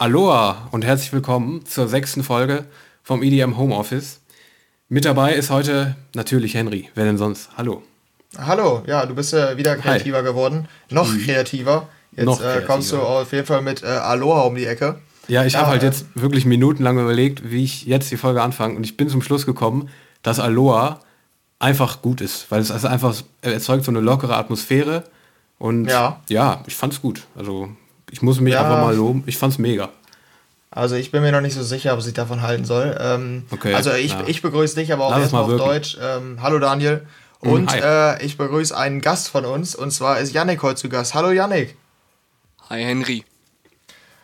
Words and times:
Aloha 0.00 0.68
und 0.70 0.82
herzlich 0.82 1.12
willkommen 1.12 1.66
zur 1.66 1.86
sechsten 1.86 2.22
Folge 2.22 2.64
vom 3.02 3.22
EDM 3.22 3.58
Homeoffice. 3.58 4.22
Mit 4.88 5.04
dabei 5.04 5.34
ist 5.34 5.50
heute 5.50 5.94
natürlich 6.14 6.54
Henry. 6.54 6.88
Wer 6.94 7.04
denn 7.04 7.18
sonst? 7.18 7.50
Hallo. 7.58 7.82
Hallo, 8.38 8.82
ja, 8.86 9.04
du 9.04 9.14
bist 9.14 9.34
äh, 9.34 9.58
wieder 9.58 9.76
kreativer 9.76 10.16
Hi. 10.16 10.24
geworden. 10.24 10.68
Noch 10.88 11.12
mhm. 11.12 11.22
kreativer. 11.22 11.86
Jetzt 12.12 12.24
Noch 12.24 12.40
kreativer. 12.40 12.62
Äh, 12.62 12.66
kommst 12.66 12.92
du 12.92 12.96
auf 12.96 13.30
jeden 13.30 13.44
Fall 13.44 13.60
mit 13.60 13.82
äh, 13.82 13.88
Aloha 13.88 14.40
um 14.44 14.54
die 14.54 14.64
Ecke. 14.64 14.98
Ja, 15.28 15.44
ich 15.44 15.52
ja, 15.52 15.58
habe 15.58 15.72
halt 15.72 15.82
jetzt 15.82 16.06
wirklich 16.14 16.46
minutenlang 16.46 16.98
überlegt, 16.98 17.50
wie 17.50 17.62
ich 17.62 17.84
jetzt 17.84 18.10
die 18.10 18.16
Folge 18.16 18.40
anfange. 18.40 18.76
Und 18.76 18.84
ich 18.84 18.96
bin 18.96 19.10
zum 19.10 19.20
Schluss 19.20 19.44
gekommen, 19.44 19.90
dass 20.22 20.40
Aloha 20.40 21.00
einfach 21.58 22.00
gut 22.00 22.22
ist. 22.22 22.50
Weil 22.50 22.62
es 22.62 22.70
also 22.70 22.88
einfach 22.88 23.14
erzeugt 23.42 23.84
so 23.84 23.90
eine 23.90 24.00
lockere 24.00 24.36
Atmosphäre. 24.36 25.04
Und 25.58 25.88
ja, 25.88 26.22
ja 26.30 26.62
ich 26.66 26.74
fand's 26.74 27.02
gut. 27.02 27.26
Also 27.36 27.68
ich 28.10 28.22
muss 28.22 28.40
mich 28.40 28.54
ja. 28.54 28.62
einfach 28.62 28.80
mal 28.80 28.94
loben. 28.94 29.22
Ich 29.26 29.38
fand's 29.38 29.58
mega. 29.58 29.90
Also 30.70 30.94
ich 30.94 31.10
bin 31.10 31.22
mir 31.22 31.32
noch 31.32 31.40
nicht 31.40 31.54
so 31.54 31.62
sicher, 31.62 31.94
ob 31.94 32.00
ich 32.00 32.12
davon 32.12 32.42
halten 32.42 32.64
soll. 32.64 32.96
Ähm, 33.00 33.44
okay, 33.50 33.74
also 33.74 33.92
ich, 33.92 34.12
ja. 34.12 34.24
ich 34.26 34.40
begrüße 34.40 34.76
dich, 34.76 34.92
aber 34.92 35.06
auch 35.06 35.18
erstmal 35.18 35.42
auf 35.42 35.56
Deutsch. 35.56 35.96
Ähm, 36.00 36.38
hallo 36.42 36.58
Daniel. 36.58 37.06
Mhm, 37.42 37.50
und 37.50 37.74
äh, 37.74 38.22
ich 38.22 38.36
begrüße 38.36 38.76
einen 38.76 39.00
Gast 39.00 39.28
von 39.28 39.44
uns. 39.44 39.74
Und 39.74 39.90
zwar 39.90 40.20
ist 40.20 40.32
Yannick 40.32 40.62
heute 40.62 40.76
zu 40.76 40.88
Gast. 40.88 41.14
Hallo 41.14 41.30
Yannick. 41.30 41.76
Hi 42.68 42.84
Henry. 42.84 43.24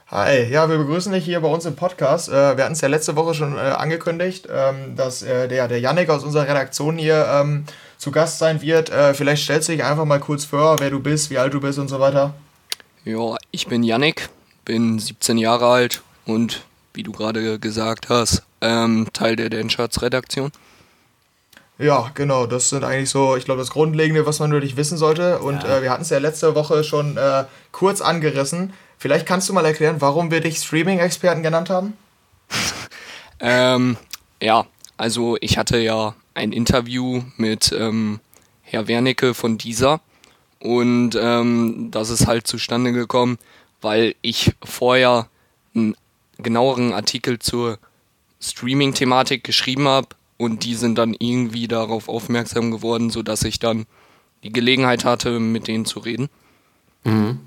Hi, 0.09 0.45
ja, 0.45 0.69
wir 0.69 0.79
begrüßen 0.79 1.13
dich 1.13 1.25
hier 1.25 1.41
bei 1.41 1.49
uns 1.49 1.65
im 1.65 1.75
Podcast. 1.75 2.29
Äh, 2.29 2.57
wir 2.57 2.63
hatten 2.63 2.75
es 2.75 2.81
ja 2.81 2.87
letzte 2.87 3.17
Woche 3.17 3.35
schon 3.35 3.57
äh, 3.57 3.61
angekündigt, 3.61 4.47
ähm, 4.49 4.95
dass 4.95 5.25
äh, 5.25 5.49
der, 5.49 5.67
der 5.67 5.81
Yannick 5.81 6.11
aus 6.11 6.23
unserer 6.23 6.47
Redaktion 6.47 6.97
hier 6.97 7.27
ähm, 7.29 7.65
zu 7.99 8.13
Gast 8.13 8.39
sein 8.39 8.63
wird. 8.63 8.89
Äh, 8.89 9.15
vielleicht 9.15 9.43
stellst 9.43 9.69
du 9.69 9.73
dich 9.73 9.83
einfach 9.83 10.05
mal 10.05 10.21
kurz 10.21 10.45
vor, 10.45 10.79
wer 10.79 10.91
du 10.91 11.01
bist, 11.01 11.31
wie 11.31 11.39
alt 11.39 11.55
du 11.55 11.61
bist 11.61 11.81
und 11.81 11.89
so 11.89 11.99
weiter. 11.99 12.35
Ja, 13.07 13.37
ich 13.53 13.69
bin 13.69 13.85
Yannick, 13.85 14.31
bin 14.65 14.99
17 14.99 15.39
Jahre 15.39 15.69
alt 15.69 16.03
und 16.25 16.65
wie 16.93 17.05
du 17.05 17.13
gerade 17.13 17.61
gesagt 17.61 18.09
hast, 18.09 18.43
ähm, 18.61 19.07
Teil 19.13 19.37
der 19.37 19.49
Dancharts-Redaktion. 19.49 20.51
Ja, 21.79 22.11
genau. 22.15 22.47
Das 22.47 22.71
sind 22.71 22.83
eigentlich 22.83 23.11
so, 23.11 23.37
ich 23.37 23.45
glaube, 23.45 23.61
das 23.61 23.71
Grundlegende, 23.71 24.27
was 24.27 24.41
man 24.41 24.51
natürlich 24.51 24.77
wissen 24.77 24.99
sollte. 24.99 25.39
Und 25.39 25.63
ja. 25.63 25.79
äh, 25.79 25.83
wir 25.83 25.91
hatten 25.93 26.03
es 26.03 26.11
ja 26.11 26.19
letzte 26.19 26.57
Woche 26.57 26.83
schon 26.83 27.17
äh, 27.17 27.45
kurz 27.71 28.01
angerissen. 28.01 28.73
Vielleicht 28.99 29.25
kannst 29.25 29.49
du 29.49 29.53
mal 29.53 29.65
erklären, 29.65 30.01
warum 30.01 30.33
wir 30.33 30.41
dich 30.41 30.59
Streaming-Experten 30.59 31.45
genannt 31.45 31.71
haben? 31.71 31.93
ähm, 33.39 33.99
ja, 34.43 34.67
also 34.97 35.37
ich 35.41 35.59
hatte 35.59 35.79
ja 35.79 36.17
ein 36.35 36.51
Interview 36.51 37.23
mit 37.37 37.71
ähm, 37.71 38.19
Herr 38.63 38.89
Wernicke 38.89 39.33
von 39.33 39.59
dieser 39.59 40.01
und 40.61 41.19
ähm, 41.21 41.89
das 41.91 42.11
ist 42.11 42.27
halt 42.27 42.47
zustande 42.47 42.93
gekommen, 42.93 43.39
weil 43.81 44.15
ich 44.23 44.55
vorher 44.65 45.29
einen 45.75 45.97
genaueren 46.39 46.93
Artikel 46.93 47.39
zur 47.39 47.79
Streaming-Thematik 48.41 49.45
geschrieben 49.45 49.89
habe 49.89 50.09
und 50.37 50.65
die 50.65 50.75
sind 50.75 50.99
dann 50.99 51.15
irgendwie 51.19 51.69
darauf 51.69 52.09
aufmerksam 52.09 52.71
geworden, 52.71 53.11
sodass 53.11 53.43
ich 53.45 53.59
dann 53.59 53.87
die 54.43 54.53
Gelegenheit 54.53 55.05
hatte, 55.05 55.41
mit 55.41 55.69
denen 55.69 55.85
zu 55.85 56.01
reden. 56.01 56.29
Mhm. 57.05 57.41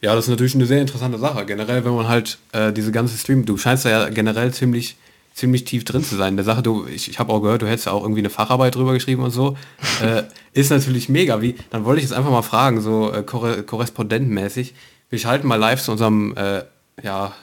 Ja, 0.00 0.14
das 0.14 0.24
ist 0.24 0.30
natürlich 0.30 0.54
eine 0.54 0.66
sehr 0.66 0.80
interessante 0.80 1.18
Sache. 1.18 1.44
Generell, 1.46 1.84
wenn 1.84 1.94
man 1.94 2.08
halt 2.08 2.38
äh, 2.52 2.72
diese 2.72 2.92
ganze 2.92 3.16
Stream, 3.16 3.44
du 3.44 3.56
scheinst 3.56 3.84
ja 3.84 4.08
generell 4.08 4.52
ziemlich, 4.52 4.96
ziemlich 5.40 5.64
tief 5.64 5.84
drin 5.84 6.04
zu 6.04 6.16
sein. 6.16 6.36
Der 6.36 6.44
Sache, 6.44 6.62
du, 6.62 6.86
ich, 6.86 7.10
ich 7.10 7.18
habe 7.18 7.32
auch 7.32 7.40
gehört, 7.40 7.62
du 7.62 7.66
hättest 7.66 7.86
ja 7.86 7.92
auch 7.92 8.02
irgendwie 8.02 8.20
eine 8.20 8.30
Facharbeit 8.30 8.74
drüber 8.74 8.92
geschrieben 8.92 9.22
und 9.22 9.30
so. 9.30 9.56
Äh, 10.00 10.22
ist 10.54 10.70
natürlich 10.70 11.10
mega. 11.10 11.42
Wie, 11.42 11.56
dann 11.68 11.84
wollte 11.84 11.98
ich 11.98 12.08
jetzt 12.08 12.16
einfach 12.16 12.30
mal 12.30 12.40
fragen, 12.40 12.80
so 12.80 13.12
äh, 13.12 13.22
korrespondentenmäßig. 13.22 14.74
Wir 15.10 15.18
schalten 15.18 15.46
mal 15.46 15.56
live 15.56 15.82
zu 15.82 15.92
unserem 15.92 16.34
äh, 16.36 16.62
ja, 17.02 17.34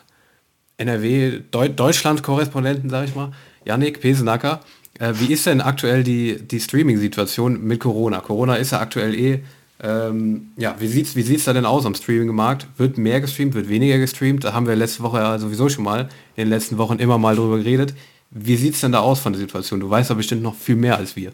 NRW 0.78 1.42
Deu 1.52 1.70
Deutschland-Korrespondenten, 1.70 2.90
sag 2.90 3.08
ich 3.08 3.14
mal, 3.14 3.32
Yannick 3.64 4.02
Pesenacker. 4.02 4.62
Äh, 4.98 5.14
wie 5.18 5.32
ist 5.32 5.46
denn 5.46 5.62
aktuell 5.62 6.04
die, 6.04 6.42
die 6.42 6.60
Streaming-Situation 6.60 7.64
mit 7.64 7.80
Corona? 7.80 8.22
Corona 8.22 8.56
ist 8.56 8.72
ja 8.72 8.80
aktuell 8.80 9.14
eh 9.14 9.44
ähm, 9.82 10.52
ja, 10.58 10.76
wie 10.80 10.88
sieht's, 10.88 11.16
wie 11.16 11.22
sieht's 11.22 11.46
da 11.46 11.54
denn 11.54 11.66
aus 11.66 11.86
am 11.86 11.94
Streaming-Markt? 11.94 12.68
Wird 12.78 12.98
mehr 12.98 13.22
gestreamt, 13.22 13.54
wird 13.54 13.70
weniger 13.70 14.00
gestreamt? 14.00 14.44
Da 14.44 14.54
haben 14.54 14.68
wir 14.68 14.76
letzte 14.76 15.04
Woche 15.04 15.20
ja 15.20 15.38
sowieso 15.38 15.70
schon 15.70 15.84
mal 15.84 16.10
in 16.36 16.46
den 16.46 16.50
letzten 16.50 16.78
Wochen 16.78 16.98
immer 16.98 17.18
mal 17.18 17.36
drüber 17.36 17.58
geredet. 17.58 17.94
Wie 18.32 18.58
sieht's 18.58 18.82
denn 18.82 18.92
da 18.92 19.00
aus 19.00 19.20
von 19.20 19.34
der 19.34 19.40
Situation? 19.40 19.80
Du 19.80 19.90
weißt 19.90 20.10
ja 20.10 20.16
bestimmt 20.16 20.42
noch 20.42 20.56
viel 20.56 20.76
mehr 20.76 20.98
als 20.98 21.16
wir. 21.16 21.32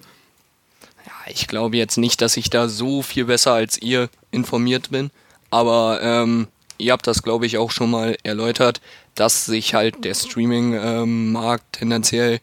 Ja, 1.05 1.13
ich 1.27 1.47
glaube 1.47 1.77
jetzt 1.77 1.97
nicht, 1.97 2.21
dass 2.21 2.35
ich 2.35 2.49
da 2.49 2.67
so 2.67 3.01
viel 3.01 3.25
besser 3.25 3.53
als 3.53 3.81
ihr 3.81 4.09
informiert 4.31 4.91
bin, 4.91 5.09
aber 5.49 5.99
ähm, 6.01 6.47
ihr 6.77 6.91
habt 6.91 7.07
das, 7.07 7.23
glaube 7.23 7.45
ich, 7.45 7.57
auch 7.57 7.71
schon 7.71 7.91
mal 7.91 8.17
erläutert, 8.23 8.81
dass 9.15 9.45
sich 9.45 9.73
halt 9.73 10.03
der 10.03 10.15
Streaming-Markt 10.15 11.63
ähm, 11.63 11.79
tendenziell 11.79 12.39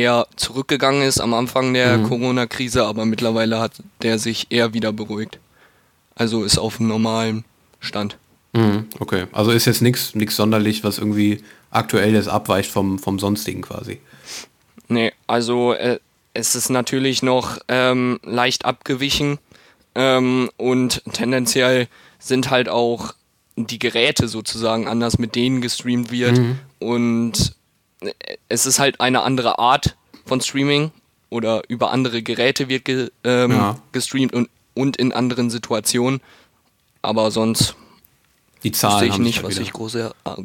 eher 0.00 0.26
zurückgegangen 0.36 1.02
ist 1.02 1.20
am 1.20 1.34
Anfang 1.34 1.74
der 1.74 1.98
mhm. 1.98 2.08
Corona-Krise, 2.08 2.84
aber 2.84 3.04
mittlerweile 3.04 3.60
hat 3.60 3.72
der 4.02 4.18
sich 4.18 4.46
eher 4.50 4.72
wieder 4.72 4.92
beruhigt. 4.92 5.38
Also 6.14 6.44
ist 6.44 6.58
auf 6.58 6.80
einem 6.80 6.88
normalen 6.88 7.44
Stand. 7.80 8.16
Mhm, 8.52 8.86
okay, 8.98 9.26
also 9.32 9.52
ist 9.52 9.66
jetzt 9.66 9.82
nichts 9.82 10.12
sonderlich, 10.36 10.82
was 10.82 10.98
irgendwie 10.98 11.42
aktuell 11.70 12.14
jetzt 12.14 12.28
abweicht 12.28 12.70
vom, 12.70 12.98
vom 12.98 13.18
sonstigen 13.18 13.62
quasi. 13.62 14.00
Nee, 14.88 15.12
also 15.26 15.72
äh, 15.72 16.00
es 16.34 16.54
ist 16.54 16.68
natürlich 16.68 17.22
noch 17.22 17.58
ähm, 17.68 18.18
leicht 18.24 18.64
abgewichen 18.64 19.38
ähm, 19.94 20.50
und 20.56 21.02
tendenziell 21.12 21.86
sind 22.18 22.50
halt 22.50 22.68
auch 22.68 23.14
die 23.56 23.78
Geräte 23.78 24.26
sozusagen 24.26 24.88
anders, 24.88 25.18
mit 25.18 25.36
denen 25.36 25.60
gestreamt 25.60 26.10
wird 26.10 26.38
mhm. 26.38 26.58
und 26.78 27.54
es 28.48 28.66
ist 28.66 28.78
halt 28.78 29.00
eine 29.00 29.22
andere 29.22 29.58
Art 29.58 29.96
von 30.26 30.40
Streaming 30.40 30.92
oder 31.28 31.62
über 31.68 31.90
andere 31.90 32.22
Geräte 32.22 32.68
wird 32.68 32.84
ge, 32.84 33.10
ähm, 33.24 33.52
ja. 33.52 33.78
gestreamt 33.92 34.32
und, 34.32 34.48
und 34.74 34.96
in 34.96 35.12
anderen 35.12 35.50
Situationen. 35.50 36.20
Aber 37.02 37.30
sonst 37.30 37.76
die 38.62 38.72
Zahlen 38.72 39.08
ich 39.08 39.18
nicht, 39.18 39.42
was 39.42 39.54
sich 39.54 39.72
groß, 39.72 39.96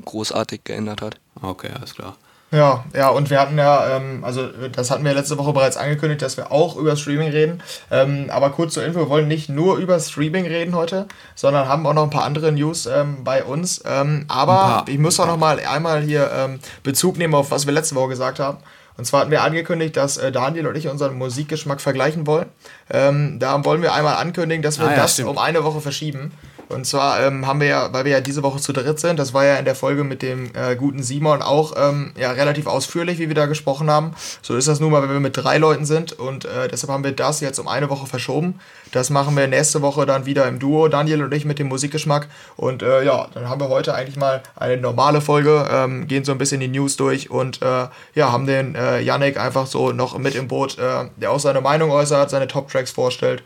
großartig 0.06 0.64
geändert 0.64 1.02
hat. 1.02 1.20
Okay, 1.42 1.70
alles 1.74 1.96
klar. 1.96 2.18
Ja, 2.56 2.86
ja, 2.96 3.10
und 3.10 3.30
wir 3.30 3.42
hatten 3.42 3.58
ja, 3.58 3.98
ähm, 3.98 4.24
also 4.24 4.48
das 4.72 4.90
hatten 4.90 5.04
wir 5.04 5.14
letzte 5.14 5.38
Woche 5.38 5.52
bereits 5.52 5.76
angekündigt, 5.76 6.22
dass 6.22 6.38
wir 6.38 6.54
auch 6.54 6.78
über 6.78 6.96
Streaming 6.96 7.30
reden. 7.30 7.62
Ähm, 7.92 8.30
aber 8.30 8.52
kurz 8.52 8.76
zur 8.76 8.86
Info, 8.86 9.00
wir 9.00 9.10
wollen 9.10 9.28
nicht 9.28 9.50
nur 9.50 9.76
über 9.76 10.00
Streaming 10.00 10.46
reden 10.46 10.74
heute, 10.74 11.08
sondern 11.36 11.68
haben 11.68 11.86
auch 11.86 11.94
noch 11.94 12.04
ein 12.04 12.10
paar 12.10 12.24
andere 12.24 12.54
News 12.54 12.86
ähm, 12.86 13.26
bei 13.26 13.44
uns. 13.44 13.84
Ähm, 13.86 14.24
aber 14.30 14.86
ich 14.88 14.98
muss 14.98 15.20
auch 15.20 15.28
noch 15.28 15.38
mal 15.38 15.60
einmal 15.60 16.02
hier 16.02 16.32
ähm, 16.34 16.60
Bezug 16.82 17.18
nehmen 17.18 17.36
auf 17.36 17.52
was 17.52 17.66
wir 17.66 17.74
letzte 17.74 17.96
Woche 17.96 18.10
gesagt 18.10 18.40
haben. 18.40 18.60
Und 18.98 19.04
zwar 19.04 19.22
hatten 19.22 19.32
wir 19.32 19.44
angekündigt, 19.44 19.98
dass 19.98 20.16
äh, 20.16 20.32
Daniel 20.32 20.68
und 20.68 20.78
ich 20.78 20.88
unseren 20.88 21.18
Musikgeschmack 21.18 21.82
vergleichen 21.82 22.26
wollen. 22.26 22.46
Ähm, 22.90 23.38
da 23.40 23.66
wollen 23.66 23.82
wir 23.82 23.94
einmal 23.94 24.16
ankündigen, 24.16 24.64
dass 24.64 24.80
wir 24.80 24.88
ah, 24.88 24.92
ja, 24.92 24.98
das 24.98 25.14
stimmt. 25.14 25.30
um 25.30 25.38
eine 25.38 25.66
Woche 25.66 25.82
verschieben. 25.82 26.32
Und 26.70 26.86
zwar 26.86 27.22
ähm, 27.22 27.46
haben 27.46 27.60
wir 27.60 27.68
ja, 27.68 27.94
weil 27.94 28.06
wir 28.06 28.12
ja 28.12 28.22
diese 28.22 28.44
Woche 28.44 28.60
zu 28.60 28.74
dritt 28.74 29.00
sind, 29.00 29.20
das 29.20 29.34
war 29.34 29.46
ja 29.46 29.56
in 29.58 29.66
der 29.66 29.76
Folge 29.76 30.04
mit 30.04 30.22
dem 30.22 30.52
äh, 30.56 30.76
guten 30.76 31.04
Simon 31.04 31.42
auch 31.42 31.74
ähm, 31.78 32.12
ja, 32.18 32.32
relativ 32.32 32.68
ausführlich, 32.68 33.20
wie 33.20 33.28
wir 33.28 33.36
da 33.36 33.46
gesprochen 33.46 33.90
haben. 33.90 34.16
So 34.42 34.56
ist 34.56 34.68
das 34.68 34.80
nun 34.80 34.92
mal, 34.92 35.02
wenn 35.04 35.12
wir 35.12 35.20
mit 35.20 35.38
drei 35.38 35.58
Leuten 35.58 35.86
sind 35.86 36.14
und 36.14 36.46
äh, 36.46 36.68
deshalb 36.68 36.92
haben 36.92 37.04
wir 37.04 37.12
das 37.12 37.40
jetzt 37.40 37.60
um 37.60 37.68
eine 37.68 37.90
Woche 37.90 38.08
verschoben. 38.08 38.60
Das 38.92 39.10
machen 39.10 39.36
wir 39.36 39.48
nächste 39.48 39.82
Woche 39.82 40.06
dann 40.06 40.26
wieder 40.26 40.48
im 40.48 40.58
Duo, 40.58 40.88
Daniel 40.88 41.24
und 41.24 41.34
ich 41.34 41.46
mit 41.46 41.60
dem 41.60 41.68
Musikgeschmack. 41.68 42.28
Und 42.56 42.82
äh, 42.82 43.04
ja, 43.04 43.28
dann 43.34 43.50
haben 43.50 43.60
wir 43.60 43.70
heute 43.70 43.94
eigentlich 43.94 44.16
mal 44.16 44.42
eine 44.56 44.78
normale 44.78 45.22
Folge, 45.22 45.68
ähm, 45.70 46.08
gehen 46.08 46.24
so 46.24 46.32
ein 46.32 46.38
bisschen 46.38 46.62
die 46.62 46.68
News 46.68 46.96
durch 46.96 47.30
und 47.30 47.62
äh, 47.62 47.88
ja, 48.14 48.32
haben 48.32 48.48
den 48.48 48.76
äh, 48.76 49.02
Yannick 49.02 49.38
einfach 49.38 49.68
so 49.68 49.92
noch 49.92 50.18
mit 50.18 50.36
im 50.36 50.48
Boot, 50.48 50.78
äh, 50.78 51.10
der 51.18 51.32
auch 51.32 51.40
seine 51.40 51.62
Meinung 51.62 51.92
äußert, 51.92 52.30
seine 52.30 52.48
Top-Tracks 52.48 52.92
vorstellt. 52.92 53.44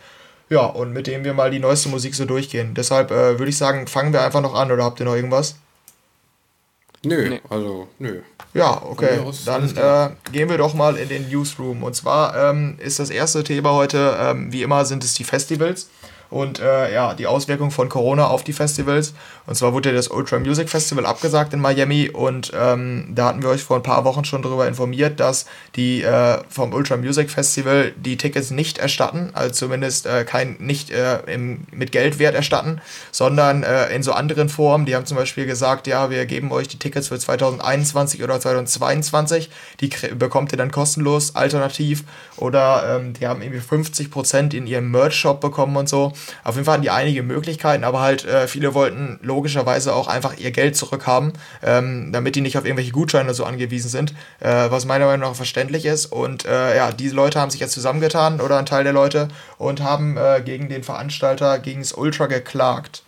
Ja, 0.49 0.65
und 0.65 0.93
mit 0.93 1.07
dem 1.07 1.23
wir 1.23 1.33
mal 1.33 1.51
die 1.51 1.59
neueste 1.59 1.89
Musik 1.89 2.15
so 2.15 2.25
durchgehen. 2.25 2.73
Deshalb 2.73 3.11
äh, 3.11 3.37
würde 3.37 3.49
ich 3.49 3.57
sagen, 3.57 3.87
fangen 3.87 4.13
wir 4.13 4.23
einfach 4.23 4.41
noch 4.41 4.55
an 4.55 4.71
oder 4.71 4.83
habt 4.83 4.99
ihr 4.99 5.05
noch 5.05 5.15
irgendwas? 5.15 5.55
Nö, 7.03 7.29
nee. 7.29 7.41
also 7.49 7.87
nö. 7.99 8.21
Ja, 8.53 8.81
okay. 8.83 9.19
Dann 9.45 9.75
äh, 9.77 10.09
gehen 10.31 10.49
wir 10.49 10.57
doch 10.57 10.73
mal 10.73 10.97
in 10.97 11.07
den 11.07 11.29
Newsroom. 11.29 11.83
Und 11.83 11.95
zwar 11.95 12.35
ähm, 12.35 12.77
ist 12.79 12.99
das 12.99 13.09
erste 13.09 13.43
Thema 13.43 13.73
heute, 13.73 14.17
ähm, 14.19 14.51
wie 14.51 14.63
immer, 14.63 14.83
sind 14.85 15.03
es 15.03 15.13
die 15.13 15.23
Festivals 15.23 15.89
und 16.29 16.59
äh, 16.59 16.93
ja, 16.93 17.13
die 17.13 17.27
Auswirkungen 17.27 17.71
von 17.71 17.89
Corona 17.89 18.27
auf 18.27 18.43
die 18.43 18.53
Festivals. 18.53 19.13
Und 19.47 19.55
zwar 19.55 19.73
wurde 19.73 19.93
das 19.93 20.09
Ultra 20.09 20.37
Music 20.37 20.69
Festival 20.69 21.05
abgesagt 21.05 21.53
in 21.53 21.59
Miami 21.59 22.09
und 22.09 22.51
ähm, 22.55 23.07
da 23.15 23.29
hatten 23.29 23.41
wir 23.41 23.49
euch 23.49 23.63
vor 23.63 23.77
ein 23.77 23.83
paar 23.83 24.05
Wochen 24.05 24.25
schon 24.25 24.43
darüber 24.43 24.67
informiert, 24.67 25.19
dass 25.19 25.47
die 25.75 26.03
äh, 26.03 26.37
vom 26.49 26.73
Ultra 26.73 26.97
Music 26.97 27.31
Festival 27.31 27.93
die 27.95 28.17
Tickets 28.17 28.51
nicht 28.51 28.77
erstatten, 28.77 29.31
also 29.33 29.53
zumindest 29.53 30.05
äh, 30.05 30.23
kein 30.23 30.57
nicht 30.59 30.91
äh, 30.91 31.19
im, 31.25 31.61
mit 31.71 31.91
Geldwert 31.91 32.35
erstatten, 32.35 32.79
sondern 33.11 33.63
äh, 33.63 33.87
in 33.93 34.03
so 34.03 34.11
anderen 34.11 34.49
Formen. 34.49 34.85
Die 34.85 34.95
haben 34.95 35.07
zum 35.07 35.17
Beispiel 35.17 35.47
gesagt, 35.47 35.87
ja, 35.87 36.11
wir 36.11 36.25
geben 36.27 36.51
euch 36.51 36.67
die 36.67 36.77
Tickets 36.77 37.07
für 37.07 37.17
2021 37.17 38.23
oder 38.23 38.39
2022, 38.39 39.49
die 39.79 39.89
bekommt 40.15 40.51
ihr 40.51 40.57
dann 40.57 40.69
kostenlos 40.69 41.35
alternativ 41.35 42.03
oder 42.37 42.97
ähm, 42.97 43.13
die 43.13 43.25
haben 43.25 43.41
irgendwie 43.41 43.61
50% 43.61 44.53
in 44.53 44.67
ihrem 44.67 44.91
Merch-Shop 44.91 45.41
bekommen 45.41 45.75
und 45.75 45.89
so. 45.89 46.13
Auf 46.43 46.55
jeden 46.55 46.65
Fall 46.65 46.73
hatten 46.73 46.83
die 46.83 46.89
einige 46.89 47.23
Möglichkeiten, 47.23 47.83
aber 47.83 47.99
halt 47.99 48.25
äh, 48.25 48.47
viele 48.47 48.73
wollten 48.73 49.19
logischerweise 49.21 49.93
auch 49.93 50.07
einfach 50.07 50.37
ihr 50.37 50.51
Geld 50.51 50.75
zurückhaben, 50.75 51.33
ähm, 51.63 52.11
damit 52.11 52.35
die 52.35 52.41
nicht 52.41 52.57
auf 52.57 52.65
irgendwelche 52.65 52.91
Gutscheine 52.91 53.33
so 53.33 53.45
angewiesen 53.45 53.89
sind, 53.89 54.13
äh, 54.39 54.69
was 54.69 54.85
meiner 54.85 55.05
Meinung 55.05 55.29
nach 55.29 55.35
verständlich 55.35 55.85
ist. 55.85 56.07
Und 56.07 56.45
äh, 56.45 56.75
ja, 56.75 56.91
diese 56.91 57.15
Leute 57.15 57.39
haben 57.39 57.51
sich 57.51 57.59
jetzt 57.59 57.73
zusammengetan 57.73 58.41
oder 58.41 58.57
ein 58.57 58.65
Teil 58.65 58.83
der 58.83 58.93
Leute 58.93 59.27
und 59.57 59.81
haben 59.81 60.17
äh, 60.17 60.41
gegen 60.43 60.69
den 60.69 60.83
Veranstalter, 60.83 61.59
gegen 61.59 61.81
das 61.81 61.93
Ultra 61.93 62.27
geklagt. 62.27 63.03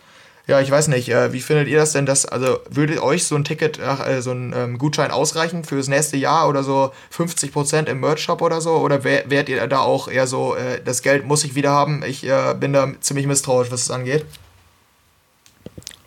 Ja, 0.48 0.60
ich 0.60 0.70
weiß 0.70 0.88
nicht, 0.88 1.08
äh, 1.08 1.32
wie 1.32 1.40
findet 1.40 1.68
ihr 1.68 1.78
das 1.78 1.92
denn? 1.92 2.04
Dass, 2.04 2.26
also 2.26 2.58
würde 2.68 3.00
euch 3.02 3.24
so 3.24 3.36
ein 3.36 3.44
Ticket, 3.44 3.78
äh, 3.78 4.20
so 4.20 4.32
ein 4.32 4.52
ähm, 4.56 4.78
Gutschein 4.78 5.12
ausreichen 5.12 5.62
fürs 5.62 5.86
nächste 5.86 6.16
Jahr 6.16 6.48
oder 6.48 6.64
so 6.64 6.92
50% 7.16 7.86
im 7.86 8.00
Merch-Shop 8.00 8.42
oder 8.42 8.60
so? 8.60 8.72
Oder 8.72 9.04
wär, 9.04 9.30
wärt 9.30 9.48
ihr 9.48 9.64
da 9.68 9.80
auch 9.80 10.08
eher 10.08 10.26
so, 10.26 10.56
äh, 10.56 10.80
das 10.84 11.02
Geld 11.02 11.26
muss 11.26 11.44
ich 11.44 11.54
wieder 11.54 11.70
haben? 11.70 12.02
Ich 12.04 12.24
äh, 12.24 12.54
bin 12.58 12.72
da 12.72 12.92
ziemlich 13.00 13.26
misstrauisch, 13.26 13.70
was 13.70 13.82
es 13.82 13.90
angeht. 13.90 14.24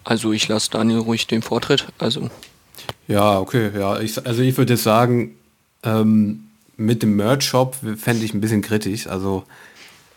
Also 0.03 0.33
ich 0.33 0.47
lasse 0.49 0.69
Daniel 0.69 0.99
ruhig 0.99 1.27
den 1.27 1.41
Vortritt. 1.41 1.87
Also. 1.97 2.29
Ja, 3.07 3.39
okay, 3.39 3.71
ja. 3.73 3.99
Ich, 3.99 4.25
also 4.25 4.41
ich 4.41 4.57
würde 4.57 4.73
jetzt 4.73 4.83
sagen, 4.83 5.35
ähm, 5.83 6.47
mit 6.75 7.03
dem 7.03 7.15
Merch-Shop 7.15 7.77
fände 7.97 8.25
ich 8.25 8.33
ein 8.33 8.41
bisschen 8.41 8.61
kritisch. 8.61 9.07
Also 9.07 9.45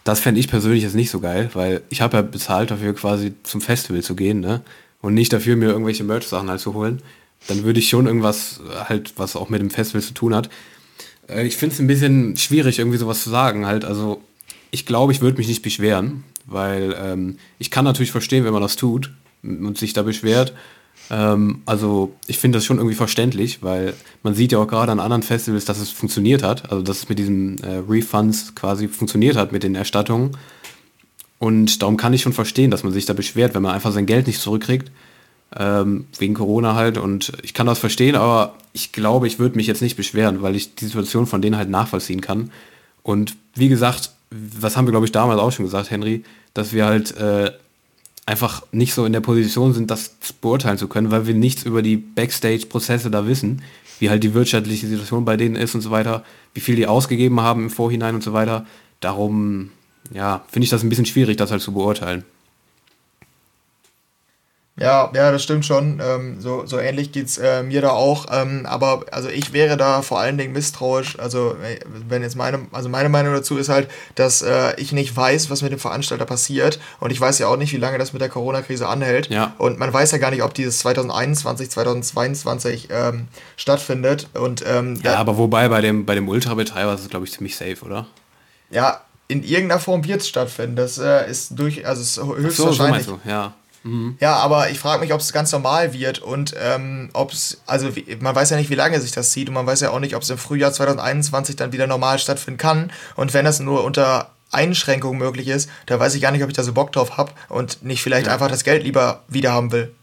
das 0.09 0.21
fände 0.21 0.41
ich 0.41 0.49
persönlich 0.49 0.85
jetzt 0.85 0.95
nicht 0.95 1.11
so 1.11 1.21
geil, 1.21 1.51
weil 1.53 1.83
ich 1.91 2.01
habe 2.01 2.17
ja 2.17 2.23
bezahlt 2.23 2.71
dafür 2.71 2.95
quasi 2.95 3.35
zum 3.43 3.61
Festival 3.61 4.03
zu 4.03 4.17
gehen, 4.17 4.41
ne? 4.41 4.63
Und 5.03 5.13
nicht 5.13 5.35
dafür, 5.35 5.55
mir 5.55 5.69
irgendwelche 5.69 6.03
Merch-Sachen 6.03 6.49
halt 6.49 6.61
zu 6.61 6.73
holen. 6.73 7.03
Dann 7.47 7.63
würde 7.63 7.79
ich 7.79 7.91
schon 7.91 8.07
irgendwas 8.07 8.59
halt, 8.89 9.13
was 9.19 9.37
auch 9.37 9.51
mit 9.51 9.61
dem 9.61 9.69
Festival 9.69 10.01
zu 10.01 10.15
tun 10.15 10.35
hat. 10.35 10.49
Äh, 11.29 11.47
ich 11.47 11.59
finde 11.59 11.75
es 11.75 11.81
ein 11.81 11.87
bisschen 11.87 12.39
schwierig, 12.39 12.79
irgendwie 12.79 12.97
sowas 12.97 13.23
zu 13.23 13.29
sagen. 13.29 13.67
Halt, 13.67 13.85
also 13.85 14.23
ich 14.71 14.87
glaube, 14.87 15.13
ich 15.13 15.21
würde 15.21 15.37
mich 15.37 15.47
nicht 15.47 15.61
beschweren, 15.61 16.25
weil 16.47 16.97
ähm, 16.99 17.39
ich 17.59 17.71
kann 17.71 17.85
natürlich 17.85 18.11
verstehen, 18.11 18.47
wenn 18.47 18.55
man 18.55 18.63
das 18.63 18.77
tut 18.77 19.13
und 19.43 19.77
sich 19.77 19.93
da 19.93 20.03
beschwert. 20.03 20.55
Ähm, 21.11 21.63
also 21.67 22.15
ich 22.27 22.39
finde 22.39 22.59
das 22.59 22.65
schon 22.65 22.79
irgendwie 22.79 22.97
verständlich, 22.97 23.63
weil 23.63 23.95
man 24.23 24.35
sieht 24.35 24.53
ja 24.53 24.59
auch 24.59 24.69
gerade 24.69 24.93
an 24.93 25.01
anderen 25.01 25.23
Festivals, 25.23 25.65
dass 25.65 25.79
es 25.79 25.91
funktioniert 25.91 26.43
hat, 26.43 26.71
also 26.71 26.83
dass 26.83 26.99
es 26.99 27.09
mit 27.09 27.19
diesen 27.19 27.63
äh, 27.63 27.83
Refunds 27.89 28.55
quasi 28.55 28.89
funktioniert 28.89 29.37
hat 29.37 29.53
mit 29.53 29.63
den 29.63 29.75
Erstattungen. 29.75 30.37
Und 31.39 31.83
darum 31.83 31.97
kann 31.97 32.13
ich 32.13 32.23
schon 32.23 32.33
verstehen, 32.33 32.71
dass 32.71 32.83
man 32.83 32.93
sich 32.93 33.07
da 33.07 33.13
beschwert, 33.13 33.55
wenn 33.55 33.63
man 33.63 33.75
einfach 33.75 33.93
sein 33.93 34.07
Geld 34.07 34.27
nicht 34.27 34.41
zurückkriegt, 34.41 34.91
ähm, 35.57 36.07
wegen 36.19 36.35
Corona 36.35 36.75
halt. 36.75 36.99
Und 36.99 37.33
ich 37.43 37.55
kann 37.55 37.67
das 37.67 37.79
verstehen, 37.79 38.17
aber 38.17 38.57
ich 38.73 38.93
glaube, 38.93 39.27
ich 39.29 39.39
würde 39.39 39.57
mich 39.57 39.67
jetzt 39.67 39.83
nicht 39.83 39.97
beschweren, 39.97 40.43
weil 40.43 40.57
ich 40.57 40.75
die 40.75 40.87
Situation 40.87 41.27
von 41.27 41.41
denen 41.41 41.57
halt 41.57 41.71
nachvollziehen 41.71 42.21
kann. 42.21 42.51
Und 43.03 43.37
wie 43.55 43.69
gesagt, 43.69 44.11
was 44.31 44.77
haben 44.77 44.87
wir, 44.87 44.91
glaube 44.91 45.07
ich, 45.07 45.13
damals 45.13 45.41
auch 45.41 45.53
schon 45.53 45.65
gesagt, 45.65 45.91
Henry, 45.91 46.25
dass 46.55 46.73
wir 46.73 46.85
halt 46.85 47.17
äh, 47.17 47.53
einfach 48.29 48.63
nicht 48.73 48.93
so 48.93 49.07
in 49.07 49.15
der 49.15 49.23
Position 49.23 49.73
sind, 49.73 49.91
das 49.91 50.15
beurteilen 50.43 50.77
zu 50.77 50.87
können, 50.87 51.11
weil 51.11 51.27
wir 51.27 51.33
nichts 51.33 51.63
über 51.63 51.81
die 51.81 51.97
Backstage-Prozesse 51.97 53.11
da 53.11 53.27
wissen, 53.27 53.63
wie 54.01 54.11
halt 54.11 54.23
die 54.23 54.35
wirtschaftliche 54.35 54.87
Situation 54.87 55.25
bei 55.25 55.39
denen 55.39 55.57
ist 55.57 55.75
und 55.75 55.81
so 55.81 55.91
weiter, 55.91 56.25
wie 56.53 56.61
viel 56.61 56.77
die 56.77 56.87
ausgegeben 56.87 57.41
haben 57.41 57.65
im 57.65 57.71
Vorhinein 57.71 58.15
und 58.15 58.23
so 58.23 58.35
weiter. 58.35 58.67
Darum, 59.01 59.71
ja, 60.13 60.45
finde 60.51 60.65
ich 60.65 60.71
das 60.71 60.83
ein 60.83 60.91
bisschen 60.91 61.07
schwierig, 61.07 61.39
das 61.39 61.51
halt 61.51 61.63
zu 61.63 61.73
beurteilen. 61.73 62.23
Ja, 64.81 65.11
ja, 65.15 65.33
das 65.33 65.43
stimmt 65.43 65.67
schon. 65.67 66.01
Ähm, 66.03 66.41
so, 66.41 66.65
so 66.65 66.79
ähnlich 66.79 67.11
geht 67.11 67.27
es 67.27 67.39
äh, 67.39 67.63
mir 67.63 67.81
da 67.81 67.91
auch. 67.91 68.27
Ähm, 68.31 68.65
aber 68.67 69.05
also 69.11 69.29
ich 69.29 69.53
wäre 69.53 69.77
da 69.77 70.03
vor 70.03 70.21
allen 70.21 70.39
Dingen 70.39 70.53
misstrauisch. 70.53 71.19
Also 71.19 71.57
äh, 71.63 71.81
wenn 72.09 72.23
jetzt 72.23 72.37
meine, 72.37 72.61
also 72.73 72.89
meine 72.89 73.09
Meinung 73.09 73.35
dazu 73.35 73.57
ist 73.57 73.69
halt, 73.69 73.89
dass 74.15 74.43
äh, 74.43 74.75
ich 74.77 74.93
nicht 74.93 75.17
weiß, 75.17 75.51
was 75.51 75.63
mit 75.63 75.73
dem 75.73 75.81
Veranstalter 75.81 76.27
passiert. 76.27 76.79
Und 77.01 77.11
ich 77.11 77.21
weiß 77.21 77.39
ja 77.41 77.49
auch 77.49 77.57
nicht, 77.57 77.73
wie 77.73 77.79
lange 77.79 77.99
das 77.99 78.13
mit 78.13 78.23
der 78.23 78.29
Corona-Krise 78.29 78.87
anhält. 78.89 79.29
Ja. 79.31 79.55
Und 79.59 79.79
man 79.79 79.93
weiß 79.93 80.13
ja 80.13 80.19
gar 80.19 80.31
nicht, 80.31 80.43
ob 80.43 80.55
dieses 80.55 80.79
2021, 80.79 81.71
2022 81.71 82.89
ähm, 82.91 83.29
stattfindet. 83.57 84.29
Und, 84.35 84.65
ähm, 84.67 85.01
ja, 85.03 85.17
aber 85.17 85.39
wobei 85.39 85.69
bei 85.69 85.81
dem, 85.81 86.07
bei 86.07 86.15
dem 86.15 86.29
Ultra-Betreiber 86.29 86.95
ist 86.95 87.01
es, 87.01 87.09
glaube 87.09 87.27
ich, 87.27 87.33
ziemlich 87.33 87.57
safe, 87.57 87.85
oder? 87.85 88.07
Ja, 88.71 89.01
in 89.27 89.43
irgendeiner 89.43 89.81
Form 89.81 90.05
wird 90.05 90.23
es 90.23 90.29
stattfinden. 90.29 90.77
Das 90.77 90.99
äh, 90.99 91.29
ist 91.31 91.59
durch, 91.59 91.87
also 91.87 92.01
ist 92.01 92.37
höchstwahrscheinlich. 92.37 93.05
So, 93.05 93.21
so 93.23 93.29
ja. 93.29 93.55
Mhm. 93.85 94.17
Ja, 94.21 94.37
aber 94.37 94.71
ich 94.71 94.79
frage 94.79 95.01
mich, 95.01 95.13
ob 95.13 95.21
es 95.21 95.33
ganz 95.33 95.53
normal 95.53 95.93
wird 95.93 96.19
und 96.19 96.55
ähm, 96.59 97.11
ob 97.13 97.33
es, 97.33 97.61
also 97.67 97.95
wie, 97.97 98.17
man 98.21 98.35
weiß 98.35 98.51
ja 98.51 98.57
nicht, 98.57 98.71
wie 98.71 98.75
lange 98.75 99.01
sich 99.01 99.13
das 99.13 99.31
zieht 99.31 99.49
und 99.49 99.55
man 99.55 99.67
weiß 99.67 99.81
ja 99.81 99.91
auch 99.91 100.01
nicht, 100.01 100.15
ob 100.15 100.23
es 100.23 100.31
im 100.31 100.39
Frühjahr 100.39 100.73
2021 100.73 101.57
dann 101.57 101.73
wieder 101.73 101.87
normal 101.87 102.19
stattfinden 102.19 102.59
kann. 102.59 102.93
Und 103.17 103.35
wenn 103.35 103.45
das 103.45 103.61
nur 103.61 103.85
unter 103.85 104.31
Einschränkungen 104.51 105.19
möglich 105.19 105.49
ist, 105.49 105.71
da 105.87 105.99
weiß 106.01 106.15
ich 106.15 106.23
gar 106.23 106.33
nicht, 106.33 106.43
ob 106.43 106.49
ich 106.49 106.57
da 106.57 106.63
so 106.63 106.73
Bock 106.73 106.93
drauf 106.93 107.17
habe 107.17 107.33
und 107.49 107.83
nicht 107.83 108.03
vielleicht 108.03 108.27
ja. 108.27 108.33
einfach 108.33 108.49
das 108.49 108.65
Geld 108.65 108.83
lieber 108.83 109.23
wieder 109.29 109.53
haben 109.53 109.73
will. 109.73 109.95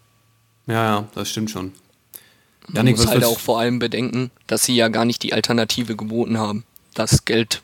Ja, 0.68 0.74
ja, 0.74 1.08
das 1.14 1.30
stimmt 1.30 1.52
schon. 1.52 1.74
Man 2.68 2.78
Janik, 2.78 2.98
muss 2.98 3.08
halt 3.08 3.24
auch 3.24 3.40
vor 3.40 3.60
allem 3.60 3.80
bedenken, 3.80 4.32
dass 4.48 4.64
sie 4.64 4.76
ja 4.76 4.88
gar 4.88 5.06
nicht 5.06 5.22
die 5.22 5.34
Alternative 5.34 5.96
geboten 5.96 6.40
haben, 6.40 6.64
das 6.94 7.26
Geld 7.26 7.62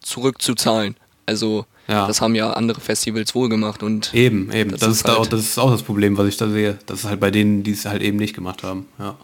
zurückzuzahlen. 0.00 0.96
Also 1.26 1.66
ja. 1.88 2.06
Das 2.06 2.20
haben 2.20 2.34
ja 2.34 2.52
andere 2.52 2.80
Festivals 2.80 3.34
wohl 3.34 3.48
gemacht 3.48 3.82
und. 3.82 4.12
Eben, 4.14 4.52
eben. 4.52 4.70
Das, 4.72 4.80
das 4.80 4.90
ist, 4.90 5.04
halt 5.04 5.18
auch, 5.18 5.26
das 5.26 5.40
ist 5.40 5.58
auch 5.58 5.70
das 5.70 5.82
Problem, 5.82 6.16
was 6.18 6.26
ich 6.26 6.36
da 6.36 6.48
sehe. 6.48 6.78
Das 6.86 7.00
ist 7.00 7.04
halt 7.04 7.20
bei 7.20 7.30
denen, 7.30 7.62
die 7.62 7.72
es 7.72 7.84
halt 7.84 8.02
eben 8.02 8.16
nicht 8.16 8.34
gemacht 8.34 8.62
haben. 8.62 8.86
Ja. 8.98 9.16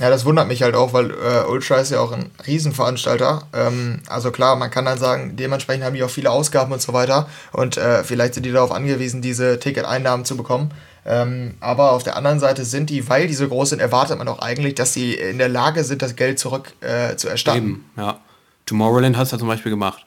Ja, 0.00 0.08
das 0.08 0.24
wundert 0.24 0.48
mich 0.48 0.62
halt 0.62 0.74
auch, 0.74 0.94
weil 0.94 1.10
äh, 1.10 1.44
Ultra 1.46 1.76
ist 1.76 1.90
ja 1.90 2.00
auch 2.00 2.12
ein 2.12 2.30
Riesenveranstalter. 2.46 3.42
Ähm, 3.52 4.00
also 4.08 4.30
klar, 4.30 4.56
man 4.56 4.70
kann 4.70 4.86
dann 4.86 4.98
sagen, 4.98 5.36
dementsprechend 5.36 5.84
haben 5.84 5.94
die 5.94 6.02
auch 6.02 6.10
viele 6.10 6.30
Ausgaben 6.30 6.72
und 6.72 6.80
so 6.80 6.94
weiter. 6.94 7.28
Und 7.52 7.76
äh, 7.76 8.02
vielleicht 8.02 8.32
sind 8.32 8.46
die 8.46 8.52
darauf 8.52 8.72
angewiesen, 8.72 9.20
diese 9.20 9.60
Ticketeinnahmen 9.60 10.24
zu 10.24 10.38
bekommen. 10.38 10.70
Ähm, 11.04 11.54
aber 11.60 11.92
auf 11.92 12.02
der 12.02 12.16
anderen 12.16 12.40
Seite 12.40 12.64
sind 12.64 12.88
die, 12.88 13.10
weil 13.10 13.26
die 13.26 13.34
so 13.34 13.46
groß 13.46 13.70
sind, 13.70 13.80
erwartet 13.80 14.16
man 14.16 14.28
auch 14.28 14.38
eigentlich, 14.38 14.74
dass 14.74 14.94
sie 14.94 15.12
in 15.12 15.36
der 15.36 15.50
Lage 15.50 15.84
sind, 15.84 16.00
das 16.00 16.16
Geld 16.16 16.38
zurück 16.38 16.72
äh, 16.80 17.16
zu 17.16 17.28
erstatten. 17.28 17.58
Eben, 17.58 17.84
ja. 17.98 18.20
Tomorrowland 18.64 19.18
hat 19.18 19.26
es 19.26 19.32
ja 19.32 19.38
zum 19.38 19.48
Beispiel 19.48 19.70
gemacht. 19.70 20.06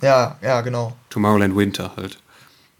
Ja, 0.00 0.38
ja, 0.42 0.60
genau. 0.60 0.96
Tomorrowland 1.10 1.56
Winter 1.56 1.92
halt. 1.96 2.18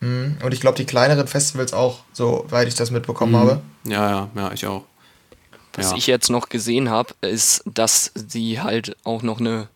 Mhm. 0.01 0.39
Und 0.43 0.55
ich 0.55 0.61
glaube, 0.61 0.77
die 0.77 0.85
kleineren 0.85 1.27
Festivals 1.27 1.73
auch, 1.73 2.01
soweit 2.13 2.69
ich 2.69 2.75
das 2.75 2.91
mitbekommen 2.91 3.33
mhm. 3.33 3.37
habe. 3.37 3.61
Ja, 3.85 4.11
ja, 4.11 4.29
ja, 4.35 4.53
ich 4.53 4.67
auch. 4.67 4.85
Was 5.75 5.91
ja. 5.93 5.97
ich 5.97 6.07
jetzt 6.07 6.31
noch 6.31 6.49
gesehen 6.49 6.91
habe, 6.91 7.15
ist, 7.21 7.63
dass 7.67 8.13
sie 8.15 8.61
halt 8.61 8.97
auch 9.05 9.23
noch 9.23 9.39
eine 9.39 9.69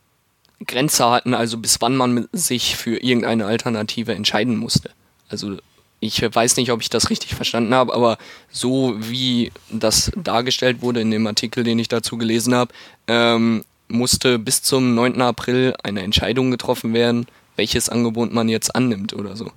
Grenze 0.67 1.09
hatten, 1.09 1.35
also 1.35 1.59
bis 1.59 1.81
wann 1.81 1.97
man 1.97 2.29
sich 2.33 2.77
für 2.77 2.97
irgendeine 2.97 3.47
Alternative 3.47 4.15
entscheiden 4.15 4.57
musste. 4.57 4.91
Also 5.29 5.57
ich 6.01 6.21
weiß 6.21 6.57
nicht, 6.57 6.73
ob 6.73 6.81
ich 6.83 6.91
das 6.91 7.11
richtig 7.11 7.35
verstanden 7.35 7.75
habe, 7.75 7.95
aber 7.95 8.19
so 8.51 8.95
wie 8.99 9.53
das 9.71 10.11
dargestellt 10.17 10.83
wurde 10.83 11.01
in 11.01 11.11
dem 11.11 11.27
Artikel, 11.27 11.63
den 11.63 11.79
ich 11.79 11.89
dazu 11.89 12.19
gelesen 12.19 12.55
habe, 12.55 12.73
ähm, 13.07 13.65
musste 13.93 14.39
bis 14.39 14.63
zum 14.63 14.95
9. 14.95 15.21
April 15.23 15.75
eine 15.83 16.03
Entscheidung 16.03 16.51
getroffen 16.51 16.95
werden, 16.95 17.27
welches 17.57 17.89
Angebot 17.89 18.33
man 18.33 18.49
jetzt 18.49 18.75
annimmt 18.75 19.13
oder 19.13 19.37
so. 19.37 19.51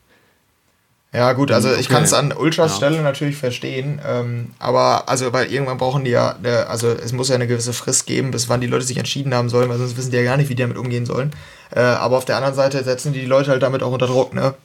Ja, 1.14 1.32
gut, 1.32 1.50
also 1.50 1.70
okay. 1.70 1.80
ich 1.80 1.88
kann 1.88 2.04
es 2.04 2.12
an 2.12 2.34
Ultras 2.34 2.72
ja. 2.72 2.78
Stelle 2.78 3.02
natürlich 3.02 3.38
verstehen, 3.38 4.02
ähm, 4.06 4.52
aber 4.60 5.08
also, 5.08 5.32
weil 5.32 5.50
irgendwann 5.50 5.78
brauchen 5.78 6.04
die 6.04 6.12
ja, 6.12 6.36
eine, 6.36 6.68
also 6.68 6.90
es 6.90 7.14
muss 7.14 7.30
ja 7.30 7.36
eine 7.36 7.48
gewisse 7.48 7.72
Frist 7.72 8.06
geben, 8.06 8.32
bis 8.32 8.50
wann 8.50 8.60
die 8.60 8.68
Leute 8.68 8.84
sich 8.84 8.98
entschieden 8.98 9.34
haben 9.34 9.48
sollen, 9.48 9.70
weil 9.70 9.78
sonst 9.78 9.96
wissen 9.96 10.12
die 10.12 10.18
ja 10.18 10.24
gar 10.24 10.36
nicht, 10.36 10.50
wie 10.50 10.56
die 10.56 10.62
damit 10.62 10.78
umgehen 10.78 11.06
sollen. 11.06 11.32
Äh, 11.74 11.80
aber 11.80 12.18
auf 12.18 12.26
der 12.26 12.36
anderen 12.36 12.54
Seite 12.54 12.84
setzen 12.84 13.14
die, 13.14 13.22
die 13.22 13.26
Leute 13.28 13.52
halt 13.52 13.64
damit 13.64 13.82
auch 13.82 13.94
unter 13.94 14.08
Druck, 14.08 14.34
ne? 14.34 14.56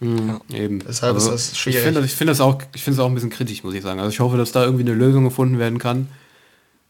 Mhm, 0.00 0.40
ja. 0.48 0.56
Eben. 0.58 0.80
Deshalb 0.80 1.14
also, 1.14 1.30
ist 1.32 1.52
das 1.52 1.58
schwierig. 1.58 1.78
Ich 1.78 1.84
finde 1.84 2.00
ich 2.00 2.14
find 2.14 2.30
das, 2.30 2.40
auch, 2.40 2.60
find 2.74 2.96
das 2.96 2.98
auch 2.98 3.08
ein 3.08 3.14
bisschen 3.14 3.30
kritisch, 3.30 3.62
muss 3.62 3.74
ich 3.74 3.82
sagen. 3.82 4.00
Also 4.00 4.10
ich 4.10 4.18
hoffe, 4.18 4.36
dass 4.36 4.50
da 4.50 4.64
irgendwie 4.64 4.82
eine 4.82 4.94
Lösung 4.94 5.22
gefunden 5.22 5.60
werden 5.60 5.78
kann 5.78 6.08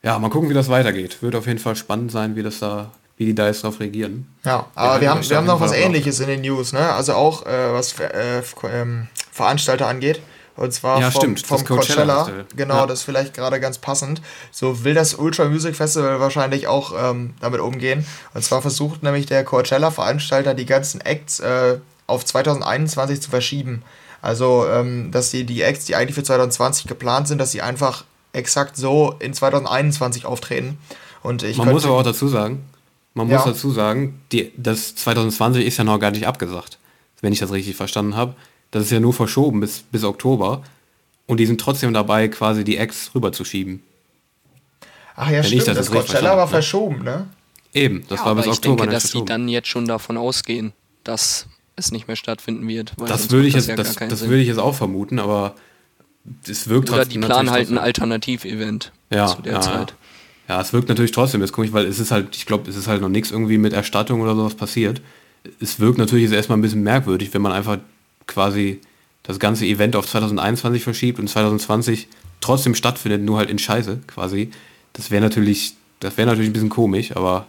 ja, 0.02 0.18
mal 0.18 0.30
gucken, 0.30 0.48
wie 0.48 0.54
das 0.54 0.68
weitergeht. 0.68 1.22
Wird 1.22 1.34
auf 1.34 1.46
jeden 1.46 1.58
Fall 1.58 1.76
spannend 1.76 2.10
sein, 2.10 2.36
wie 2.36 2.42
das 2.42 2.58
da, 2.58 2.90
wie 3.16 3.32
die 3.32 3.42
jetzt 3.42 3.64
darauf 3.64 3.80
reagieren. 3.80 4.26
Ja, 4.44 4.66
aber 4.74 4.94
ja, 4.94 5.00
wir 5.00 5.10
haben, 5.10 5.28
wir 5.28 5.36
haben 5.36 5.46
noch 5.46 5.60
was 5.60 5.72
ähnliches 5.72 6.20
in 6.20 6.28
den 6.28 6.40
News, 6.40 6.72
ne? 6.72 6.92
Also 6.92 7.14
auch 7.14 7.44
äh, 7.46 7.72
was 7.72 7.98
äh, 7.98 8.42
ähm, 8.72 9.08
Veranstalter 9.30 9.86
angeht. 9.86 10.20
Und 10.56 10.72
zwar 10.72 11.00
ja, 11.00 11.10
vom, 11.10 11.20
stimmt, 11.20 11.46
vom 11.46 11.64
Coachella. 11.64 12.24
Coachella. 12.24 12.44
Genau, 12.54 12.74
ja. 12.76 12.86
das 12.86 13.00
ist 13.00 13.04
vielleicht 13.04 13.34
gerade 13.34 13.60
ganz 13.60 13.78
passend. 13.78 14.20
So 14.50 14.84
will 14.84 14.92
das 14.92 15.14
Ultra 15.14 15.46
Music 15.46 15.74
Festival 15.74 16.20
wahrscheinlich 16.20 16.66
auch 16.66 16.92
ähm, 16.98 17.34
damit 17.40 17.60
umgehen. 17.60 18.04
Und 18.34 18.44
zwar 18.44 18.60
versucht 18.60 19.02
nämlich 19.02 19.24
der 19.24 19.44
Coachella-Veranstalter 19.44 20.52
die 20.52 20.66
ganzen 20.66 21.00
Acts 21.00 21.40
äh, 21.40 21.78
auf 22.06 22.26
2021 22.26 23.22
zu 23.22 23.30
verschieben. 23.30 23.82
Also, 24.20 24.66
ähm, 24.68 25.10
dass 25.12 25.30
die, 25.30 25.44
die 25.44 25.62
Acts, 25.62 25.86
die 25.86 25.96
eigentlich 25.96 26.14
für 26.14 26.24
2020 26.24 26.86
geplant 26.86 27.28
sind, 27.28 27.38
dass 27.38 27.52
sie 27.52 27.62
einfach 27.62 28.04
exakt 28.32 28.76
so 28.76 29.14
in 29.18 29.34
2021 29.34 30.26
auftreten. 30.26 30.78
Und 31.22 31.42
ich 31.42 31.56
man 31.56 31.70
muss 31.70 31.84
aber 31.84 31.94
auch 31.94 32.02
dazu 32.02 32.28
sagen, 32.28 32.64
man 33.14 33.26
muss 33.26 33.44
ja. 33.44 33.50
dazu 33.50 33.70
sagen, 33.70 34.20
die, 34.32 34.52
das 34.56 34.94
2020 34.94 35.66
ist 35.66 35.76
ja 35.76 35.84
noch 35.84 35.98
gar 35.98 36.10
nicht 36.10 36.26
abgesagt, 36.26 36.78
wenn 37.20 37.32
ich 37.32 37.40
das 37.40 37.52
richtig 37.52 37.76
verstanden 37.76 38.16
habe. 38.16 38.34
Das 38.70 38.84
ist 38.84 38.90
ja 38.90 39.00
nur 39.00 39.12
verschoben 39.12 39.60
bis, 39.60 39.82
bis 39.90 40.04
Oktober. 40.04 40.62
Und 41.26 41.38
die 41.38 41.46
sind 41.46 41.60
trotzdem 41.60 41.92
dabei, 41.92 42.28
quasi 42.28 42.64
die 42.64 42.76
Ex 42.76 43.14
rüberzuschieben. 43.14 43.82
Ach 45.16 45.28
ja, 45.28 45.38
wenn 45.38 45.44
stimmt, 45.44 45.68
das, 45.68 45.76
das 45.76 45.90
Coachella 45.90 46.36
war 46.36 46.46
ne? 46.46 46.50
verschoben, 46.50 47.04
ne? 47.04 47.26
Eben, 47.72 48.04
das 48.08 48.20
ja, 48.20 48.26
war 48.26 48.34
bis 48.34 48.46
ich 48.46 48.52
Oktober. 48.52 48.74
Ich 48.74 48.80
denke, 48.80 48.92
dass 48.94 49.10
sie 49.10 49.24
dann 49.24 49.48
jetzt 49.48 49.68
schon 49.68 49.86
davon 49.86 50.16
ausgehen, 50.16 50.72
dass 51.04 51.46
es 51.76 51.92
nicht 51.92 52.08
mehr 52.08 52.16
stattfinden 52.16 52.66
wird. 52.66 52.94
das 53.06 53.30
würde 53.30 53.48
ich, 53.48 53.54
jetzt, 53.54 53.68
ja 53.68 53.76
das, 53.76 53.94
das 53.94 54.22
würde 54.22 54.38
ich 54.38 54.48
jetzt 54.48 54.58
auch 54.58 54.74
vermuten, 54.74 55.18
aber 55.18 55.54
es 56.48 56.68
wirkt 56.68 56.90
Oder 56.90 57.04
die 57.04 57.18
planen 57.18 57.50
halt 57.50 57.70
ein 57.70 57.78
Alternativ-Event 57.78 58.92
ja, 59.10 59.26
zu 59.26 59.42
der 59.42 59.54
ja, 59.54 59.60
Zeit. 59.60 59.94
Ja, 60.48 60.60
es 60.60 60.72
wirkt 60.72 60.88
natürlich 60.88 61.12
trotzdem 61.12 61.40
jetzt 61.40 61.52
komisch, 61.52 61.72
weil 61.72 61.86
es 61.86 61.98
ist 61.98 62.10
halt, 62.10 62.34
ich 62.36 62.46
glaube, 62.46 62.68
es 62.68 62.76
ist 62.76 62.88
halt 62.88 63.00
noch 63.00 63.08
nichts 63.08 63.30
irgendwie 63.30 63.58
mit 63.58 63.72
Erstattung 63.72 64.20
oder 64.20 64.34
sowas 64.34 64.54
passiert. 64.54 65.00
Es 65.60 65.80
wirkt 65.80 65.98
natürlich 65.98 66.24
jetzt 66.24 66.34
erstmal 66.34 66.58
ein 66.58 66.62
bisschen 66.62 66.82
merkwürdig, 66.82 67.32
wenn 67.32 67.42
man 67.42 67.52
einfach 67.52 67.78
quasi 68.26 68.80
das 69.22 69.38
ganze 69.38 69.64
Event 69.64 69.96
auf 69.96 70.06
2021 70.06 70.82
verschiebt 70.82 71.18
und 71.18 71.28
2020 71.28 72.08
trotzdem 72.40 72.74
stattfindet, 72.74 73.22
nur 73.22 73.38
halt 73.38 73.50
in 73.50 73.58
Scheiße 73.58 74.00
quasi. 74.06 74.50
Das 74.92 75.10
wäre 75.10 75.22
natürlich, 75.22 75.74
das 76.00 76.16
wäre 76.16 76.28
natürlich 76.28 76.50
ein 76.50 76.52
bisschen 76.52 76.68
komisch, 76.68 77.14
aber 77.16 77.46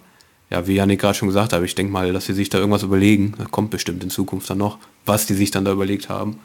ja, 0.49 0.67
wie 0.67 0.75
Janik 0.75 0.99
gerade 0.99 1.17
schon 1.17 1.29
gesagt 1.29 1.53
hat, 1.53 1.63
ich 1.63 1.75
denke 1.75 1.93
mal, 1.93 2.11
dass 2.11 2.25
sie 2.25 2.33
sich 2.33 2.49
da 2.49 2.57
irgendwas 2.57 2.83
überlegen. 2.83 3.33
Das 3.37 3.49
kommt 3.51 3.71
bestimmt 3.71 4.03
in 4.03 4.09
Zukunft 4.09 4.49
dann 4.49 4.57
noch, 4.57 4.77
was 5.05 5.25
die 5.25 5.33
sich 5.33 5.49
dann 5.49 5.63
da 5.63 5.71
überlegt 5.71 6.09
haben. 6.09 6.39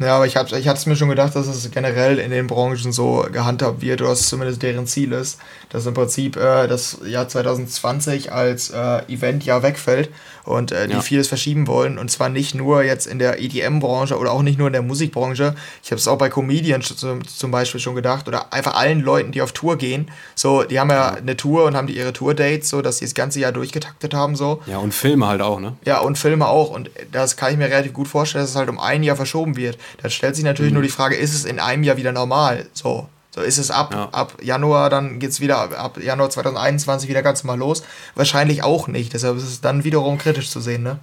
Ja, 0.00 0.16
aber 0.16 0.26
ich, 0.26 0.36
hab, 0.36 0.50
ich 0.50 0.66
hatte 0.66 0.78
es 0.78 0.86
mir 0.86 0.96
schon 0.96 1.08
gedacht, 1.08 1.36
dass 1.36 1.46
es 1.46 1.70
generell 1.70 2.18
in 2.18 2.32
den 2.32 2.48
Branchen 2.48 2.90
so 2.90 3.26
gehandhabt 3.30 3.80
wird, 3.80 4.00
oder 4.00 4.10
dass 4.10 4.28
zumindest 4.28 4.60
deren 4.60 4.88
Ziel 4.88 5.12
ist, 5.12 5.38
dass 5.68 5.86
im 5.86 5.94
Prinzip 5.94 6.36
äh, 6.36 6.66
das 6.66 6.98
Jahr 7.06 7.28
2020 7.28 8.32
als 8.32 8.70
äh, 8.70 9.02
Eventjahr 9.06 9.62
wegfällt 9.62 10.10
und 10.44 10.72
äh, 10.72 10.88
die 10.88 10.94
ja. 10.94 11.00
vieles 11.00 11.28
verschieben 11.28 11.68
wollen. 11.68 11.96
Und 11.96 12.10
zwar 12.10 12.28
nicht 12.28 12.56
nur 12.56 12.82
jetzt 12.82 13.06
in 13.06 13.20
der 13.20 13.40
EDM-Branche 13.40 14.18
oder 14.18 14.32
auch 14.32 14.42
nicht 14.42 14.58
nur 14.58 14.66
in 14.66 14.72
der 14.72 14.82
Musikbranche. 14.82 15.54
Ich 15.84 15.92
habe 15.92 16.00
es 16.00 16.08
auch 16.08 16.18
bei 16.18 16.28
Comedians 16.28 16.94
zum 16.96 17.50
Beispiel 17.52 17.80
schon 17.80 17.94
gedacht 17.94 18.26
oder 18.26 18.52
einfach 18.52 18.74
allen 18.74 19.00
Leuten, 19.00 19.30
die 19.30 19.42
auf 19.42 19.52
Tour 19.52 19.78
gehen. 19.78 20.10
So, 20.34 20.64
die 20.64 20.80
haben 20.80 20.90
ja 20.90 21.14
eine 21.14 21.36
Tour 21.36 21.64
und 21.64 21.76
haben 21.76 21.86
die 21.86 21.96
ihre 21.96 22.12
Tour-Dates, 22.12 22.68
so 22.68 22.82
dass 22.82 22.98
sie 22.98 23.04
das 23.04 23.14
ganze 23.14 23.38
Jahr 23.38 23.52
durchgetaktet 23.52 24.12
haben. 24.12 24.34
So. 24.34 24.60
Ja, 24.66 24.78
und 24.78 24.92
Filme 24.92 25.28
halt 25.28 25.40
auch, 25.40 25.60
ne? 25.60 25.76
Ja, 25.84 26.00
und 26.00 26.18
Filme 26.18 26.48
auch. 26.48 26.70
Und 26.70 26.90
das 27.12 27.36
kann 27.36 27.52
ich 27.52 27.58
mir 27.58 27.66
relativ 27.66 27.92
gut 27.92 28.08
vorstellen, 28.08 28.42
dass 28.42 28.50
es 28.50 28.56
halt 28.56 28.68
um 28.68 28.80
ein 28.80 29.04
Jahr 29.04 29.16
verschoben 29.16 29.56
wird. 29.56 29.78
Dann 30.02 30.10
stellt 30.10 30.36
sich 30.36 30.44
natürlich 30.44 30.72
mhm. 30.72 30.76
nur 30.76 30.82
die 30.82 30.90
Frage, 30.90 31.16
ist 31.16 31.34
es 31.34 31.44
in 31.44 31.60
einem 31.60 31.82
Jahr 31.82 31.96
wieder 31.96 32.12
normal? 32.12 32.66
So, 32.72 33.08
so 33.34 33.40
ist 33.40 33.58
es 33.58 33.70
ab, 33.70 33.92
ja. 33.92 34.08
ab 34.12 34.34
Januar, 34.42 34.90
dann 34.90 35.18
geht 35.18 35.30
es 35.30 35.40
wieder 35.40 35.78
ab 35.78 35.98
Januar 36.00 36.30
2021 36.30 37.08
wieder 37.08 37.22
ganz 37.22 37.42
mal 37.42 37.58
los. 37.58 37.82
Wahrscheinlich 38.14 38.62
auch 38.62 38.86
nicht. 38.86 39.12
Deshalb 39.12 39.36
ist 39.36 39.44
es 39.44 39.60
dann 39.60 39.84
wiederum 39.84 40.18
kritisch 40.18 40.50
zu 40.50 40.60
sehen, 40.60 40.82
ne? 40.82 40.98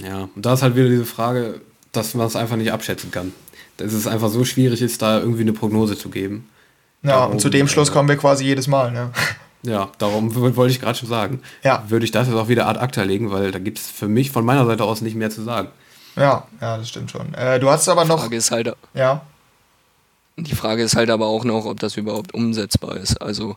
Ja, 0.00 0.28
und 0.34 0.46
da 0.46 0.54
ist 0.54 0.62
halt 0.62 0.76
wieder 0.76 0.88
diese 0.88 1.06
Frage, 1.06 1.60
dass 1.92 2.14
man 2.14 2.26
es 2.26 2.36
einfach 2.36 2.56
nicht 2.56 2.72
abschätzen 2.72 3.10
kann. 3.10 3.32
Dass 3.78 3.92
es 3.92 4.06
einfach 4.06 4.28
so 4.28 4.44
schwierig 4.44 4.80
ist, 4.82 5.02
da 5.02 5.18
irgendwie 5.18 5.42
eine 5.42 5.52
Prognose 5.52 5.98
zu 5.98 6.08
geben. 6.08 6.48
Ja, 7.02 7.12
darum, 7.12 7.32
und 7.32 7.40
zu 7.40 7.48
dem 7.48 7.68
Schluss 7.68 7.92
kommen 7.92 8.08
wir 8.08 8.16
quasi 8.16 8.44
jedes 8.44 8.66
Mal, 8.66 8.92
ne? 8.92 9.10
Ja, 9.62 9.90
darum 9.98 10.32
wollte 10.36 10.70
ich 10.70 10.80
gerade 10.80 10.96
schon 10.96 11.08
sagen. 11.08 11.40
Ja. 11.64 11.82
Würde 11.88 12.04
ich 12.04 12.12
das 12.12 12.28
jetzt 12.28 12.36
auch 12.36 12.46
wieder 12.46 12.68
ad 12.68 12.78
acta 12.78 13.02
legen, 13.02 13.32
weil 13.32 13.50
da 13.50 13.58
gibt 13.58 13.78
es 13.78 13.90
für 13.90 14.06
mich 14.06 14.30
von 14.30 14.44
meiner 14.44 14.64
Seite 14.64 14.84
aus 14.84 15.00
nicht 15.00 15.16
mehr 15.16 15.30
zu 15.30 15.42
sagen. 15.42 15.70
Ja, 16.16 16.46
ja, 16.60 16.78
das 16.78 16.88
stimmt 16.88 17.10
schon. 17.10 17.34
Äh, 17.34 17.60
du 17.60 17.70
hast 17.70 17.88
aber 17.88 18.04
noch. 18.04 18.16
Die 18.16 18.22
Frage 18.22 18.36
ist 18.36 18.50
halt. 18.50 18.76
Ja. 18.94 19.22
Die 20.38 20.54
Frage 20.54 20.82
ist 20.82 20.96
halt 20.96 21.10
aber 21.10 21.26
auch 21.26 21.44
noch, 21.44 21.64
ob 21.64 21.80
das 21.80 21.96
überhaupt 21.96 22.34
umsetzbar 22.34 22.96
ist. 22.96 23.20
Also 23.22 23.56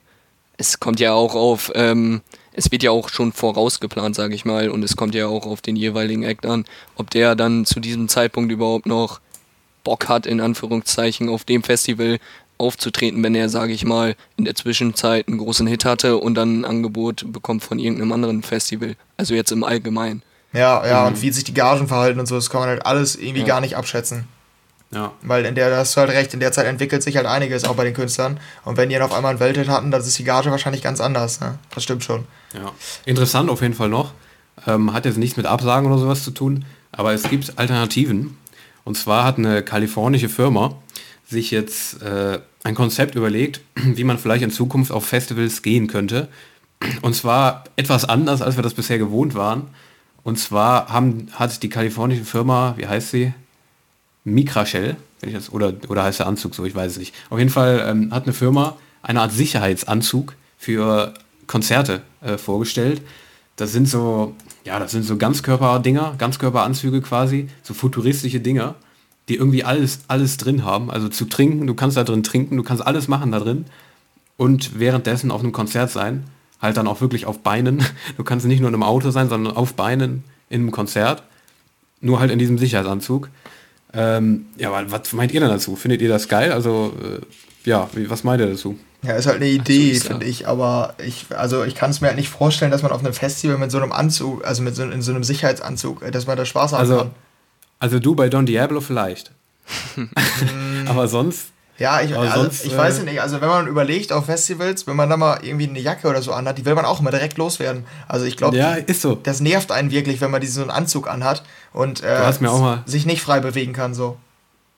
es 0.58 0.80
kommt 0.80 1.00
ja 1.00 1.14
auch 1.14 1.36
auf, 1.36 1.72
ähm, 1.76 2.22
es 2.54 2.72
wird 2.72 2.84
ja 2.84 2.92
auch 2.92 3.10
schon 3.10 3.32
vorausgeplant, 3.32 4.16
sage 4.16 4.36
ich 4.36 4.46
mal, 4.46 4.70
und 4.70 4.84
es 4.84 4.96
kommt 4.96 5.16
ja 5.16 5.28
auch 5.28 5.46
auf 5.46 5.62
den 5.62 5.76
jeweiligen 5.76 6.24
Act 6.24 6.46
an, 6.46 6.66
ob 6.96 7.10
der 7.10 7.36
dann 7.36 7.66
zu 7.66 7.80
diesem 7.80 8.10
Zeitpunkt 8.10 8.52
überhaupt 8.52 8.86
noch 8.86 9.22
Bock 9.84 10.10
hat, 10.10 10.26
in 10.26 10.42
Anführungszeichen, 10.42 11.30
auf 11.30 11.46
dem 11.46 11.64
Festival 11.64 12.20
aufzutreten, 12.58 13.24
wenn 13.24 13.36
er, 13.36 13.48
sage 13.48 13.72
ich 13.72 13.86
mal, 13.86 14.16
in 14.36 14.44
der 14.44 14.56
Zwischenzeit 14.56 15.28
einen 15.28 15.38
großen 15.38 15.66
Hit 15.66 15.86
hatte 15.86 16.18
und 16.18 16.36
dann 16.36 16.62
ein 16.62 16.66
Angebot 16.66 17.32
bekommt 17.32 17.64
von 17.64 17.80
irgendeinem 17.80 18.12
anderen 18.12 18.44
Festival. 18.44 18.96
Also 19.16 19.34
jetzt 19.34 19.52
im 19.52 19.64
Allgemeinen. 19.64 20.22
Ja, 20.54 20.86
ja, 20.86 21.02
mhm. 21.02 21.08
und 21.08 21.22
wie 21.22 21.32
sich 21.32 21.44
die 21.44 21.54
Gagen 21.54 21.88
verhalten 21.88 22.20
und 22.20 22.26
so, 22.26 22.36
das 22.36 22.50
kann 22.50 22.62
man 22.62 22.70
halt 22.70 22.86
alles 22.86 23.16
irgendwie 23.16 23.42
ja. 23.42 23.46
gar 23.46 23.62
nicht 23.62 23.78
abschätzen. 23.78 24.28
Ja. 24.92 25.12
Weil 25.22 25.46
in 25.46 25.54
der, 25.54 25.70
da 25.70 25.78
hast 25.78 25.96
du 25.96 26.02
halt 26.02 26.10
recht, 26.10 26.34
in 26.34 26.40
der 26.40 26.52
Zeit 26.52 26.66
entwickelt 26.66 27.04
sich 27.04 27.16
halt 27.16 27.28
einiges 27.28 27.64
auch 27.66 27.76
bei 27.76 27.84
den 27.84 27.94
Künstlern. 27.94 28.40
Und 28.66 28.78
wenn 28.78 28.90
die 28.90 28.96
dann 28.96 29.04
auf 29.04 29.14
einmal 29.14 29.32
einen 29.32 29.40
Welthit 29.40 29.68
hatten, 29.68 29.92
dann 29.92 30.02
ist 30.02 30.18
die 30.18 30.24
Gage 30.24 30.50
wahrscheinlich 30.50 30.82
ganz 30.82 31.00
anders. 31.00 31.40
Ne? 31.40 31.60
Das 31.76 31.84
stimmt 31.84 32.04
schon. 32.04 32.26
Ja. 32.54 32.72
Interessant 33.06 33.50
auf 33.52 33.62
jeden 33.62 33.76
Fall 33.76 33.90
noch. 33.90 34.14
Ähm, 34.66 34.92
hat 34.92 35.06
jetzt 35.06 35.18
nichts 35.18 35.38
mit 35.38 35.46
Absagen 35.46 35.88
oder 35.88 36.00
sowas 36.00 36.24
zu 36.24 36.32
tun, 36.32 36.66
aber 36.92 37.14
es 37.14 37.24
gibt 37.24 37.58
Alternativen. 37.58 38.38
Und 38.84 38.98
zwar 38.98 39.24
hat 39.24 39.38
eine 39.38 39.62
kalifornische 39.62 40.30
Firma 40.30 40.76
sich 41.28 41.52
jetzt 41.52 42.02
äh, 42.02 42.40
ein 42.64 42.76
Konzept 42.76 43.14
überlegt, 43.16 43.62
wie 43.76 44.04
man 44.04 44.18
vielleicht 44.18 44.44
in 44.44 44.52
Zukunft 44.52 44.92
auf 44.92 45.06
Festivals 45.06 45.62
gehen 45.62 45.88
könnte. 45.88 46.28
Und 47.02 47.14
zwar 47.14 47.66
etwas 47.76 48.06
anders, 48.06 48.42
als 48.42 48.56
wir 48.56 48.64
das 48.64 48.74
bisher 48.74 48.98
gewohnt 48.98 49.36
waren. 49.36 49.68
Und 50.24 50.38
zwar 50.38 50.90
haben, 50.90 51.28
hat 51.34 51.64
die 51.64 51.70
kalifornische 51.70 52.26
Firma, 52.26 52.74
wie 52.78 52.88
heißt 52.88 53.12
sie? 53.12 53.34
Mikrashell, 54.24 54.98
wenn 55.22 55.30
ich 55.30 55.36
das, 55.36 55.52
oder, 55.52 55.74
oder 55.88 56.04
heißt 56.04 56.20
der 56.20 56.28
Anzug 56.28 56.56
so, 56.56 56.66
ich 56.66 56.76
weiß 56.76 56.94
es 56.94 56.98
nicht. 56.98 57.16
Auf 57.30 57.40
jeden 57.40 57.50
Fall 57.50 57.86
ähm, 57.88 58.14
hat 58.14 58.24
eine 58.24 58.34
Firma 58.34 58.78
eine 59.02 59.22
Art 59.22 59.32
Sicherheitsanzug 59.32 60.36
für 60.58 61.14
Konzerte 61.48 62.02
äh, 62.22 62.38
vorgestellt. 62.38 63.02
Das 63.56 63.72
sind 63.72 63.88
so, 63.88 64.36
ja, 64.66 64.80
das 64.80 64.92
sind 64.92 65.04
so 65.04 65.18
Ganzkörper-Dinger, 65.18 66.16
Ganzkörperanzüge 66.18 67.02
quasi, 67.02 67.50
so 67.64 67.74
futuristische 67.74 68.40
Dinger, 68.40 68.76
die 69.28 69.36
irgendwie 69.36 69.64
alles, 69.64 70.02
alles 70.08 70.38
drin 70.38 70.64
haben. 70.64 70.92
Also 70.92 71.10
zu 71.10 71.26
trinken, 71.26 71.68
du 71.68 71.74
kannst 71.74 71.98
da 71.98 72.04
drin 72.04 72.24
trinken, 72.24 72.58
du 72.58 72.64
kannst 72.64 72.86
alles 72.86 73.08
machen 73.08 73.32
da 73.32 73.40
drin 73.40 73.66
und 74.38 74.80
währenddessen 74.80 75.32
auf 75.32 75.42
einem 75.42 75.52
Konzert 75.52 75.92
sein, 75.92 76.24
halt 76.62 76.78
dann 76.78 76.88
auch 76.88 77.02
wirklich 77.02 77.26
auf 77.26 77.40
Beinen. 77.40 77.84
Du 78.18 78.24
kannst 78.24 78.46
nicht 78.46 78.60
nur 78.60 78.70
in 78.70 78.76
einem 78.76 78.84
Auto 78.84 79.12
sein, 79.12 79.30
sondern 79.30 79.56
auf 79.56 79.74
Beinen 79.74 80.24
in 80.50 80.62
einem 80.62 80.72
Konzert, 80.72 81.24
nur 82.02 82.20
halt 82.20 82.32
in 82.32 82.40
diesem 82.40 82.58
Sicherheitsanzug. 82.58 83.30
Ähm, 83.94 84.46
ja, 84.58 84.72
aber 84.72 84.92
was 84.92 85.14
meint 85.14 85.32
ihr 85.32 85.40
denn 85.40 85.50
dazu? 85.50 85.76
Findet 85.76 86.02
ihr 86.02 86.10
das 86.10 86.28
geil? 86.28 86.52
Also, 86.52 86.94
äh, 87.02 87.20
ja, 87.68 87.90
wie, 87.94 88.10
was 88.10 88.24
meint 88.24 88.42
ihr 88.42 88.48
dazu? 88.48 88.78
Ja, 89.02 89.16
ist 89.16 89.28
halt 89.28 89.38
eine 89.38 89.48
Idee, 89.48 89.94
so 89.94 90.10
finde 90.10 90.26
ich, 90.26 90.48
aber 90.48 90.94
ich, 91.04 91.28
also 91.30 91.64
ich 91.64 91.74
kann 91.74 91.90
es 91.90 92.02
mir 92.02 92.08
halt 92.08 92.18
nicht 92.18 92.30
vorstellen, 92.30 92.70
dass 92.70 92.84
man 92.84 92.92
auf 92.92 93.00
einem 93.00 93.14
Festival 93.14 93.58
mit 93.58 93.72
so 93.72 93.78
einem 93.78 93.94
Anzug, 93.94 94.46
also 94.46 94.62
mit 94.62 94.76
so, 94.76 94.84
in 94.84 95.02
so 95.02 95.12
einem 95.12 95.24
Sicherheitsanzug, 95.24 96.02
äh, 96.02 96.12
dass 96.12 96.28
man 96.28 96.36
da 96.36 96.46
Spaß 96.46 96.74
haben 96.74 96.80
also, 96.80 96.98
kann. 96.98 97.12
Also 97.80 98.00
du 98.00 98.14
bei 98.14 98.28
Don 98.28 98.46
Diablo 98.46 98.82
vielleicht. 98.82 99.32
aber 100.86 101.08
sonst 101.08 101.48
ja, 101.80 102.02
ich, 102.02 102.16
also 102.16 102.42
sonst, 102.42 102.66
ich 102.66 102.76
weiß 102.76 103.00
äh, 103.00 103.04
nicht. 103.04 103.22
Also 103.22 103.40
wenn 103.40 103.48
man 103.48 103.68
überlegt 103.68 104.12
auf 104.12 104.26
Festivals, 104.26 104.86
wenn 104.86 104.98
man 104.98 105.10
da 105.10 105.16
mal 105.16 105.40
irgendwie 105.42 105.68
eine 105.68 105.80
Jacke 105.80 106.08
oder 106.08 106.22
so 106.22 106.34
anhat, 106.34 106.58
die 106.58 106.66
will 106.66 106.76
man 106.76 106.86
auch 106.86 107.00
immer 107.00 107.12
direkt 107.12 107.38
loswerden. 107.38 107.86
Also 108.08 108.26
ich 108.26 108.36
glaube, 108.36 108.58
ja, 108.58 108.74
ist 108.74 109.02
so. 109.02 109.16
das 109.16 109.40
nervt 109.40 109.72
einen 109.72 109.90
wirklich, 109.90 110.20
wenn 110.20 110.30
man 110.30 110.42
diesen 110.42 110.70
Anzug 110.70 111.10
anhat 111.10 111.44
und 111.72 112.04
äh, 112.04 112.32
sich 112.86 113.06
nicht 113.06 113.22
frei 113.22 113.40
bewegen 113.40 113.74
kann 113.74 113.94
so. 113.94 114.18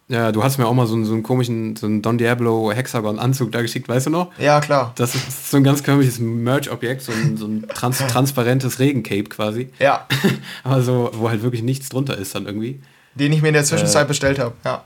Ja, 0.09 0.31
du 0.33 0.43
hast 0.43 0.57
mir 0.57 0.67
auch 0.67 0.73
mal 0.73 0.87
so 0.87 0.95
einen, 0.95 1.05
so 1.05 1.13
einen 1.13 1.23
komischen, 1.23 1.77
so 1.77 1.87
einen 1.87 2.01
Don 2.01 2.17
Diablo 2.17 2.71
Hexagon-Anzug 2.73 3.51
da 3.51 3.61
geschickt, 3.61 3.87
weißt 3.87 4.07
du 4.07 4.09
noch? 4.09 4.31
Ja, 4.37 4.59
klar. 4.59 4.91
Das 4.95 5.15
ist 5.15 5.49
so 5.49 5.55
ein 5.55 5.63
ganz 5.63 5.83
komisches 5.83 6.19
Merch-Objekt, 6.19 7.01
so 7.01 7.13
ein, 7.13 7.37
so 7.37 7.45
ein 7.45 7.65
trans 7.73 7.97
transparentes 8.09 8.79
Regencape 8.79 9.23
quasi. 9.23 9.69
Ja. 9.79 10.05
Aber 10.65 10.81
so, 10.81 11.11
wo 11.13 11.29
halt 11.29 11.43
wirklich 11.43 11.63
nichts 11.63 11.87
drunter 11.87 12.17
ist 12.17 12.35
dann 12.35 12.45
irgendwie. 12.45 12.81
Den 13.15 13.31
ich 13.31 13.41
mir 13.41 13.47
in 13.47 13.53
der 13.53 13.63
Zwischenzeit 13.63 14.03
äh, 14.03 14.07
bestellt 14.07 14.37
habe, 14.37 14.53
ja 14.65 14.83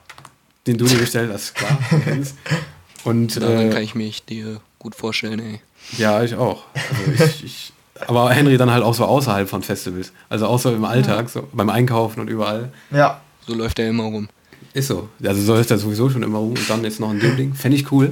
den 0.67 0.77
du 0.77 0.85
dir 0.85 0.97
bestellt 0.97 1.31
hast, 1.31 1.55
klar. 1.55 1.77
Und, 3.03 3.39
Daran 3.39 3.69
äh, 3.69 3.69
kann 3.69 3.83
ich 3.83 3.93
mich 3.93 4.25
dir 4.25 4.61
gut 4.79 4.95
vorstellen, 4.95 5.39
ey. 5.39 5.61
Ja, 5.97 6.23
ich 6.23 6.35
auch. 6.35 6.63
Also 6.73 7.23
ich, 7.25 7.43
ich, 7.43 7.73
aber 8.07 8.31
Henry 8.31 8.57
dann 8.57 8.71
halt 8.71 8.83
auch 8.83 8.93
so 8.93 9.05
außerhalb 9.05 9.47
von 9.47 9.61
Festivals. 9.61 10.11
Also 10.27 10.47
außer 10.47 10.73
im 10.73 10.83
Alltag, 10.85 11.29
so 11.29 11.47
beim 11.53 11.69
Einkaufen 11.69 12.19
und 12.19 12.29
überall. 12.29 12.71
Ja. 12.91 13.21
So 13.47 13.53
läuft 13.53 13.77
er 13.77 13.89
immer 13.89 14.05
rum. 14.05 14.27
Ist 14.73 14.87
so. 14.87 15.07
Also 15.23 15.41
so 15.41 15.53
läuft 15.53 15.71
er 15.71 15.77
sowieso 15.77 16.09
schon 16.09 16.23
immer 16.23 16.39
rum 16.39 16.49
und 16.49 16.69
dann 16.69 16.83
jetzt 16.83 16.99
noch 16.99 17.11
ein 17.11 17.19
Ding. 17.19 17.53
Fände 17.53 17.77
ich 17.77 17.91
cool. 17.91 18.11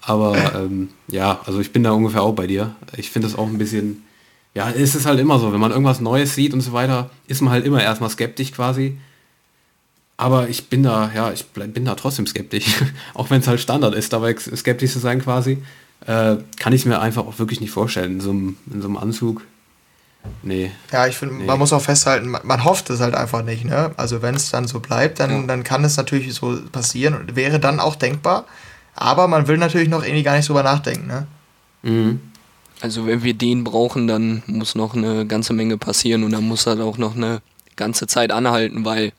Aber 0.00 0.36
ähm, 0.54 0.88
ja, 1.08 1.40
also 1.46 1.60
ich 1.60 1.72
bin 1.72 1.82
da 1.82 1.92
ungefähr 1.92 2.22
auch 2.22 2.34
bei 2.34 2.46
dir. 2.46 2.74
Ich 2.96 3.10
finde 3.10 3.28
das 3.28 3.36
auch 3.36 3.46
ein 3.46 3.58
bisschen, 3.58 4.04
ja, 4.54 4.70
es 4.70 4.94
ist 4.94 5.06
halt 5.06 5.20
immer 5.20 5.38
so, 5.38 5.52
wenn 5.52 5.60
man 5.60 5.70
irgendwas 5.70 6.00
Neues 6.00 6.34
sieht 6.34 6.54
und 6.54 6.60
so 6.60 6.72
weiter, 6.72 7.10
ist 7.26 7.40
man 7.42 7.52
halt 7.52 7.64
immer 7.64 7.82
erstmal 7.82 8.10
skeptisch 8.10 8.52
quasi. 8.52 8.98
Aber 10.16 10.48
ich 10.48 10.68
bin 10.68 10.82
da, 10.82 11.10
ja, 11.14 11.32
ich 11.32 11.46
bin 11.46 11.84
da 11.84 11.94
trotzdem 11.94 12.26
skeptisch. 12.26 12.82
auch 13.14 13.30
wenn 13.30 13.40
es 13.40 13.48
halt 13.48 13.60
Standard 13.60 13.94
ist, 13.94 14.12
dabei 14.12 14.36
skeptisch 14.36 14.92
zu 14.92 15.00
sein 15.00 15.20
quasi, 15.22 15.62
äh, 16.06 16.36
kann 16.58 16.72
ich 16.72 16.82
es 16.82 16.84
mir 16.84 17.00
einfach 17.00 17.26
auch 17.26 17.38
wirklich 17.38 17.60
nicht 17.60 17.72
vorstellen. 17.72 18.12
In 18.12 18.20
so 18.20 18.30
einem, 18.30 18.56
in 18.72 18.80
so 18.80 18.88
einem 18.88 18.96
Anzug. 18.96 19.42
Nee. 20.42 20.70
Ja, 20.92 21.06
ich 21.06 21.16
finde, 21.16 21.34
nee. 21.34 21.44
man 21.44 21.58
muss 21.58 21.72
auch 21.72 21.82
festhalten, 21.82 22.28
man, 22.28 22.46
man, 22.46 22.64
hofft 22.64 22.88
es 22.90 23.00
halt 23.00 23.14
einfach 23.14 23.42
nicht, 23.42 23.64
ne? 23.64 23.90
Also 23.96 24.22
wenn 24.22 24.34
es 24.34 24.50
dann 24.50 24.66
so 24.66 24.80
bleibt, 24.80 25.20
dann, 25.20 25.30
ja. 25.30 25.46
dann 25.46 25.64
kann 25.64 25.84
es 25.84 25.96
natürlich 25.96 26.32
so 26.32 26.58
passieren 26.72 27.14
und 27.14 27.36
wäre 27.36 27.60
dann 27.60 27.80
auch 27.80 27.94
denkbar. 27.94 28.46
Aber 28.94 29.28
man 29.28 29.48
will 29.48 29.58
natürlich 29.58 29.88
noch 29.88 30.02
irgendwie 30.02 30.22
gar 30.22 30.36
nicht 30.36 30.48
drüber 30.48 30.62
nachdenken, 30.62 31.08
ne? 31.08 31.26
Mhm. 31.82 32.20
Also 32.80 33.06
wenn 33.06 33.22
wir 33.22 33.34
den 33.34 33.64
brauchen, 33.64 34.06
dann 34.06 34.42
muss 34.46 34.74
noch 34.74 34.94
eine 34.94 35.26
ganze 35.26 35.52
Menge 35.52 35.78
passieren 35.78 36.24
und 36.24 36.32
dann 36.32 36.44
muss 36.44 36.66
halt 36.66 36.80
auch 36.80 36.98
noch 36.98 37.16
eine 37.16 37.40
ganze 37.76 38.06
Zeit 38.06 38.30
anhalten, 38.30 38.84
weil 38.84 39.12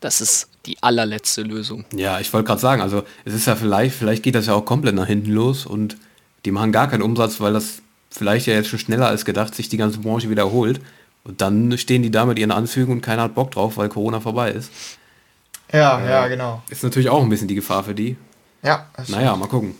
das 0.00 0.20
ist 0.20 0.48
die 0.66 0.82
allerletzte 0.82 1.42
Lösung. 1.42 1.84
Ja, 1.94 2.20
ich 2.20 2.32
wollte 2.32 2.46
gerade 2.46 2.60
sagen, 2.60 2.82
also 2.82 3.04
es 3.24 3.34
ist 3.34 3.46
ja 3.46 3.56
vielleicht, 3.56 3.94
vielleicht 3.94 4.22
geht 4.22 4.34
das 4.34 4.46
ja 4.46 4.54
auch 4.54 4.64
komplett 4.64 4.94
nach 4.94 5.06
hinten 5.06 5.30
los 5.30 5.66
und 5.66 5.96
die 6.44 6.50
machen 6.50 6.72
gar 6.72 6.88
keinen 6.88 7.02
Umsatz, 7.02 7.40
weil 7.40 7.52
das 7.52 7.82
vielleicht 8.10 8.46
ja 8.46 8.54
jetzt 8.54 8.68
schon 8.68 8.78
schneller 8.78 9.08
als 9.08 9.24
gedacht 9.24 9.54
sich 9.54 9.68
die 9.68 9.76
ganze 9.76 9.98
Branche 9.98 10.30
wiederholt 10.30 10.80
Und 11.24 11.40
dann 11.40 11.76
stehen 11.76 12.02
die 12.02 12.10
da 12.10 12.24
mit 12.24 12.38
ihren 12.38 12.52
Anzügen 12.52 12.92
und 12.92 13.00
keiner 13.00 13.22
hat 13.22 13.34
Bock 13.34 13.50
drauf, 13.50 13.76
weil 13.76 13.88
Corona 13.88 14.20
vorbei 14.20 14.52
ist. 14.52 14.70
Ja, 15.72 16.00
äh, 16.00 16.10
ja, 16.10 16.28
genau. 16.28 16.62
Ist 16.70 16.82
natürlich 16.82 17.10
auch 17.10 17.22
ein 17.22 17.28
bisschen 17.28 17.48
die 17.48 17.54
Gefahr 17.54 17.84
für 17.84 17.94
die. 17.94 18.16
Ja. 18.62 18.86
Naja, 19.08 19.36
mal 19.36 19.48
gucken. 19.48 19.74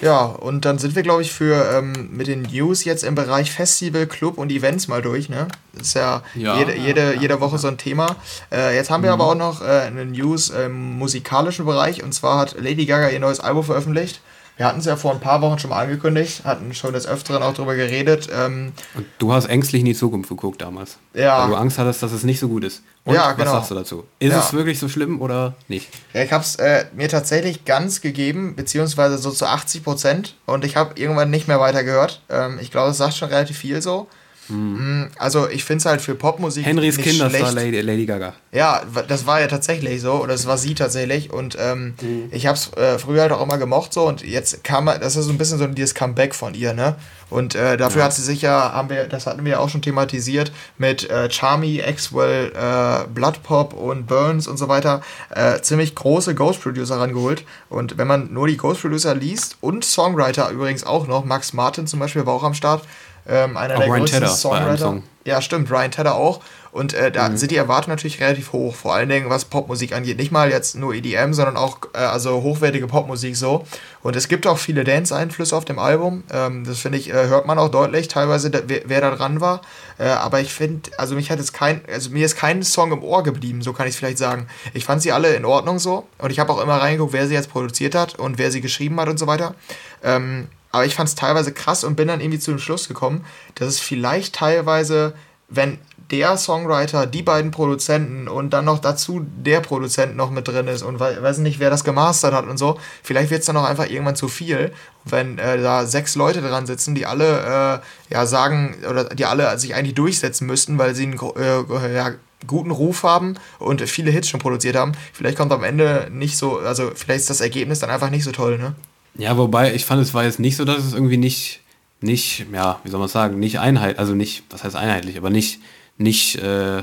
Ja, 0.00 0.24
und 0.24 0.64
dann 0.64 0.78
sind 0.78 0.96
wir, 0.96 1.02
glaube 1.02 1.22
ich, 1.22 1.32
für 1.32 1.70
ähm, 1.72 2.08
mit 2.12 2.26
den 2.26 2.42
News 2.42 2.84
jetzt 2.84 3.04
im 3.04 3.14
Bereich 3.14 3.50
Festival, 3.50 4.06
Club 4.06 4.38
und 4.38 4.50
Events 4.50 4.88
mal 4.88 5.02
durch. 5.02 5.28
Ne? 5.28 5.48
Das 5.74 5.88
ist 5.88 5.94
ja, 5.94 6.22
ja 6.34 6.58
jede, 6.58 6.76
jede, 6.76 7.14
ja, 7.14 7.20
jede 7.20 7.40
Woche 7.40 7.58
so 7.58 7.68
ein 7.68 7.78
Thema. 7.78 8.16
Äh, 8.50 8.74
jetzt 8.74 8.90
haben 8.90 9.02
wir 9.02 9.10
mhm. 9.10 9.20
aber 9.20 9.30
auch 9.30 9.34
noch 9.34 9.62
äh, 9.62 9.82
eine 9.82 10.06
News 10.06 10.50
im 10.50 10.98
musikalischen 10.98 11.66
Bereich. 11.66 12.02
Und 12.02 12.12
zwar 12.12 12.38
hat 12.38 12.56
Lady 12.58 12.86
Gaga 12.86 13.10
ihr 13.10 13.20
neues 13.20 13.40
Album 13.40 13.64
veröffentlicht. 13.64 14.20
Wir 14.62 14.68
hatten 14.68 14.78
es 14.78 14.86
ja 14.86 14.94
vor 14.94 15.10
ein 15.10 15.18
paar 15.18 15.42
Wochen 15.42 15.58
schon 15.58 15.70
mal 15.70 15.82
angekündigt, 15.82 16.44
hatten 16.44 16.72
schon 16.72 16.92
des 16.92 17.04
Öfteren 17.04 17.42
auch 17.42 17.52
darüber 17.52 17.74
geredet. 17.74 18.28
Ähm, 18.32 18.72
und 18.94 19.06
du 19.18 19.32
hast 19.32 19.46
ängstlich 19.46 19.80
in 19.80 19.86
die 19.86 19.94
Zukunft 19.96 20.28
geguckt 20.28 20.62
damals. 20.62 20.98
Ja. 21.14 21.42
Weil 21.42 21.48
du 21.48 21.56
Angst 21.56 21.78
hattest, 21.78 22.00
dass 22.00 22.12
es 22.12 22.22
nicht 22.22 22.38
so 22.38 22.46
gut 22.46 22.62
ist. 22.62 22.84
Und 23.04 23.16
ja, 23.16 23.32
genau. 23.32 23.46
was 23.46 23.52
sagst 23.54 23.70
du 23.72 23.74
dazu? 23.74 24.04
Ist 24.20 24.30
ja. 24.30 24.38
es 24.38 24.52
wirklich 24.52 24.78
so 24.78 24.88
schlimm 24.88 25.20
oder 25.20 25.54
nicht? 25.66 25.88
Ja, 26.12 26.22
ich 26.22 26.32
habe 26.32 26.44
es 26.44 26.54
äh, 26.54 26.84
mir 26.94 27.08
tatsächlich 27.08 27.64
ganz 27.64 28.02
gegeben, 28.02 28.54
beziehungsweise 28.54 29.18
so 29.18 29.32
zu 29.32 29.46
80 29.46 29.82
Prozent. 29.82 30.36
Und 30.46 30.64
ich 30.64 30.76
habe 30.76 30.92
irgendwann 30.94 31.30
nicht 31.30 31.48
mehr 31.48 31.58
weiter 31.58 31.82
gehört. 31.82 32.22
Ähm, 32.30 32.60
ich 32.62 32.70
glaube, 32.70 32.92
es 32.92 32.98
sagt 32.98 33.14
schon 33.14 33.30
relativ 33.30 33.58
viel 33.58 33.82
so. 33.82 34.06
Mhm. 34.52 35.08
Also 35.18 35.48
ich 35.48 35.64
finde 35.64 35.78
es 35.78 35.86
halt 35.86 36.00
für 36.00 36.14
Popmusik. 36.14 36.64
Henrys 36.64 36.98
Kinderstar 36.98 37.52
Lady, 37.52 37.80
Lady 37.80 38.06
Gaga. 38.06 38.34
Ja, 38.52 38.82
das 39.08 39.26
war 39.26 39.40
ja 39.40 39.46
tatsächlich 39.46 40.00
so, 40.00 40.14
oder 40.14 40.32
das 40.32 40.46
war 40.46 40.58
sie 40.58 40.74
tatsächlich. 40.74 41.32
Und 41.32 41.56
ähm, 41.58 41.94
mhm. 42.00 42.24
ich 42.30 42.46
habe 42.46 42.56
es 42.56 42.72
äh, 42.74 42.98
früher 42.98 43.22
halt 43.22 43.32
auch 43.32 43.42
immer 43.42 43.58
gemocht 43.58 43.92
so 43.92 44.06
und 44.06 44.22
jetzt 44.22 44.62
kam 44.64 44.86
das 44.86 45.16
ist 45.16 45.24
so 45.24 45.30
ein 45.30 45.38
bisschen 45.38 45.58
so 45.58 45.66
dieses 45.66 45.94
Comeback 45.94 46.34
von 46.34 46.54
ihr, 46.54 46.74
ne? 46.74 46.96
Und 47.32 47.54
äh, 47.54 47.78
dafür 47.78 48.00
ja. 48.00 48.04
hat 48.04 48.12
sie 48.12 48.22
sich 48.22 48.42
ja, 48.42 48.72
haben 48.72 48.90
wir, 48.90 49.06
das 49.08 49.26
hatten 49.26 49.44
wir 49.44 49.52
ja 49.52 49.58
auch 49.58 49.70
schon 49.70 49.80
thematisiert, 49.80 50.52
mit 50.76 51.08
äh, 51.08 51.30
Charmy, 51.30 51.82
Axwell, 51.82 52.52
äh, 52.54 53.08
Bloodpop 53.08 53.72
und 53.72 54.06
Burns 54.06 54.46
und 54.46 54.58
so 54.58 54.68
weiter, 54.68 55.00
äh, 55.30 55.60
ziemlich 55.62 55.94
große 55.94 56.34
Ghost 56.34 56.60
Producer 56.60 57.00
rangeholt. 57.00 57.44
Und 57.70 57.96
wenn 57.96 58.06
man 58.06 58.34
nur 58.34 58.48
die 58.48 58.58
Ghost 58.58 58.82
Producer 58.82 59.14
liest 59.14 59.56
und 59.62 59.82
Songwriter 59.82 60.50
übrigens 60.50 60.84
auch 60.84 61.06
noch, 61.06 61.24
Max 61.24 61.54
Martin 61.54 61.86
zum 61.86 62.00
Beispiel 62.00 62.26
war 62.26 62.34
auch 62.34 62.44
am 62.44 62.54
Start, 62.54 62.82
ähm, 63.28 63.56
einer 63.56 63.74
auch 63.74 63.78
der 63.78 63.88
Ryan 63.88 64.00
größten 64.00 64.20
Tedder 64.20 64.32
Songwriter. 64.32 64.78
Song. 64.78 65.02
Ja, 65.24 65.40
stimmt, 65.40 65.70
Ryan 65.70 65.90
Tedder 65.90 66.14
auch. 66.16 66.40
Und 66.72 66.94
äh, 66.94 67.12
da 67.12 67.28
mhm. 67.28 67.36
sind 67.36 67.50
die 67.50 67.56
Erwartungen 67.56 67.94
natürlich 67.94 68.18
relativ 68.18 68.52
hoch, 68.52 68.74
vor 68.74 68.94
allen 68.94 69.10
Dingen 69.10 69.28
was 69.28 69.44
Popmusik 69.44 69.92
angeht. 69.92 70.16
Nicht 70.16 70.32
mal 70.32 70.50
jetzt 70.50 70.74
nur 70.74 70.94
EDM, 70.94 71.34
sondern 71.34 71.58
auch 71.58 71.78
äh, 71.92 71.98
also 71.98 72.42
hochwertige 72.42 72.86
Popmusik 72.86 73.36
so. 73.36 73.66
Und 74.02 74.16
es 74.16 74.26
gibt 74.26 74.46
auch 74.46 74.56
viele 74.56 74.82
Dance-Einflüsse 74.82 75.54
auf 75.54 75.66
dem 75.66 75.78
Album. 75.78 76.24
Ähm, 76.32 76.64
das 76.64 76.78
finde 76.78 76.96
ich, 76.96 77.10
äh, 77.10 77.26
hört 77.26 77.46
man 77.46 77.58
auch 77.58 77.68
deutlich, 77.68 78.08
teilweise, 78.08 78.50
da, 78.50 78.60
wer, 78.66 78.80
wer, 78.86 79.02
da 79.02 79.14
dran 79.14 79.42
war. 79.42 79.60
Äh, 79.98 80.04
aber 80.04 80.40
ich 80.40 80.54
finde, 80.54 80.90
also 80.96 81.14
mich 81.14 81.30
hat 81.30 81.38
es 81.38 81.52
kein, 81.52 81.82
also 81.92 82.08
mir 82.08 82.24
ist 82.24 82.36
kein 82.36 82.62
Song 82.62 82.90
im 82.90 83.04
Ohr 83.04 83.22
geblieben, 83.22 83.60
so 83.60 83.74
kann 83.74 83.86
ich 83.86 83.92
es 83.92 83.98
vielleicht 83.98 84.18
sagen. 84.18 84.46
Ich 84.72 84.86
fand 84.86 85.02
sie 85.02 85.12
alle 85.12 85.34
in 85.34 85.44
Ordnung 85.44 85.78
so. 85.78 86.06
Und 86.16 86.32
ich 86.32 86.40
habe 86.40 86.50
auch 86.50 86.62
immer 86.62 86.78
reingeguckt, 86.78 87.12
wer 87.12 87.26
sie 87.26 87.34
jetzt 87.34 87.50
produziert 87.50 87.94
hat 87.94 88.18
und 88.18 88.38
wer 88.38 88.50
sie 88.50 88.62
geschrieben 88.62 88.98
hat 88.98 89.10
und 89.10 89.18
so 89.18 89.26
weiter. 89.26 89.54
Ähm, 90.02 90.48
aber 90.72 90.86
ich 90.86 90.94
fand 90.94 91.08
es 91.08 91.14
teilweise 91.14 91.52
krass 91.52 91.84
und 91.84 91.96
bin 91.96 92.08
dann 92.08 92.20
irgendwie 92.20 92.38
zu 92.38 92.50
dem 92.50 92.58
Schluss 92.58 92.88
gekommen, 92.88 93.24
dass 93.54 93.68
es 93.68 93.80
vielleicht 93.80 94.34
teilweise, 94.34 95.14
wenn 95.48 95.78
der 96.10 96.36
Songwriter, 96.36 97.06
die 97.06 97.22
beiden 97.22 97.50
Produzenten 97.50 98.28
und 98.28 98.50
dann 98.50 98.66
noch 98.66 98.80
dazu 98.80 99.24
der 99.24 99.60
Produzent 99.60 100.14
noch 100.14 100.30
mit 100.30 100.46
drin 100.46 100.68
ist 100.68 100.82
und 100.82 101.00
we 101.00 101.18
weiß 101.20 101.38
nicht, 101.38 101.58
wer 101.58 101.70
das 101.70 101.84
gemastert 101.84 102.34
hat 102.34 102.46
und 102.46 102.58
so, 102.58 102.78
vielleicht 103.02 103.30
wird 103.30 103.40
es 103.40 103.46
dann 103.46 103.56
auch 103.56 103.64
einfach 103.64 103.88
irgendwann 103.88 104.14
zu 104.14 104.28
viel, 104.28 104.72
wenn 105.04 105.38
äh, 105.38 105.60
da 105.60 105.86
sechs 105.86 106.14
Leute 106.14 106.42
dran 106.42 106.66
sitzen, 106.66 106.94
die 106.94 107.06
alle 107.06 107.80
äh, 108.10 108.14
ja 108.14 108.26
sagen 108.26 108.76
oder 108.88 109.04
die 109.04 109.24
alle 109.24 109.58
sich 109.58 109.74
eigentlich 109.74 109.94
durchsetzen 109.94 110.46
müssten, 110.46 110.76
weil 110.76 110.94
sie 110.94 111.04
einen 111.04 111.18
äh, 111.18 111.94
ja, 111.94 112.10
guten 112.46 112.70
Ruf 112.70 113.04
haben 113.04 113.36
und 113.58 113.80
viele 113.82 114.10
Hits 114.10 114.28
schon 114.28 114.40
produziert 114.40 114.76
haben. 114.76 114.92
Vielleicht 115.14 115.38
kommt 115.38 115.52
am 115.52 115.64
Ende 115.64 116.08
nicht 116.10 116.36
so, 116.36 116.58
also 116.58 116.92
vielleicht 116.94 117.20
ist 117.20 117.30
das 117.30 117.40
Ergebnis 117.40 117.78
dann 117.78 117.90
einfach 117.90 118.10
nicht 118.10 118.24
so 118.24 118.32
toll, 118.32 118.58
ne? 118.58 118.74
Ja, 119.16 119.36
wobei 119.36 119.74
ich 119.74 119.84
fand, 119.84 120.00
es 120.02 120.14
war 120.14 120.24
jetzt 120.24 120.40
nicht 120.40 120.56
so, 120.56 120.64
dass 120.64 120.84
es 120.84 120.94
irgendwie 120.94 121.18
nicht, 121.18 121.60
nicht, 122.00 122.46
ja, 122.52 122.80
wie 122.84 122.90
soll 122.90 123.00
man 123.00 123.08
sagen, 123.08 123.38
nicht 123.38 123.58
einheitlich, 123.58 123.98
also 123.98 124.14
nicht, 124.14 124.42
was 124.50 124.64
heißt 124.64 124.76
einheitlich, 124.76 125.16
aber 125.18 125.30
nicht, 125.30 125.60
nicht, 125.98 126.36
äh, 126.36 126.82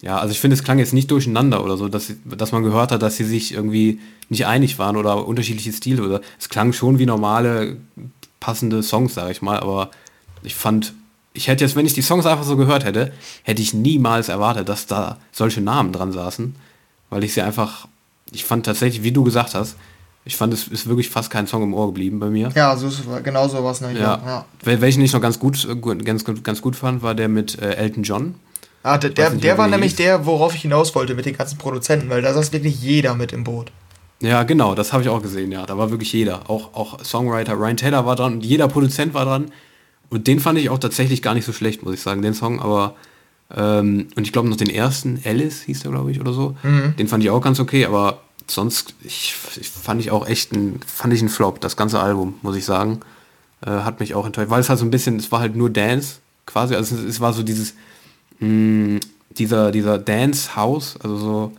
ja, 0.00 0.18
also 0.18 0.30
ich 0.30 0.38
finde, 0.38 0.54
es 0.54 0.62
klang 0.62 0.78
jetzt 0.78 0.94
nicht 0.94 1.10
durcheinander 1.10 1.64
oder 1.64 1.76
so, 1.76 1.88
dass, 1.88 2.12
dass 2.24 2.52
man 2.52 2.62
gehört 2.62 2.92
hat, 2.92 3.02
dass 3.02 3.16
sie 3.16 3.24
sich 3.24 3.52
irgendwie 3.52 3.98
nicht 4.28 4.46
einig 4.46 4.78
waren 4.78 4.96
oder 4.96 5.26
unterschiedliche 5.26 5.72
Stile 5.72 6.04
oder 6.04 6.20
es 6.38 6.48
klang 6.48 6.72
schon 6.72 6.98
wie 7.00 7.06
normale, 7.06 7.78
passende 8.40 8.84
Songs, 8.84 9.14
sage 9.14 9.32
ich 9.32 9.42
mal, 9.42 9.58
aber 9.58 9.90
ich 10.44 10.54
fand, 10.54 10.94
ich 11.32 11.48
hätte 11.48 11.64
jetzt, 11.64 11.74
wenn 11.74 11.86
ich 11.86 11.94
die 11.94 12.02
Songs 12.02 12.26
einfach 12.26 12.44
so 12.44 12.56
gehört 12.56 12.84
hätte, 12.84 13.12
hätte 13.42 13.62
ich 13.62 13.74
niemals 13.74 14.28
erwartet, 14.28 14.68
dass 14.68 14.86
da 14.86 15.18
solche 15.32 15.60
Namen 15.60 15.92
dran 15.92 16.12
saßen, 16.12 16.54
weil 17.10 17.24
ich 17.24 17.34
sie 17.34 17.42
einfach, 17.42 17.88
ich 18.30 18.44
fand 18.44 18.64
tatsächlich, 18.64 19.02
wie 19.02 19.12
du 19.12 19.24
gesagt 19.24 19.54
hast, 19.54 19.76
ich 20.28 20.36
fand, 20.36 20.52
es 20.52 20.68
ist 20.68 20.86
wirklich 20.86 21.08
fast 21.08 21.30
kein 21.30 21.46
Song 21.46 21.62
im 21.62 21.72
Ohr 21.72 21.86
geblieben 21.86 22.20
bei 22.20 22.28
mir. 22.28 22.50
Ja, 22.54 22.76
so 22.76 22.88
ist, 22.88 23.02
genau 23.24 23.48
so 23.48 23.64
was. 23.64 23.80
Ne? 23.80 23.94
Ja. 23.98 24.44
ja. 24.62 24.80
Welchen 24.80 25.00
ich 25.00 25.14
noch 25.14 25.22
ganz 25.22 25.38
gut, 25.38 25.66
ganz, 26.04 26.22
ganz 26.42 26.60
gut 26.60 26.76
fand, 26.76 27.02
war 27.02 27.14
der 27.14 27.28
mit 27.28 27.58
äh, 27.58 27.76
Elton 27.76 28.02
John. 28.02 28.34
Ah, 28.82 28.98
der, 28.98 29.08
der, 29.08 29.30
der 29.30 29.56
war 29.56 29.68
nämlich 29.68 29.96
der, 29.96 30.26
worauf 30.26 30.54
ich 30.54 30.60
hinaus 30.60 30.94
wollte 30.94 31.14
mit 31.14 31.24
den 31.24 31.34
ganzen 31.34 31.56
Produzenten, 31.56 32.10
weil 32.10 32.20
da 32.20 32.34
saß 32.34 32.52
wirklich 32.52 32.78
jeder 32.82 33.14
mit 33.14 33.32
im 33.32 33.42
Boot. 33.42 33.72
Ja, 34.20 34.42
genau, 34.42 34.74
das 34.74 34.92
habe 34.92 35.02
ich 35.02 35.08
auch 35.08 35.22
gesehen, 35.22 35.50
ja. 35.50 35.64
Da 35.64 35.78
war 35.78 35.90
wirklich 35.90 36.12
jeder. 36.12 36.50
Auch, 36.50 36.74
auch 36.74 37.02
Songwriter 37.02 37.54
Ryan 37.54 37.78
Taylor 37.78 38.04
war 38.04 38.14
dran 38.14 38.34
und 38.34 38.44
jeder 38.44 38.68
Produzent 38.68 39.14
war 39.14 39.24
dran. 39.24 39.50
Und 40.10 40.26
den 40.26 40.40
fand 40.40 40.58
ich 40.58 40.68
auch 40.68 40.78
tatsächlich 40.78 41.22
gar 41.22 41.32
nicht 41.32 41.46
so 41.46 41.54
schlecht, 41.54 41.82
muss 41.82 41.94
ich 41.94 42.02
sagen, 42.02 42.20
den 42.20 42.34
Song. 42.34 42.60
Aber, 42.60 42.96
ähm, 43.56 44.08
und 44.14 44.24
ich 44.24 44.32
glaube 44.32 44.50
noch 44.50 44.56
den 44.58 44.68
ersten, 44.68 45.22
Alice 45.24 45.62
hieß 45.62 45.80
der, 45.80 45.90
glaube 45.90 46.10
ich, 46.10 46.20
oder 46.20 46.34
so. 46.34 46.54
Mhm. 46.62 46.96
Den 46.98 47.08
fand 47.08 47.24
ich 47.24 47.30
auch 47.30 47.40
ganz 47.40 47.60
okay, 47.60 47.86
aber 47.86 48.20
sonst 48.50 48.94
ich, 49.02 49.34
ich, 49.60 49.68
fand 49.68 50.00
ich 50.00 50.10
auch 50.10 50.26
echt 50.26 50.52
ein, 50.52 50.80
fand 50.86 51.12
ich 51.12 51.22
ein 51.22 51.28
Flop, 51.28 51.60
das 51.60 51.76
ganze 51.76 52.00
Album, 52.00 52.38
muss 52.42 52.56
ich 52.56 52.64
sagen. 52.64 53.00
Äh, 53.60 53.70
hat 53.70 54.00
mich 54.00 54.14
auch 54.14 54.26
enttäuscht, 54.26 54.50
weil 54.50 54.60
es 54.60 54.68
halt 54.68 54.78
so 54.78 54.84
ein 54.84 54.90
bisschen, 54.90 55.16
es 55.16 55.32
war 55.32 55.40
halt 55.40 55.56
nur 55.56 55.70
Dance, 55.70 56.16
quasi, 56.46 56.74
also 56.74 56.94
es, 56.94 57.02
es 57.02 57.20
war 57.20 57.32
so 57.32 57.42
dieses, 57.42 57.74
mh, 58.38 58.46
hm, 58.46 59.00
dieser, 59.30 59.70
dieser 59.70 59.98
Dance-House, 59.98 60.96
also 61.02 61.16
so, 61.16 61.52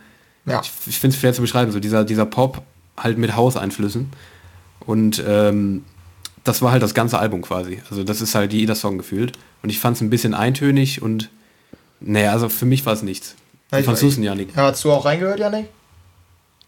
ja. 0.46 0.60
ich, 0.62 0.70
ich 0.86 0.98
finde 0.98 1.14
es 1.14 1.20
schwer 1.20 1.32
zu 1.32 1.40
beschreiben, 1.40 1.72
so 1.72 1.80
dieser, 1.80 2.04
dieser 2.04 2.26
Pop 2.26 2.62
halt 2.96 3.18
mit 3.18 3.36
Hauseinflüssen. 3.36 4.10
Und 4.86 5.22
ähm, 5.26 5.84
das 6.44 6.62
war 6.62 6.72
halt 6.72 6.82
das 6.82 6.94
ganze 6.94 7.18
Album 7.18 7.42
quasi. 7.42 7.82
Also 7.90 8.04
das 8.04 8.20
ist 8.20 8.34
halt 8.34 8.52
jeder 8.52 8.74
Song 8.74 8.98
gefühlt. 8.98 9.32
Und 9.62 9.70
ich 9.70 9.78
fand 9.78 9.96
es 9.96 10.02
ein 10.02 10.10
bisschen 10.10 10.34
eintönig 10.34 11.02
und 11.02 11.30
naja, 12.00 12.32
also 12.32 12.48
für 12.48 12.66
mich 12.66 12.86
war 12.86 12.94
es 12.94 13.02
nichts. 13.02 13.36
Wie 13.70 13.82
fandst 13.82 14.02
du 14.02 14.08
es 14.08 14.14
denn, 14.14 14.24
Janik? 14.24 14.48
Ja, 14.56 14.64
hast 14.64 14.84
du 14.84 14.90
auch 14.90 15.04
reingehört, 15.04 15.38
Janik? 15.38 15.68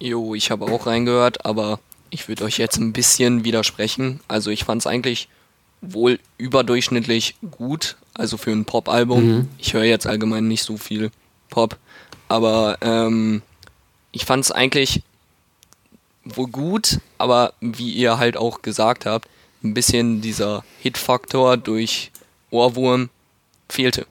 Jo, 0.02 0.34
ich 0.34 0.50
habe 0.50 0.64
auch 0.64 0.86
reingehört, 0.86 1.46
aber 1.46 1.78
ich 2.10 2.26
würde 2.26 2.42
euch 2.42 2.58
jetzt 2.58 2.76
ein 2.76 2.92
bisschen 2.92 3.44
widersprechen. 3.44 4.18
Also 4.26 4.50
ich 4.50 4.64
fand 4.64 4.82
es 4.82 4.88
eigentlich 4.88 5.28
wohl 5.80 6.18
überdurchschnittlich 6.38 7.36
gut, 7.52 7.94
also 8.12 8.36
für 8.36 8.50
ein 8.50 8.64
Pop-Album. 8.64 9.24
Mhm. 9.24 9.48
Ich 9.58 9.74
höre 9.74 9.84
jetzt 9.84 10.08
allgemein 10.08 10.48
nicht 10.48 10.64
so 10.64 10.76
viel 10.76 11.12
Pop, 11.50 11.76
aber 12.26 12.78
ähm, 12.80 13.42
ich 14.10 14.24
fand 14.24 14.42
es 14.42 14.50
eigentlich 14.50 15.02
wohl 16.24 16.48
gut, 16.48 16.98
aber 17.18 17.52
wie 17.60 17.92
ihr 17.92 18.18
halt 18.18 18.36
auch 18.36 18.60
gesagt 18.60 19.06
habt, 19.06 19.28
ein 19.62 19.72
bisschen 19.72 20.20
dieser 20.20 20.64
Hit-Faktor 20.80 21.56
durch 21.56 22.10
Ohrwurm 22.50 23.08
fehlte. 23.68 24.06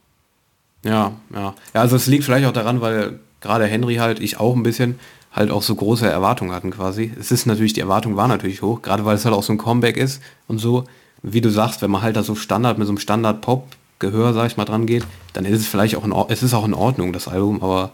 Ja, 0.86 1.17
ja. 1.34 1.54
Ja, 1.73 1.82
also 1.82 1.97
es 1.97 2.08
liegt 2.08 2.23
vielleicht 2.23 2.47
auch 2.47 2.54
daran, 2.54 2.80
weil 2.80 3.19
gerade 3.41 3.65
Henry 3.65 3.95
halt, 3.95 4.21
ich 4.21 4.39
auch 4.39 4.56
ein 4.56 4.63
bisschen, 4.63 4.97
halt 5.32 5.52
auch 5.52 5.62
so 5.62 5.76
große 5.76 6.08
Erwartungen 6.08 6.52
hatten 6.52 6.72
quasi. 6.72 7.12
Es 7.20 7.32
ist 7.32 7.46
natürlich, 7.46 7.74
die 7.74 7.80
Erwartung 7.80 8.15
war 8.15 8.28
natürlich 8.28 8.62
hoch, 8.62 8.82
gerade 8.82 9.06
weil 9.06 9.15
es 9.15 9.26
halt 9.26 9.34
auch 9.34 9.44
so 9.44 9.54
ein 9.54 9.58
Comeback 9.58 9.98
ist 9.98 10.22
und 10.48 10.58
so. 10.58 10.86
Wie 11.24 11.41
du 11.41 11.50
sagst, 11.50 11.82
wenn 11.82 11.91
man 11.91 12.02
halt 12.02 12.15
da 12.15 12.24
so 12.24 12.36
Standard 12.36 12.78
mit 12.78 12.88
so 12.88 12.91
einem 12.91 12.98
Standard-Pop-Gehör, 12.98 14.34
sag 14.34 14.48
ich 14.48 14.58
mal, 14.58 14.65
dran 14.65 14.86
geht, 14.86 15.06
dann 15.34 15.46
ist 15.46 15.60
es 15.60 15.67
vielleicht 15.67 15.96
auch 15.96 16.04
in 16.04 16.12
Ordnung, 16.12 16.34
es 16.34 16.44
ist 16.44 16.54
auch 16.54 16.65
in 16.65 16.74
Ordnung, 16.74 17.13
das 17.13 17.28
Album, 17.28 17.62
aber 17.62 17.91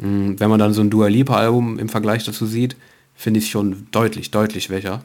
mh, 0.00 0.08
mm, 0.08 0.40
wenn 0.40 0.50
man 0.50 0.58
dann 0.58 0.74
so 0.74 0.80
ein 0.80 0.90
Dua 0.90 1.06
Lipa-Album 1.06 1.78
im 1.78 1.88
Vergleich 1.88 2.24
dazu 2.24 2.46
sieht, 2.46 2.76
finde 3.14 3.38
ich 3.38 3.46
es 3.46 3.50
schon 3.50 3.86
deutlich, 3.90 4.30
deutlich 4.30 4.64
schwächer. 4.64 5.02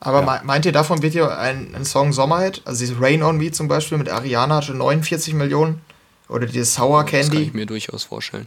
Aber 0.00 0.24
ja. 0.24 0.40
meint 0.44 0.64
ihr, 0.64 0.72
davon 0.72 1.02
wird 1.02 1.14
ja 1.14 1.28
ein, 1.28 1.74
ein 1.74 1.84
Song 1.84 2.12
Sommerhit? 2.12 2.62
Also 2.64 2.80
dieses 2.80 3.00
Rain 3.00 3.22
on 3.22 3.36
Me 3.36 3.52
zum 3.52 3.68
Beispiel 3.68 3.98
mit 3.98 4.08
Ariana 4.08 4.56
hatte 4.56 4.74
49 4.74 5.34
Millionen. 5.34 5.82
Oder 6.28 6.46
dieses 6.46 6.74
Sour 6.74 7.04
Candy. 7.04 7.26
Das 7.26 7.34
kann 7.34 7.42
ich 7.42 7.54
mir 7.54 7.66
durchaus 7.66 8.04
vorstellen. 8.04 8.46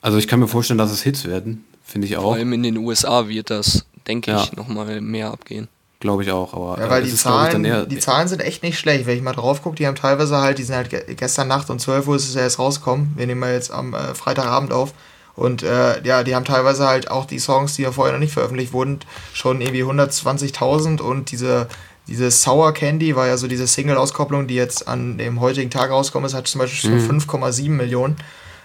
Also 0.00 0.18
ich 0.18 0.26
kann 0.26 0.40
mir 0.40 0.48
vorstellen, 0.48 0.78
dass 0.78 0.90
es 0.90 1.02
Hits 1.02 1.24
werden. 1.24 1.64
Finde 1.88 2.06
ich 2.06 2.18
auch. 2.18 2.22
Vor 2.22 2.34
allem 2.34 2.52
in 2.52 2.62
den 2.62 2.76
USA 2.76 3.28
wird 3.28 3.48
das, 3.48 3.86
denke 4.06 4.30
ja. 4.30 4.42
ich, 4.42 4.52
nochmal 4.52 5.00
mehr 5.00 5.30
abgehen. 5.32 5.68
Glaube 6.00 6.22
ich 6.22 6.30
auch, 6.30 6.52
aber 6.52 6.80
ja, 6.80 6.90
weil 6.90 7.02
die, 7.02 7.14
Zahlen, 7.14 7.64
eher, 7.64 7.84
die 7.86 7.98
Zahlen 7.98 8.28
sind 8.28 8.40
echt 8.40 8.62
nicht 8.62 8.78
schlecht. 8.78 9.06
Wenn 9.06 9.16
ich 9.16 9.22
mal 9.22 9.32
drauf 9.32 9.62
gucke, 9.62 9.74
die 9.76 9.86
haben 9.86 9.96
teilweise 9.96 10.36
halt, 10.36 10.58
die 10.58 10.62
sind 10.62 10.76
halt 10.76 10.90
gestern 11.16 11.48
Nacht 11.48 11.70
um 11.70 11.78
12 11.78 12.06
Uhr 12.06 12.16
ist 12.16 12.28
es 12.28 12.34
ja 12.34 12.42
erst 12.42 12.58
rausgekommen. 12.60 13.14
Wir 13.16 13.26
nehmen 13.26 13.40
mal 13.40 13.52
jetzt 13.54 13.72
am 13.72 13.94
äh, 13.94 14.14
Freitagabend 14.14 14.70
auf. 14.70 14.92
Und 15.34 15.62
äh, 15.62 16.04
ja, 16.04 16.22
die 16.24 16.34
haben 16.36 16.44
teilweise 16.44 16.86
halt 16.86 17.10
auch 17.10 17.24
die 17.24 17.38
Songs, 17.38 17.74
die 17.74 17.82
ja 17.82 17.90
vorher 17.90 18.12
noch 18.12 18.20
nicht 18.20 18.32
veröffentlicht 18.32 18.72
wurden, 18.72 19.00
schon 19.32 19.60
irgendwie 19.60 19.82
120.000 19.82 21.00
und 21.00 21.30
diese 21.32 21.68
diese 22.06 22.30
Sour 22.30 22.72
Candy 22.72 23.14
war 23.16 23.26
ja 23.26 23.36
so 23.36 23.48
diese 23.48 23.66
Single-Auskopplung, 23.66 24.46
die 24.46 24.54
jetzt 24.54 24.88
an 24.88 25.18
dem 25.18 25.40
heutigen 25.40 25.70
Tag 25.70 25.90
rauskommt, 25.90 26.24
ist, 26.26 26.34
hat 26.34 26.48
zum 26.48 26.60
Beispiel 26.60 26.90
Mhm. 26.90 27.06
schon 27.06 27.20
5,7 27.20 27.68
Millionen. 27.68 28.16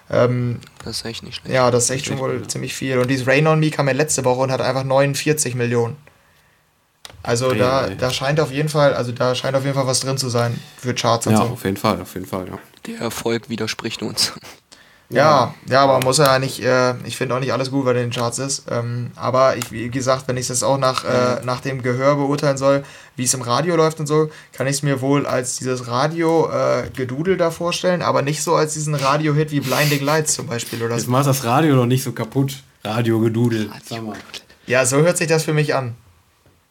Ähm, 0.10 0.60
Das 0.84 0.98
ist 0.98 1.06
echt 1.06 1.24
nicht 1.24 1.36
schlecht. 1.36 1.54
ja, 1.54 1.72
das 1.72 1.86
ist 1.86 1.90
echt 1.92 2.06
schon 2.06 2.20
wohl 2.20 2.46
ziemlich 2.48 2.74
viel. 2.74 2.98
Und 3.00 3.10
dieses 3.10 3.26
Rain 3.28 3.48
on 3.48 3.60
Me 3.60 3.70
kam 3.72 3.88
ja 3.88 3.94
letzte 3.94 4.26
Woche 4.26 4.42
und 4.42 4.52
hat 4.52 4.62
einfach 4.62 4.84
49 4.84 5.56
Millionen. 5.56 5.96
Also 7.22 7.54
da, 7.54 7.90
da 7.90 8.10
scheint 8.12 8.40
auf 8.42 8.52
jeden 8.52 8.68
Fall, 8.70 8.94
also 8.94 9.14
da 9.14 9.34
scheint 9.34 9.56
auf 9.56 9.64
jeden 9.64 9.76
Fall 9.76 9.88
was 9.88 10.02
drin 10.02 10.18
zu 10.18 10.28
sein 10.30 10.60
für 10.78 10.94
Charts 10.94 11.26
und 11.28 11.34
Ja, 11.34 11.40
so. 11.40 11.44
auf 11.46 11.64
jeden 11.64 11.78
Fall, 11.78 12.02
auf 12.02 12.14
jeden 12.16 12.26
Fall, 12.26 12.48
ja. 12.50 12.60
Der 12.86 13.00
Erfolg 13.00 13.50
widerspricht 13.50 14.02
uns. 14.04 14.34
Ja, 15.16 15.54
ja, 15.70 15.84
aber 15.84 15.94
man 15.94 16.04
muss 16.04 16.18
ja 16.18 16.40
nicht, 16.40 16.62
äh, 16.64 16.96
ich 17.06 17.18
finde 17.18 17.36
auch 17.36 17.40
nicht 17.40 17.54
alles 17.54 17.72
gut, 17.72 17.86
was 17.86 17.94
in 17.94 18.00
den 18.02 18.12
Charts 18.12 18.40
ist. 18.40 18.66
Ähm, 18.70 19.12
aber 19.16 19.56
ich, 19.58 19.72
wie 19.72 19.90
gesagt, 19.90 20.28
wenn 20.28 20.38
ich 20.38 20.48
das 20.48 20.64
auch 20.64 20.78
nach, 20.78 21.04
äh, 21.06 21.42
nach 21.44 21.62
dem 21.62 21.82
Gehör 21.82 22.16
beurteilen 22.16 22.58
soll, 22.58 22.84
wie 23.16 23.24
es 23.24 23.34
im 23.34 23.42
Radio 23.42 23.76
läuft 23.76 24.00
und 24.00 24.08
so, 24.08 24.30
kann 24.54 24.68
ich 24.68 24.74
es 24.78 24.84
mir 24.84 25.02
wohl 25.02 25.26
als 25.28 25.58
dieses 25.58 25.88
Radio-Gedudel 25.88 27.38
da 27.38 27.52
vorstellen, 27.52 28.02
aber 28.02 28.22
nicht 28.22 28.42
so 28.44 28.56
als 28.56 28.74
diesen 28.74 28.96
Radio-Hit 28.96 29.52
wie 29.52 29.60
Blinding 29.60 30.04
Lights 30.04 30.34
zum 30.34 30.48
Beispiel 30.48 30.82
oder 30.84 30.96
Jetzt 30.96 31.06
so. 31.06 31.12
macht 31.12 31.28
das 31.28 31.44
Radio 31.44 31.76
doch 31.76 31.86
nicht 31.86 32.04
so 32.04 32.12
kaputt. 32.12 32.64
Radio-Gedudel. 32.84 33.70
Sag 33.86 34.04
mal. 34.04 34.18
Ja, 34.68 34.86
so 34.86 34.98
hört 34.98 35.18
sich 35.18 35.28
das 35.28 35.44
für 35.44 35.54
mich 35.54 35.74
an. 35.76 35.96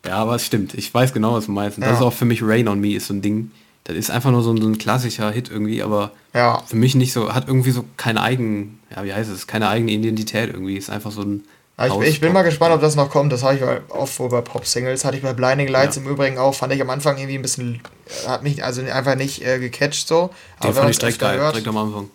Ja, 0.07 0.16
aber 0.16 0.35
es 0.35 0.44
stimmt. 0.44 0.74
Ich 0.74 0.92
weiß 0.92 1.12
genau, 1.12 1.35
was 1.35 1.46
du 1.46 1.52
meinst. 1.52 1.78
Und 1.78 1.83
Das 1.83 1.90
Ja. 1.92 1.96
ist 1.96 2.02
auch 2.02 2.12
für 2.12 2.24
mich 2.24 2.42
Rain 2.42 2.68
on 2.68 2.81
Me 2.81 2.94
ist 2.94 3.07
so 3.07 3.14
ein 3.14 3.22
Ding. 3.22 3.50
Das 3.85 3.97
ist 3.97 4.11
einfach 4.11 4.31
nur 4.31 4.42
so 4.42 4.53
ein, 4.53 4.61
so 4.62 4.68
ein 4.68 4.79
klassischer 4.79 5.31
Hit 5.31 5.51
irgendwie, 5.51 5.83
aber 5.83 6.12
Ja. 6.35 6.62
für 6.66 6.77
mich 6.77 6.95
nicht 6.95 7.12
so, 7.12 7.35
hat 7.35 7.49
irgendwie 7.49 7.73
so 7.73 7.85
keine 7.97 8.23
eigen, 8.23 8.79
ja, 8.95 9.03
wie 9.05 9.12
heißt 9.12 9.31
es, 9.31 9.47
keine 9.47 9.68
eigene 9.68 9.90
Identität 9.92 10.51
irgendwie. 10.53 10.77
Ist 10.77 10.88
einfach 10.90 11.11
so 11.11 11.23
ein. 11.23 11.45
Aber 11.77 12.03
ich, 12.05 12.11
ich 12.11 12.21
bin 12.21 12.33
mal 12.33 12.42
gespannt, 12.42 12.73
ob 12.75 12.81
das 12.81 12.95
noch 12.95 13.11
kommt. 13.11 13.33
Das 13.33 13.42
habe 13.42 13.57
ich 13.57 13.62
oft 13.92 14.12
vor 14.14 14.29
bei 14.29 14.40
Pop-Singles. 14.40 15.05
Hatte 15.05 15.16
ich 15.16 15.23
bei 15.23 15.33
Blinding 15.33 15.66
Lights 15.68 15.97
Ja. 15.97 16.03
im 16.03 16.09
Übrigen 16.09 16.38
auch. 16.38 16.55
Fand 16.55 16.73
ich 16.73 16.81
am 16.81 16.90
Anfang 16.90 17.16
irgendwie 17.16 17.35
ein 17.37 17.42
bisschen, 17.42 17.81
hat 18.27 18.42
mich 18.45 18.62
also 18.62 18.83
einfach 18.83 19.16
nicht 19.16 19.45
äh, 19.45 19.59
gecatcht 19.59 20.07
so. 20.07 20.31
Den 20.62 20.68
Aber 20.71 20.75
fand 20.75 20.90
ich 20.90 20.99
direkt 20.99 21.18
geil, 21.18 21.38
direkt 21.38 21.66
am 21.66 21.77
Anfang. 21.79 22.09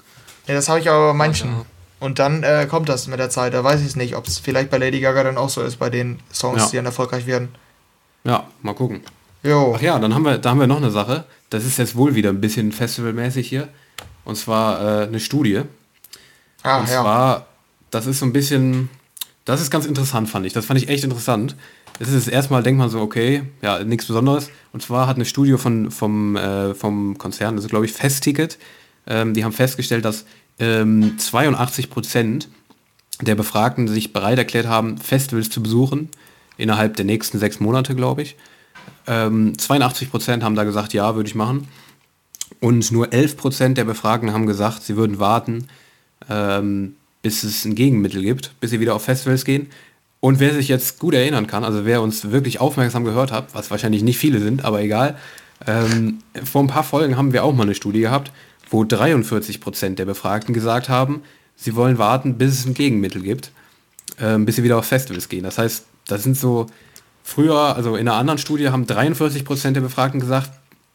Ja, 0.48 0.54
das 0.54 0.70
habe 0.70 0.80
ich 0.80 0.90
aber 0.90 1.08
bei 1.08 1.14
manchen. 1.14 1.50
Ja. 1.50 1.66
Und 2.00 2.20
dann 2.20 2.44
äh, 2.44 2.68
kommt 2.70 2.88
das 2.88 3.08
mit 3.08 3.20
der 3.20 3.30
Zeit. 3.32 3.54
Da 3.56 3.64
weiß 3.64 3.82
ich 3.82 3.88
es 3.88 3.96
nicht, 3.98 4.16
ob 4.16 4.28
es 4.28 4.38
vielleicht 4.38 4.70
bei 4.70 4.78
Lady 4.78 5.02
Gaga 5.02 5.24
dann 5.24 5.38
auch 5.38 5.50
so 5.50 5.62
ist, 5.64 5.78
bei 5.78 5.90
den 5.90 6.20
Songs, 6.32 6.62
Ja. 6.62 6.70
die 6.70 6.76
dann 6.78 6.86
erfolgreich 6.86 7.26
werden. 7.26 7.50
Ja, 8.24 8.46
mal 8.62 8.74
gucken. 8.76 9.02
Jo. 9.44 9.74
Ach 9.76 9.82
ja, 9.82 10.00
dann 10.00 10.14
haben 10.14 10.24
wir, 10.24 10.38
da 10.38 10.50
haben 10.52 10.60
wir 10.60 10.68
noch 10.68 10.78
eine 10.78 10.92
Sache. 10.92 11.26
Das 11.50 11.66
ist 11.66 11.78
jetzt 11.78 11.96
wohl 11.96 12.16
wieder 12.16 12.30
ein 12.30 12.42
bisschen 12.42 12.72
festivalmäßig 12.72 13.48
hier. 13.48 13.70
Und 14.26 14.36
zwar 14.36 15.04
äh, 15.04 15.08
eine 15.08 15.20
Studie. 15.20 15.62
Ah, 16.64 16.80
und 16.80 16.90
ja. 16.90 17.02
zwar, 17.02 17.48
das 17.92 18.08
ist 18.08 18.20
so 18.20 18.26
ein 18.26 18.34
bisschen, 18.34 18.90
das 19.46 19.62
ist 19.62 19.72
ganz 19.72 19.86
interessant, 19.86 20.30
fand 20.30 20.46
ich. 20.46 20.54
Das 20.54 20.66
fand 20.66 20.82
ich 20.82 20.90
echt 20.90 21.04
interessant. 21.04 21.56
Das 22.00 22.10
ist 22.10 22.28
erstmal, 22.28 22.62
denkt 22.64 22.78
man 22.78 22.90
so, 22.90 23.00
okay, 23.00 23.44
ja, 23.62 23.84
nichts 23.84 24.06
Besonderes. 24.06 24.50
Und 24.74 24.82
zwar 24.82 25.08
hat 25.08 25.16
eine 25.16 25.26
Studie 25.26 25.58
von, 25.58 25.90
vom, 25.92 26.36
äh, 26.36 26.74
vom 26.76 27.18
Konzern, 27.18 27.56
das 27.56 27.66
ist 27.66 27.72
glaube 27.72 27.86
ich 27.86 27.94
Festticket, 27.94 28.58
ähm, 29.08 29.34
die 29.34 29.44
haben 29.44 29.54
festgestellt, 29.54 30.06
dass 30.06 30.26
ähm, 30.60 31.18
82 31.18 31.90
Prozent 31.90 32.50
der 33.22 33.36
Befragten 33.36 33.88
sich 33.88 34.14
bereit 34.14 34.38
erklärt 34.38 34.68
haben, 34.68 34.98
Festivals 34.98 35.50
zu 35.50 35.64
besuchen, 35.64 36.10
innerhalb 36.58 36.96
der 36.98 37.06
nächsten 37.06 37.40
sechs 37.40 37.60
Monate, 37.60 37.96
glaube 37.96 38.22
ich. 38.22 38.36
Ähm, 39.08 39.58
82 39.58 40.12
Prozent 40.12 40.44
haben 40.44 40.56
da 40.56 40.64
gesagt, 40.64 40.94
ja, 40.94 41.16
würde 41.16 41.28
ich 41.28 41.36
machen. 41.36 41.68
Und 42.60 42.92
nur 42.92 43.14
11 43.14 43.38
Prozent 43.38 43.78
der 43.78 43.86
Befragten 43.86 44.34
haben 44.34 44.48
gesagt, 44.48 44.84
sie 44.84 44.96
würden 44.96 45.20
warten, 45.20 45.68
ähm, 46.30 46.96
bis 47.22 47.44
es 47.44 47.66
ein 47.66 47.76
Gegenmittel 47.76 48.22
gibt, 48.22 48.60
bis 48.60 48.72
sie 48.72 48.80
wieder 48.80 48.96
auf 48.96 49.04
Festivals 49.04 49.46
gehen. 49.46 49.68
Und 50.20 50.40
wer 50.40 50.54
sich 50.54 50.68
jetzt 50.68 51.00
gut 51.00 51.14
erinnern 51.14 51.46
kann, 51.46 51.64
also 51.64 51.86
wer 51.86 52.02
uns 52.02 52.32
wirklich 52.32 52.60
aufmerksam 52.60 53.04
gehört 53.04 53.32
hat, 53.32 53.54
was 53.54 53.70
wahrscheinlich 53.70 54.02
nicht 54.02 54.18
viele 54.18 54.40
sind, 54.40 54.66
aber 54.66 54.82
egal, 54.82 55.18
ähm, 55.66 56.20
vor 56.44 56.62
ein 56.62 56.68
paar 56.68 56.84
Folgen 56.84 57.18
haben 57.18 57.34
wir 57.34 57.44
auch 57.44 57.54
mal 57.54 57.64
eine 57.64 57.76
Studie 57.76 58.02
gehabt, 58.02 58.32
wo 58.70 58.84
43 58.84 59.62
Prozent 59.62 60.00
der 60.00 60.06
Befragten 60.06 60.54
gesagt 60.54 60.90
haben, 60.90 61.22
sie 61.56 61.76
wollen 61.76 61.98
warten, 61.98 62.38
bis 62.38 62.60
es 62.60 62.66
ein 62.66 62.74
Gegenmittel 62.74 63.22
gibt, 63.22 63.52
ähm, 64.20 64.46
bis 64.46 64.56
sie 64.56 64.64
wieder 64.64 64.78
auf 64.78 64.86
Festivals 64.86 65.30
gehen. 65.30 65.44
Das 65.44 65.58
heißt, 65.58 65.86
das 66.08 66.24
sind 66.24 66.38
so, 66.38 66.68
früher, 67.28 67.76
also 67.76 67.98
in 67.98 68.08
einer 68.08 68.18
anderen 68.18 68.38
Studie 68.38 68.70
haben 68.70 68.88
43 68.88 69.44
Prozent 69.44 69.76
der 69.76 69.82
Befragten 69.82 70.22
gesagt, 70.22 70.50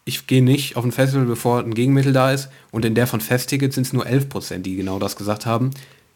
ich 0.04 0.26
gehe 0.26 0.42
nicht 0.42 0.76
auf 0.76 0.84
ein 0.84 0.90
Festival, 0.90 1.26
bevor 1.26 1.60
ein 1.60 1.74
Gegenmittel 1.74 2.12
da 2.12 2.32
ist. 2.32 2.48
Und 2.70 2.84
in 2.84 2.94
der 2.94 3.06
von 3.06 3.20
Festtickets 3.20 3.74
sind 3.74 3.86
es 3.86 3.92
nur 3.92 4.06
11 4.06 4.30
Prozent, 4.30 4.66
die 4.66 4.74
genau 4.74 4.98
das 4.98 5.16
gesagt 5.16 5.44
haben. 5.44 5.70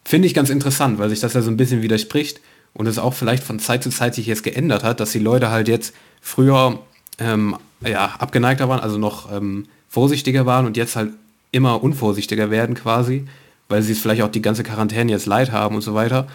Finde 0.04 0.26
ich 0.26 0.34
ganz 0.34 0.48
interessant, 0.48 0.98
weil 0.98 1.10
sich 1.10 1.20
das 1.20 1.34
ja 1.34 1.42
so 1.42 1.50
ein 1.50 1.58
bisschen 1.58 1.82
widerspricht 1.82 2.40
und 2.72 2.86
es 2.86 2.98
auch 2.98 3.12
vielleicht 3.12 3.44
von 3.44 3.58
Zeit 3.58 3.82
zu 3.82 3.90
Zeit 3.90 4.14
sich 4.14 4.26
jetzt 4.26 4.42
geändert 4.42 4.84
hat, 4.84 5.00
dass 5.00 5.12
die 5.12 5.18
Leute 5.18 5.50
halt 5.50 5.68
jetzt 5.68 5.94
früher 6.22 6.78
ähm, 7.18 7.56
ja, 7.86 8.06
abgeneigter 8.18 8.68
waren, 8.68 8.80
also 8.80 8.96
noch 8.96 9.30
ähm, 9.30 9.66
vorsichtiger 9.88 10.46
waren 10.46 10.64
und 10.64 10.78
jetzt 10.78 10.96
halt 10.96 11.12
immer 11.52 11.82
unvorsichtiger 11.82 12.50
werden 12.50 12.74
quasi, 12.74 13.26
weil 13.68 13.82
sie 13.82 13.92
es 13.92 13.98
vielleicht 13.98 14.22
auch 14.22 14.30
die 14.30 14.42
ganze 14.42 14.62
Quarantäne 14.62 15.12
jetzt 15.12 15.26
leid 15.26 15.52
haben 15.52 15.76
und 15.76 15.82
so 15.82 15.94
weiter 15.94 16.26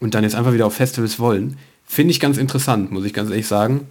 und 0.00 0.14
dann 0.14 0.22
jetzt 0.22 0.34
einfach 0.34 0.52
wieder 0.52 0.66
auf 0.66 0.74
Festivals 0.74 1.18
wollen. 1.18 1.56
Finde 1.92 2.10
ich 2.12 2.20
ganz 2.20 2.38
interessant, 2.38 2.90
muss 2.90 3.04
ich 3.04 3.12
ganz 3.12 3.28
ehrlich 3.28 3.46
sagen. 3.46 3.86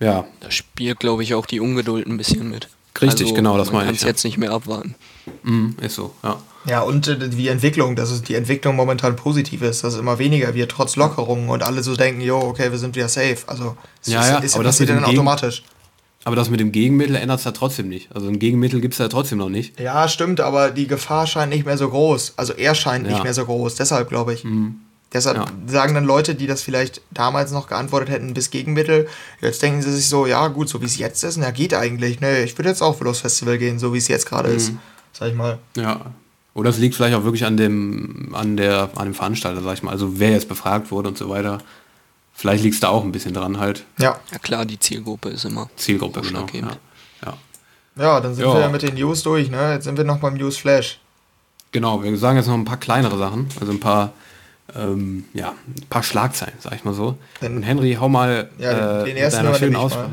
Ja, 0.00 0.24
Da 0.40 0.50
spielt, 0.50 0.98
glaube 0.98 1.22
ich, 1.22 1.34
auch 1.34 1.46
die 1.46 1.60
Ungeduld 1.60 2.08
ein 2.08 2.16
bisschen 2.16 2.50
mit. 2.50 2.68
Richtig, 3.00 3.36
genau, 3.36 3.56
das 3.56 3.68
man 3.68 3.82
meine 3.82 3.84
ich, 3.84 3.98
kann's 3.98 4.02
ja. 4.02 4.08
jetzt 4.08 4.24
nicht 4.24 4.36
mehr 4.36 4.50
abwarten. 4.50 4.96
mm, 5.44 5.68
ist 5.80 5.94
so, 5.94 6.12
ja. 6.24 6.40
Ja, 6.66 6.80
und 6.80 7.06
äh, 7.06 7.28
die 7.28 7.46
Entwicklung, 7.46 7.94
dass 7.94 8.10
es 8.10 8.22
die 8.22 8.34
Entwicklung 8.34 8.74
momentan 8.74 9.14
positiv 9.14 9.62
ist, 9.62 9.84
dass 9.84 9.94
es 9.94 10.00
immer 10.00 10.18
weniger 10.18 10.54
wird, 10.54 10.72
trotz 10.72 10.96
Lockerungen 10.96 11.50
und 11.50 11.62
alle 11.62 11.84
so 11.84 11.94
denken, 11.94 12.20
jo, 12.20 12.36
okay, 12.36 12.72
wir 12.72 12.78
sind 12.78 12.96
wieder 12.96 13.08
safe. 13.08 13.36
Also, 13.46 13.76
es 14.02 14.08
Ja, 14.12 14.22
ist, 14.22 14.28
ja, 14.30 14.38
ist 14.40 14.54
aber 14.56 14.64
das 14.64 14.78
passiert 14.78 14.90
dann 14.98 15.04
automatisch. 15.04 15.62
Aber 16.24 16.34
das 16.34 16.50
mit 16.50 16.58
dem 16.58 16.72
Gegenmittel 16.72 17.14
ändert 17.14 17.38
es 17.38 17.44
ja 17.44 17.52
trotzdem 17.52 17.88
nicht. 17.88 18.08
Also 18.12 18.26
ein 18.26 18.40
Gegenmittel 18.40 18.80
gibt 18.80 18.94
es 18.94 18.98
ja 18.98 19.06
trotzdem 19.06 19.38
noch 19.38 19.48
nicht. 19.50 19.78
Ja, 19.78 20.08
stimmt, 20.08 20.40
aber 20.40 20.70
die 20.72 20.88
Gefahr 20.88 21.28
scheint 21.28 21.50
nicht 21.52 21.64
mehr 21.64 21.78
so 21.78 21.88
groß. 21.90 22.34
Also 22.36 22.54
er 22.54 22.74
scheint 22.74 23.06
Ja. 23.06 23.12
nicht 23.12 23.22
mehr 23.22 23.34
so 23.34 23.44
groß, 23.44 23.76
deshalb 23.76 24.08
glaube 24.08 24.34
ich. 24.34 24.44
Deshalb 25.12 25.36
Ja. 25.38 25.46
sagen 25.66 25.94
dann 25.94 26.04
Leute, 26.04 26.34
die 26.36 26.46
das 26.46 26.62
vielleicht 26.62 27.00
damals 27.10 27.50
noch 27.50 27.66
geantwortet 27.66 28.10
hätten, 28.10 28.32
bis 28.32 28.50
Gegenmittel, 28.50 29.08
jetzt 29.40 29.60
denken 29.60 29.82
sie 29.82 29.92
sich 29.92 30.08
so, 30.08 30.26
ja 30.26 30.46
gut, 30.48 30.68
so 30.68 30.80
wie 30.80 30.86
es 30.86 30.98
jetzt 30.98 31.24
ist, 31.24 31.36
na 31.36 31.50
geht 31.50 31.74
eigentlich. 31.74 32.20
Nee, 32.20 32.44
ich 32.44 32.56
würde 32.56 32.68
jetzt 32.68 32.80
auch 32.82 33.00
aufs 33.04 33.20
Festival 33.20 33.58
gehen, 33.58 33.78
so 33.80 33.92
wie 33.92 33.98
es 33.98 34.06
jetzt 34.08 34.26
gerade 34.26 34.50
ist. 34.50 34.72
Sag 35.12 35.28
ich 35.28 35.34
mal. 35.34 35.58
Ja. 35.76 36.12
Oder 36.54 36.70
es 36.70 36.78
liegt 36.78 36.94
vielleicht 36.94 37.16
auch 37.16 37.24
wirklich 37.24 37.44
an 37.44 37.56
dem, 37.56 38.34
an 38.34 38.56
der, 38.56 38.90
an 38.94 39.06
dem 39.06 39.14
Veranstalter, 39.14 39.62
sag 39.62 39.74
ich 39.74 39.82
mal. 39.82 39.90
Also 39.90 40.18
wer 40.20 40.30
jetzt 40.30 40.48
befragt 40.48 40.90
wurde 40.90 41.08
und 41.08 41.18
so 41.18 41.28
weiter. 41.28 41.58
Vielleicht 42.32 42.62
liegt 42.62 42.74
es 42.74 42.80
da 42.80 42.88
auch 42.88 43.02
ein 43.04 43.12
bisschen 43.12 43.34
dran 43.34 43.58
halt. 43.58 43.84
Ja. 43.98 44.16
Ja 44.32 44.38
klar, 44.38 44.64
die 44.64 44.78
Zielgruppe 44.78 45.28
ist 45.30 45.44
immer 45.44 45.68
Zielgruppe, 45.76 46.20
genau. 46.22 46.46
Ja. 46.52 46.68
ja. 47.26 47.36
Ja, 47.96 48.20
dann 48.20 48.34
sind 48.34 48.44
Ja. 48.44 48.54
wir 48.54 48.60
ja 48.60 48.68
mit 48.68 48.82
den 48.82 48.94
News 48.94 49.22
durch, 49.24 49.50
ne? 49.50 49.72
Jetzt 49.74 49.84
sind 49.84 49.96
wir 49.98 50.04
noch 50.04 50.18
beim 50.18 50.34
News 50.34 50.56
Flash. 50.56 51.00
Genau, 51.72 52.02
wir 52.02 52.16
sagen 52.16 52.36
jetzt 52.36 52.46
noch 52.46 52.54
ein 52.54 52.64
paar 52.64 52.78
kleinere 52.78 53.18
Sachen. 53.18 53.48
Also 53.60 53.72
ein 53.72 53.80
paar, 53.80 54.12
ähm, 54.76 55.24
ja, 55.34 55.54
ein 55.68 55.86
paar 55.88 56.02
Schlagzeilen, 56.02 56.54
sag 56.60 56.74
ich 56.74 56.84
mal 56.84 56.94
so. 56.94 57.16
Dann- 57.40 57.56
und 57.56 57.62
Henry, 57.62 57.96
hau 58.00 58.08
mal 58.08 58.50
Ja, 58.58 58.74
den- 58.74 59.02
äh, 59.02 59.04
den 59.06 59.16
ersten 59.16 59.44
deiner 59.44 59.54
schönen 59.56 59.72
mal. 59.74 60.10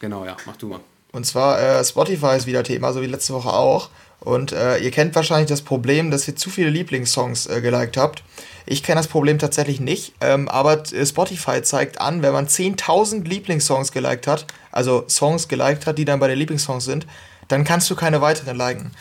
Genau, 0.00 0.24
ja, 0.24 0.36
mach 0.46 0.56
du 0.56 0.68
mal. 0.68 0.80
Und 1.12 1.26
zwar 1.26 1.60
äh, 1.60 1.84
Spotify 1.84 2.36
ist 2.36 2.46
wieder 2.46 2.62
Thema, 2.64 2.92
so 2.92 3.02
wie 3.02 3.06
letzte 3.06 3.34
Woche 3.34 3.50
auch. 3.52 3.90
Und 4.20 4.52
äh, 4.52 4.78
ihr 4.78 4.90
kennt 4.92 5.14
wahrscheinlich 5.14 5.48
das 5.48 5.62
Problem, 5.62 6.10
dass 6.10 6.26
ihr 6.28 6.36
zu 6.36 6.48
viele 6.48 6.70
Lieblingssongs 6.70 7.46
äh, 7.46 7.60
geliked 7.60 7.96
habt. 7.96 8.22
Ich 8.66 8.82
kenne 8.84 9.00
das 9.00 9.08
Problem 9.08 9.38
tatsächlich 9.40 9.80
nicht, 9.80 10.14
ähm, 10.20 10.48
aber 10.48 10.82
äh, 10.92 11.04
Spotify 11.04 11.60
zeigt 11.62 12.00
an, 12.00 12.22
wenn 12.22 12.32
man 12.32 12.46
10.000 12.46 13.24
Lieblingssongs 13.24 13.90
geliked 13.90 14.28
hat, 14.28 14.46
also 14.70 15.04
Songs 15.08 15.48
geliked 15.48 15.86
hat, 15.86 15.98
die 15.98 16.04
dann 16.04 16.20
bei 16.20 16.28
den 16.28 16.38
Lieblingssongs 16.38 16.84
sind, 16.84 17.06
dann 17.48 17.64
kannst 17.64 17.90
du 17.90 17.96
keine 17.96 18.20
weiteren 18.20 18.56
liken. 18.56 18.92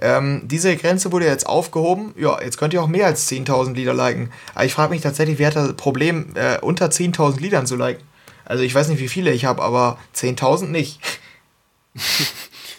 Ähm, 0.00 0.42
diese 0.44 0.76
Grenze 0.76 1.12
wurde 1.12 1.26
jetzt 1.26 1.46
aufgehoben. 1.46 2.14
Ja, 2.18 2.40
jetzt 2.42 2.56
könnt 2.58 2.72
ihr 2.74 2.82
auch 2.82 2.86
mehr 2.88 3.06
als 3.06 3.28
10.000 3.30 3.74
Lieder 3.74 3.92
liken. 3.94 4.30
Aber 4.54 4.64
ich 4.64 4.72
frage 4.72 4.92
mich 4.92 5.02
tatsächlich, 5.02 5.38
wer 5.38 5.48
hat 5.48 5.56
das 5.56 5.74
Problem, 5.74 6.30
äh, 6.34 6.58
unter 6.60 6.86
10.000 6.90 7.40
Liedern 7.40 7.66
zu 7.66 7.76
liken? 7.76 8.02
Also 8.44 8.62
ich 8.64 8.74
weiß 8.74 8.88
nicht, 8.88 9.00
wie 9.00 9.08
viele 9.08 9.30
ich 9.32 9.44
habe, 9.44 9.62
aber 9.62 9.98
10.000 10.16 10.68
nicht. 10.70 11.00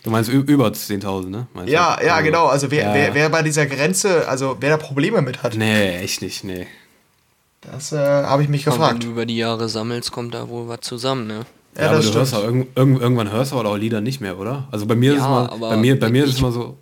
Du 0.04 0.10
meinst 0.10 0.30
über 0.32 0.68
10.000, 0.70 1.30
ne? 1.30 1.48
Meinst 1.54 1.72
Ja, 1.72 1.98
du? 1.98 2.06
ja, 2.08 2.22
genau. 2.22 2.48
Also 2.48 2.72
wer, 2.72 2.86
Ja. 2.88 2.94
wer, 2.94 3.14
wer 3.14 3.30
bei 3.30 3.44
dieser 3.44 3.66
Grenze, 3.68 4.28
also 4.28 4.58
wer 4.60 4.72
da 4.72 4.78
Probleme 4.78 5.22
mit 5.22 5.44
hat, 5.44 5.56
Nee, 5.56 5.98
echt 5.98 6.22
nicht, 6.22 6.44
nee. 6.44 6.66
das 7.62 7.92
äh, 7.92 7.98
habe 7.98 8.42
ich 8.42 8.50
mich 8.50 8.66
Aber 8.68 8.76
Wenn 8.78 8.82
gefragt. 8.82 9.04
du 9.04 9.08
über 9.10 9.26
die 9.26 9.38
Jahre 9.38 9.70
sammelst, 9.70 10.12
kommt 10.12 10.34
da 10.34 10.50
wohl 10.50 10.68
was 10.68 10.80
zusammen, 10.82 11.28
ne? 11.28 11.46
Ja, 11.76 11.84
Ja, 11.84 11.88
aber 11.90 11.98
das 11.98 12.12
du 12.12 12.18
hörst 12.18 12.34
auch 12.34 12.44
irgend, 12.44 12.76
irgend, 12.76 13.00
irgendwann 13.02 13.32
hörst 13.32 13.52
du 13.52 13.60
aber 13.60 13.70
auch 13.70 13.78
Lieder 13.78 14.02
nicht 14.02 14.22
mehr, 14.22 14.38
oder? 14.40 14.68
Also 14.72 14.86
bei 14.88 14.96
mir 14.96 15.12
ist 15.12 15.20
es 15.20 15.24
Ja, 15.24 15.30
mal, 15.30 15.58
bei 15.60 15.78
mir, 15.78 16.00
bei 16.00 16.10
mir 16.10 16.24
ist 16.24 16.32
es 16.32 16.40
immer 16.40 16.52
so. 16.52 16.78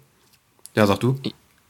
Ja, 0.80 0.88
sag 0.88 1.02
du. 1.02 1.20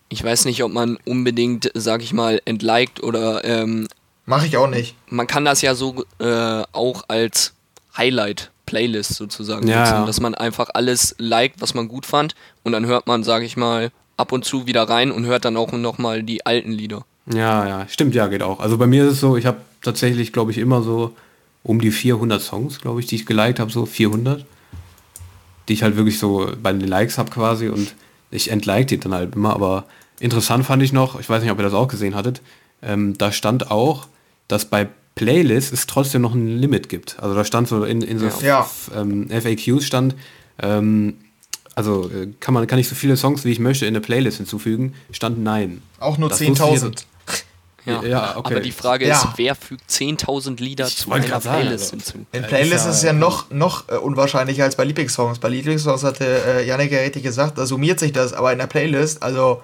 Ich 0.10 0.24
weiß 0.24 0.46
nicht, 0.46 0.64
ob 0.64 0.72
man 0.72 0.98
unbedingt, 1.06 1.72
sag 1.74 2.04
ich 2.04 2.14
mal, 2.14 2.40
entliked 2.46 3.02
oder 3.02 3.44
ähm, 3.44 3.88
Mache 4.28 4.46
ich 4.46 4.56
auch 4.56 4.70
nicht. 4.70 4.96
man 5.10 5.26
kann 5.26 5.46
das 5.46 5.64
ja 5.64 5.74
so 5.74 6.06
äh, 6.20 6.62
auch 6.74 7.06
als 7.08 7.54
Highlight-Playlist 7.98 9.16
sozusagen 9.16 9.68
Ja, 9.68 9.80
nutzen, 9.80 9.94
ja. 9.96 10.06
dass 10.06 10.20
man 10.20 10.36
einfach 10.36 10.70
alles 10.76 11.16
liked, 11.18 11.60
was 11.60 11.74
man 11.74 11.88
gut 11.88 12.06
fand 12.06 12.36
und 12.64 12.72
dann 12.72 12.86
hört 12.86 13.08
man, 13.08 13.24
sag 13.24 13.42
ich 13.42 13.58
mal, 13.58 13.92
ab 14.16 14.32
und 14.32 14.46
zu 14.46 14.68
wieder 14.68 14.84
rein 14.84 15.12
und 15.12 15.26
hört 15.26 15.46
dann 15.46 15.58
auch 15.58 15.72
nochmal 15.72 16.22
die 16.22 16.46
alten 16.46 16.72
Lieder. 16.72 17.04
Ja, 17.34 17.68
ja, 17.68 17.88
stimmt, 17.88 18.14
ja, 18.14 18.28
geht 18.28 18.44
auch. 18.44 18.60
Also 18.60 18.78
bei 18.78 18.86
mir 18.86 19.06
ist 19.06 19.14
es 19.14 19.20
so, 19.20 19.38
ich 19.38 19.46
habe 19.48 19.58
tatsächlich, 19.82 20.32
glaube 20.34 20.52
ich, 20.52 20.60
immer 20.60 20.84
so 20.84 21.16
um 21.64 21.82
die 21.82 21.92
400 21.92 22.42
Songs, 22.42 22.80
glaube 22.80 23.00
ich, 23.00 23.08
die 23.08 23.16
ich 23.16 23.26
geliked 23.26 23.60
habe, 23.60 23.72
so 23.72 23.86
400. 23.88 24.46
Die 25.68 25.74
ich 25.74 25.84
halt 25.84 25.96
wirklich 25.96 26.18
so 26.20 26.52
bei 26.62 26.72
den 26.74 26.88
Likes 26.88 27.18
habe 27.18 27.30
quasi 27.32 27.68
und 27.70 27.94
ich 28.32 28.52
entlike 28.52 28.86
die 28.88 29.00
dann 29.00 29.14
halt 29.14 29.36
immer, 29.36 29.54
aber 29.54 29.86
interessant 30.20 30.66
fand 30.66 30.84
ich 30.84 30.94
noch, 30.94 31.20
ich 31.20 31.30
weiß 31.30 31.42
nicht, 31.42 31.52
ob 31.52 31.60
ihr 31.60 31.64
das 31.64 31.74
auch 31.74 31.88
gesehen 31.88 32.16
hattet, 32.16 32.42
ähm, 32.82 33.18
da 33.18 33.32
stand 33.32 33.72
auch, 33.72 34.08
dass 34.48 34.66
bei 34.66 34.88
Playlists 35.16 35.72
es 35.72 35.88
trotzdem 35.88 36.22
noch 36.22 36.34
ein 36.34 36.60
Limit 36.60 36.88
gibt. 36.88 37.20
Also 37.20 37.36
da 37.36 37.44
stand 37.44 37.68
so 37.68 37.84
in, 37.84 38.02
in 38.02 38.20
so 38.20 38.30
Ja. 38.42 38.70
Ähm, 38.96 39.30
FAQs 39.30 39.86
stand, 39.86 40.16
ähm, 40.62 41.16
also 41.76 42.10
äh, 42.10 42.30
kann 42.40 42.54
man 42.54 42.68
kann 42.68 42.80
ich 42.80 42.88
so 42.88 42.96
viele 42.96 43.18
Songs 43.18 43.46
wie 43.46 43.52
ich 43.52 43.60
möchte 43.60 43.86
in 43.86 43.90
eine 43.90 44.02
Playlist 44.02 44.38
hinzufügen, 44.38 44.94
stand 45.12 45.42
nein. 45.42 45.82
Auch 46.00 46.18
nur 46.18 46.30
Das 46.30 46.40
wusste 46.42 46.54
ich 46.54 46.60
10.000. 46.60 47.06
Ja. 47.90 48.04
Ja, 48.04 48.38
okay. 48.38 48.54
Aber 48.54 48.60
die 48.62 48.72
Frage 48.72 49.08
Ja. 49.08 49.16
ist, 49.16 49.28
wer 49.38 49.56
fügt 49.56 49.90
10.000 49.90 50.60
Lieder 50.62 50.86
zu 50.86 51.10
wollte 51.10 51.28
einer 51.28 51.42
sagen, 51.42 51.62
Playlist 51.62 51.94
also. 51.94 52.14
hinzu? 52.14 52.26
In 52.32 52.42
Ja, 52.42 52.48
Playlists 52.48 52.88
ist 52.88 52.96
es 52.98 53.04
ja 53.04 53.14
noch, 53.14 53.50
noch 53.52 53.90
äh, 53.90 53.96
unwahrscheinlicher 53.96 54.64
als 54.64 54.76
bei 54.76 54.84
Lieblingssongs. 54.86 55.40
Bei 55.40 55.50
Lieblingssongs 55.50 56.04
hatte 56.04 56.26
äh, 56.26 56.68
Janik 56.68 56.92
ja 56.92 57.00
richtig 57.00 57.24
gesagt, 57.24 57.58
da 57.58 57.66
summiert 57.66 58.00
sich 58.00 58.12
das, 58.12 58.34
aber 58.34 58.52
in 58.52 58.60
der 58.60 58.68
Playlist, 58.68 59.22
also 59.24 59.62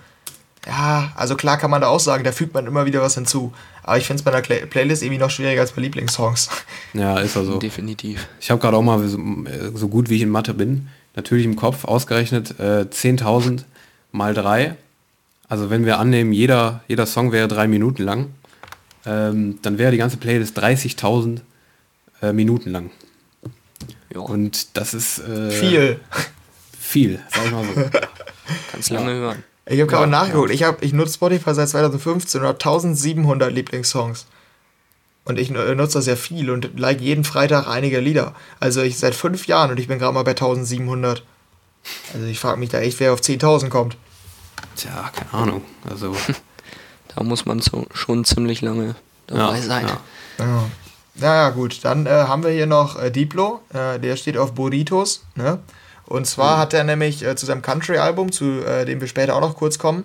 ja, 0.67 1.11
also 1.15 1.35
klar 1.35 1.57
kann 1.59 1.69
man 1.69 1.81
da 1.81 1.87
auch 1.89 1.99
sagen, 1.99 2.23
da 2.23 2.31
fügt 2.31 2.55
man 2.55 2.65
immer 2.65 2.85
wieder 2.87 2.99
was 3.01 3.13
hinzu. 3.13 3.53
Aber 3.83 3.97
ich 3.99 4.05
finde 4.07 4.21
es 4.21 4.23
bei 4.23 4.31
einer 4.31 4.41
Play 4.41 4.65
Playlist 4.65 5.03
irgendwie 5.03 5.19
noch 5.19 5.29
schwieriger 5.29 5.61
als 5.61 5.71
bei 5.73 5.81
Lieblingssongs. 5.81 6.49
Ja, 6.93 7.19
ist 7.19 7.37
also. 7.37 7.57
Definitiv. 7.59 8.27
Ich 8.39 8.49
habe 8.49 8.59
gerade 8.61 8.75
auch 8.77 8.81
mal 8.81 9.05
so, 9.07 9.17
äh, 9.19 9.71
so 9.75 9.87
gut 9.89 10.09
wie 10.09 10.15
ich 10.15 10.21
in 10.23 10.29
Mathe 10.29 10.53
bin, 10.53 10.87
natürlich 11.15 11.45
im 11.45 11.55
Kopf 11.55 11.85
ausgerechnet 11.85 12.59
äh, 12.59 12.85
10.000 12.89 13.63
mal 14.11 14.33
3. 14.33 14.75
Also 15.47 15.69
wenn 15.69 15.85
wir 15.85 15.99
annehmen, 15.99 16.33
jeder, 16.33 16.81
jeder 16.87 17.05
Song 17.05 17.31
wäre 17.31 17.47
drei 17.47 17.67
Minuten 17.67 18.03
lang, 18.03 18.33
ähm, 19.05 19.59
dann 19.61 19.77
wäre 19.77 19.91
die 19.91 19.97
ganze 19.97 20.17
Playlist 20.17 20.57
30.000 20.59 21.41
äh, 22.21 22.33
Minuten 22.33 22.71
lang. 22.71 22.89
Ja, 24.13 24.21
Und 24.21 24.77
das 24.77 24.93
ist 24.93 25.19
äh, 25.19 25.51
Viel. 25.51 25.99
Viel, 26.79 27.19
sag 27.29 27.45
ich 27.45 27.51
mal 27.51 27.65
so. 27.65 27.89
kannst 28.71 28.89
lange 28.91 29.13
hören. 29.13 29.43
Ich 29.65 29.79
habe 29.79 29.89
gerade 29.89 30.03
Ja, 30.03 30.09
nachgeguckt. 30.09 30.51
Ich, 30.51 30.63
hab, 30.63 30.83
ich 30.83 30.93
nutze 30.93 31.15
Spotify 31.15 31.53
seit 31.55 31.69
2015 31.69 32.41
und 32.41 32.47
habe 32.47 32.59
1700 32.59 33.51
Lieblingssongs. 33.51 34.27
Und 35.25 35.39
ich 35.39 35.49
äh, 35.49 35.75
nutze 35.75 35.97
das 35.97 36.05
ja 36.05 36.15
viel 36.15 36.51
und 36.51 36.79
like 36.79 37.01
jeden 37.01 37.23
Freitag 37.23 37.67
einige 37.67 37.99
Lieder. 37.99 38.35
Also 38.59 38.83
ich 38.83 38.99
seit 38.99 39.15
fünf 39.15 39.47
Jahren 39.47 39.71
und 39.71 39.79
ich 39.79 39.87
bin 39.87 39.97
gerade 39.97 40.13
mal 40.13 40.23
bei 40.23 40.31
1700. 40.31 41.23
Also 42.13 42.25
ich 42.27 42.39
frage 42.39 42.59
mich 42.59 42.69
da 42.69 42.79
echt, 42.79 42.99
wer 42.99 43.13
auf 43.13 43.21
10.000 43.21 43.69
kommt. 43.69 43.97
Tja, 44.75 45.11
keine 45.13 45.33
Ahnung. 45.33 45.61
Also, 45.89 46.15
Da 47.15 47.23
muss 47.23 47.45
man 47.45 47.61
so, 47.61 47.85
schon 47.93 48.25
ziemlich 48.25 48.61
lange 48.61 48.95
dabei 49.27 49.57
ja, 49.57 49.61
sein. 49.61 49.87
ja. 49.87 50.45
Ja. 50.45 50.63
Naja, 51.15 51.49
gut. 51.51 51.79
Dann 51.83 52.05
äh, 52.05 52.09
haben 52.09 52.43
wir 52.43 52.51
hier 52.51 52.67
noch 52.67 53.01
äh, 53.01 53.09
Diplo. 53.09 53.61
Äh, 53.73 53.99
der 53.99 54.17
steht 54.17 54.37
auf 54.37 54.53
Burritos. 54.53 55.23
Ne? 55.35 55.59
Und 56.05 56.27
zwar 56.27 56.57
hat 56.57 56.73
er 56.73 56.83
nämlich 56.83 57.23
äh, 57.23 57.35
zu 57.35 57.45
seinem 57.45 57.61
Country-Album, 57.61 58.31
zu 58.31 58.61
äh, 58.65 58.85
dem 58.85 58.99
wir 58.99 59.07
später 59.07 59.35
auch 59.35 59.41
noch 59.41 59.55
kurz 59.55 59.79
kommen, 59.79 60.03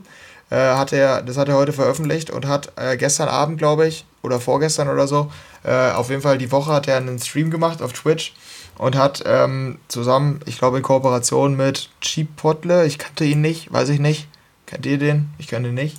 äh, 0.51 0.57
hat 0.57 0.93
er, 0.93 1.23
das 1.23 1.37
hat 1.37 1.49
er 1.49 1.57
heute 1.57 1.73
veröffentlicht 1.73 2.31
und 2.31 2.47
hat 2.47 2.73
äh, 2.77 2.97
gestern 2.97 3.29
Abend, 3.29 3.59
glaube 3.59 3.89
ich, 3.89 4.07
oder 4.23 4.41
vorgestern 4.41 4.89
oder 4.89 5.09
so, 5.09 5.31
äh, 5.65 5.91
auf 5.91 6.11
jeden 6.11 6.23
Fall 6.23 6.39
die 6.39 6.53
Woche 6.53 6.73
hat 6.73 6.89
er 6.89 6.97
einen 6.97 7.19
Stream 7.19 7.51
gemacht 7.51 7.83
auf 7.83 7.93
Twitch 7.93 8.35
und 8.79 8.97
hat 8.97 9.23
ähm, 9.27 9.79
zusammen, 9.89 10.41
ich 10.47 10.59
glaube 10.59 10.79
in 10.79 10.83
Kooperation 10.83 11.57
mit 11.57 11.91
Chipotle, 12.01 12.87
ich 12.87 12.99
kannte 12.99 13.25
ihn 13.25 13.41
nicht, 13.41 13.73
weiß 13.73 13.91
ich 13.91 14.01
nicht. 14.01 14.29
Kennt 14.71 14.87
ihr 14.87 14.99
den? 14.99 15.31
Ich 15.39 15.49
kenne 15.49 15.69
ihn 15.69 15.75
nicht. 15.75 15.97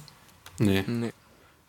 Nee. 0.57 0.83
Nee. 0.87 1.11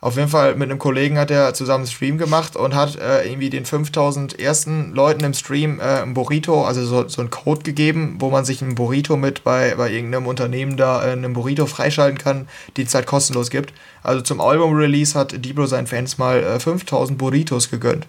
Auf 0.01 0.17
jeden 0.17 0.29
Fall 0.29 0.55
mit 0.55 0.71
einem 0.71 0.79
Kollegen 0.79 1.19
hat 1.19 1.31
er 1.31 1.53
zusammen 1.53 1.85
einen 1.85 1.93
Stream 1.93 2.19
gemacht 2.19 2.55
und 2.55 2.75
hat 2.75 2.97
äh, 2.97 3.25
irgendwie 3.25 3.51
den 3.51 3.65
5000 3.65 4.39
ersten 4.39 4.93
Leuten 4.93 5.25
im 5.25 5.35
Stream 5.35 5.81
äh, 5.81 6.03
ein 6.03 6.15
Burrito, 6.15 6.65
also 6.65 6.85
so, 6.85 7.09
so 7.09 7.21
einen 7.23 7.31
Code 7.31 7.63
gegeben, 7.63 8.17
wo 8.19 8.31
man 8.31 8.45
sich 8.45 8.63
ein 8.63 8.77
Burrito 8.77 9.17
mit 9.17 9.43
bei, 9.43 9.75
bei 9.77 9.91
irgendeinem 9.91 10.27
Unternehmen 10.27 10.77
da 10.77 11.05
äh, 11.05 11.13
einen 11.13 11.33
Burrito 11.33 11.67
freischalten 11.67 12.19
kann, 12.19 12.49
die 12.77 12.83
es 12.83 12.95
halt 12.95 13.07
kostenlos 13.07 13.51
gibt. 13.51 13.73
Also 14.03 14.23
zum 14.23 14.41
Album-Release 14.41 15.19
hat 15.19 15.45
Diplo 15.45 15.67
seinen 15.67 15.87
Fans 15.89 16.19
mal 16.19 16.43
äh, 16.43 16.61
5000 16.61 17.19
Burritos 17.19 17.71
gegönnt. 17.71 18.07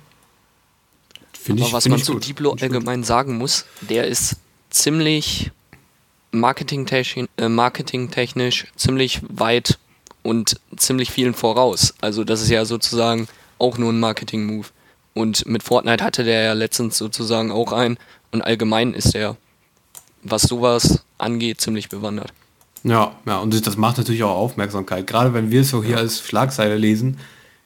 Finde 1.32 1.62
Aber 1.62 1.68
ich, 1.68 1.74
was 1.74 1.84
find 1.84 1.96
man 1.96 2.04
zu. 2.04 2.20
Diplo 2.20 2.52
Find 2.52 2.64
allgemein 2.64 3.04
sagen 3.04 3.38
muss, 3.38 3.66
der 3.82 4.08
ist 4.08 4.38
ziemlich 4.72 5.52
marketingtechnisch, 6.34 7.30
äh, 7.38 7.48
marketingtechnisch 7.48 8.68
ziemlich 8.76 9.22
weit 9.30 9.80
und 10.24 10.60
ziemlich 10.76 11.12
vielen 11.12 11.34
voraus. 11.34 11.94
Also 12.02 12.24
das 12.24 12.42
ist 12.42 12.50
ja 12.50 12.66
sozusagen 12.66 13.28
auch 13.60 13.78
nur 13.78 13.94
ein 13.94 14.00
Marketing-Move. 14.00 14.68
Und 15.14 15.46
mit 15.46 15.64
Fortnite 15.64 16.04
hatte 16.04 16.24
der 16.24 16.44
ja 16.44 16.54
letztens 16.54 16.98
sozusagen 16.98 17.52
auch 17.52 17.72
einen. 17.72 17.98
Und 18.32 18.42
allgemein 18.42 18.94
ist 18.94 19.14
er, 19.14 19.38
was 20.24 20.44
sowas 20.44 21.04
angeht, 21.18 21.62
ziemlich 21.62 21.90
bewandert. 21.90 22.34
Ja, 22.84 23.16
ja, 23.26 23.38
und 23.38 23.66
das 23.66 23.78
macht 23.78 23.98
natürlich 23.98 24.24
auch 24.24 24.36
Aufmerksamkeit. 24.36 25.08
Gerade 25.08 25.34
wenn 25.34 25.52
wir 25.52 25.62
es 25.62 25.70
so 25.70 25.84
hier 25.84 25.98
als 25.98 26.20
Schlagzeile 26.20 26.76
lesen, 26.76 27.20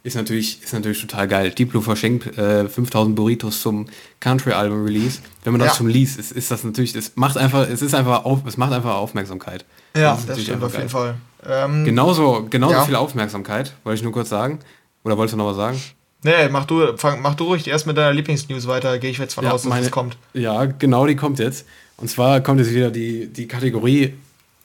ist 0.04 0.16
natürlich, 0.16 0.64
ist 0.64 0.74
natürlich 0.74 1.02
total 1.02 1.28
geil. 1.28 1.52
Diplo 1.52 1.82
verschenkt 1.82 2.38
äh, 2.38 2.68
5000 2.70 3.16
Burritos 3.16 3.62
zum 3.62 3.88
Country-Album-Release. 4.20 5.20
Wenn 5.44 5.54
man 5.54 5.60
das 5.60 5.70
Ja. 5.70 5.76
schon 5.76 5.90
liest, 5.90 6.20
ist, 6.20 6.32
ist 6.32 6.52
das 6.52 6.64
natürlich, 6.64 6.96
es 6.96 7.14
macht 7.16 7.38
einfach, 7.38 7.68
es 7.68 7.82
ist 7.82 7.94
einfach 7.94 8.24
auf, 8.26 8.46
es 8.46 8.58
macht 8.58 8.72
einfach 8.72 8.96
Aufmerksamkeit. 8.96 9.66
Ja, 9.96 10.12
das, 10.14 10.22
natürlich 10.28 10.46
stimmt 10.46 10.64
auf 10.64 10.72
jeden 10.74 10.90
geil. 10.90 10.90
Fall. 10.90 11.16
Ähm, 11.46 11.86
Genauso, 11.86 12.48
genauso 12.50 12.74
Ja. 12.76 12.86
viel 12.86 12.96
Aufmerksamkeit, 12.96 13.74
wollte 13.84 13.98
ich 13.98 14.04
nur 14.04 14.12
kurz 14.14 14.30
sagen. 14.30 14.60
Oder 15.04 15.18
wolltest 15.18 15.34
du 15.34 15.38
noch 15.38 15.48
was 15.48 15.56
sagen? 15.58 15.82
Nee, 16.24 16.50
mach 16.50 16.66
du, 16.66 16.98
fang, 16.98 17.22
mach 17.22 17.36
du 17.36 17.46
ruhig 17.46 17.68
erst 17.68 17.86
mit 17.88 17.96
deiner 17.98 18.14
Lieblingsnews 18.14 18.68
weiter, 18.68 18.98
gehe 19.00 19.12
ich 19.12 19.18
jetzt 19.18 19.34
von 19.36 19.46
aus, 19.46 19.64
dass 19.64 19.80
es 19.82 19.92
kommt. 19.92 20.18
Ja, 20.34 20.66
genau, 20.66 21.06
die 21.06 21.16
kommt 21.16 21.40
jetzt. 21.40 21.66
Und 21.98 22.10
zwar 22.10 22.42
kommt 22.42 22.60
jetzt 22.60 22.74
wieder 22.74 22.92
die, 22.92 23.28
die 23.28 23.48
Kategorie, 23.48 24.14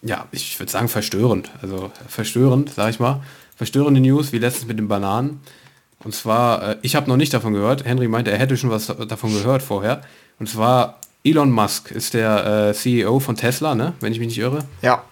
ja, 0.02 0.26
ich 0.32 0.58
würde 0.58 0.72
sagen 0.72 0.88
verstörend. 0.88 1.50
Also 1.60 1.92
verstörend, 2.08 2.70
sag 2.74 2.90
ich 2.90 2.98
mal. 3.00 3.22
Verstörende 3.56 4.00
News, 4.00 4.32
wie 4.32 4.38
letztens 4.38 4.66
mit 4.66 4.78
den 4.78 4.88
Bananen. 4.88 5.40
Und 6.04 6.14
zwar, 6.14 6.70
äh, 6.70 6.76
ich 6.82 6.96
habe 6.96 7.08
noch 7.08 7.16
nicht 7.16 7.32
davon 7.32 7.52
gehört. 7.52 7.84
Henry 7.84 8.08
meinte, 8.08 8.30
er 8.30 8.38
hätte 8.38 8.56
schon 8.56 8.70
was 8.70 8.86
davon 8.86 9.32
gehört 9.32 9.62
vorher. 9.62 10.02
Und 10.38 10.48
zwar, 10.48 10.98
Elon 11.24 11.50
Musk 11.50 11.90
ist 11.90 12.14
der 12.14 12.70
äh, 12.70 12.74
CEO 12.74 13.20
von 13.20 13.36
Tesla, 13.36 13.74
ne? 13.74 13.94
wenn 14.00 14.12
ich 14.12 14.18
mich 14.18 14.28
nicht 14.28 14.38
irre. 14.38 14.64
Ja. 14.82 15.04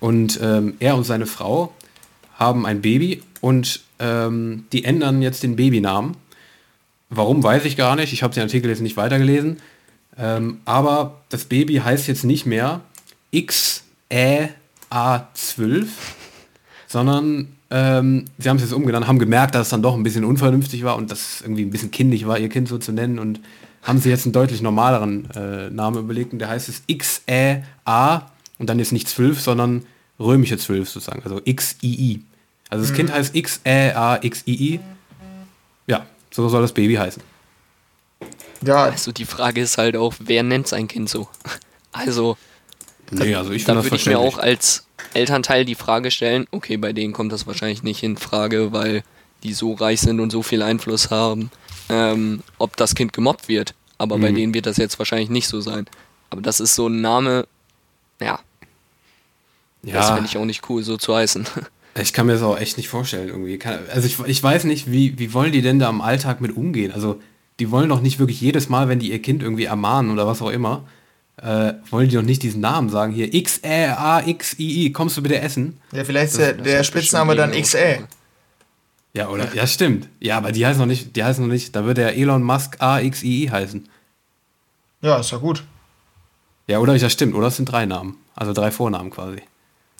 Und 0.00 0.38
ähm, 0.42 0.74
er 0.80 0.96
und 0.96 1.04
seine 1.04 1.26
Frau 1.26 1.72
haben 2.34 2.66
ein 2.66 2.82
Baby 2.82 3.22
und 3.40 3.80
ähm, 3.98 4.66
die 4.72 4.84
ändern 4.84 5.22
jetzt 5.22 5.42
den 5.42 5.56
Babynamen. 5.56 6.16
Warum, 7.08 7.42
weiß 7.42 7.64
ich 7.64 7.76
gar 7.76 7.96
nicht. 7.96 8.12
Ich 8.12 8.22
habe 8.22 8.34
den 8.34 8.42
Artikel 8.42 8.68
jetzt 8.68 8.82
nicht 8.82 8.96
weitergelesen. 8.96 9.58
Ähm, 10.18 10.60
aber 10.64 11.22
das 11.28 11.44
Baby 11.44 11.76
heißt 11.76 12.08
jetzt 12.08 12.24
nicht 12.24 12.46
mehr 12.46 12.80
XEA12, 13.32 15.86
sondern 16.86 17.55
ähm, 17.70 18.24
sie 18.38 18.48
haben 18.48 18.56
es 18.56 18.62
jetzt 18.62 18.72
umgenannt, 18.72 19.06
haben 19.06 19.18
gemerkt, 19.18 19.54
dass 19.54 19.62
es 19.62 19.68
dann 19.70 19.82
doch 19.82 19.94
ein 19.94 20.02
bisschen 20.02 20.24
unvernünftig 20.24 20.84
war 20.84 20.96
und 20.96 21.10
dass 21.10 21.20
es 21.20 21.40
irgendwie 21.42 21.62
ein 21.62 21.70
bisschen 21.70 21.90
kindisch 21.90 22.26
war, 22.26 22.38
ihr 22.38 22.48
Kind 22.48 22.68
so 22.68 22.78
zu 22.78 22.92
nennen 22.92 23.18
und 23.18 23.40
haben 23.82 23.98
sie 23.98 24.10
jetzt 24.10 24.26
einen 24.26 24.32
deutlich 24.32 24.62
normaleren 24.62 25.30
äh, 25.32 25.70
Namen 25.70 25.98
überlegt 25.98 26.32
und 26.32 26.38
der 26.38 26.48
heißt 26.48 26.68
es 26.68 26.82
XEA 26.86 28.30
und 28.58 28.68
dann 28.68 28.78
jetzt 28.78 28.92
nicht 28.92 29.08
12, 29.08 29.40
sondern 29.40 29.84
römische 30.18 30.58
12 30.58 30.88
sozusagen, 30.88 31.22
also 31.22 31.40
XII. 31.40 32.22
Also 32.68 32.84
das 32.84 32.94
Kind 32.94 33.12
heißt 33.12 33.34
XEAXII. 33.34 34.80
Ja, 35.86 36.06
so 36.32 36.48
soll 36.48 36.62
das 36.62 36.72
Baby 36.72 36.94
heißen. 36.94 37.22
Ja, 38.62 38.84
Also 38.84 39.12
die 39.12 39.24
Frage 39.24 39.60
ist 39.60 39.78
halt 39.78 39.96
auch, 39.96 40.14
wer 40.18 40.42
nennt 40.42 40.66
sein 40.68 40.88
Kind 40.88 41.08
so? 41.08 41.28
Also 41.92 42.36
Nee, 43.10 43.34
also 43.34 43.52
ich 43.52 43.64
da 43.64 43.72
finde 43.72 43.82
das 43.82 43.84
würde 43.86 43.96
ich 43.96 44.06
mir 44.06 44.18
auch 44.18 44.38
als 44.38 44.85
Elternteil 45.14 45.64
die 45.64 45.74
Frage 45.74 46.10
stellen, 46.10 46.46
okay, 46.50 46.76
bei 46.76 46.92
denen 46.92 47.12
kommt 47.12 47.32
das 47.32 47.46
wahrscheinlich 47.46 47.82
nicht 47.82 48.02
in 48.02 48.16
Frage, 48.16 48.72
weil 48.72 49.02
die 49.42 49.52
so 49.52 49.74
reich 49.74 50.00
sind 50.00 50.20
und 50.20 50.30
so 50.30 50.42
viel 50.42 50.62
Einfluss 50.62 51.10
haben, 51.10 51.50
ähm, 51.88 52.42
ob 52.58 52.76
das 52.76 52.94
Kind 52.94 53.12
gemobbt 53.12 53.48
wird. 53.48 53.74
Aber 53.98 54.18
bei 54.18 54.30
Mhm. 54.30 54.36
denen 54.36 54.54
wird 54.54 54.66
das 54.66 54.76
jetzt 54.76 54.98
wahrscheinlich 54.98 55.30
nicht 55.30 55.48
so 55.48 55.60
sein. 55.60 55.86
Aber 56.30 56.42
das 56.42 56.60
ist 56.60 56.74
so 56.74 56.88
ein 56.88 57.00
Name, 57.00 57.46
ja, 58.20 58.40
das 59.82 59.92
ja, 60.08 60.14
finde 60.14 60.28
ich 60.28 60.36
auch 60.36 60.44
nicht 60.44 60.68
cool, 60.68 60.82
so 60.82 60.96
zu 60.96 61.14
heißen. 61.14 61.46
Ich 61.98 62.12
kann 62.12 62.26
mir 62.26 62.34
das 62.34 62.42
auch 62.42 62.58
echt 62.58 62.76
nicht 62.76 62.90
vorstellen 62.90 63.28
irgendwie. 63.28 63.58
Also 63.90 64.06
ich, 64.06 64.18
ich 64.26 64.42
weiß 64.42 64.64
nicht, 64.64 64.92
wie, 64.92 65.18
wie 65.18 65.32
wollen 65.32 65.50
die 65.52 65.62
denn 65.62 65.78
da 65.78 65.88
im 65.88 66.02
Alltag 66.02 66.42
mit 66.42 66.54
umgehen? 66.54 66.92
Also 66.92 67.22
die 67.58 67.70
wollen 67.70 67.88
doch 67.88 68.02
nicht 68.02 68.18
wirklich 68.18 68.38
jedes 68.38 68.68
Mal, 68.68 68.90
wenn 68.90 68.98
die 68.98 69.10
ihr 69.12 69.22
Kind 69.22 69.42
irgendwie 69.42 69.64
ermahnen 69.64 70.10
oder 70.10 70.26
was 70.26 70.42
auch 70.42 70.50
immer, 70.50 70.86
äh, 71.42 71.74
wollen 71.90 72.08
die 72.08 72.16
doch 72.16 72.22
nicht 72.22 72.42
diesen 72.42 72.60
Namen 72.60 72.88
sagen. 72.88 73.12
Hier 73.12 73.32
X, 73.32 73.60
Ä, 73.62 73.88
A, 73.88 74.22
X, 74.26 74.58
I, 74.58 74.86
I, 74.86 74.92
kommst 74.92 75.16
du 75.16 75.22
bitte 75.22 75.38
essen? 75.40 75.78
ja 75.92 76.04
vielleicht 76.04 76.32
ist 76.32 76.38
Das- 76.38 76.46
der, 76.46 76.54
das 76.54 76.64
der 76.64 76.84
Spitzname 76.84 77.34
dann 77.36 77.52
XL. 77.52 77.78
Ausdruck. 77.94 78.08
Ja, 79.14 79.28
oder? 79.28 79.54
Ja, 79.54 79.66
stimmt. 79.66 80.08
Ja, 80.20 80.36
aber 80.36 80.52
die 80.52 80.66
heißen 80.66 80.78
noch 80.78 80.86
nicht, 80.86 81.16
die 81.16 81.24
heißen 81.24 81.44
noch 81.46 81.52
nicht, 81.52 81.74
da 81.74 81.84
wird 81.86 81.96
der 81.98 82.16
Elon 82.16 82.42
Musk 82.42 82.76
A, 82.82 83.00
X, 83.00 83.22
I, 83.22 83.44
I 83.44 83.50
heißen. 83.50 83.88
Ja, 85.02 85.18
ist 85.18 85.30
ja 85.30 85.38
gut. 85.38 85.62
Ja, 86.66 86.78
oder? 86.80 86.94
Ja, 86.96 87.08
stimmt. 87.08 87.34
Oder 87.34 87.46
es 87.48 87.56
sind 87.56 87.66
drei 87.66 87.86
Namen. 87.86 88.16
Also 88.34 88.52
drei 88.52 88.70
Vornamen 88.70 89.10
quasi. 89.10 89.38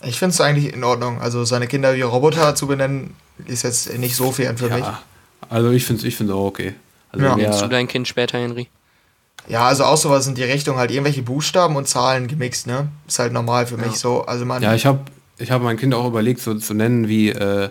Ich 0.04 0.18
finde 0.18 0.32
es 0.34 0.40
eigentlich 0.40 0.74
in 0.74 0.84
Ordnung. 0.84 1.20
Also 1.20 1.44
seine 1.44 1.66
Kinder 1.66 1.94
wie 1.94 2.02
Roboter 2.02 2.54
zu 2.54 2.66
benennen, 2.66 3.14
ist 3.46 3.62
jetzt 3.62 3.96
nicht 3.98 4.16
so 4.16 4.32
fern 4.32 4.58
für 4.58 4.68
mich. 4.68 4.80
Ja, 4.84 5.00
also 5.48 5.70
ich 5.70 5.84
finde 5.86 6.00
es 6.00 6.04
ich 6.06 6.16
find's 6.16 6.32
auch 6.32 6.44
okay. 6.46 6.74
Also 7.12 7.24
Ja. 7.24 7.36
Nennst 7.36 7.62
du 7.62 7.68
dein 7.68 7.88
Kind 7.88 8.08
später, 8.08 8.38
Henry? 8.38 8.68
Ja, 9.48 9.66
also 9.66 9.84
auch 9.84 9.96
sowas 9.96 10.26
in 10.26 10.34
die 10.34 10.42
Richtung, 10.42 10.76
halt 10.76 10.90
irgendwelche 10.90 11.22
Buchstaben 11.22 11.76
und 11.76 11.86
Zahlen 11.88 12.26
gemixt, 12.26 12.66
ne? 12.66 12.88
Ist 13.06 13.18
halt 13.18 13.32
normal 13.32 13.66
für 13.66 13.76
mich 13.76 13.92
so. 13.92 14.22
Also 14.22 14.44
man. 14.44 14.62
ja, 14.62 14.74
ich 14.74 14.86
habe 14.86 15.00
ich 15.38 15.50
hab 15.50 15.62
mein 15.62 15.76
Kind 15.76 15.94
auch 15.94 16.06
überlegt, 16.06 16.40
so 16.40 16.54
zu 16.54 16.74
nennen, 16.74 17.06
wie, 17.08 17.28
äh, 17.30 17.70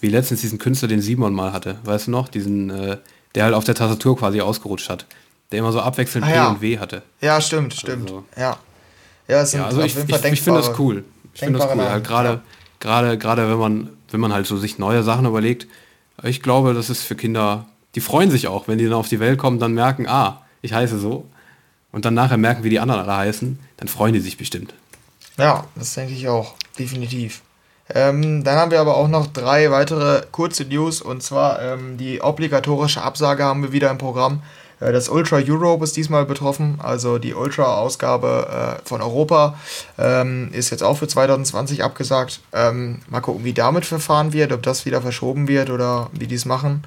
wie 0.00 0.08
letztens 0.08 0.40
diesen 0.40 0.58
Künstler, 0.58 0.88
den 0.88 1.00
Simon 1.00 1.32
mal 1.34 1.52
hatte. 1.52 1.76
Weißt 1.84 2.06
du 2.08 2.10
noch? 2.10 2.28
Diesen, 2.28 2.70
äh, 2.70 2.96
der 3.34 3.44
halt 3.44 3.54
auf 3.54 3.64
der 3.64 3.74
Tastatur 3.74 4.16
quasi 4.18 4.40
ausgerutscht 4.40 4.88
hat. 4.88 5.06
Der 5.52 5.58
immer 5.60 5.70
so 5.72 5.80
abwechselnd 5.80 6.26
Ah, 6.26 6.30
P 6.30 6.34
ja. 6.34 6.48
und 6.48 6.60
W 6.62 6.78
hatte. 6.78 7.02
ja, 7.20 7.40
stimmt, 7.40 7.74
stimmt. 7.74 8.04
Also- 8.10 8.24
Ja. 8.36 8.56
Ja, 9.28 9.42
es 9.42 9.52
sind 9.52 9.60
Ja, 9.60 9.66
also 9.66 9.78
auf 9.80 9.86
ich, 9.86 9.94
jeden 9.94 10.08
ich, 10.10 10.16
Fall 10.16 10.32
ich 10.32 10.42
finde 10.42 10.60
das 10.60 10.78
cool. 10.78 11.04
Ich 11.34 11.40
finde 11.40 11.58
das 11.60 11.68
cool. 11.72 11.82
Halt 11.84 12.04
gerade, 12.04 12.28
ja. 12.28 12.40
gerade, 12.80 13.16
gerade 13.18 13.48
wenn 13.48 13.58
man, 13.58 13.90
wenn 14.10 14.20
man 14.20 14.32
halt 14.32 14.46
so 14.46 14.56
sich 14.56 14.78
neue 14.78 15.02
Sachen 15.04 15.24
überlegt. 15.26 15.66
Ich 16.24 16.42
glaube, 16.42 16.74
das 16.74 16.90
ist 16.90 17.02
für 17.02 17.14
Kinder, 17.14 17.66
die 17.94 18.00
freuen 18.00 18.30
sich 18.30 18.48
auch, 18.48 18.66
wenn 18.68 18.78
die 18.78 18.84
dann 18.84 18.94
auf 18.94 19.08
die 19.08 19.20
Welt 19.20 19.38
kommen, 19.38 19.58
dann 19.60 19.72
merken, 19.74 20.06
ah, 20.08 20.42
ich 20.62 20.72
heiße 20.72 20.98
so. 20.98 21.26
Und 21.90 22.06
dann 22.06 22.14
nachher 22.14 22.38
merken, 22.38 22.64
wie 22.64 22.70
die 22.70 22.80
anderen 22.80 23.02
alle 23.02 23.16
heißen, 23.16 23.58
dann 23.76 23.88
freuen 23.88 24.14
die 24.14 24.20
sich 24.20 24.38
bestimmt. 24.38 24.72
Ja, 25.36 25.64
das 25.74 25.94
denke 25.94 26.14
ich 26.14 26.28
auch. 26.28 26.54
Definitiv. 26.78 27.42
Ähm, 27.94 28.44
dann 28.44 28.56
haben 28.56 28.70
wir 28.70 28.80
aber 28.80 28.96
auch 28.96 29.08
noch 29.08 29.26
drei 29.26 29.70
weitere 29.70 30.22
kurze 30.30 30.64
News 30.64 31.02
und 31.02 31.22
zwar 31.22 31.60
ähm, 31.60 31.98
die 31.98 32.22
obligatorische 32.22 33.02
Absage 33.02 33.44
haben 33.44 33.62
wir 33.62 33.72
wieder 33.72 33.90
im 33.90 33.98
Programm. 33.98 34.42
Äh, 34.80 34.92
das 34.92 35.08
Ultra 35.08 35.36
Europe 35.36 35.84
ist 35.84 35.96
diesmal 35.96 36.24
betroffen, 36.24 36.78
also 36.82 37.18
die 37.18 37.34
Ultra-Ausgabe 37.34 38.78
äh, 38.82 38.88
von 38.88 39.02
Europa 39.02 39.58
ähm, 39.98 40.50
ist 40.52 40.70
jetzt 40.70 40.82
auch 40.82 40.98
für 40.98 41.08
2020 41.08 41.84
abgesagt. 41.84 42.40
Ähm, 42.52 43.00
mal 43.08 43.20
gucken, 43.20 43.44
wie 43.44 43.52
damit 43.52 43.84
verfahren 43.84 44.32
wird, 44.32 44.52
ob 44.52 44.62
das 44.62 44.86
wieder 44.86 45.02
verschoben 45.02 45.48
wird 45.48 45.68
oder 45.68 46.08
wie 46.12 46.26
die 46.26 46.36
es 46.36 46.44
machen. 46.44 46.84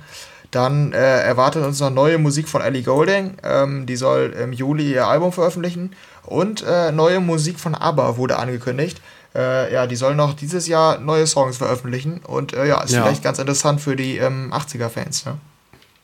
Dann 0.52 0.94
äh, 0.94 0.98
erwartet 1.24 1.64
uns 1.66 1.80
noch 1.80 1.90
neue 1.90 2.18
Musik 2.18 2.48
von 2.48 2.62
Ellie 2.62 2.84
Golding. 2.84 3.34
Ähm, 3.44 3.86
die 3.86 3.96
soll 3.96 4.34
im 4.42 4.54
Juli 4.54 4.94
ihr 4.94 5.08
Album 5.08 5.32
veröffentlichen. 5.32 5.92
Und 6.24 6.64
äh, 6.68 6.92
neue 6.92 7.20
Musik 7.20 7.60
von 7.60 7.76
ABBA 7.76 8.18
wurde 8.18 8.38
angekündigt. 8.38 9.02
Äh, 9.36 9.74
ja, 9.74 9.86
die 9.86 9.96
soll 9.96 10.16
noch 10.16 10.34
dieses 10.34 10.68
Jahr 10.68 11.00
neue 11.00 11.28
Songs 11.28 11.58
veröffentlichen. 11.58 12.22
Und 12.26 12.54
äh, 12.54 12.68
ja, 12.68 12.82
ist 12.82 12.92
Ja. 12.94 13.04
vielleicht 13.04 13.24
ganz 13.24 13.40
interessant 13.40 13.82
für 13.82 13.96
die 13.96 14.18
ähm, 14.18 14.52
80er-Fans. 14.54 15.26
Ne? 15.26 15.38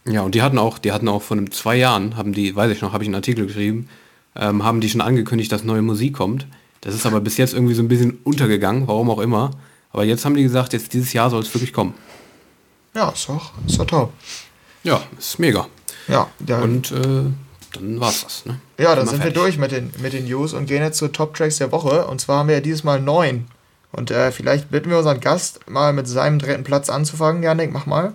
Ja, 0.05 0.21
und 0.21 0.35
die 0.35 0.41
hatten 0.41 0.57
auch, 0.57 0.79
die 0.79 0.91
hatten 0.91 1.07
auch 1.07 1.21
vor 1.21 1.37
einem 1.37 1.51
zwei 1.51 1.75
Jahren, 1.77 2.17
haben 2.17 2.33
die, 2.33 2.55
weiß 2.55 2.71
ich 2.71 2.81
noch, 2.81 2.91
habe 2.93 3.03
ich 3.03 3.07
einen 3.07 3.15
Artikel 3.15 3.45
geschrieben, 3.45 3.87
ähm, 4.35 4.63
haben 4.63 4.81
die 4.81 4.89
schon 4.89 5.01
angekündigt, 5.01 5.51
dass 5.51 5.63
neue 5.63 5.81
Musik 5.81 6.13
kommt. 6.15 6.47
Das 6.81 6.95
ist 6.95 7.05
aber 7.05 7.21
bis 7.21 7.37
jetzt 7.37 7.53
irgendwie 7.53 7.75
so 7.75 7.83
ein 7.83 7.87
bisschen 7.87 8.17
untergegangen, 8.23 8.87
warum 8.87 9.09
auch 9.11 9.19
immer. 9.19 9.51
Aber 9.93 10.03
jetzt 10.03 10.25
haben 10.25 10.35
die 10.35 10.43
gesagt, 10.43 10.73
jetzt 10.73 10.93
dieses 10.93 11.13
Jahr 11.13 11.29
soll 11.29 11.41
es 11.41 11.53
wirklich 11.53 11.73
kommen. 11.73 11.93
Ja, 12.93 13.09
ist 13.09 13.29
doch, 13.29 13.51
ist 13.65 13.79
doch 13.79 13.85
top. 13.85 14.13
Ja, 14.83 15.01
ist 15.17 15.39
mega. 15.39 15.67
Ja, 16.07 16.27
da, 16.39 16.61
Und 16.61 16.91
äh, 16.91 17.31
dann 17.73 17.99
war's 17.99 18.23
das. 18.23 18.45
Ne? 18.45 18.59
ja 18.77 18.95
dann 18.95 19.07
sind 19.07 19.19
wir 19.19 19.31
fertig. 19.31 19.41
durch 19.41 19.57
mit 19.57 19.71
den, 19.71 19.93
mit 19.99 20.13
den 20.13 20.25
News 20.25 20.53
und 20.53 20.65
gehen 20.65 20.81
jetzt 20.81 20.97
zu 20.97 21.07
Top-Tracks 21.07 21.57
der 21.57 21.71
Woche. 21.71 22.07
Und 22.07 22.19
zwar 22.19 22.39
haben 22.39 22.49
wir 22.49 22.55
ja 22.55 22.61
dieses 22.61 22.83
Mal 22.83 22.99
neun. 22.99 23.47
Und 23.91 24.11
äh, 24.11 24.31
vielleicht 24.31 24.71
bitten 24.71 24.89
wir 24.89 24.97
unseren 24.97 25.19
Gast 25.19 25.67
mal 25.69 25.93
mit 25.93 26.07
seinem 26.07 26.39
dritten 26.39 26.63
Platz 26.63 26.89
anzufangen. 26.89 27.43
Janik, 27.43 27.71
mach 27.71 27.85
mal. 27.85 28.13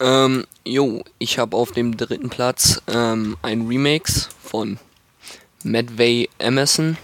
Ähm, 0.00 0.46
jo, 0.64 1.02
ich 1.18 1.38
habe 1.38 1.56
auf 1.56 1.72
dem 1.72 1.96
dritten 1.96 2.30
Platz 2.30 2.80
ähm, 2.86 3.36
ein 3.42 3.66
Remix 3.66 4.28
von 4.42 4.78
Medway 5.64 6.28
Emerson. 6.38 6.96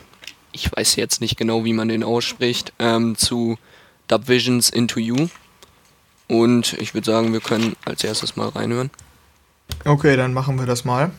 Ich 0.53 0.71
weiß 0.75 0.97
jetzt 0.97 1.21
nicht 1.21 1.37
genau, 1.37 1.65
wie 1.65 1.73
man 1.73 1.89
den 1.89 2.05
ausspricht, 2.05 2.73
ähm, 2.79 3.17
zu 3.17 3.59
Dub 4.07 4.29
Visions 4.29 4.71
Into 4.71 5.01
You. 5.01 5.29
Und 6.29 6.75
ich 6.75 6.95
würde 6.95 7.11
sagen, 7.11 7.33
wir 7.33 7.41
können 7.41 7.77
als 7.85 8.05
erstes 8.05 8.37
mal 8.37 8.49
reinhören. 8.49 8.91
Okay, 9.85 10.17
dann 10.17 10.33
machen 10.33 10.59
wir 10.59 10.67
das 10.67 10.85
mal. 10.85 11.11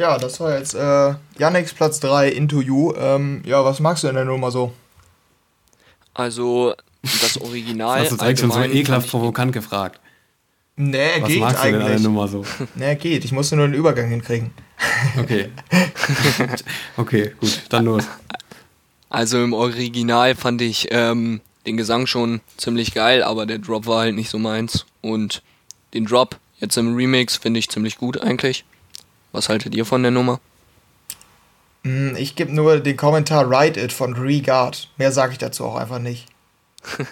Ja, 0.00 0.16
das 0.16 0.40
war 0.40 0.56
jetzt 0.56 0.74
äh, 0.74 1.14
Yannicks 1.38 1.74
Platz 1.74 2.00
3, 2.00 2.30
Into 2.30 2.62
You. 2.62 2.94
Ähm, 2.96 3.42
ja, 3.44 3.62
was 3.62 3.80
magst 3.80 4.02
du 4.02 4.06
denn 4.06 4.16
der 4.16 4.24
Nummer 4.24 4.50
so? 4.50 4.72
Also 6.14 6.74
das 7.02 7.38
Original. 7.38 8.00
Hast 8.00 8.12
du 8.12 8.16
direkt 8.16 8.38
schon 8.38 8.50
so 8.50 8.62
ekelhaft 8.62 9.10
provokant 9.10 9.52
gefragt. 9.52 10.00
Nee, 10.76 11.20
Was 11.20 11.28
geht 11.28 11.40
magst 11.40 11.62
du 11.62 11.66
denn 11.66 11.74
an 11.74 11.80
der 11.80 11.88
eigentlich. 11.90 12.02
Nummer 12.02 12.28
so? 12.28 12.46
Nee, 12.76 12.94
geht. 12.94 13.26
Ich 13.26 13.32
musste 13.32 13.56
nur 13.56 13.68
den 13.68 13.74
Übergang 13.74 14.08
hinkriegen. 14.08 14.52
Okay. 15.18 15.50
okay, 16.96 17.34
gut, 17.38 17.60
dann 17.68 17.84
los. 17.84 18.04
Also 19.10 19.44
im 19.44 19.52
Original 19.52 20.34
fand 20.34 20.62
ich 20.62 20.88
ähm, 20.92 21.42
den 21.66 21.76
Gesang 21.76 22.06
schon 22.06 22.40
ziemlich 22.56 22.94
geil, 22.94 23.22
aber 23.22 23.44
der 23.44 23.58
Drop 23.58 23.86
war 23.86 24.00
halt 24.00 24.14
nicht 24.14 24.30
so 24.30 24.38
meins. 24.38 24.86
Und 25.02 25.42
den 25.92 26.06
Drop 26.06 26.38
jetzt 26.58 26.78
im 26.78 26.94
Remix 26.94 27.36
finde 27.36 27.60
ich 27.60 27.68
ziemlich 27.68 27.98
gut 27.98 28.18
eigentlich. 28.18 28.64
Was 29.32 29.48
haltet 29.48 29.74
ihr 29.74 29.84
von 29.84 30.02
der 30.02 30.10
Nummer? 30.10 30.40
Hm, 31.84 32.16
Ich 32.16 32.36
gebe 32.36 32.52
nur 32.54 32.78
den 32.80 32.96
Kommentar 32.96 33.50
Ride 33.50 33.80
It 33.80 33.92
von 33.92 34.14
Regard. 34.14 34.88
Mehr 34.96 35.12
sage 35.12 35.32
ich 35.32 35.38
dazu 35.38 35.64
auch 35.64 35.76
einfach 35.76 35.98
nicht. 35.98 36.26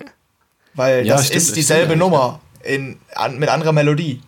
Weil 0.74 1.06
Ja, 1.06 1.16
das 1.16 1.26
stimmt, 1.26 1.36
ist 1.42 1.56
dieselbe 1.56 1.96
Nummer 1.96 2.40
in, 2.62 2.98
an, 3.14 3.38
mit 3.38 3.48
anderer 3.48 3.72
Melodie. 3.72 4.20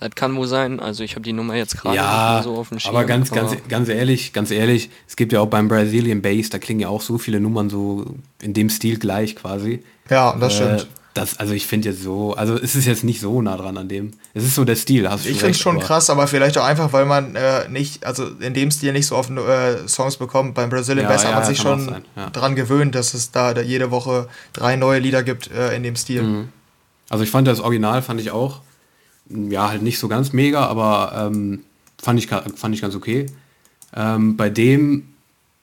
Das 0.00 0.10
kann 0.14 0.36
wohl 0.36 0.46
sein. 0.46 0.78
Also 0.80 1.02
ich 1.02 1.12
habe 1.12 1.22
die 1.22 1.32
Nummer 1.32 1.54
jetzt 1.56 1.76
gerade 1.76 1.96
nicht 1.96 2.04
Ja, 2.04 2.34
mehr 2.34 2.42
so 2.44 2.56
auf 2.56 2.68
dem 2.68 2.78
Schirm. 2.78 2.94
aber 2.94 3.04
ganz, 3.04 3.30
ganz, 3.32 3.56
ganz 3.68 3.88
ehrlich, 3.88 4.32
ganz 4.32 4.50
ehrlich, 4.50 4.90
es 5.08 5.16
gibt 5.16 5.32
ja 5.32 5.40
auch 5.40 5.46
beim 5.48 5.68
Brazilian 5.68 6.22
Bass, 6.22 6.50
da 6.50 6.58
klingen 6.58 6.80
ja 6.80 6.88
auch 6.88 7.02
so 7.02 7.18
viele 7.18 7.40
Nummern 7.40 7.68
so 7.68 8.06
in 8.40 8.54
dem 8.54 8.70
Stil 8.70 8.98
gleich 8.98 9.34
quasi. 9.34 9.82
Ja, 10.08 10.36
das 10.38 10.54
stimmt. 10.56 10.86
Das, 11.18 11.38
also 11.38 11.52
ich 11.52 11.66
finde 11.66 11.88
jetzt 11.90 12.02
so, 12.02 12.34
also 12.34 12.54
es 12.54 12.76
ist 12.76 12.86
jetzt 12.86 13.02
nicht 13.02 13.20
so 13.20 13.42
nah 13.42 13.56
dran 13.56 13.76
an 13.76 13.88
dem. 13.88 14.12
Es 14.34 14.44
ist 14.44 14.54
so 14.54 14.64
der 14.64 14.76
Stil, 14.76 15.08
hast 15.10 15.24
du 15.24 15.28
Ich 15.30 15.38
finde 15.38 15.50
es 15.50 15.58
schon 15.58 15.76
aber- 15.76 15.84
krass, 15.84 16.10
aber 16.10 16.26
vielleicht 16.28 16.56
auch 16.58 16.64
einfach, 16.64 16.92
weil 16.92 17.06
man 17.06 17.34
äh, 17.34 17.68
nicht, 17.68 18.06
also 18.06 18.26
in 18.40 18.54
dem 18.54 18.70
Stil 18.70 18.92
nicht 18.92 19.06
so 19.06 19.16
oft 19.16 19.30
äh, 19.30 19.88
Songs 19.88 20.16
bekommt. 20.16 20.54
Beim 20.54 20.70
Brazilian 20.70 21.06
Ja, 21.06 21.12
Bass 21.12 21.24
hat 21.24 21.32
ja, 21.32 21.36
man 21.38 21.46
sich 21.46 21.58
schon 21.58 22.02
ja. 22.16 22.30
dran 22.30 22.54
gewöhnt, 22.54 22.94
dass 22.94 23.14
es 23.14 23.30
da, 23.32 23.52
da 23.52 23.62
jede 23.62 23.90
Woche 23.90 24.28
drei 24.52 24.76
neue 24.76 25.00
Lieder 25.00 25.22
gibt 25.22 25.50
äh, 25.50 25.74
in 25.74 25.82
dem 25.82 25.96
Stil. 25.96 26.22
Mhm. 26.22 26.48
Also 27.10 27.24
ich 27.24 27.30
fand 27.30 27.48
das 27.48 27.60
Original, 27.60 28.00
fand 28.02 28.20
ich 28.20 28.30
auch, 28.30 28.60
ja, 29.28 29.68
halt 29.70 29.82
nicht 29.82 29.98
so 29.98 30.08
ganz 30.08 30.32
mega, 30.32 30.66
aber 30.66 31.12
ähm, 31.32 31.64
fand, 32.00 32.18
ich, 32.18 32.28
fand 32.28 32.74
ich 32.74 32.80
ganz 32.80 32.94
okay. 32.94 33.26
Ähm, 33.96 34.36
bei 34.36 34.50
dem, 34.50 35.08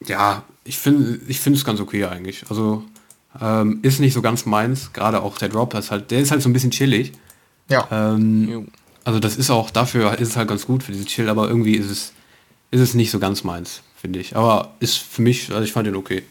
ja, 0.06 0.44
ich 0.64 0.78
finde 0.80 1.20
ich 1.28 1.40
finde 1.40 1.58
es 1.60 1.64
ganz 1.66 1.80
okay 1.80 2.06
eigentlich. 2.06 2.44
Also 2.50 2.84
ähm, 3.42 3.80
ist 3.82 4.00
nicht 4.00 4.14
so 4.14 4.22
ganz 4.22 4.46
meins, 4.46 4.94
gerade 4.94 5.22
auch 5.22 5.38
der 5.38 5.50
Drop, 5.50 5.74
ist 5.74 5.92
halt, 5.92 6.12
der 6.12 6.20
ist 6.20 6.32
halt 6.32 6.42
so 6.42 6.50
ein 6.50 6.54
bisschen 6.54 6.72
chillig. 6.72 7.14
Ja. 7.70 7.88
Ähm, 7.92 8.68
also 9.04 9.20
das 9.20 9.38
ist 9.38 9.50
auch, 9.50 9.70
dafür 9.70 10.18
ist 10.20 10.30
es 10.30 10.38
halt 10.38 10.48
ganz 10.48 10.66
gut 10.66 10.84
für 10.84 10.92
diese 10.92 11.06
Chill, 11.06 11.30
aber 11.30 11.48
irgendwie 11.48 11.76
ist 11.76 11.90
es, 11.90 12.14
ist 12.72 12.82
es 12.82 12.94
nicht 12.94 13.12
so 13.12 13.20
ganz 13.20 13.44
meins, 13.44 13.82
finde 13.96 14.20
ich. 14.20 14.36
Aber 14.36 14.74
ist 14.80 14.98
für 14.98 15.22
mich, 15.22 15.52
also 15.52 15.64
ich 15.64 15.72
fand 15.72 15.88
den 15.88 15.96
okay. 15.96 16.24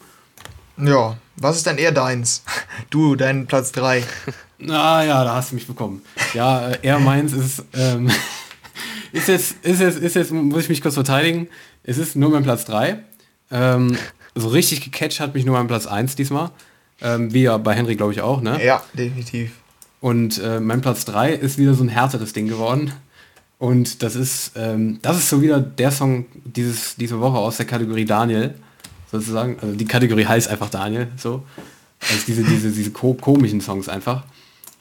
Ja. 0.77 1.17
Was 1.37 1.57
ist 1.57 1.65
denn 1.65 1.77
eher 1.77 1.91
deins? 1.91 2.43
Du, 2.89 3.15
dein 3.15 3.47
Platz 3.47 3.71
3. 3.73 4.03
Na 4.59 5.03
ja, 5.03 5.23
da 5.23 5.35
hast 5.35 5.51
du 5.51 5.55
mich 5.55 5.67
bekommen. 5.67 6.01
Ja, 6.33 6.69
äh, 6.69 6.79
er 6.81 6.99
meins 6.99 7.33
ist, 7.33 7.63
ähm, 7.73 8.09
ist 9.11 9.27
jetzt, 9.27 9.55
ist 9.63 9.81
jetzt, 9.81 9.97
ist 9.97 10.15
jetzt, 10.15 10.31
muss 10.31 10.63
ich 10.63 10.69
mich 10.69 10.81
kurz 10.81 10.95
verteidigen. 10.95 11.47
Es 11.83 11.97
ist 11.97 12.15
nur 12.15 12.29
mein 12.29 12.43
Platz 12.43 12.65
3. 12.65 12.99
Ähm, 13.51 13.97
so 14.33 14.49
richtig 14.49 14.81
gecatcht 14.81 15.19
hat 15.19 15.33
mich 15.33 15.45
nur 15.45 15.57
mein 15.57 15.67
Platz 15.67 15.87
1 15.87 16.15
diesmal. 16.15 16.51
Ähm, 17.01 17.33
wie 17.33 17.43
ja 17.43 17.57
bei 17.57 17.73
Henry, 17.73 17.95
glaube 17.95 18.13
ich, 18.13 18.21
auch, 18.21 18.41
ne? 18.41 18.63
Ja, 18.63 18.83
definitiv. 18.93 19.51
Und 20.01 20.39
äh, 20.39 20.59
mein 20.59 20.81
Platz 20.81 21.05
3 21.05 21.33
ist 21.33 21.57
wieder 21.57 21.73
so 21.73 21.83
ein 21.83 21.89
härteres 21.89 22.33
Ding 22.33 22.47
geworden. 22.47 22.91
Und 23.57 24.03
das 24.03 24.15
ist, 24.15 24.51
ähm, 24.55 24.99
das 25.01 25.17
ist 25.17 25.29
so 25.29 25.41
wieder 25.41 25.59
der 25.59 25.91
Song 25.91 26.25
dieses, 26.43 26.95
diese 26.95 27.19
Woche 27.19 27.37
aus 27.37 27.57
der 27.57 27.65
Kategorie 27.65 28.05
Daniel, 28.05 28.53
sozusagen. 29.11 29.57
Also 29.61 29.75
die 29.75 29.85
Kategorie 29.85 30.25
heißt 30.25 30.47
einfach 30.47 30.69
Daniel, 30.69 31.07
so. 31.17 31.43
Also 32.01 32.21
diese, 32.27 32.43
diese, 32.43 32.71
diese 32.71 32.91
ko 32.91 33.13
komischen 33.13 33.61
Songs 33.61 33.89
einfach. 33.89 34.23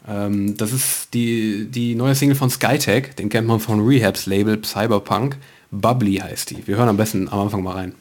Ähm, 0.06 0.56
das 0.56 0.72
ist 0.72 1.14
die, 1.14 1.68
die 1.70 1.94
neue 1.94 2.14
Single 2.14 2.36
von 2.36 2.50
Skytech, 2.50 3.14
den 3.16 3.28
kennt 3.28 3.46
man 3.46 3.60
von 3.60 3.80
Rehabs 3.80 4.26
Label 4.26 4.62
Cyberpunk. 4.62 5.36
Bubbly 5.70 6.16
heißt 6.16 6.50
die. 6.50 6.66
Wir 6.66 6.76
hören 6.76 6.88
am 6.88 6.96
besten 6.96 7.28
am 7.28 7.40
Anfang 7.40 7.62
mal 7.62 7.72
rein. 7.72 7.94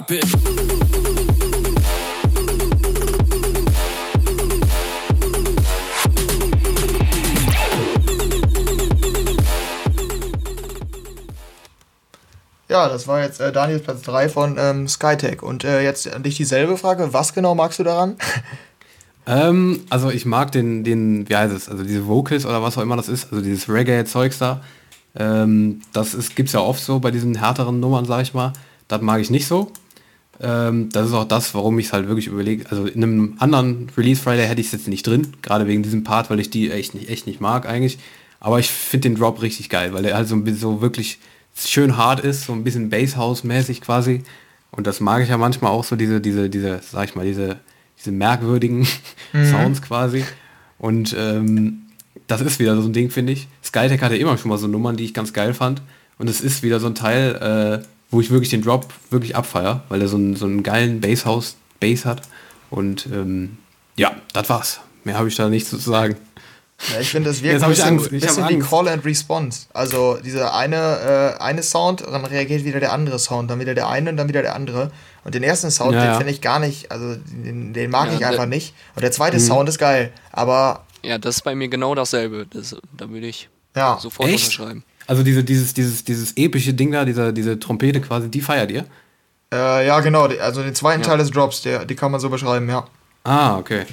Drop 0.00 0.10
it. 0.12 0.24
Ja, 12.68 12.88
das 12.88 13.08
war 13.08 13.20
jetzt 13.20 13.40
äh, 13.40 13.52
Daniels 13.52 13.82
Platz 13.82 14.02
3 14.02 14.28
von 14.28 14.56
ähm, 14.58 14.88
Skytech. 14.88 15.42
Und 15.42 15.64
äh, 15.64 15.82
jetzt 15.82 16.10
an 16.12 16.22
dich 16.22 16.36
dieselbe 16.36 16.76
Frage. 16.78 17.12
Was 17.12 17.34
genau 17.34 17.54
magst 17.54 17.78
du 17.78 17.84
daran? 17.84 18.16
Ähm, 19.26 19.84
also 19.90 20.10
ich 20.10 20.24
mag 20.24 20.50
den, 20.50 20.82
den, 20.82 21.28
wie 21.28 21.36
heißt 21.36 21.54
es, 21.54 21.68
also 21.68 21.84
diese 21.84 22.08
Vocals 22.08 22.46
oder 22.46 22.62
was 22.62 22.78
auch 22.78 22.82
immer 22.82 22.96
das 22.96 23.08
ist, 23.08 23.30
also 23.30 23.44
dieses 23.44 23.68
Reggae-Zeugs 23.68 24.38
da. 24.38 24.62
Ähm, 25.14 25.82
das 25.92 26.14
ist, 26.14 26.34
gibt's 26.34 26.52
ja 26.52 26.60
oft 26.60 26.82
so 26.82 26.98
bei 26.98 27.10
diesen 27.10 27.36
härteren 27.36 27.78
Nummern, 27.78 28.06
sag 28.06 28.22
ich 28.22 28.32
mal. 28.32 28.54
Das 28.88 29.02
mag 29.02 29.20
ich 29.20 29.30
nicht 29.30 29.46
so. 29.46 29.70
Ähm, 30.42 30.88
das 30.90 31.08
ist 31.08 31.14
auch 31.14 31.24
das, 31.24 31.54
warum 31.54 31.78
ich 31.78 31.86
es 31.86 31.92
halt 31.92 32.08
wirklich 32.08 32.26
überlege. 32.26 32.64
Also 32.70 32.86
in 32.86 33.02
einem 33.02 33.36
anderen 33.38 33.90
Release 33.96 34.22
Friday 34.22 34.46
hätte 34.46 34.60
ich 34.60 34.68
es 34.68 34.72
jetzt 34.72 34.88
nicht 34.88 35.06
drin, 35.06 35.28
gerade 35.42 35.66
wegen 35.66 35.82
diesem 35.82 36.02
Part, 36.02 36.30
weil 36.30 36.40
ich 36.40 36.50
die 36.50 36.70
echt 36.70 36.94
nicht, 36.94 37.10
echt 37.10 37.26
nicht 37.26 37.40
mag 37.40 37.66
eigentlich. 37.68 37.98
Aber 38.40 38.58
ich 38.58 38.70
finde 38.70 39.10
den 39.10 39.18
Drop 39.18 39.42
richtig 39.42 39.68
geil, 39.68 39.92
weil 39.92 40.02
der 40.02 40.14
halt 40.14 40.28
so, 40.28 40.34
ein 40.34 40.44
bisschen 40.44 40.60
so 40.60 40.80
wirklich 40.80 41.18
schön 41.54 41.96
hart 41.98 42.20
ist, 42.20 42.46
so 42.46 42.54
ein 42.54 42.64
bisschen 42.64 42.90
Basshouse-mäßig 42.90 43.82
quasi. 43.82 44.22
Und 44.70 44.86
das 44.86 45.00
mag 45.00 45.22
ich 45.22 45.28
ja 45.28 45.36
manchmal 45.36 45.72
auch 45.72 45.84
so, 45.84 45.94
diese, 45.94 46.20
diese, 46.20 46.48
diese, 46.48 46.80
sag 46.82 47.08
ich 47.08 47.14
mal, 47.14 47.26
diese, 47.26 47.58
diese 47.98 48.12
merkwürdigen 48.12 48.86
Sounds 49.32 49.82
quasi. 49.82 50.24
Und 50.78 51.14
ähm, 51.18 51.82
das 52.26 52.40
ist 52.40 52.58
wieder 52.58 52.80
so 52.80 52.88
ein 52.88 52.94
Ding, 52.94 53.10
finde 53.10 53.32
ich. 53.34 53.48
Skytech 53.62 54.00
hatte 54.00 54.16
immer 54.16 54.38
schon 54.38 54.48
mal 54.48 54.56
so 54.58 54.68
Nummern, 54.68 54.96
die 54.96 55.04
ich 55.04 55.12
ganz 55.12 55.34
geil 55.34 55.52
fand. 55.52 55.82
Und 56.18 56.30
es 56.30 56.40
ist 56.40 56.62
wieder 56.62 56.80
so 56.80 56.86
ein 56.86 56.94
Teil, 56.94 57.82
äh, 57.82 57.86
wo 58.10 58.20
ich 58.20 58.30
wirklich 58.30 58.50
den 58.50 58.62
Drop 58.62 58.86
wirklich 59.10 59.36
abfeier, 59.36 59.82
weil 59.88 60.00
er 60.02 60.08
so 60.08 60.16
einen, 60.16 60.36
so 60.36 60.46
einen 60.46 60.62
geilen 60.62 61.00
Basshouse-Bass 61.00 62.04
hat. 62.04 62.22
Und 62.70 63.06
ähm, 63.06 63.58
ja, 63.96 64.12
das 64.32 64.48
war's. 64.48 64.80
Mehr 65.04 65.16
habe 65.18 65.28
ich 65.28 65.36
da 65.36 65.48
nicht 65.48 65.66
zu 65.66 65.76
sagen. 65.76 66.16
Ja, 66.94 67.00
ich 67.00 67.10
finde, 67.10 67.28
das 67.28 67.42
wirkt 67.42 67.62
ein 67.62 67.68
bisschen, 67.70 67.98
ich 68.04 68.08
bisschen 68.22 68.48
wie. 68.48 68.58
Call 68.58 68.88
and 68.88 69.04
Response. 69.04 69.66
Also 69.74 70.16
dieser 70.24 70.54
eine, 70.54 71.36
äh, 71.38 71.42
eine 71.42 71.62
Sound, 71.62 72.00
dann 72.00 72.24
reagiert 72.24 72.64
wieder 72.64 72.80
der 72.80 72.92
andere 72.92 73.18
Sound, 73.18 73.50
dann 73.50 73.60
wieder 73.60 73.74
der 73.74 73.86
eine 73.88 74.08
und 74.10 74.16
dann 74.16 74.28
wieder 74.28 74.40
der 74.40 74.54
andere. 74.54 74.90
Und 75.24 75.34
den 75.34 75.42
ersten 75.42 75.70
Sound, 75.70 75.92
Ja, 75.92 76.00
den 76.00 76.06
ja. 76.12 76.16
finde 76.16 76.32
ich 76.32 76.40
gar 76.40 76.58
nicht, 76.58 76.90
also 76.90 77.16
den, 77.16 77.74
den 77.74 77.90
mag 77.90 78.08
Ja, 78.08 78.16
ich 78.16 78.24
einfach 78.26 78.46
nicht. 78.46 78.74
Und 78.96 79.02
der 79.02 79.12
zweite 79.12 79.36
Mhm. 79.36 79.40
Sound 79.42 79.68
ist 79.68 79.78
geil, 79.78 80.10
aber 80.32 80.86
Ja, 81.02 81.18
das 81.18 81.36
ist 81.36 81.42
bei 81.42 81.54
mir 81.54 81.68
genau 81.68 81.94
dasselbe. 81.94 82.46
Das, 82.50 82.74
da 82.96 83.10
würde 83.10 83.26
ich 83.26 83.50
ja. 83.76 83.98
sofort 84.00 84.30
Echt? 84.30 84.44
unterschreiben. 84.44 84.82
Also 85.10 85.24
diese, 85.24 85.42
dieses, 85.42 85.74
dieses, 85.74 86.04
dieses 86.04 86.36
epische 86.36 86.72
Ding 86.72 86.92
da, 86.92 87.04
diese, 87.04 87.32
diese 87.32 87.58
Trompete 87.58 88.00
quasi, 88.00 88.28
die 88.30 88.40
feiert 88.40 88.70
ihr? 88.70 88.84
Äh, 89.52 89.84
ja, 89.84 89.98
genau, 89.98 90.28
die- 90.28 90.38
also 90.38 90.62
den 90.62 90.72
zweiten 90.76 91.00
Ja. 91.02 91.08
Teil 91.08 91.18
des 91.18 91.32
Drops, 91.32 91.62
der, 91.62 91.84
die 91.84 91.96
kann 91.96 92.12
man 92.12 92.20
so 92.20 92.28
beschreiben, 92.30 92.68
ja. 92.68 92.84
Ah, 93.24 93.58
okay. 93.58 93.86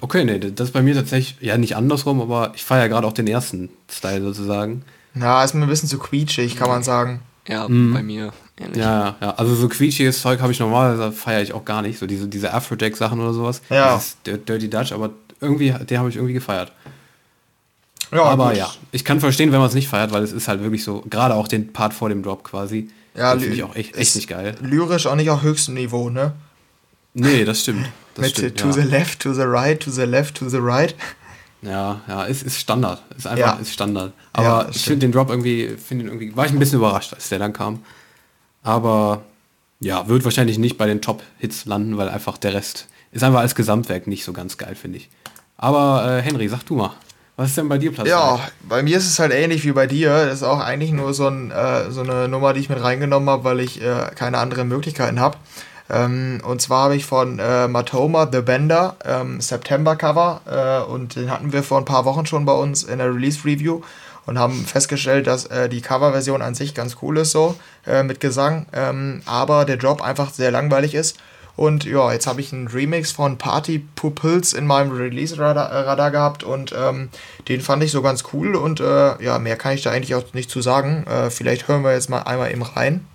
Okay, 0.00 0.24
nee, 0.24 0.38
das 0.38 0.68
ist 0.68 0.72
bei 0.72 0.80
mir 0.80 0.94
tatsächlich, 0.94 1.36
ja 1.46 1.58
nicht 1.58 1.76
andersrum, 1.76 2.22
aber 2.22 2.52
ich 2.54 2.64
feiere 2.64 2.88
gerade 2.88 3.06
auch 3.06 3.12
den 3.12 3.26
ersten 3.26 3.68
Style 3.90 4.22
sozusagen. 4.22 4.82
Na, 5.12 5.44
ist 5.44 5.54
mir 5.54 5.62
ein 5.62 5.68
bisschen 5.68 5.90
zu 5.90 5.98
quietschig, 5.98 6.56
kann 6.56 6.70
man 6.70 6.82
sagen. 6.82 7.20
Ja, 7.46 7.66
bei 7.66 8.02
mir 8.02 8.32
ähnlich. 8.58 8.78
Ja, 8.78 9.00
ja, 9.08 9.16
ja. 9.20 9.30
Also 9.34 9.54
so 9.54 9.68
quietschiges 9.68 10.22
Zeug 10.22 10.40
habe 10.40 10.52
ich 10.52 10.58
normalerweise, 10.60 11.12
feiere 11.12 11.42
ich 11.42 11.52
auch 11.52 11.66
gar 11.66 11.82
nicht. 11.82 11.98
So 11.98 12.06
diese, 12.06 12.28
diese 12.28 12.54
Afrojack-Sachen 12.54 13.20
oder 13.20 13.34
sowas. 13.34 13.60
Ja. 13.68 14.00
Dirty 14.24 14.70
Dutch, 14.70 14.92
aber 14.92 15.10
irgendwie, 15.40 15.74
den 15.88 15.98
habe 15.98 16.08
ich 16.08 16.16
irgendwie 16.16 16.32
gefeiert. 16.34 16.72
Ja, 18.12 18.24
aber 18.24 18.48
gut. 18.48 18.58
ja, 18.58 18.70
ich 18.92 19.04
kann 19.04 19.20
verstehen, 19.20 19.52
wenn 19.52 19.58
man 19.58 19.68
es 19.68 19.74
nicht 19.74 19.88
feiert, 19.88 20.12
weil 20.12 20.22
es 20.22 20.32
ist 20.32 20.46
halt 20.48 20.62
wirklich 20.62 20.84
so, 20.84 21.02
gerade 21.08 21.34
auch 21.34 21.48
den 21.48 21.72
Part 21.72 21.94
vor 21.94 22.08
dem 22.08 22.22
Drop 22.22 22.44
quasi. 22.44 22.88
Ja, 23.14 23.30
finde 23.32 23.54
ich 23.54 23.62
auch 23.62 23.74
echt, 23.74 23.92
ist 23.92 23.98
echt 24.00 24.16
nicht 24.16 24.28
geil. 24.28 24.54
Lyrisch 24.60 25.06
auch 25.06 25.14
nicht 25.16 25.30
auf 25.30 25.42
höchstem 25.42 25.74
Niveau, 25.74 26.10
ne? 26.10 26.32
Nee, 27.14 27.44
das 27.44 27.60
stimmt. 27.60 27.86
Das 28.14 28.26
Mit 28.26 28.32
stimmt, 28.32 28.58
to 28.60 28.66
ja. 28.68 28.72
the 28.72 28.80
left, 28.82 29.20
to 29.20 29.32
the 29.34 29.42
right, 29.42 29.80
to 29.80 29.90
the 29.90 30.02
left, 30.02 30.36
to 30.36 30.48
the 30.48 30.58
right. 30.60 30.94
Ja, 31.62 32.00
ja, 32.08 32.26
es 32.26 32.42
ist 32.42 32.58
Standard. 32.58 33.02
Ist 33.16 33.26
einfach, 33.26 33.54
Ja. 33.56 33.60
ist 33.60 33.72
Standard. 33.72 34.12
Ja, 34.36 34.42
Aber 34.42 34.64
das 34.64 34.76
ich 34.76 34.84
finde 34.84 35.00
den 35.06 35.12
Drop 35.12 35.30
irgendwie, 35.30 35.76
finde 35.82 36.06
irgendwie, 36.06 36.34
war 36.36 36.44
ich 36.46 36.52
ein 36.52 36.58
bisschen 36.58 36.78
überrascht, 36.78 37.14
als 37.14 37.28
der 37.28 37.38
dann 37.38 37.52
kam. 37.52 37.80
Aber 38.62 39.22
ja, 39.80 40.08
wird 40.08 40.24
wahrscheinlich 40.24 40.58
nicht 40.58 40.76
bei 40.78 40.86
den 40.86 41.00
Top-Hits 41.00 41.66
landen, 41.66 41.96
weil 41.96 42.08
einfach 42.08 42.38
der 42.38 42.54
Rest 42.54 42.88
ist 43.12 43.22
einfach 43.24 43.40
als 43.40 43.54
Gesamtwerk 43.54 44.06
nicht 44.06 44.24
so 44.24 44.32
ganz 44.32 44.56
geil, 44.58 44.74
finde 44.74 44.98
ich. 44.98 45.10
Aber 45.56 46.18
äh, 46.18 46.22
Henry, 46.22 46.48
sag 46.48 46.64
du 46.64 46.74
mal, 46.76 46.90
was 47.36 47.50
ist 47.50 47.58
denn 47.58 47.68
bei 47.68 47.78
dir 47.78 47.92
Platz? 47.92 48.08
Ja, 48.08 48.36
drei? 48.36 48.42
bei 48.68 48.82
mir 48.82 48.98
ist 48.98 49.06
es 49.06 49.18
halt 49.18 49.32
ähnlich 49.32 49.64
wie 49.64 49.72
bei 49.72 49.86
dir. 49.86 50.26
Das 50.26 50.34
ist 50.34 50.42
auch 50.42 50.60
eigentlich 50.60 50.92
nur 50.92 51.14
so, 51.14 51.28
ein, 51.28 51.50
äh, 51.50 51.90
so 51.90 52.02
eine 52.02 52.28
Nummer, 52.28 52.52
die 52.52 52.60
ich 52.60 52.68
mit 52.68 52.82
reingenommen 52.82 53.28
habe, 53.28 53.44
weil 53.44 53.60
ich 53.60 53.82
äh, 53.82 54.10
keine 54.14 54.38
anderen 54.38 54.68
Möglichkeiten 54.68 55.18
habe. 55.20 55.36
Ähm, 55.90 56.40
und 56.44 56.62
zwar 56.62 56.84
habe 56.84 56.96
ich 56.96 57.04
von 57.04 57.38
äh, 57.38 57.68
Matoma 57.68 58.28
The 58.30 58.40
Bender 58.40 58.96
ähm, 59.04 59.40
September 59.40 59.96
Cover 59.96 60.40
äh, 60.46 60.90
und 60.90 61.16
den 61.16 61.30
hatten 61.30 61.52
wir 61.52 61.62
vor 61.62 61.78
ein 61.78 61.84
paar 61.84 62.04
Wochen 62.04 62.24
schon 62.26 62.44
bei 62.44 62.52
uns 62.52 62.84
in 62.84 62.98
der 62.98 63.14
Release 63.14 63.44
Review 63.44 63.82
und 64.24 64.38
haben 64.38 64.64
festgestellt, 64.64 65.26
dass 65.26 65.46
äh, 65.46 65.68
die 65.68 65.80
Coverversion 65.80 66.42
an 66.42 66.54
sich 66.54 66.74
ganz 66.74 66.96
cool 67.02 67.18
ist 67.18 67.32
so 67.32 67.56
äh, 67.86 68.02
mit 68.02 68.20
Gesang, 68.20 68.66
ähm, 68.72 69.22
aber 69.26 69.64
der 69.64 69.76
Drop 69.76 70.00
einfach 70.00 70.32
sehr 70.32 70.50
langweilig 70.50 70.94
ist. 70.94 71.18
Und 71.56 71.84
ja, 71.84 72.12
jetzt 72.12 72.26
habe 72.26 72.40
ich 72.40 72.52
einen 72.52 72.68
Remix 72.68 73.12
von 73.12 73.38
Party 73.38 73.86
Pupils 73.94 74.52
in 74.52 74.66
meinem 74.66 74.90
Release-Radar 74.92 75.70
äh, 75.70 75.78
Radar 75.80 76.10
gehabt 76.10 76.44
und 76.44 76.74
ähm, 76.76 77.10
den 77.48 77.60
fand 77.60 77.82
ich 77.82 77.90
so 77.92 78.02
ganz 78.02 78.24
cool 78.32 78.54
und 78.56 78.80
äh, 78.80 79.22
ja, 79.22 79.38
mehr 79.38 79.56
kann 79.56 79.74
ich 79.74 79.82
da 79.82 79.90
eigentlich 79.90 80.14
auch 80.14 80.24
nicht 80.32 80.50
zu 80.50 80.62
sagen. 80.62 81.04
Äh, 81.06 81.30
vielleicht 81.30 81.68
hören 81.68 81.82
wir 81.82 81.92
jetzt 81.92 82.08
mal 82.08 82.22
einmal 82.22 82.50
eben 82.50 82.62
rein. 82.62 83.06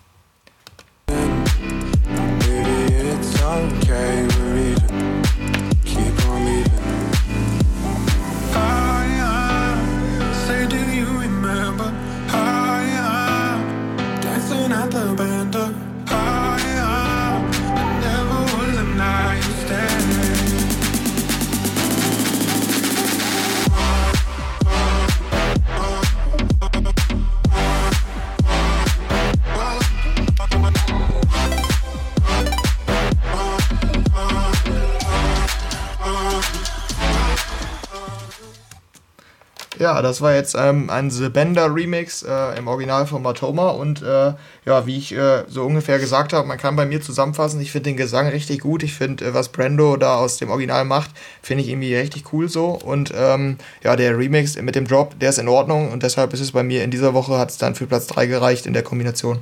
Ja, 39.80 40.02
das 40.02 40.22
war 40.22 40.34
jetzt 40.34 40.56
ähm, 40.58 40.90
ein 40.90 41.12
The 41.12 41.30
Bender 41.30 41.74
Remix 41.74 42.24
äh, 42.24 42.58
im 42.58 42.68
Original 42.68 43.06
von 43.06 43.22
Matoma 43.22 43.70
und 43.70 44.02
äh, 44.02 44.34
ja, 44.66 44.86
wie 44.88 44.98
ich 44.98 45.14
äh, 45.14 45.44
so 45.48 45.64
ungefähr 45.66 46.00
gesagt 46.00 46.34
habe, 46.34 46.48
man 46.48 46.58
kann 46.58 46.76
bei 46.76 46.86
mir 46.88 47.00
zusammenfassen, 47.00 47.62
ich 47.62 47.72
finde 47.72 47.92
den 47.92 47.98
Gesang 47.98 48.28
richtig 48.28 48.62
gut, 48.62 48.82
ich 48.82 48.96
finde, 48.96 49.24
äh, 49.26 49.34
was 49.36 49.50
Brando 49.50 49.96
da 49.98 50.16
aus 50.16 50.38
dem 50.38 50.50
Original 50.50 50.84
macht, 50.86 51.12
finde 51.44 51.64
ich 51.64 51.70
irgendwie 51.70 51.96
richtig 51.96 52.34
cool 52.34 52.50
so 52.50 52.70
und 52.70 53.14
ähm, 53.16 53.58
ja, 53.84 53.96
der 53.96 54.18
Remix 54.18 54.60
mit 54.60 54.74
dem 54.76 54.88
Drop, 54.88 55.20
der 55.20 55.30
ist 55.30 55.38
in 55.38 55.48
Ordnung 55.48 55.92
und 55.92 56.02
deshalb 56.02 56.34
ist 56.34 56.40
es 56.40 56.54
bei 56.54 56.64
mir 56.64 56.84
in 56.84 56.90
dieser 56.90 57.14
Woche, 57.14 57.38
hat 57.38 57.52
es 57.52 57.58
dann 57.60 57.76
für 57.76 57.86
Platz 57.86 58.08
3 58.08 58.26
gereicht 58.26 58.66
in 58.66 58.74
der 58.74 58.84
Kombination. 58.84 59.40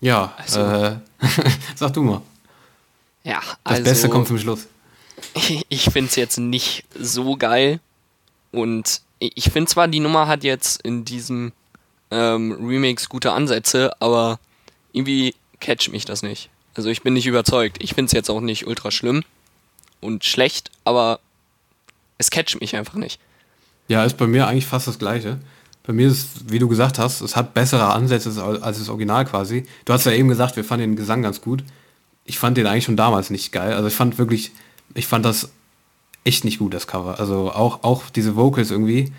Ja, 0.00 0.32
Also- 0.38 0.60
äh, 0.60 0.96
sag 1.76 1.92
du 1.92 2.02
mal. 2.02 2.22
Ja, 3.24 3.40
Das 3.64 3.72
also, 3.74 3.84
Beste 3.84 4.08
kommt 4.08 4.26
zum 4.28 4.38
Schluss. 4.38 4.66
ich 5.68 5.84
finde 5.84 6.08
es 6.08 6.16
jetzt 6.16 6.38
nicht 6.38 6.84
so 6.98 7.36
geil. 7.36 7.80
Und 8.52 9.02
ich 9.18 9.50
finde 9.50 9.70
zwar, 9.70 9.88
die 9.88 10.00
Nummer 10.00 10.26
hat 10.26 10.44
jetzt 10.44 10.82
in 10.82 11.04
diesem 11.04 11.52
ähm, 12.10 12.52
Remix 12.52 13.08
gute 13.08 13.32
Ansätze, 13.32 13.92
aber 14.00 14.38
irgendwie 14.92 15.34
catcht 15.60 15.92
mich 15.92 16.04
das 16.04 16.22
nicht. 16.22 16.50
Also 16.74 16.88
ich 16.88 17.02
bin 17.02 17.14
nicht 17.14 17.26
überzeugt. 17.26 17.78
Ich 17.82 17.94
finde 17.94 18.06
es 18.06 18.12
jetzt 18.12 18.30
auch 18.30 18.40
nicht 18.40 18.66
ultra 18.66 18.90
schlimm 18.90 19.22
und 20.00 20.24
schlecht, 20.24 20.70
aber 20.84 21.20
es 22.18 22.30
catcht 22.30 22.60
mich 22.60 22.76
einfach 22.76 22.94
nicht. 22.94 23.20
Ja, 23.88 24.04
ist 24.04 24.16
bei 24.16 24.26
mir 24.26 24.46
eigentlich 24.46 24.66
fast 24.66 24.86
das 24.86 24.98
Gleiche. 24.98 25.38
Bei 25.82 25.92
mir 25.92 26.08
ist, 26.08 26.50
wie 26.50 26.58
du 26.58 26.68
gesagt 26.68 26.98
hast, 26.98 27.20
es 27.20 27.36
hat 27.36 27.54
bessere 27.54 27.92
Ansätze 27.92 28.28
als 28.42 28.62
als 28.62 28.78
das 28.78 28.88
Original 28.88 29.24
quasi. 29.24 29.66
Du 29.84 29.92
hast 29.92 30.06
ja 30.06 30.12
eben 30.12 30.28
gesagt, 30.28 30.56
wir 30.56 30.64
fanden 30.64 30.90
den 30.90 30.96
Gesang 30.96 31.22
ganz 31.22 31.40
gut. 31.40 31.64
Ich 32.24 32.38
fand 32.38 32.56
den 32.56 32.66
eigentlich 32.66 32.84
schon 32.84 32.96
damals 32.96 33.30
nicht 33.30 33.50
geil. 33.50 33.72
Also 33.72 33.88
ich 33.88 33.94
fand 33.94 34.18
wirklich, 34.18 34.52
ich 34.94 35.06
fand 35.06 35.24
das 35.24 35.50
echt 36.24 36.44
nicht 36.44 36.58
gut, 36.58 36.74
das 36.74 36.86
Cover. 36.86 37.18
Also 37.18 37.50
auch, 37.52 37.82
auch 37.82 38.10
diese 38.10 38.36
Vocals 38.36 38.70
irgendwie. 38.70 39.12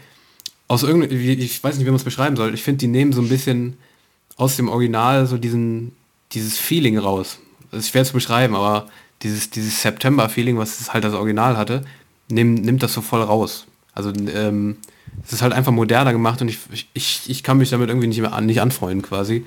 Aus 0.68 0.84
irgendeinem, 0.84 1.20
ich 1.20 1.64
weiß 1.64 1.76
nicht, 1.76 1.86
wie 1.86 1.90
man 1.90 1.98
es 1.98 2.04
beschreiben 2.04 2.36
soll. 2.36 2.54
Ich 2.54 2.64
finde, 2.64 2.80
die 2.80 2.88
nehmen 2.88 3.12
so 3.12 3.22
ein 3.22 3.30
bisschen 3.30 3.78
aus 4.38 4.56
dem 4.56 4.70
Original 4.70 5.28
so 5.28 5.38
diesen, 5.38 5.94
dieses 6.32 6.58
Feeling 6.58 6.98
raus. 6.98 7.40
Das 7.72 7.82
ist 7.82 7.90
schwer 7.90 8.06
zu 8.06 8.14
beschreiben, 8.14 8.56
aber 8.56 8.88
dieses, 9.22 9.50
dieses 9.50 9.82
September-Feeling, 9.82 10.58
was 10.58 10.94
halt 10.94 11.04
das 11.04 11.14
Original 11.14 11.58
hatte, 11.58 11.84
nimmt, 12.30 12.64
nimmt 12.64 12.84
das 12.84 12.94
so 12.94 13.02
voll 13.02 13.22
raus. 13.22 13.66
Also 13.94 14.14
ähm, 14.34 14.78
es 15.26 15.34
ist 15.34 15.42
halt 15.42 15.54
einfach 15.54 15.72
moderner 15.72 16.14
gemacht 16.14 16.42
und 16.42 16.48
ich, 16.48 16.60
ich, 16.94 17.30
ich 17.30 17.44
kann 17.44 17.58
mich 17.58 17.70
damit 17.70 17.90
irgendwie 17.90 18.08
nicht 18.08 18.22
mehr 18.22 18.34
an, 18.34 18.46
nicht 18.46 18.62
anfreunden 18.62 19.02
quasi. 19.02 19.46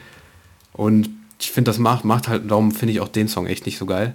Und 0.72 1.08
ich 1.40 1.50
finde, 1.50 1.70
das 1.70 1.78
macht, 1.78 2.04
macht 2.04 2.28
halt, 2.28 2.50
darum 2.50 2.72
finde 2.72 2.92
ich 2.92 3.00
auch 3.00 3.08
den 3.08 3.28
Song 3.28 3.46
echt 3.46 3.66
nicht 3.66 3.78
so 3.78 3.86
geil. 3.86 4.14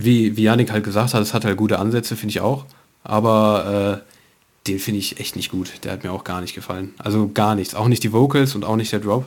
Wie, 0.00 0.36
wie 0.36 0.42
Yannick 0.44 0.70
halt 0.70 0.84
gesagt 0.84 1.12
hat, 1.12 1.20
es 1.20 1.34
hat 1.34 1.44
halt 1.44 1.56
gute 1.56 1.80
Ansätze, 1.80 2.14
finde 2.14 2.30
ich 2.30 2.40
auch. 2.40 2.66
Aber 3.02 4.04
äh, 4.04 4.68
den 4.68 4.78
finde 4.78 5.00
ich 5.00 5.18
echt 5.18 5.34
nicht 5.34 5.50
gut. 5.50 5.72
Der 5.82 5.90
hat 5.90 6.04
mir 6.04 6.12
auch 6.12 6.22
gar 6.22 6.40
nicht 6.40 6.54
gefallen. 6.54 6.94
Also 6.98 7.28
gar 7.34 7.56
nichts. 7.56 7.74
Auch 7.74 7.88
nicht 7.88 8.04
die 8.04 8.12
Vocals 8.12 8.54
und 8.54 8.64
auch 8.64 8.76
nicht 8.76 8.92
der 8.92 9.00
Drop. 9.00 9.26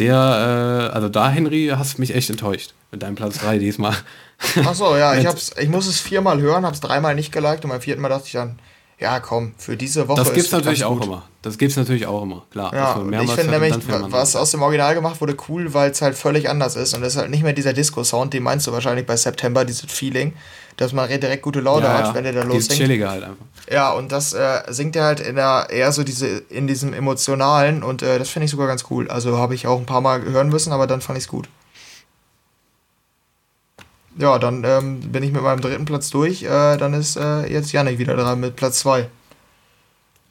Der, 0.00 0.90
äh, 0.90 0.94
also 0.94 1.08
da, 1.08 1.28
Henry, 1.28 1.70
hast 1.76 2.00
mich 2.00 2.12
echt 2.12 2.28
enttäuscht 2.28 2.74
mit 2.90 3.04
deinem 3.04 3.14
Platz 3.14 3.38
3 3.38 3.58
diesmal. 3.58 3.94
Achso, 4.64 4.96
ja, 4.96 5.14
ich, 5.14 5.26
hab's, 5.28 5.52
ich 5.60 5.68
muss 5.68 5.86
es 5.86 6.00
viermal 6.00 6.40
hören, 6.40 6.66
hab's 6.66 6.80
dreimal 6.80 7.14
nicht 7.14 7.30
geliked 7.30 7.64
und 7.64 7.70
beim 7.70 7.80
vierten 7.80 8.02
Mal 8.02 8.08
dachte 8.08 8.26
ich 8.26 8.32
dann, 8.32 8.58
ja 8.98 9.20
komm, 9.20 9.54
für 9.58 9.76
diese 9.76 10.08
Woche 10.08 10.22
Das 10.22 10.32
gibt's 10.32 10.46
ist 10.46 10.52
natürlich 10.52 10.84
auch 10.84 10.94
gut. 10.94 11.04
immer. 11.04 11.22
Das 11.42 11.58
gibt's 11.58 11.76
natürlich 11.76 12.06
auch 12.06 12.22
immer, 12.22 12.42
klar. 12.50 12.72
Ja, 12.74 13.22
ich 13.22 13.30
finde 13.32 13.58
nämlich, 13.58 13.74
was 14.10 14.34
aus 14.34 14.50
dem 14.52 14.62
Original 14.62 14.94
gemacht 14.94 15.20
wurde, 15.20 15.36
cool, 15.48 15.74
weil 15.74 15.90
es 15.90 16.00
halt 16.00 16.16
völlig 16.16 16.48
anders 16.48 16.74
ist 16.74 16.94
und 16.94 17.02
das 17.02 17.14
ist 17.14 17.20
halt 17.20 17.30
nicht 17.30 17.42
mehr 17.42 17.52
dieser 17.52 17.74
Disco-Sound, 17.74 18.32
den 18.32 18.42
meinst 18.42 18.66
du 18.66 18.72
wahrscheinlich 18.72 19.06
bei 19.06 19.16
September, 19.16 19.64
dieses 19.64 19.90
Feeling, 19.92 20.32
dass 20.76 20.92
man 20.92 21.08
direkt 21.08 21.42
gute 21.42 21.60
Laune 21.60 21.84
ja, 21.86 21.92
hat, 21.92 22.06
ja. 22.06 22.14
wenn 22.14 22.24
der 22.24 22.32
da 22.32 22.44
Dieses 22.44 22.68
lossingt. 22.68 22.78
Chillige 22.80 23.10
halt 23.10 23.24
einfach. 23.24 23.44
Ja, 23.70 23.92
und 23.92 24.10
das 24.10 24.32
äh, 24.32 24.62
singt 24.68 24.96
er 24.96 25.04
halt 25.04 25.20
in 25.20 25.36
der, 25.36 25.68
eher 25.70 25.92
so 25.92 26.02
diese, 26.02 26.26
in 26.26 26.66
diesem 26.66 26.92
emotionalen 26.92 27.82
und 27.82 28.02
äh, 28.02 28.18
das 28.18 28.30
finde 28.30 28.46
ich 28.46 28.50
sogar 28.50 28.66
ganz 28.66 28.84
cool. 28.90 29.10
Also 29.10 29.38
habe 29.38 29.54
ich 29.54 29.66
auch 29.66 29.78
ein 29.78 29.86
paar 29.86 30.00
Mal 30.00 30.22
hören 30.22 30.48
müssen, 30.48 30.72
aber 30.72 30.86
dann 30.86 31.00
fand 31.00 31.18
ich 31.18 31.24
es 31.24 31.28
gut. 31.28 31.48
Ja, 34.16 34.38
dann 34.38 34.62
ähm, 34.64 35.00
bin 35.00 35.22
ich 35.22 35.32
mit 35.32 35.42
meinem 35.42 35.60
dritten 35.60 35.84
Platz 35.84 36.10
durch. 36.10 36.42
Äh, 36.42 36.76
dann 36.76 36.94
ist 36.94 37.16
äh, 37.16 37.50
jetzt 37.50 37.72
Janik 37.72 37.98
wieder 37.98 38.16
dran 38.16 38.40
mit 38.40 38.56
Platz 38.56 38.78
2. 38.80 39.08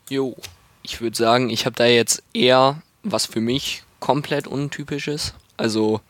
Jo, 0.10 0.36
ich 0.84 1.02
würde 1.02 1.18
sagen, 1.18 1.50
ich 1.50 1.66
habe 1.66 1.76
da 1.76 1.86
jetzt 1.86 2.24
eher 2.34 2.82
was 3.04 3.26
für 3.26 3.42
mich 3.42 3.84
komplett 4.00 4.48
untypisches. 4.48 5.34
Also, 5.58 6.02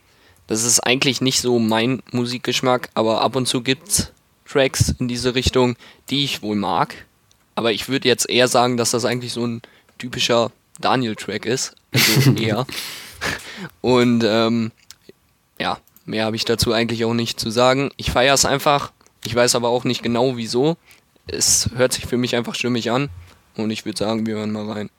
das 0.48 0.64
ist 0.64 0.82
eigentlich 0.82 1.22
nicht 1.22 1.42
so 1.42 1.60
mein 1.60 2.04
Musikgeschmack, 2.12 2.90
aber 2.94 3.22
ab 3.22 3.36
und 3.36 3.48
zu 3.48 3.62
gibt's 3.62 4.12
Tracks 4.48 4.94
in 5.00 5.08
diese 5.08 5.36
Richtung, 5.36 5.76
die 6.10 6.24
ich 6.24 6.42
wohl 6.42 6.56
mag. 6.56 7.06
Aber 7.56 7.72
ich 7.72 7.88
würde 7.90 8.08
jetzt 8.08 8.30
eher 8.30 8.48
sagen, 8.48 8.78
dass 8.78 8.92
das 8.92 9.06
eigentlich 9.06 9.34
so 9.34 9.46
ein 9.46 9.62
typischer 9.98 10.52
Daniel-Track 10.80 11.46
ist. 11.46 11.76
Also 11.92 12.34
eher. 12.38 12.66
Und 13.82 14.24
ähm, 14.26 14.72
ja, 15.60 15.80
mehr 16.06 16.26
habe 16.26 16.36
ich 16.36 16.46
dazu 16.46 16.74
eigentlich 16.74 17.06
auch 17.06 17.14
nicht 17.14 17.40
zu 17.40 17.50
sagen. 17.50 17.92
Ich 17.98 18.12
feiere 18.12 18.34
es 18.34 18.46
einfach. 18.46 18.92
Ich 19.26 19.34
weiß 19.36 19.56
aber 19.56 19.70
auch 19.70 19.84
nicht 19.84 20.04
genau 20.04 20.38
wieso. 20.38 20.78
Es 21.28 21.70
hört 21.76 21.94
sich 21.94 22.06
für 22.06 22.18
mich 22.18 22.36
einfach 22.36 22.56
stimmig 22.56 22.92
an. 22.92 23.10
Und 23.56 23.72
ich 23.72 23.86
würde 23.86 24.00
sagen, 24.00 24.26
wir 24.26 24.36
hören 24.36 24.52
mal 24.52 24.70
rein. 24.70 24.90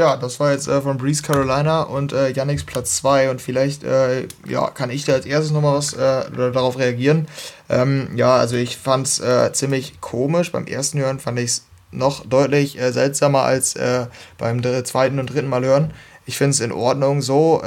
Ja, 0.00 0.16
das 0.16 0.40
war 0.40 0.50
jetzt 0.50 0.66
äh, 0.66 0.80
von 0.80 0.96
Breeze 0.96 1.22
Carolina 1.22 1.82
und 1.82 2.14
äh, 2.14 2.30
Yannicks 2.30 2.64
Platz 2.64 2.96
2 2.96 3.28
und 3.28 3.42
vielleicht 3.42 3.84
äh, 3.84 4.28
ja, 4.48 4.70
kann 4.70 4.88
ich 4.88 5.04
da 5.04 5.12
als 5.12 5.26
erstes 5.26 5.52
nochmal 5.52 5.74
was 5.74 5.92
äh, 5.92 6.24
darauf 6.30 6.78
reagieren. 6.78 7.28
Ähm, 7.68 8.08
ja, 8.16 8.34
also 8.34 8.56
ich 8.56 8.78
fand 8.78 9.06
es 9.06 9.20
äh, 9.20 9.52
ziemlich 9.52 10.00
komisch. 10.00 10.52
Beim 10.52 10.64
ersten 10.64 10.98
Hören 10.98 11.20
fand 11.20 11.38
ich 11.38 11.50
es 11.50 11.64
noch 11.90 12.24
deutlich 12.24 12.80
äh, 12.80 12.92
seltsamer 12.92 13.42
als 13.42 13.76
äh, 13.76 14.06
beim 14.38 14.62
zweiten 14.86 15.18
und 15.18 15.26
dritten 15.26 15.50
Mal 15.50 15.66
hören. 15.66 15.92
Ich 16.24 16.38
finde 16.38 16.52
es 16.52 16.60
in 16.60 16.72
Ordnung 16.72 17.20
so 17.20 17.60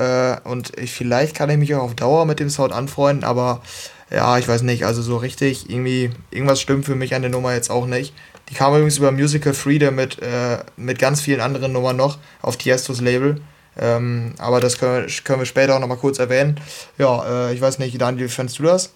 und 0.44 0.78
ich, 0.80 0.92
vielleicht 0.92 1.36
kann 1.36 1.50
ich 1.50 1.58
mich 1.58 1.76
auch 1.76 1.84
auf 1.84 1.96
Dauer 1.96 2.26
mit 2.26 2.40
dem 2.40 2.50
Sound 2.50 2.74
anfreunden, 2.74 3.26
aber 3.26 3.62
ja, 4.10 4.38
ich 4.38 4.48
weiß 4.48 4.62
nicht, 4.62 4.86
also 4.86 5.02
so 5.02 5.18
richtig 5.18 5.70
irgendwie, 5.70 6.12
irgendwas 6.32 6.62
stimmt 6.62 6.86
für 6.86 6.96
mich 6.96 7.14
an 7.14 7.24
der 7.24 7.32
Nummer 7.32 7.54
jetzt 7.54 7.70
auch 7.70 7.86
nicht. 7.86 8.14
Die 8.54 8.60
kam 8.60 8.76
übrigens 8.76 9.00
über 9.00 9.12
Musical 9.12 9.56
Freedom 9.56 9.96
mit, 9.96 10.22
äh, 10.22 10.60
mit 10.78 11.00
ganz 11.00 11.22
vielen 11.22 11.42
anderen 11.42 11.72
Nummern 11.72 11.96
noch 11.96 12.20
auf 12.44 12.56
Tiestos 12.56 13.02
Label. 13.02 13.42
Ähm, 13.80 14.36
aber 14.38 14.60
das 14.60 14.78
können 14.78 15.08
wir, 15.08 15.14
können 15.24 15.40
wir 15.40 15.48
später 15.48 15.76
auch 15.76 15.80
nochmal 15.80 15.98
kurz 15.98 16.20
erwähnen. 16.20 16.60
Ja, 17.00 17.48
äh, 17.48 17.56
ich 17.56 17.62
weiß 17.62 17.80
nicht, 17.80 18.00
Daniel, 18.00 18.28
wie 18.28 18.30
fandst 18.30 18.60
du 18.60 18.64
das? 18.64 18.94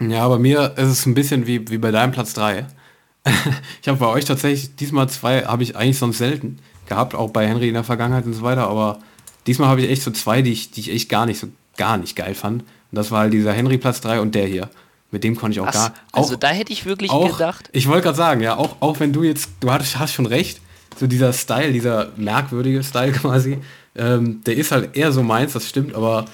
Ja, 0.00 0.26
bei 0.26 0.38
mir 0.38 0.72
ist 0.78 0.88
es 0.88 1.04
ein 1.04 1.12
bisschen 1.12 1.46
wie, 1.46 1.68
wie 1.68 1.76
bei 1.76 1.90
deinem 1.90 2.12
Platz 2.12 2.32
3. 2.32 2.64
ich 3.82 3.88
habe 3.88 3.98
bei 3.98 4.06
euch 4.06 4.24
tatsächlich 4.24 4.74
diesmal 4.74 5.10
zwei, 5.10 5.42
habe 5.42 5.62
ich 5.62 5.76
eigentlich 5.76 5.98
sonst 5.98 6.16
selten 6.16 6.60
gehabt, 6.86 7.14
auch 7.14 7.32
bei 7.32 7.46
Henry 7.46 7.68
in 7.68 7.74
der 7.74 7.84
Vergangenheit 7.84 8.24
und 8.24 8.32
so 8.32 8.40
weiter, 8.40 8.68
aber 8.68 9.00
diesmal 9.46 9.68
habe 9.68 9.82
ich 9.82 9.90
echt 9.90 10.00
so 10.00 10.12
zwei, 10.12 10.40
die 10.40 10.52
ich, 10.52 10.70
die 10.70 10.80
ich 10.80 10.90
echt 10.90 11.10
gar 11.10 11.26
nicht 11.26 11.40
so 11.40 11.48
gar 11.76 11.98
nicht 11.98 12.16
geil 12.16 12.34
fand. 12.34 12.62
Und 12.62 12.96
das 12.96 13.10
war 13.10 13.20
halt 13.20 13.34
dieser 13.34 13.52
Henry 13.52 13.76
Platz 13.76 14.00
3 14.00 14.20
und 14.20 14.34
der 14.34 14.46
hier. 14.46 14.70
Mit 15.12 15.24
dem 15.24 15.34
konnte 15.36 15.54
ich 15.56 15.60
auch 15.60 15.66
Was? 15.66 15.74
gar 15.74 15.94
Also 16.12 16.34
auch, 16.34 16.38
da 16.38 16.48
hätte 16.48 16.72
ich 16.72 16.86
wirklich 16.86 17.10
auch, 17.10 17.32
gedacht. 17.38 17.68
Ich 17.72 17.88
wollte 17.88 18.02
gerade 18.04 18.16
sagen, 18.16 18.40
ja, 18.40 18.56
auch, 18.56 18.76
auch 18.80 19.00
wenn 19.00 19.12
du 19.12 19.22
jetzt, 19.24 19.48
du 19.60 19.70
hattest, 19.72 19.98
hast 19.98 20.12
schon 20.14 20.26
recht, 20.26 20.60
so 20.98 21.06
dieser 21.06 21.32
Style, 21.32 21.72
dieser 21.72 22.10
merkwürdige 22.16 22.82
Style 22.84 23.12
quasi, 23.20 23.58
ähm, 23.96 24.42
der 24.44 24.56
ist 24.56 24.70
halt 24.70 24.96
eher 24.96 25.10
so 25.12 25.22
meins, 25.22 25.52
das 25.54 25.68
stimmt, 25.68 25.94
aber 25.94 26.26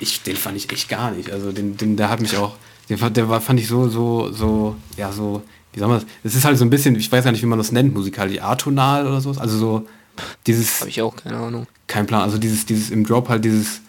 ich, 0.00 0.22
den 0.22 0.36
fand 0.36 0.56
ich 0.56 0.70
echt 0.72 0.88
gar 0.88 1.10
nicht. 1.12 1.30
Also 1.30 1.52
den, 1.52 1.76
den 1.76 1.96
der 1.96 2.08
hat 2.10 2.20
mich 2.20 2.36
auch, 2.36 2.54
den, 2.88 2.98
fand- 2.98 3.16
der 3.16 3.28
war, 3.28 3.40
fand 3.40 3.60
ich 3.60 3.68
so, 3.68 3.88
so, 3.88 4.32
so, 4.32 4.74
ja, 4.96 5.12
so, 5.12 5.42
wie 5.72 5.78
soll 5.78 5.88
man 5.88 5.98
das? 6.00 6.06
Es 6.24 6.34
ist 6.34 6.44
halt 6.44 6.58
so 6.58 6.64
ein 6.64 6.70
bisschen, 6.70 6.96
ich 6.96 7.10
weiß 7.12 7.22
gar 7.24 7.30
nicht, 7.30 7.42
wie 7.42 7.46
man 7.46 7.58
das 7.58 7.70
nennt, 7.70 7.94
musikalisch, 7.94 8.40
atonal 8.42 9.06
oder 9.06 9.20
so. 9.20 9.30
Also 9.38 9.56
so 9.56 9.86
dieses, 10.46 10.80
Habe 10.80 10.90
ich 10.90 11.00
auch 11.02 11.14
keine 11.14 11.36
Ahnung. 11.36 11.66
kein 11.86 12.06
Plan, 12.06 12.22
also 12.22 12.38
dieses, 12.38 12.66
dieses 12.66 12.90
im 12.90 13.06
Drop 13.06 13.28
halt 13.28 13.44
dieses, 13.44 13.80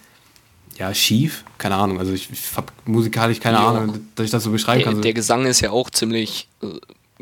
ja, 0.82 0.94
schief, 0.94 1.44
keine 1.58 1.76
Ahnung, 1.76 2.00
also 2.00 2.12
ich, 2.12 2.30
ich 2.32 2.40
habe 2.58 2.68
musikalisch 2.86 3.40
keine 3.40 3.58
Ja. 3.58 3.68
Ahnung, 3.70 4.00
dass 4.16 4.26
ich 4.26 4.32
das 4.32 4.44
so 4.44 4.52
beschreiben 4.52 4.84
Der, 4.84 4.92
kann. 4.94 5.02
Der 5.02 5.14
Gesang 5.14 5.46
ist 5.46 5.62
ja 5.62 5.70
auch 5.72 5.90
ziemlich 5.92 6.48
äh, 6.64 6.68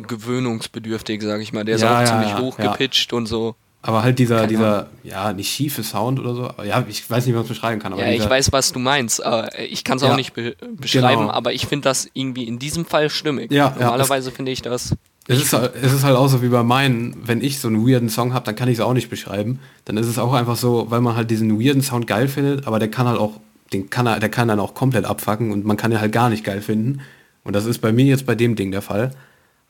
gewöhnungsbedürftig, 0.02 1.22
sage 1.22 1.44
ich 1.44 1.54
mal. 1.54 1.66
Der 1.66 1.76
ist 1.76 1.82
Ja, 1.82 1.98
auch 1.98 2.02
ja, 2.02 2.06
ziemlich 2.06 2.38
hochgepitcht 2.38 3.14
und 3.14 3.26
so. 3.28 3.56
Aber 3.82 4.04
halt 4.04 4.20
dieser, 4.20 4.38
Keine 4.38 4.48
dieser, 4.50 4.88
ja, 5.04 5.32
nicht 5.32 5.50
schiefe 5.50 5.84
Sound 5.84 6.20
oder 6.20 6.36
so. 6.36 6.52
Ja, 6.66 6.84
ich 6.90 7.10
weiß 7.10 7.26
nicht, 7.26 7.34
wie 7.34 7.38
man 7.38 7.44
es 7.44 7.48
beschreiben 7.48 7.82
kann. 7.82 7.98
Ja, 7.98 8.08
ich 8.10 8.30
weiß, 8.30 8.52
was 8.52 8.74
du 8.74 8.80
meinst. 8.80 9.24
aber 9.24 9.58
ich 9.58 9.84
kann 9.86 9.98
es 9.98 10.04
auch 10.04 10.16
nicht 10.18 10.34
be 10.34 10.56
beschreiben, 10.78 11.22
genau. 11.24 11.32
aber 11.34 11.54
ich 11.54 11.66
finde 11.66 11.84
das 11.88 12.10
irgendwie 12.14 12.44
in 12.44 12.60
diesem 12.60 12.86
Fall 12.86 13.10
stimmig. 13.10 13.52
Ja, 13.52 13.74
ja, 13.80 13.86
Normalerweise 13.86 14.32
finde 14.32 14.52
ich 14.52 14.62
das. 14.62 14.96
Es 15.28 15.42
ist, 15.44 15.54
halt- 15.54 15.74
es 15.82 15.94
ist 15.94 16.04
halt 16.04 16.16
auch 16.18 16.28
so 16.28 16.42
wie 16.42 16.48
bei 16.50 16.64
meinen, 16.64 17.16
wenn 17.24 17.42
ich 17.42 17.60
so 17.60 17.68
einen 17.68 17.88
weirden 17.88 18.10
Song 18.10 18.34
habe, 18.34 18.46
dann 18.46 18.56
kann 18.56 18.68
ich 18.68 18.80
es 18.80 18.84
auch 18.84 18.94
nicht 18.94 19.10
beschreiben. 19.10 19.60
Dann 19.86 19.96
ist 19.96 20.08
es 20.08 20.18
auch 20.18 20.34
einfach 20.34 20.56
so, 20.58 20.88
weil 20.90 21.02
man 21.02 21.16
halt 21.16 21.30
diesen 21.30 21.62
weirden 21.62 21.82
Sound 21.84 22.08
geil 22.08 22.28
findet, 22.28 22.66
aber 22.68 22.80
der 22.80 22.90
kann 22.90 23.08
halt 23.08 23.20
auch, 23.20 23.40
den 23.74 23.90
kann 23.90 24.08
er, 24.08 24.20
der 24.20 24.30
kann 24.30 24.48
dann 24.48 24.60
auch 24.60 24.74
komplett 24.74 25.06
abfacken 25.06 25.52
und 25.52 25.66
man 25.66 25.78
kann 25.78 25.92
ihn 25.92 26.02
halt 26.02 26.12
gar 26.12 26.30
nicht 26.30 26.44
geil 26.44 26.62
finden. 26.62 27.02
Und 27.44 27.54
das 27.56 27.66
ist 27.66 27.80
bei 27.80 27.92
mir 27.92 28.06
jetzt 28.06 28.26
bei 28.26 28.36
dem 28.36 28.56
Ding 28.56 28.72
der 28.72 28.82
Fall. 28.82 29.12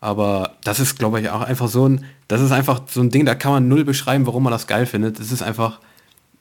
Aber 0.01 0.55
das 0.63 0.79
ist, 0.79 0.97
glaube 0.97 1.19
ich, 1.19 1.29
auch 1.29 1.41
einfach 1.41 1.67
so 1.67 1.87
ein, 1.87 2.05
das 2.29 2.41
ist 2.41 2.51
einfach 2.51 2.81
so 2.89 3.01
ein 3.01 3.09
Ding, 3.09 3.25
da 3.25 3.35
kann 3.35 3.51
man 3.51 3.67
null 3.67 3.83
beschreiben, 3.83 4.25
warum 4.25 4.43
man 4.43 4.51
das 4.51 4.67
geil 4.67 4.85
findet. 4.85 5.19
Das 5.19 5.31
ist 5.31 5.41
einfach, 5.41 5.79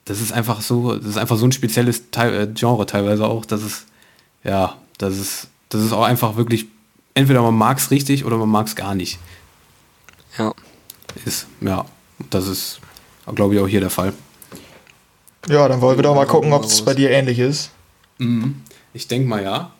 das 0.04 0.20
ist 0.20 0.32
einfach 0.32 0.60
so, 0.60 0.96
das 0.96 1.06
ist 1.06 1.18
einfach 1.18 1.36
so 1.36 1.46
ein 1.46 1.52
spezielles 1.52 2.10
Teil, 2.10 2.34
äh, 2.34 2.46
Genre 2.54 2.86
teilweise 2.86 3.26
auch, 3.26 3.44
dass 3.44 3.62
es, 3.62 3.86
ja, 4.44 4.76
das 4.98 5.18
ist, 5.18 5.48
das 5.70 5.82
ist 5.82 5.92
auch 5.92 6.04
einfach 6.04 6.36
wirklich, 6.36 6.66
entweder 7.14 7.42
man 7.42 7.54
mag 7.54 7.78
es 7.78 7.90
richtig 7.90 8.24
oder 8.24 8.36
man 8.36 8.48
mag 8.48 8.68
es 8.68 8.76
gar 8.76 8.94
nicht 8.94 9.18
Ja. 10.38 10.54
ist. 11.24 11.46
Ja, 11.60 11.84
das 12.30 12.46
ist, 12.46 12.80
glaube 13.34 13.54
ich, 13.54 13.60
auch 13.60 13.68
hier 13.68 13.80
der 13.80 13.90
Fall. 13.90 14.12
Ja, 15.46 15.68
dann 15.68 15.80
wollen 15.80 15.96
wir 15.96 16.02
doch 16.02 16.14
mal 16.14 16.26
gucken, 16.26 16.52
ob 16.52 16.64
es 16.64 16.82
bei 16.82 16.94
dir 16.94 17.10
ähnlich 17.10 17.38
ist. 17.38 17.70
Ich 18.92 19.08
denke 19.08 19.28
mal 19.28 19.42
ja, 19.42 19.72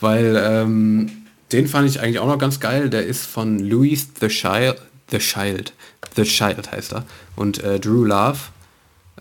weil 0.00 0.36
ähm, 0.36 1.10
den 1.52 1.68
fand 1.68 1.88
ich 1.88 2.00
eigentlich 2.00 2.18
auch 2.18 2.26
noch 2.26 2.38
ganz 2.38 2.60
geil. 2.60 2.90
Der 2.90 3.06
ist 3.06 3.26
von 3.26 3.58
Louis 3.58 4.08
the 4.20 4.28
Child, 4.28 4.76
The 5.10 5.18
Child, 5.18 5.72
The 6.16 6.24
Child 6.24 6.72
heißt 6.72 6.94
er 6.94 7.04
und 7.36 7.62
äh, 7.62 7.78
Drew 7.78 8.04
Love. 8.04 8.38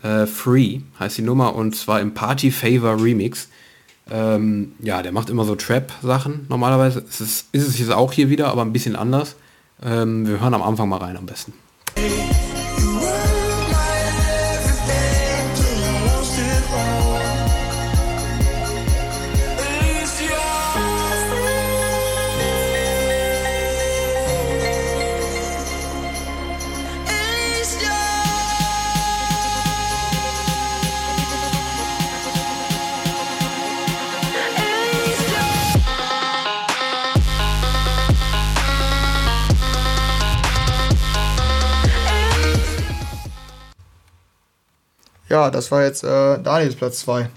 Äh, 0.01 0.25
Free 0.25 0.81
heißt 0.99 1.17
die 1.17 1.21
Nummer 1.21 1.55
und 1.55 1.75
zwar 1.75 2.01
im 2.01 2.13
Party 2.13 2.51
Favor 2.51 3.01
Remix. 3.01 3.49
Ähm, 4.09 4.73
ja, 4.79 5.01
der 5.01 5.11
macht 5.11 5.29
immer 5.29 5.45
so 5.45 5.55
Trap-Sachen 5.55 6.45
normalerweise. 6.49 7.03
Es 7.09 7.21
ist, 7.21 7.47
ist 7.51 7.67
es 7.67 7.79
jetzt 7.79 7.91
auch 7.91 8.13
hier 8.13 8.29
wieder, 8.29 8.49
aber 8.49 8.61
ein 8.61 8.73
bisschen 8.73 8.95
anders. 8.95 9.35
Ähm, 9.83 10.27
wir 10.27 10.39
hören 10.39 10.53
am 10.53 10.61
Anfang 10.61 10.89
mal 10.89 10.97
rein 10.97 11.17
am 11.17 11.25
besten. 11.25 11.53
Das 45.51 45.71
war 45.71 45.83
jetzt 45.83 46.03
äh, 46.03 46.39
Daniels 46.41 46.75
Platz 46.75 46.99
2. 46.99 47.29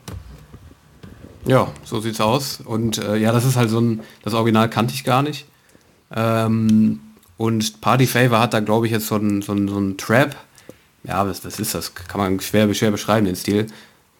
Ja, 1.46 1.68
so 1.84 2.00
sieht's 2.00 2.20
aus. 2.20 2.60
Und 2.64 2.98
äh, 2.98 3.16
ja, 3.16 3.32
das 3.32 3.44
ist 3.44 3.56
halt 3.56 3.70
so 3.70 3.80
ein, 3.80 4.00
das 4.22 4.34
Original 4.34 4.68
kannte 4.68 4.94
ich 4.94 5.04
gar 5.04 5.22
nicht. 5.22 5.46
Ähm, 6.14 7.00
und 7.36 7.80
Party 7.80 8.06
Favor 8.06 8.40
hat 8.40 8.52
da, 8.52 8.60
glaube 8.60 8.86
ich, 8.86 8.92
jetzt 8.92 9.06
so 9.06 9.16
ein, 9.16 9.42
so 9.42 9.52
ein, 9.52 9.68
so 9.68 9.78
ein 9.78 9.96
Trap. 9.96 10.36
Ja, 11.04 11.26
was, 11.26 11.44
was 11.44 11.58
ist 11.58 11.74
das? 11.74 11.94
Kann 11.94 12.20
man 12.20 12.40
schwer, 12.40 12.72
schwer 12.74 12.90
beschreiben, 12.90 13.26
den 13.26 13.36
Stil. 13.36 13.68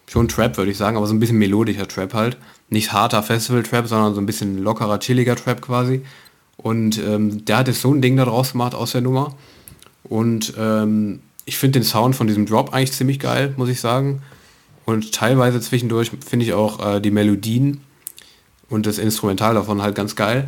Schon 0.06 0.28
Trap, 0.28 0.56
würde 0.56 0.70
ich 0.70 0.78
sagen, 0.78 0.96
aber 0.96 1.06
so 1.06 1.12
ein 1.12 1.20
bisschen 1.20 1.38
melodischer 1.38 1.86
Trap 1.86 2.14
halt. 2.14 2.36
Nicht 2.70 2.92
harter 2.92 3.22
Festival-Trap, 3.22 3.86
sondern 3.88 4.14
so 4.14 4.20
ein 4.20 4.26
bisschen 4.26 4.62
lockerer, 4.62 4.98
chilliger 5.00 5.36
Trap 5.36 5.60
quasi. 5.60 6.02
Und 6.56 6.98
ähm, 6.98 7.44
der 7.44 7.58
hat 7.58 7.68
jetzt 7.68 7.82
so 7.82 7.92
ein 7.92 8.00
Ding 8.00 8.16
da 8.16 8.24
draus 8.24 8.52
gemacht 8.52 8.74
aus 8.74 8.92
der 8.92 9.00
Nummer. 9.00 9.34
Und 10.04 10.54
ähm, 10.58 11.20
ich 11.48 11.56
finde 11.56 11.80
den 11.80 11.84
Sound 11.84 12.14
von 12.14 12.26
diesem 12.26 12.44
Drop 12.46 12.72
eigentlich 12.74 12.92
ziemlich 12.92 13.18
geil, 13.18 13.54
muss 13.56 13.70
ich 13.70 13.80
sagen. 13.80 14.22
Und 14.84 15.12
teilweise 15.12 15.60
zwischendurch 15.60 16.12
finde 16.24 16.44
ich 16.44 16.52
auch 16.52 16.96
äh, 16.96 17.00
die 17.00 17.10
Melodien 17.10 17.80
und 18.68 18.86
das 18.86 18.98
Instrumental 18.98 19.54
davon 19.54 19.82
halt 19.82 19.94
ganz 19.94 20.14
geil. 20.14 20.46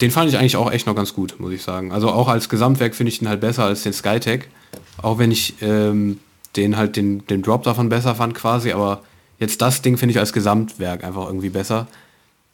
Den 0.00 0.10
fand 0.10 0.28
ich 0.28 0.38
eigentlich 0.38 0.56
auch 0.56 0.70
echt 0.70 0.86
noch 0.86 0.96
ganz 0.96 1.14
gut, 1.14 1.36
muss 1.38 1.52
ich 1.52 1.62
sagen. 1.62 1.92
Also 1.92 2.10
auch 2.10 2.28
als 2.28 2.48
Gesamtwerk 2.48 2.94
finde 2.94 3.12
ich 3.12 3.20
den 3.20 3.28
halt 3.28 3.40
besser 3.40 3.64
als 3.64 3.84
den 3.84 3.92
Skytech. 3.92 4.48
Auch 5.00 5.18
wenn 5.18 5.30
ich 5.30 5.54
ähm, 5.62 6.18
den 6.56 6.76
halt 6.76 6.96
den, 6.96 7.26
den 7.28 7.42
Drop 7.42 7.62
davon 7.62 7.88
besser 7.88 8.14
fand 8.14 8.34
quasi, 8.34 8.72
aber 8.72 9.02
jetzt 9.38 9.62
das 9.62 9.82
Ding 9.82 9.96
finde 9.96 10.12
ich 10.12 10.18
als 10.18 10.32
Gesamtwerk 10.32 11.04
einfach 11.04 11.26
irgendwie 11.26 11.50
besser. 11.50 11.86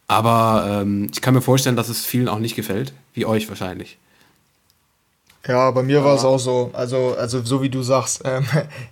Aber 0.06 0.82
ähm, 0.82 1.08
ich 1.12 1.22
kann 1.22 1.32
mir 1.32 1.40
vorstellen, 1.40 1.76
dass 1.76 1.88
es 1.88 2.04
vielen 2.04 2.28
auch 2.28 2.38
nicht 2.38 2.56
gefällt, 2.56 2.92
wie 3.14 3.24
euch 3.24 3.48
wahrscheinlich. 3.48 3.98
Ja, 5.48 5.72
bei 5.72 5.82
mir 5.82 6.04
war 6.04 6.14
es 6.14 6.24
auch 6.24 6.38
so. 6.38 6.70
Also, 6.72 7.16
also 7.18 7.42
so 7.42 7.62
wie 7.62 7.68
du 7.68 7.82
sagst. 7.82 8.22
Ähm, 8.32 8.44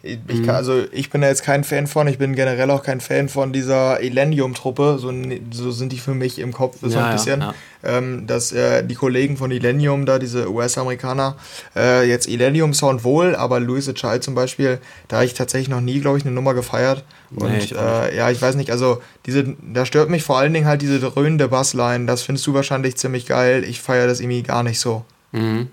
ich, 0.03 0.19
Mhm. 0.41 0.47
kann, 0.47 0.57
also 0.57 0.83
ich 0.91 1.09
bin 1.11 1.21
da 1.21 1.29
jetzt 1.29 1.45
kein 1.45 1.63
Fan 1.63 1.87
von. 1.87 2.09
Ich 2.09 2.19
bin 2.19 2.35
generell 2.35 2.71
auch 2.73 2.83
kein 2.83 3.01
Fan 3.01 3.29
von 3.29 3.53
dieser 3.53 4.01
Elenium-Truppe. 4.01 4.99
So, 4.99 5.13
so 5.53 5.71
sind 5.71 5.93
die 5.93 5.99
für 5.99 6.15
mich 6.15 6.39
im 6.41 6.53
Kopf 6.53 6.79
so 6.83 6.89
Ja, 6.89 6.99
ein 6.99 7.05
ja, 7.07 7.13
bisschen. 7.13 7.41
ja. 7.41 7.55
Ähm, 7.85 8.27
dass 8.27 8.51
äh, 8.53 8.83
die 8.85 8.95
Kollegen 8.97 9.37
von 9.37 9.51
Elenium 9.53 10.05
da, 10.07 10.19
diese 10.19 10.51
US-Amerikaner, 10.51 11.37
äh, 11.77 12.07
jetzt 12.09 12.29
Elenium-Sound 12.29 13.05
wohl, 13.05 13.37
aber 13.37 13.61
Louis 13.61 13.85
the 13.87 13.95
Child 13.95 14.23
zum 14.25 14.35
Beispiel, 14.35 14.81
da 15.09 15.17
habe 15.19 15.27
ich 15.27 15.35
tatsächlich 15.35 15.69
noch 15.71 15.81
nie, 15.81 16.01
glaube 16.01 16.19
ich, 16.19 16.25
eine 16.25 16.35
Nummer 16.35 16.53
gefeiert. 16.55 17.05
Und 17.35 17.49
Nee, 17.53 17.59
ich 17.59 17.75
äh, 17.77 18.17
ja, 18.17 18.29
ich 18.31 18.43
weiß 18.43 18.57
nicht, 18.57 18.71
also 18.73 19.01
diese, 19.27 19.55
da 19.63 19.87
stört 19.87 20.11
mich 20.11 20.25
vor 20.25 20.39
allen 20.39 20.53
Dingen 20.53 20.67
halt 20.67 20.83
diese 20.83 20.99
dröhnende 20.99 21.47
Bassline. 21.49 22.07
Das 22.07 22.23
findest 22.23 22.47
du 22.49 22.55
wahrscheinlich 22.55 22.97
ziemlich 22.97 23.27
geil. 23.27 23.63
Ich 23.65 23.81
feiere 23.81 24.09
das 24.09 24.21
irgendwie 24.21 24.43
gar 24.43 24.63
nicht 24.65 24.81
so. 24.81 25.05
Mhm. 25.33 25.69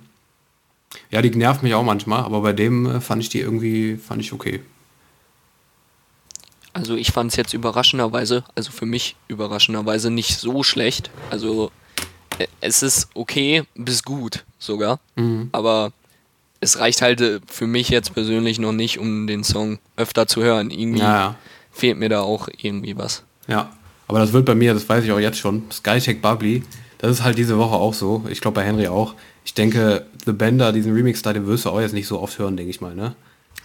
Ja, 1.11 1.21
die 1.21 1.29
nervt 1.31 1.63
mich 1.63 1.73
auch 1.73 1.83
manchmal, 1.83 2.23
aber 2.23 2.41
bei 2.41 2.53
dem 2.53 2.85
äh, 2.97 3.01
fand 3.01 3.21
ich 3.23 3.29
die 3.29 3.39
irgendwie, 3.39 3.95
fand 3.97 4.21
ich 4.21 4.33
okay. 4.33 4.61
Also 6.73 6.95
ich 6.95 7.11
fand 7.11 7.31
es 7.31 7.37
jetzt 7.37 7.53
überraschenderweise, 7.53 8.43
also 8.55 8.71
für 8.71 8.85
mich 8.85 9.15
überraschenderweise 9.27 10.11
nicht 10.11 10.37
so 10.37 10.61
schlecht. 10.63 11.09
Also 11.31 11.71
äh, 12.37 12.47
es 12.61 12.83
ist 12.83 13.09
okay 13.15 13.63
bis 13.75 14.03
gut 14.03 14.45
sogar, 14.59 14.99
Mhm. 15.15 15.49
aber 15.53 15.91
es 16.59 16.79
reicht 16.79 17.01
halt 17.01 17.21
äh, 17.21 17.39
für 17.47 17.65
mich 17.67 17.89
jetzt 17.89 18.13
persönlich 18.13 18.59
noch 18.59 18.73
nicht, 18.73 18.99
um 18.99 19.25
den 19.27 19.43
Song 19.43 19.79
öfter 19.95 20.27
zu 20.27 20.41
hören. 20.43 20.69
Irgendwie 20.69 20.99
Ja, 20.99 21.15
ja. 21.17 21.35
fehlt 21.71 21.97
mir 21.97 22.09
da 22.09 22.21
auch 22.21 22.47
irgendwie 22.61 22.95
was. 22.97 23.23
Ja, 23.47 23.71
aber 24.07 24.19
das 24.19 24.33
wird 24.33 24.45
bei 24.45 24.55
mir, 24.55 24.73
das 24.73 24.87
weiß 24.87 25.03
ich 25.03 25.11
auch 25.11 25.19
jetzt 25.19 25.39
schon, 25.39 25.63
Skytech 25.71 26.21
Bubbly, 26.21 26.63
das 26.99 27.11
ist 27.11 27.23
halt 27.23 27.37
diese 27.39 27.57
Woche 27.57 27.75
auch 27.75 27.93
so. 27.93 28.23
Ich 28.29 28.39
glaube 28.41 28.55
bei 28.55 28.63
Henry 28.63 28.87
auch. 28.87 29.15
Ich 29.47 29.53
denke, 29.53 30.05
The 30.25 30.33
Bender, 30.33 30.73
diesen 30.73 30.93
Remix 30.93 31.21
da, 31.21 31.31
den 31.31 31.47
wirst 31.47 31.63
du 31.63 31.69
auch 31.69 31.79
jetzt 31.79 31.93
nicht 31.93 32.05
so 32.05 32.19
oft 32.19 32.37
hören, 32.37 32.57
denke 32.57 32.69
ich 32.69 32.81
mal, 32.81 32.93
ne? 32.93 33.15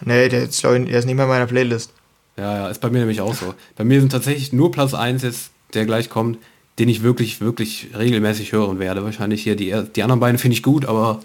Nee, 0.04 0.28
der 0.28 0.44
ist, 0.44 0.54
ich, 0.54 0.60
der 0.62 0.78
ist 0.98 1.06
nicht 1.06 1.16
mehr 1.16 1.24
in 1.24 1.28
meiner 1.28 1.46
Playlist. 1.48 1.92
Ja, 2.36 2.56
ja, 2.56 2.68
ist 2.68 2.80
bei 2.80 2.88
mir 2.88 3.00
nämlich 3.00 3.20
auch 3.20 3.34
so. 3.34 3.52
Bei 3.76 3.82
mir 3.82 3.98
sind 3.98 4.10
tatsächlich 4.12 4.52
nur 4.52 4.70
Platz 4.70 4.94
1 4.94 5.22
jetzt, 5.22 5.50
der 5.74 5.84
gleich 5.84 6.08
kommt, 6.08 6.38
den 6.78 6.88
ich 6.88 7.02
wirklich, 7.02 7.40
wirklich 7.40 7.88
regelmäßig 7.98 8.52
hören 8.52 8.78
werde. 8.78 9.02
Wahrscheinlich 9.04 9.42
hier 9.42 9.56
die, 9.56 9.74
die 9.96 10.02
anderen 10.04 10.20
beiden 10.20 10.38
finde 10.38 10.54
ich 10.54 10.62
gut, 10.62 10.84
aber 10.86 11.18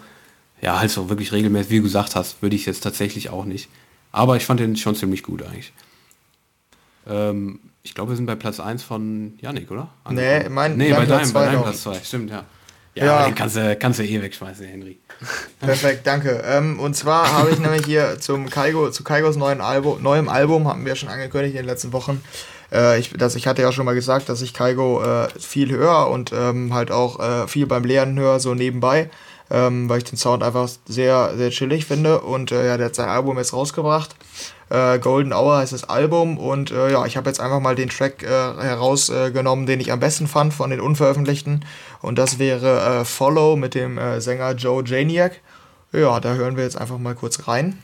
ja, 0.60 0.80
halt 0.80 0.90
so 0.90 1.08
wirklich 1.08 1.30
regelmäßig, 1.30 1.70
wie 1.70 1.76
du 1.76 1.84
gesagt 1.84 2.16
hast, 2.16 2.42
würde 2.42 2.56
ich 2.56 2.66
jetzt 2.66 2.80
tatsächlich 2.80 3.30
auch 3.30 3.44
nicht. 3.44 3.68
Aber 4.10 4.36
ich 4.36 4.44
fand 4.44 4.58
den 4.58 4.74
schon 4.74 4.96
ziemlich 4.96 5.22
gut 5.22 5.44
eigentlich. 5.44 5.72
Ähm, 7.08 7.60
ich 7.84 7.94
glaube, 7.94 8.10
wir 8.12 8.16
sind 8.16 8.26
bei 8.26 8.34
Platz 8.34 8.58
1 8.58 8.82
von 8.82 9.34
Yannick, 9.40 9.70
oder? 9.70 9.88
Nee, 10.10 10.48
mein- 10.48 10.76
nee 10.76 10.90
bei 10.92 11.04
Platz 11.06 11.22
deinem, 11.22 11.32
bei 11.32 11.46
deinem. 11.46 11.62
Platz 11.62 11.82
2, 11.82 11.94
stimmt, 12.02 12.30
ja. 12.30 12.44
Ja, 12.98 13.04
Ja. 13.06 13.16
aber 13.16 13.24
den 13.26 13.34
kannst 13.34 13.56
du, 13.56 13.76
kannst 13.76 13.98
du 13.98 14.04
eh 14.04 14.20
wegschmeißen, 14.22 14.66
Henry. 14.66 14.98
Perfekt, 15.60 16.06
danke. 16.06 16.42
Ähm, 16.46 16.78
und 16.78 16.94
zwar 16.94 17.32
habe 17.32 17.50
ich 17.50 17.58
nämlich 17.58 17.84
hier 17.86 18.18
zum 18.20 18.48
Kaigo, 18.50 18.90
zu 18.90 19.02
Kaigos 19.04 19.36
neuen 19.36 19.60
Album, 19.60 20.02
neuem 20.02 20.28
Album, 20.28 20.68
hatten 20.68 20.84
wir 20.84 20.94
schon 20.94 21.08
angekündigt 21.08 21.54
in 21.56 21.62
den 21.62 21.66
letzten 21.66 21.92
Wochen. 21.92 22.22
Äh, 22.72 23.00
ich, 23.00 23.10
das, 23.16 23.34
ich 23.34 23.46
hatte 23.46 23.62
ja 23.62 23.72
schon 23.72 23.84
mal 23.86 23.94
gesagt, 23.94 24.28
dass 24.28 24.42
ich 24.42 24.54
Kaigo 24.54 25.02
äh, 25.02 25.28
viel 25.38 25.70
höre 25.70 26.08
und 26.10 26.32
ähm, 26.32 26.72
halt 26.74 26.90
auch 26.90 27.18
äh, 27.18 27.48
viel 27.48 27.66
beim 27.66 27.84
Lernen 27.84 28.18
höre, 28.18 28.38
so 28.40 28.54
nebenbei, 28.54 29.10
ähm, 29.50 29.88
weil 29.88 29.98
ich 29.98 30.04
den 30.04 30.18
Sound 30.18 30.42
einfach 30.42 30.68
sehr, 30.86 31.34
sehr 31.36 31.50
chillig 31.50 31.86
finde. 31.86 32.20
Und 32.20 32.52
äh, 32.52 32.66
ja, 32.66 32.76
der 32.76 32.86
hat 32.86 32.94
sein 32.94 33.08
Album 33.08 33.38
jetzt 33.38 33.52
rausgebracht. 33.52 34.14
Äh, 34.70 34.98
Golden 34.98 35.32
Hour 35.32 35.58
heißt 35.58 35.72
das 35.72 35.88
Album 35.88 36.38
und 36.38 36.70
äh, 36.70 36.92
ja, 36.92 37.06
ich 37.06 37.16
habe 37.16 37.28
jetzt 37.28 37.40
einfach 37.40 37.60
mal 37.60 37.74
den 37.74 37.88
Track 37.88 38.22
äh, 38.22 38.26
herausgenommen, 38.26 39.66
den 39.66 39.80
ich 39.80 39.92
am 39.92 40.00
besten 40.00 40.26
fand 40.26 40.52
von 40.52 40.70
den 40.70 40.80
unveröffentlichten 40.80 41.64
und 42.02 42.18
das 42.18 42.38
wäre 42.38 43.00
äh, 43.00 43.04
Follow 43.04 43.56
mit 43.56 43.74
dem 43.74 43.98
äh, 43.98 44.20
Sänger 44.20 44.52
Joe 44.52 44.82
Janiak. 44.84 45.40
Ja, 45.92 46.20
da 46.20 46.34
hören 46.34 46.56
wir 46.56 46.64
jetzt 46.64 46.78
einfach 46.78 46.98
mal 46.98 47.14
kurz 47.14 47.48
rein. 47.48 47.78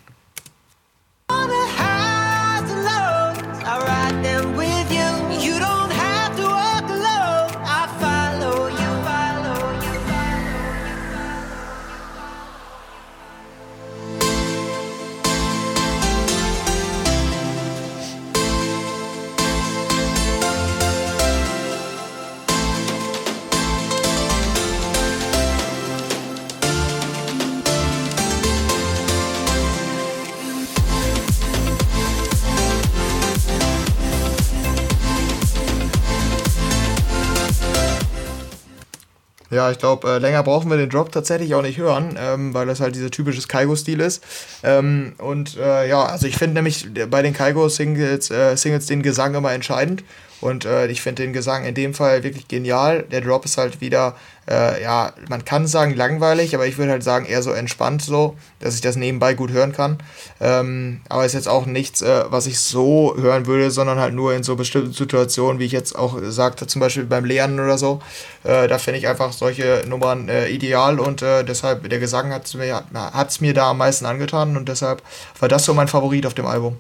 Ja, 39.54 39.70
ich 39.70 39.78
glaube, 39.78 40.08
äh, 40.08 40.18
länger 40.18 40.42
brauchen 40.42 40.68
wir 40.68 40.76
den 40.76 40.90
Drop 40.90 41.12
tatsächlich 41.12 41.54
auch 41.54 41.62
nicht 41.62 41.78
hören, 41.78 42.18
ähm, 42.18 42.52
weil 42.54 42.66
das 42.66 42.80
halt 42.80 42.96
dieser 42.96 43.10
typische 43.10 43.46
Kaigo-Stil 43.46 44.00
ist. 44.00 44.22
Ähm, 44.64 45.12
und 45.18 45.56
äh, 45.56 45.88
ja, 45.88 46.04
also 46.04 46.26
ich 46.26 46.36
finde 46.36 46.54
nämlich 46.54 46.88
bei 47.08 47.22
den 47.22 47.32
Kaigo-Singles 47.34 48.30
äh, 48.30 48.56
Singles 48.56 48.86
den 48.86 49.02
Gesang 49.02 49.34
immer 49.34 49.52
entscheidend. 49.52 50.02
Und 50.44 50.66
äh, 50.66 50.88
ich 50.88 51.00
finde 51.00 51.22
den 51.22 51.32
Gesang 51.32 51.64
in 51.64 51.74
dem 51.74 51.94
Fall 51.94 52.22
wirklich 52.22 52.48
genial. 52.48 53.04
Der 53.04 53.22
Drop 53.22 53.46
ist 53.46 53.56
halt 53.56 53.80
wieder, 53.80 54.14
äh, 54.46 54.82
ja, 54.82 55.14
man 55.30 55.46
kann 55.46 55.66
sagen 55.66 55.96
langweilig, 55.96 56.54
aber 56.54 56.66
ich 56.66 56.76
würde 56.76 56.92
halt 56.92 57.02
sagen 57.02 57.24
eher 57.24 57.42
so 57.42 57.50
entspannt 57.50 58.02
so, 58.02 58.36
dass 58.60 58.74
ich 58.74 58.82
das 58.82 58.96
nebenbei 58.96 59.32
gut 59.32 59.52
hören 59.52 59.72
kann. 59.72 59.96
Ähm, 60.42 61.00
aber 61.08 61.24
ist 61.24 61.32
jetzt 61.32 61.48
auch 61.48 61.64
nichts, 61.64 62.02
äh, 62.02 62.24
was 62.28 62.46
ich 62.46 62.60
so 62.60 63.14
hören 63.16 63.46
würde, 63.46 63.70
sondern 63.70 63.98
halt 63.98 64.12
nur 64.12 64.34
in 64.34 64.42
so 64.42 64.54
bestimmten 64.54 64.92
Situationen, 64.92 65.60
wie 65.60 65.64
ich 65.64 65.72
jetzt 65.72 65.96
auch 65.96 66.18
sagte, 66.24 66.66
zum 66.66 66.80
Beispiel 66.80 67.04
beim 67.04 67.24
Lernen 67.24 67.58
oder 67.58 67.78
so. 67.78 68.02
Äh, 68.42 68.68
da 68.68 68.76
finde 68.76 68.98
ich 68.98 69.08
einfach 69.08 69.32
solche 69.32 69.84
Nummern 69.88 70.28
äh, 70.28 70.48
ideal 70.48 71.00
und 71.00 71.22
äh, 71.22 71.42
deshalb, 71.42 71.88
der 71.88 72.00
Gesang 72.00 72.34
hat 72.34 72.44
es 72.44 72.52
mir, 72.52 72.84
hat's 72.92 73.40
mir 73.40 73.54
da 73.54 73.70
am 73.70 73.78
meisten 73.78 74.04
angetan 74.04 74.58
und 74.58 74.68
deshalb 74.68 75.02
war 75.40 75.48
das 75.48 75.64
so 75.64 75.72
mein 75.72 75.88
Favorit 75.88 76.26
auf 76.26 76.34
dem 76.34 76.44
Album. 76.44 76.76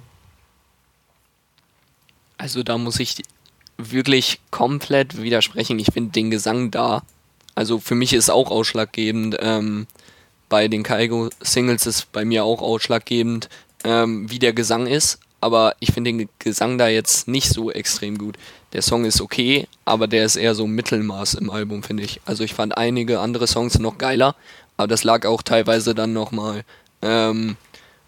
Also 2.36 2.62
da 2.62 2.76
muss 2.76 3.00
ich 3.00 3.22
wirklich 3.92 4.40
komplett 4.50 5.20
widersprechen. 5.20 5.78
Ich 5.78 5.92
finde 5.92 6.12
den 6.12 6.30
Gesang 6.30 6.70
da. 6.70 7.02
Also 7.54 7.78
für 7.78 7.94
mich 7.94 8.12
ist 8.12 8.30
auch 8.30 8.50
ausschlaggebend. 8.50 9.36
Ähm, 9.40 9.86
bei 10.48 10.68
den 10.68 10.82
Kaigo-Singles 10.82 11.86
ist 11.86 12.12
bei 12.12 12.24
mir 12.24 12.44
auch 12.44 12.62
ausschlaggebend, 12.62 13.48
ähm, 13.84 14.30
wie 14.30 14.38
der 14.38 14.52
Gesang 14.52 14.86
ist. 14.86 15.18
Aber 15.40 15.74
ich 15.80 15.92
finde 15.92 16.12
den 16.12 16.28
Gesang 16.38 16.78
da 16.78 16.88
jetzt 16.88 17.28
nicht 17.28 17.48
so 17.48 17.70
extrem 17.70 18.18
gut. 18.18 18.36
Der 18.72 18.82
Song 18.82 19.04
ist 19.04 19.20
okay, 19.20 19.68
aber 19.84 20.06
der 20.06 20.24
ist 20.24 20.36
eher 20.36 20.54
so 20.54 20.66
Mittelmaß 20.66 21.34
im 21.34 21.50
Album, 21.50 21.82
finde 21.82 22.02
ich. 22.02 22.20
Also 22.24 22.44
ich 22.44 22.54
fand 22.54 22.76
einige 22.76 23.20
andere 23.20 23.46
Songs 23.46 23.78
noch 23.78 23.98
geiler, 23.98 24.34
aber 24.76 24.88
das 24.88 25.04
lag 25.04 25.26
auch 25.26 25.42
teilweise 25.42 25.94
dann 25.94 26.12
nochmal 26.12 26.64
ähm, 27.02 27.56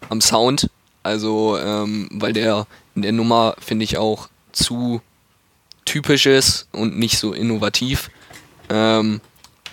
am 0.09 0.19
Sound. 0.19 0.69
Also, 1.03 1.57
ähm, 1.57 2.09
weil 2.11 2.33
der 2.33 2.67
in 2.95 3.03
der 3.03 3.13
Nummer, 3.13 3.55
finde 3.59 3.85
ich, 3.85 3.97
auch 3.97 4.27
zu 4.51 5.01
typisch 5.87 6.25
ist 6.25 6.67
und 6.71 6.99
nicht 6.99 7.17
so 7.17 7.33
innovativ. 7.33 8.11
Ähm, 8.69 9.21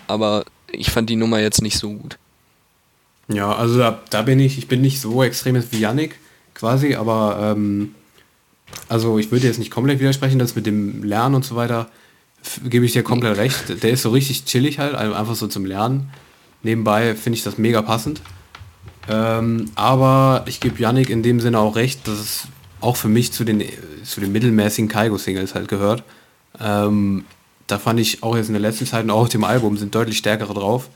aber 0.07 0.45
ich 0.71 0.89
fand 0.89 1.09
die 1.09 1.15
Nummer 1.15 1.39
jetzt 1.39 1.61
nicht 1.61 1.77
so 1.77 1.93
gut. 1.93 2.17
Ja, 3.27 3.53
also 3.53 3.77
da, 3.77 4.01
da 4.09 4.21
bin 4.21 4.39
ich, 4.39 4.57
ich 4.57 4.67
bin 4.67 4.81
nicht 4.81 5.01
so 5.01 5.23
extrem 5.23 5.61
wie 5.71 5.79
Yannick. 5.79 6.15
quasi, 6.53 6.95
aber 6.95 7.55
ähm, 7.55 7.93
also 8.87 9.19
ich 9.19 9.31
würde 9.31 9.47
jetzt 9.47 9.59
nicht 9.59 9.71
komplett 9.71 9.99
widersprechen, 9.99 10.39
das 10.39 10.55
mit 10.55 10.65
dem 10.65 11.03
Lernen 11.03 11.35
und 11.35 11.45
so 11.45 11.55
weiter, 11.55 11.89
gebe 12.63 12.85
ich 12.85 12.93
dir 12.93 13.03
komplett 13.03 13.37
recht. 13.37 13.83
Der 13.83 13.91
ist 13.91 14.03
so 14.03 14.11
richtig 14.11 14.45
chillig 14.45 14.79
halt, 14.79 14.95
also 14.95 15.13
einfach 15.13 15.35
so 15.35 15.47
zum 15.47 15.65
Lernen. 15.65 16.09
Nebenbei 16.63 17.15
finde 17.15 17.37
ich 17.37 17.43
das 17.43 17.57
mega 17.57 17.81
passend. 17.81 18.21
Ähm, 19.07 19.71
aber 19.75 20.43
ich 20.47 20.59
gebe 20.59 20.81
Yannick 20.81 21.09
in 21.09 21.23
dem 21.23 21.39
Sinne 21.39 21.59
auch 21.59 21.75
recht, 21.75 22.07
dass 22.07 22.19
es 22.19 22.47
auch 22.81 22.95
für 22.97 23.07
mich 23.07 23.31
zu 23.31 23.43
den, 23.43 23.63
zu 24.03 24.19
den 24.21 24.31
mittelmäßigen 24.31 24.87
Kaigo-Singles 24.89 25.55
halt 25.55 25.67
gehört. 25.67 26.03
Ähm, 26.59 27.25
da 27.67 27.79
fand 27.79 27.99
ich 27.99 28.21
auch 28.23 28.35
jetzt 28.35 28.47
in 28.47 28.53
der 28.53 28.61
letzten 28.61 28.85
Zeit 28.85 29.03
und 29.03 29.11
auch 29.11 29.21
auf 29.21 29.29
dem 29.29 29.43
Album 29.43 29.77
sind 29.77 29.93
deutlich 29.95 30.17
stärkere 30.17 30.53
drauf. 30.53 30.89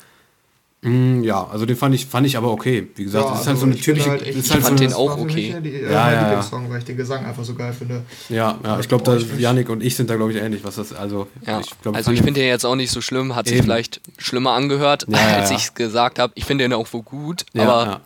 Mm, 0.81 1.23
ja, 1.23 1.45
also 1.51 1.65
den 1.65 1.75
fand 1.75 1.93
ich, 1.93 2.05
fand 2.05 2.25
ich 2.25 2.37
aber 2.37 2.51
okay. 2.51 2.87
Wie 2.95 3.03
gesagt, 3.03 3.25
Ja, 3.25 3.31
das 3.31 3.41
ist 3.41 3.47
halt 3.47 3.55
also 3.55 3.59
so 3.61 3.65
eine 3.65 3.75
ich 3.75 3.83
finde 3.83 3.99
typische. 4.01 4.11
halt 4.11 4.21
echt- 4.27 4.37
ist 4.37 4.45
ich 4.45 4.51
halt 4.53 4.63
fand 4.63 4.79
so 4.79 4.85
den 4.85 4.93
auch 4.93 5.17
okay. 5.17 5.49
Ja, 5.49 5.59
die, 5.59 5.69
Ja, 5.71 5.81
mein 5.81 5.91
ja, 5.91 6.11
ja. 6.13 6.21
Lieblingssong, 6.27 6.69
weil 6.69 6.77
ich 6.77 6.85
den 6.85 6.95
Gesang 6.95 7.25
einfach 7.25 7.43
so 7.43 7.53
geil 7.53 7.73
finde. 7.73 8.03
ja, 8.29 8.57
ja, 8.63 8.79
ich 8.79 8.87
glaube, 8.87 9.03
da 9.03 9.17
Yannick 9.17 9.67
und 9.69 9.83
ich 9.83 9.97
sind 9.97 10.09
da 10.09 10.15
glaube 10.15 10.31
ich 10.31 10.37
ähnlich, 10.41 10.63
was 10.63 10.75
das 10.75 10.93
also. 10.93 11.27
Ja, 11.45 11.59
ich 11.59 11.69
glaub, 11.81 11.95
also 11.97 12.11
ich 12.13 12.21
finde 12.21 12.39
den 12.39 12.47
jetzt 12.47 12.65
auch 12.65 12.75
nicht 12.75 12.91
so 12.91 13.01
schlimm, 13.01 13.35
hat 13.35 13.47
sich 13.47 13.57
Eben. 13.57 13.65
vielleicht 13.65 13.99
schlimmer 14.19 14.51
angehört, 14.53 15.05
Ja, 15.09 15.17
ja, 15.17 15.35
als 15.39 15.49
ja. 15.49 15.57
ich 15.57 15.63
es 15.63 15.73
gesagt 15.73 16.17
habe. 16.17 16.31
Ich 16.35 16.45
finde 16.45 16.63
den 16.63 16.71
auch 16.71 16.87
wohl 16.93 17.01
gut, 17.03 17.45
Ja, 17.51 17.63
aber 17.63 17.85
ja. 17.91 18.01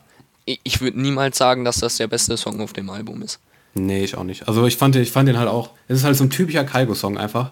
ich, 0.46 0.60
ich 0.64 0.82
würde 0.82 1.00
niemals 1.00 1.38
sagen, 1.38 1.66
dass 1.66 1.78
das 1.78 1.98
der 1.98 2.08
beste 2.08 2.38
Song 2.38 2.60
auf 2.60 2.74
dem 2.74 2.90
Album 2.90 3.22
ist. 3.22 3.40
Nee, 3.76 4.04
ich 4.04 4.16
auch 4.18 4.24
nicht. 4.24 4.48
Also 4.48 4.66
ich 4.68 4.78
fand, 4.78 4.96
den- 4.96 5.02
ich 5.04 5.12
fand 5.12 5.28
den 5.28 5.38
halt 5.38 5.50
auch, 5.50 5.72
es 5.88 6.00
ist 6.00 6.04
halt 6.04 6.16
so 6.16 6.24
ein 6.24 6.30
typischer 6.30 6.64
Kaigo-Song 6.64 7.18
einfach. 7.18 7.52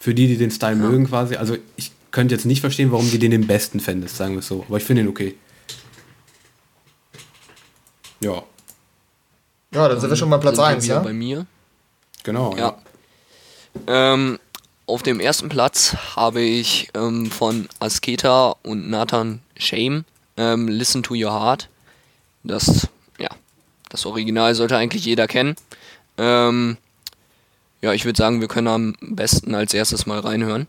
Für 0.00 0.14
die, 0.14 0.26
die 0.28 0.36
den 0.38 0.50
Style 0.50 0.76
mögen 0.76 1.06
quasi. 1.06 1.36
Also 1.36 1.56
ich 1.76 1.92
könnte 2.10 2.34
jetzt 2.34 2.44
nicht 2.46 2.60
verstehen, 2.60 2.90
warum 2.90 3.08
die 3.10 3.18
den 3.18 3.30
den 3.30 3.46
besten 3.46 3.78
fändest, 3.80 4.16
sagen 4.16 4.32
wir 4.34 4.38
es 4.40 4.48
so. 4.48 4.64
Aber 4.66 4.78
ich 4.78 4.84
finde 4.84 5.02
ihn 5.02 5.08
okay. 5.08 5.36
Ja, 8.20 8.42
Ja, 9.72 9.88
dann 9.88 10.00
sind 10.00 10.10
wir 10.10 10.16
schon 10.16 10.28
mal 10.28 10.38
Platz 10.38 10.56
Sind 10.56 10.64
wir 10.64 10.68
1, 10.68 10.84
wieder 10.84 10.94
ja? 10.96 11.00
bei 11.00 11.12
mir. 11.12 11.46
genau. 12.22 12.56
Ja. 12.56 12.76
Ähm, 13.86 14.38
auf 14.86 15.02
dem 15.04 15.20
ersten 15.20 15.48
Platz 15.48 15.94
habe 16.16 16.40
ich 16.40 16.88
ähm, 16.94 17.30
von 17.30 17.68
Asketa 17.78 18.56
und 18.62 18.90
Nathan 18.90 19.40
Shame 19.56 20.04
ähm, 20.36 20.66
Listen 20.68 21.02
to 21.04 21.14
Your 21.14 21.32
Heart. 21.32 21.68
Das, 22.42 22.66
ja, 22.76 22.88
das 23.90 24.06
Original 24.06 24.54
sollte 24.54 24.78
eigentlich 24.78 25.04
jeder 25.04 25.26
kennen. 25.26 25.54
Ähm, 26.16 26.78
ja, 27.82 27.92
ich 27.92 28.06
würde 28.06 28.16
sagen, 28.16 28.40
wir 28.40 28.48
können 28.48 28.68
am 28.68 28.94
besten 29.00 29.54
als 29.54 29.74
erstes 29.74 30.06
mal 30.06 30.20
reinhören. 30.20 30.66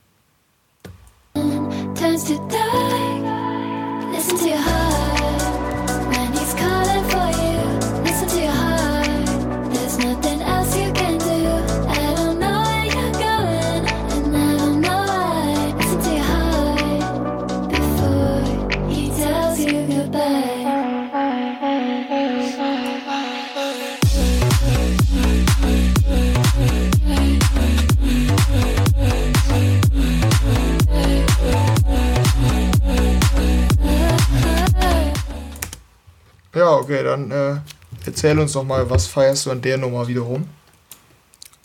Ja, 36.62 36.76
okay, 36.76 37.04
dann 37.04 37.32
äh, 37.32 37.56
erzähl 38.06 38.38
uns 38.38 38.52
doch 38.52 38.64
mal, 38.64 38.88
was 38.88 39.08
feierst 39.08 39.48
du 39.48 39.50
an 39.50 39.64
der 39.64 39.80
Nummer 39.80 40.08
wiederum? 40.08 40.48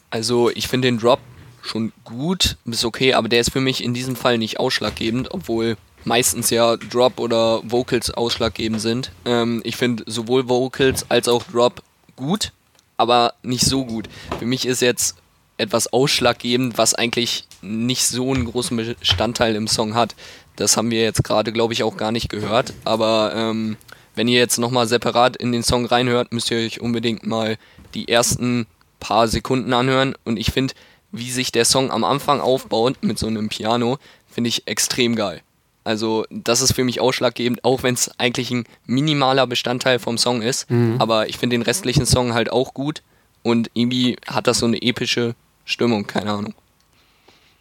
Also 0.09 0.49
ich 0.49 0.69
finde 0.69 0.89
den 0.89 0.99
Drop 0.99 1.21
schon 1.61 1.93
gut, 2.05 2.57
ist 2.65 2.83
okay, 2.83 3.13
aber 3.13 3.29
der 3.29 3.41
ist 3.41 3.53
für 3.53 3.61
mich 3.61 3.85
in 3.85 3.93
diesem 3.93 4.17
Fall 4.17 4.39
nicht 4.39 4.59
ausschlaggebend, 4.59 5.35
obwohl 5.35 5.77
meistens 6.05 6.49
ja 6.49 6.79
Drop 6.79 7.21
oder 7.21 7.61
Vocals 7.71 8.11
ausschlaggebend 8.11 8.81
sind. 8.81 9.13
Ähm, 9.27 9.61
ich 9.65 9.77
finde 9.77 10.03
sowohl 10.07 10.49
Vocals 10.49 11.05
als 11.11 11.29
auch 11.29 11.43
Drop 11.43 11.83
gut, 12.17 12.53
aber 12.97 13.35
nicht 13.43 13.67
so 13.67 13.85
gut. 13.85 14.09
Für 14.39 14.47
mich 14.47 14.65
ist 14.65 14.81
jetzt 14.81 15.17
etwas 15.59 15.93
ausschlaggebend, 15.93 16.79
was 16.79 16.95
eigentlich 16.95 17.45
nicht 17.61 18.07
so 18.07 18.33
einen 18.33 18.47
großen 18.47 18.75
Bestandteil 18.75 19.57
im 19.57 19.69
Song 19.69 19.95
hat. 19.95 20.15
Das 20.57 20.79
haben 20.79 20.91
wir 20.91 21.03
jetzt 21.03 21.23
gerade, 21.23 21.53
glaube 21.53 21.75
ich, 21.75 21.83
auch 21.83 21.99
gar 21.99 22.13
nicht 22.13 22.31
gehört. 22.31 22.73
Aber 22.85 23.35
ähm, 23.37 23.77
wenn 24.17 24.29
ihr 24.29 24.39
jetzt 24.39 24.59
nochmal 24.59 24.89
separat 24.89 25.37
in 25.37 25.53
den 25.53 25.63
Song 25.63 25.87
reinhört, 25.87 26.33
müsst 26.33 26.51
ihr 26.51 26.59
euch 26.59 26.81
unbedingt 26.81 27.27
mal 27.27 27.57
die 27.95 28.09
ersten 28.09 28.67
paar 28.99 29.29
Sekunden 29.29 29.73
anhören. 29.73 30.15
Und 30.25 30.39
ich 30.39 30.51
finde, 30.51 30.75
wie 31.13 31.31
sich 31.31 31.53
der 31.53 31.65
Song 31.65 31.91
am 31.91 32.03
Anfang 32.03 32.41
aufbaut 32.41 32.97
mit 33.03 33.19
so 33.19 33.27
einem 33.27 33.49
Piano, 33.49 33.99
finde 34.29 34.49
ich 34.49 34.67
extrem 34.67 35.15
geil. 35.15 35.43
Also 35.85 36.25
das 36.31 36.63
ist 36.63 36.73
für 36.73 36.83
mich 36.83 37.01
ausschlaggebend, 37.01 37.63
auch 37.65 37.85
wenn 37.85 37.95
es 37.95 38.11
eigentlich 38.19 38.51
ein 38.51 38.65
minimaler 38.87 39.47
Bestandteil 39.47 40.01
vom 40.01 40.19
Song 40.19 40.43
ist. 40.43 40.67
Aber 40.99 41.29
ich 41.29 41.39
finde 41.39 41.55
den 41.55 41.63
restlichen 41.63 42.07
Song 42.07 42.35
halt 42.35 42.51
auch 42.51 42.75
gut. 42.75 43.03
Und 43.45 43.71
irgendwie 43.75 44.17
hat 44.27 44.49
das 44.49 44.59
so 44.59 44.67
eine 44.67 44.83
epische 44.83 45.37
Stimmung, 45.65 46.07
keine 46.09 46.33
Ahnung. 46.33 46.55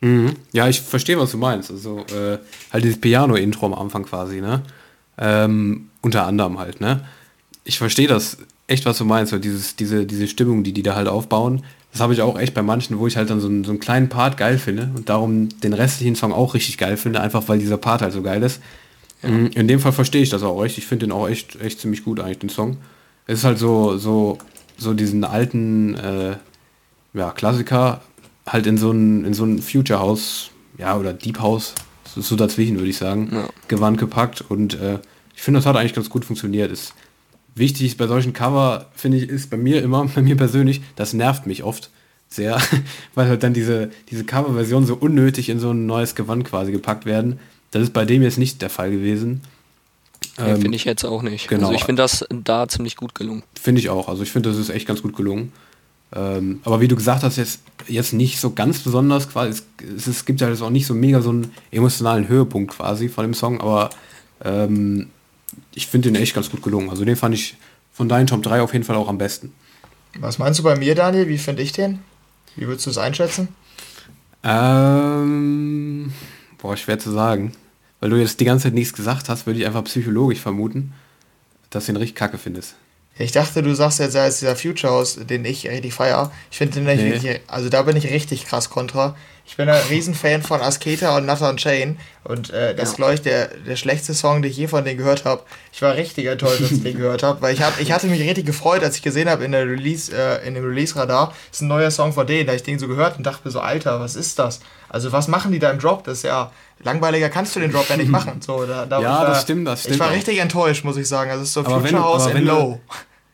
Mhm. 0.02 0.34
Ja, 0.52 0.68
ich 0.68 0.82
verstehe, 0.82 1.20
was 1.20 1.32
du 1.32 1.38
meinst. 1.38 1.70
Also 1.70 2.00
äh, 2.00 2.40
halt 2.72 2.84
dieses 2.84 3.00
Piano-Intro 3.00 3.68
am 3.68 3.74
Anfang 3.74 4.06
quasi, 4.06 4.42
ne? 4.42 4.64
Ähm, 5.18 5.90
unter 6.02 6.26
anderem 6.26 6.60
halt, 6.60 6.82
ne? 6.82 7.06
Ich 7.64 7.78
verstehe 7.78 8.08
das 8.08 8.38
echt, 8.68 8.86
was 8.86 8.98
du 8.98 9.06
meinst, 9.06 9.32
so 9.32 9.40
dieses, 9.40 9.76
diese, 9.76 10.06
diese 10.06 10.28
Stimmung, 10.28 10.64
die 10.64 10.74
die 10.74 10.84
da 10.84 10.96
halt 10.96 11.08
aufbauen. 11.08 11.64
Das 11.92 12.02
habe 12.02 12.14
ich 12.14 12.22
auch 12.22 12.38
echt 12.38 12.54
bei 12.54 12.62
manchen, 12.62 13.00
wo 13.00 13.08
ich 13.08 13.16
halt 13.16 13.30
dann 13.30 13.40
so 13.40 13.48
einen, 13.48 13.64
so 13.64 13.72
einen 13.72 13.80
kleinen 13.80 14.10
Part 14.10 14.38
geil 14.38 14.58
finde 14.58 14.92
und 14.96 15.10
darum 15.10 15.50
den 15.62 15.74
restlichen 15.74 16.16
Song 16.16 16.34
auch 16.34 16.54
richtig 16.54 16.78
geil 16.78 16.98
finde, 16.98 17.22
einfach 17.22 17.48
weil 17.48 17.60
dieser 17.60 17.78
Part 17.78 18.02
halt 18.02 18.14
so 18.14 18.22
geil 18.22 18.44
ist. 18.44 18.60
Mhm. 19.22 19.48
In 19.56 19.68
dem 19.68 19.80
Fall 19.80 19.94
verstehe 19.94 20.22
ich 20.22 20.30
das 20.30 20.44
auch 20.44 20.64
echt. 20.64 20.78
Ich 20.78 20.86
finde 20.86 21.06
den 21.06 21.14
auch 21.14 21.30
echt, 21.30 21.60
echt 21.62 21.80
ziemlich 21.80 22.04
gut 22.04 22.20
eigentlich, 22.20 22.40
den 22.40 22.50
Song. 22.50 22.78
Es 23.28 23.40
ist 23.40 23.46
halt 23.46 23.60
so, 23.60 23.98
so, 23.98 24.38
so 24.78 24.94
diesen 24.94 25.24
alten, 25.24 25.96
äh, 25.96 26.36
ja, 27.14 27.32
Klassiker 27.32 28.02
halt 28.46 28.68
in 28.68 28.78
so 28.78 28.92
ein, 28.92 29.26
in 29.26 29.34
so 29.34 29.46
ein 29.46 29.62
Future 29.62 30.00
House, 30.00 30.52
ja, 30.78 30.98
oder 30.98 31.14
Deep 31.14 31.40
House, 31.40 31.74
so, 32.16 32.22
so 32.22 32.36
dazwischen 32.36 32.78
würde 32.78 32.90
ich 32.90 32.98
sagen, 32.98 33.30
Ja. 33.32 33.50
Gewand 33.68 33.98
gepackt 34.00 34.42
und 34.48 34.74
äh, 34.80 35.00
ich 35.36 35.42
finde, 35.44 35.60
das 35.60 35.66
hat 35.66 35.76
eigentlich 35.76 35.94
ganz 35.94 36.10
gut 36.10 36.24
funktioniert. 36.26 36.72
Ist 36.72 36.94
wichtig 37.56 37.88
ist 37.88 37.98
bei 37.98 38.08
solchen 38.08 38.34
Cover, 38.34 38.88
finde 38.96 39.18
ich, 39.18 39.30
ist 39.30 39.50
bei 39.50 39.58
mir 39.58 39.84
immer, 39.84 40.06
bei 40.16 40.22
mir 40.22 40.38
persönlich, 40.38 40.82
das 40.96 41.14
nervt 41.14 41.46
mich 41.46 41.64
oft 41.64 41.90
sehr, 42.30 42.60
weil 43.16 43.28
halt 43.28 43.44
dann 43.44 43.54
diese, 43.54 43.92
diese 44.10 44.24
Coverversionen 44.24 44.88
so 44.88 44.96
unnötig 44.96 45.50
in 45.50 45.60
so 45.60 45.72
ein 45.72 45.86
neues 45.86 46.16
Gewand 46.16 46.46
quasi 46.46 46.72
gepackt 46.72 47.06
werden. 47.06 47.40
Das 47.72 47.84
ist 47.84 47.94
bei 47.94 48.06
dem 48.06 48.22
jetzt 48.24 48.38
nicht 48.38 48.62
der 48.62 48.70
Fall 48.70 48.90
gewesen. 48.92 49.42
Ja, 50.38 50.48
Ähm, 50.48 50.62
finde 50.62 50.76
ich 50.78 50.86
jetzt 50.86 51.04
auch 51.04 51.22
nicht. 51.22 51.48
genau. 51.50 51.68
Also 51.68 51.76
ich 51.76 51.84
finde 51.84 52.02
das 52.02 52.26
da 52.30 52.68
ziemlich 52.68 52.96
gut 52.96 53.14
gelungen. 53.16 53.44
Finde 53.62 53.80
ich 53.80 53.90
auch. 53.90 54.08
Also 54.10 54.24
ich 54.24 54.32
finde, 54.32 54.50
das 54.50 54.58
ist 54.58 54.70
echt 54.70 54.88
ganz 54.88 55.02
gut 55.02 55.16
gelungen. 55.16 55.52
Ähm, 56.14 56.62
aber 56.64 56.82
wie 56.82 56.88
du 56.88 56.96
gesagt 56.96 57.24
hast, 57.24 57.38
jetzt, 57.38 57.62
jetzt 57.88 58.14
nicht 58.14 58.40
so 58.40 58.52
ganz 58.52 58.80
besonders 58.80 59.30
quasi. 59.30 59.62
Es, 59.98 60.08
es, 60.08 60.26
gibt 60.26 60.42
ja 60.42 60.50
jetzt 60.50 60.62
auch 60.62 60.70
nicht 60.70 60.86
so 60.86 60.94
mega 60.94 61.22
so 61.22 61.30
einen 61.30 61.52
emotionalen 61.72 62.28
Höhepunkt 62.28 62.72
quasi 62.72 63.10
von 63.10 63.24
dem 63.26 63.34
Song, 63.34 63.60
aber 63.60 63.90
ähm, 64.44 65.08
ich 65.74 65.88
finde 65.88 66.12
den 66.12 66.22
echt 66.22 66.36
ganz 66.36 66.50
gut 66.50 66.62
gelungen. 66.62 66.90
Also 66.90 67.06
den 67.06 67.16
fand 67.16 67.36
ich 67.36 67.58
von 67.92 68.08
deinen 68.08 68.28
Top 68.28 68.44
3 68.44 68.62
auf 68.62 68.74
jeden 68.74 68.86
Fall 68.86 68.96
auch 68.96 69.10
am 69.10 69.18
besten. 69.18 69.54
Was 70.20 70.38
meinst 70.38 70.60
du 70.60 70.64
bei 70.64 70.76
mir, 70.78 70.96
Daniel? 70.96 71.28
Wie 71.28 71.38
finde 71.38 71.62
ich 71.62 71.74
den? 71.74 72.00
Wie 72.56 72.68
würdest 72.68 72.86
du 72.86 72.90
es 72.90 72.98
einschätzen? 72.98 73.50
Ähm, 74.44 76.14
boah, 76.58 76.78
schwer 76.78 77.00
zu 77.00 77.12
sagen. 77.12 77.52
Weil 78.00 78.12
du 78.12 78.18
jetzt 78.18 78.40
die 78.40 78.46
ganze 78.46 78.64
Zeit 78.64 78.74
nichts 78.74 78.94
gesagt 78.94 79.30
hast, 79.30 79.46
würde 79.46 79.60
ich 79.60 79.66
einfach 79.66 79.84
psychologisch 79.86 80.40
vermuten, 80.40 80.94
dass 81.70 81.86
du 81.86 81.94
den 81.94 81.98
richtig 81.98 82.16
kacke 82.16 82.38
findest. 82.38 82.76
Ich 83.18 83.32
dachte, 83.32 83.64
du 83.64 83.74
sagst 83.74 84.00
jetzt, 84.00 84.16
er 84.16 84.28
ist 84.28 84.42
dieser 84.42 84.56
Future 84.58 84.92
House, 84.92 85.18
den 85.22 85.46
ich 85.46 85.70
richtig 85.70 85.94
feier. 85.94 86.32
Ich 86.52 86.58
finde 86.58 86.82
den 86.82 86.84
Nee. 86.84 87.12
richtig, 87.12 87.42
also 87.48 87.70
da 87.70 87.82
bin 87.84 87.96
ich 87.96 88.10
richtig 88.10 88.46
krass 88.46 88.70
kontra. 88.70 89.16
Ich 89.48 89.58
bin 89.58 89.70
ein 89.70 89.80
Riesenfan 89.92 90.42
von 90.42 90.60
Asketa 90.60 91.16
und 91.18 91.28
Nathan 91.28 91.58
Chain 91.58 92.00
und 92.24 92.50
äh, 92.50 92.74
das 92.74 92.90
ist, 92.90 92.96
glaube 92.96 93.14
ich, 93.14 93.22
der, 93.22 93.48
der 93.50 93.76
schlechteste 93.76 94.16
Song, 94.16 94.42
den 94.42 94.50
ich 94.50 94.58
je 94.58 94.66
von 94.68 94.84
denen 94.84 94.98
gehört 94.98 95.24
habe. 95.24 95.44
Ich 95.72 95.84
war 95.84 95.94
richtig 95.96 96.26
enttäuscht, 96.26 96.62
als 96.62 96.72
ich 96.72 96.82
den 96.82 96.98
gehört 96.98 97.22
habe, 97.22 97.42
weil 97.44 97.54
ich, 97.54 97.62
hab, 97.62 97.80
ich 97.80 97.92
hatte 97.92 98.08
mich 98.08 98.20
richtig 98.22 98.48
gefreut, 98.48 98.84
als 98.84 98.96
ich 98.96 99.04
gesehen 99.04 99.30
habe 99.30 99.46
in 99.46 99.52
der 99.52 99.68
Release, 99.68 100.12
äh, 100.12 100.46
in 100.48 100.56
dem 100.56 100.66
Release-Radar, 100.66 101.32
ist 101.52 101.62
ein 101.62 101.68
neuer 101.68 101.92
Song 101.92 102.12
von 102.12 102.26
denen, 102.26 102.48
da 102.48 102.54
ich 102.54 102.64
den 102.64 102.80
so 102.80 102.88
gehört 102.88 103.18
und 103.18 103.24
dachte 103.24 103.42
mir 103.46 103.52
so, 103.52 103.60
Alter, 103.60 104.00
was 104.00 104.16
ist 104.16 104.40
das? 104.40 104.62
Also 104.90 105.12
was 105.12 105.28
machen 105.28 105.52
die 105.52 105.60
da 105.60 105.70
im 105.70 105.78
Drop? 105.78 106.04
Das 106.06 106.18
ist 106.20 106.24
ja, 106.24 106.52
langweiliger 106.84 107.30
kannst 107.30 107.56
du 107.56 107.60
den 107.60 107.72
Drop 107.72 107.88
ja 107.88 107.98
nicht 107.98 108.10
machen. 108.10 108.42
So, 108.42 108.66
da, 108.66 108.88
da, 108.88 109.00
Ja, 109.00 109.20
ich 109.22 109.28
das 109.28 109.36
war- 109.36 109.42
stimmt, 109.44 109.68
das 109.68 109.80
Ich 109.82 109.86
stimmt 109.86 110.00
war 110.00 110.08
auch. 110.10 110.14
richtig 110.14 110.40
enttäuscht, 110.40 110.84
muss 110.84 110.98
ich 110.98 111.08
sagen. 111.08 111.30
Also 111.30 111.44
es 111.44 111.50
ist 111.50 111.54
so 111.54 111.60
Aber 111.60 111.84
wenn 111.84 111.92
Future 111.92 112.02
du- 112.02 112.04
House 112.04 112.28
in 112.28 112.34
wenn 112.34 112.46
du- 112.46 112.52
Low. 112.52 112.80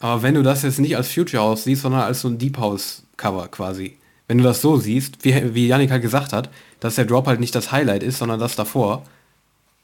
Aber 0.02 0.22
wenn 0.24 0.34
du 0.34 0.44
das 0.44 0.64
jetzt 0.64 0.80
nicht 0.80 0.98
als 0.98 1.08
Future 1.10 1.42
House 1.42 1.64
siehst, 1.64 1.84
sondern 1.84 2.02
als 2.02 2.20
so 2.22 2.28
ein 2.28 2.38
Deep 2.38 2.58
House 2.58 3.04
Cover 3.16 3.48
quasi. 3.48 3.98
Wenn 4.32 4.38
du 4.38 4.46
das 4.46 4.62
so 4.62 4.78
siehst, 4.78 5.26
wie, 5.26 5.54
wie 5.54 5.68
Yannick 5.68 5.92
halt 5.92 6.02
gesagt 6.02 6.32
hat, 6.32 6.50
dass 6.80 6.96
der 6.96 7.04
Drop 7.04 7.28
halt 7.28 7.42
nicht 7.42 7.54
das 7.54 7.74
Highlight 7.74 8.02
ist, 8.02 8.20
sondern 8.20 8.40
das 8.40 8.56
davor, 8.56 9.04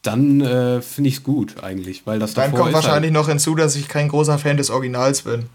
dann 0.00 0.40
äh, 0.40 0.80
finde 0.80 1.08
ich 1.08 1.16
es 1.16 1.22
gut 1.22 1.62
eigentlich, 1.62 2.06
weil 2.06 2.18
das 2.18 2.32
Dann 2.32 2.44
davor 2.52 2.60
kommt 2.60 2.70
ist 2.70 2.74
wahrscheinlich 2.76 3.10
halt, 3.10 3.20
noch 3.20 3.28
hinzu, 3.28 3.54
dass 3.56 3.76
ich 3.76 3.88
kein 3.88 4.08
großer 4.08 4.38
Fan 4.38 4.56
des 4.56 4.70
Originals 4.70 5.20
bin. 5.20 5.50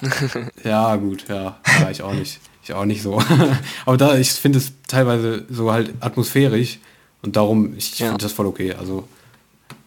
Ja, 0.64 0.96
gut, 0.96 1.28
ja. 1.28 1.60
ja 1.80 1.90
ich 1.92 2.02
auch 2.02 2.12
nicht. 2.12 2.40
Ich 2.64 2.72
auch 2.72 2.86
nicht 2.86 3.02
so. 3.02 3.22
Aber 3.86 3.96
da, 3.96 4.16
ich 4.16 4.32
finde 4.32 4.58
es 4.58 4.72
teilweise 4.88 5.44
so 5.48 5.70
halt 5.70 5.94
atmosphärisch 6.00 6.80
und 7.22 7.36
darum, 7.36 7.76
ich 7.76 8.00
Ja. 8.00 8.08
finde 8.08 8.24
das 8.24 8.32
voll 8.32 8.46
okay. 8.46 8.74
Also 8.74 9.06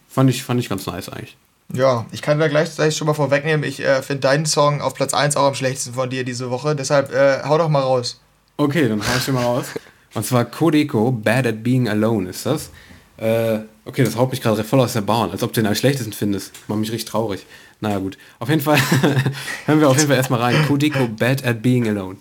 fand 0.08 0.30
ich, 0.30 0.42
fand 0.42 0.58
ich 0.58 0.70
ganz 0.70 0.86
nice 0.86 1.10
eigentlich. 1.10 1.36
Ja, 1.72 2.06
ich 2.12 2.22
kann 2.22 2.38
da 2.38 2.48
gleichzeitig 2.48 2.96
schon 2.96 3.06
mal 3.06 3.14
vorwegnehmen, 3.14 3.64
ich 3.64 3.80
äh, 3.80 4.02
finde 4.02 4.20
deinen 4.20 4.46
Song 4.46 4.80
auf 4.80 4.94
Platz 4.94 5.14
1 5.14 5.36
auch 5.36 5.46
am 5.46 5.54
schlechtesten 5.54 5.94
von 5.94 6.08
dir 6.08 6.24
diese 6.24 6.50
Woche, 6.50 6.76
deshalb 6.76 7.12
äh, 7.12 7.42
hau 7.44 7.58
doch 7.58 7.68
mal 7.68 7.80
raus. 7.80 8.20
Okay, 8.56 8.88
dann 8.88 9.00
hau 9.00 9.16
ich 9.16 9.24
dir 9.24 9.32
mal 9.32 9.44
raus. 9.44 9.66
Und 10.14 10.24
zwar 10.24 10.44
Kodeko, 10.44 11.10
Bad 11.10 11.46
at 11.46 11.62
Being 11.62 11.88
Alone 11.88 12.30
ist 12.30 12.46
das. 12.46 12.70
Äh, 13.18 13.58
okay, 13.84 14.04
das 14.04 14.16
haut 14.16 14.30
mich 14.30 14.40
gerade 14.40 14.62
voll 14.64 14.80
aus 14.80 14.92
der 14.92 15.00
Bahn, 15.00 15.30
als 15.30 15.42
ob 15.42 15.52
du 15.52 15.60
den 15.60 15.66
am 15.66 15.74
schlechtesten 15.74 16.12
findest. 16.12 16.52
Macht 16.68 16.78
mich 16.78 16.92
richtig 16.92 17.10
traurig. 17.10 17.44
Naja 17.80 17.98
gut. 17.98 18.16
Auf 18.38 18.48
jeden 18.48 18.62
Fall 18.62 18.78
hören 19.66 19.80
wir 19.80 19.88
auf 19.88 19.96
jeden 19.96 20.08
Fall 20.08 20.16
erstmal 20.16 20.40
rein. 20.40 20.66
Kodeko, 20.66 21.08
Bad 21.08 21.44
at 21.44 21.62
Being 21.62 21.88
Alone. 21.88 22.16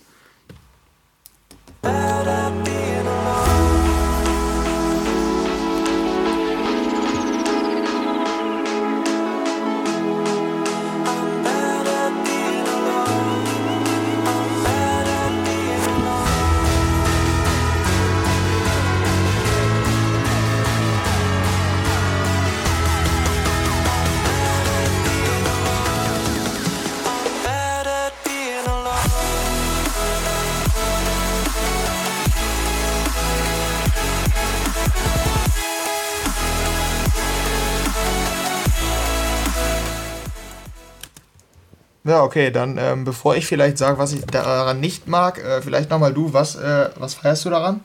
Ja, 42.16 42.24
okay, 42.24 42.50
dann 42.50 42.78
ähm, 42.78 43.04
bevor 43.04 43.36
ich 43.36 43.46
vielleicht 43.46 43.78
sage, 43.78 43.98
was 43.98 44.14
ich 44.14 44.22
daran 44.22 44.80
nicht 44.80 45.06
mag, 45.06 45.38
äh, 45.38 45.62
vielleicht 45.62 45.90
nochmal 45.90 46.14
du, 46.14 46.32
was, 46.32 46.56
äh, 46.56 46.90
was 46.98 47.16
feierst 47.16 47.44
du 47.44 47.50
daran? 47.50 47.82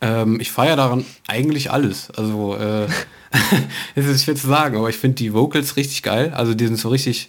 Ähm, 0.00 0.40
ich 0.40 0.50
feiere 0.50 0.76
daran 0.76 1.04
eigentlich 1.26 1.70
alles. 1.70 2.10
Also, 2.12 2.56
äh, 2.56 2.86
es 3.94 4.06
ist 4.06 4.24
schwer 4.24 4.36
zu 4.36 4.46
sagen, 4.46 4.78
aber 4.78 4.88
ich 4.88 4.96
finde 4.96 5.16
die 5.16 5.34
Vocals 5.34 5.76
richtig 5.76 6.02
geil. 6.02 6.32
Also, 6.34 6.54
die 6.54 6.66
sind 6.66 6.78
so 6.78 6.88
richtig, 6.88 7.28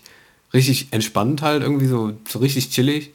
richtig 0.53 0.87
entspannt 0.91 1.41
halt, 1.41 1.61
irgendwie 1.61 1.87
so, 1.87 2.13
so 2.25 2.39
richtig 2.39 2.69
chillig. 2.69 3.11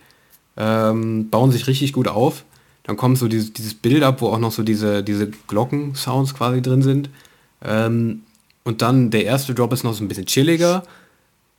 Ähm, 0.58 1.30
bauen 1.30 1.50
sich 1.50 1.66
richtig 1.68 1.94
gut 1.94 2.08
auf. 2.08 2.44
Dann 2.82 2.98
kommt 2.98 3.16
so 3.16 3.26
dieses, 3.26 3.54
dieses 3.54 3.72
Bild 3.72 4.02
ab, 4.02 4.20
wo 4.20 4.28
auch 4.28 4.38
noch 4.38 4.52
so 4.52 4.62
diese, 4.62 5.02
diese 5.02 5.30
Glocken-Sounds 5.46 6.34
quasi 6.34 6.60
drin 6.60 6.82
sind. 6.82 7.08
Ähm, 7.64 8.24
und 8.64 8.82
dann 8.82 9.10
der 9.10 9.24
erste 9.24 9.54
Drop 9.54 9.72
ist 9.72 9.82
noch 9.82 9.94
so 9.94 10.04
ein 10.04 10.08
bisschen 10.08 10.26
chilliger. 10.26 10.82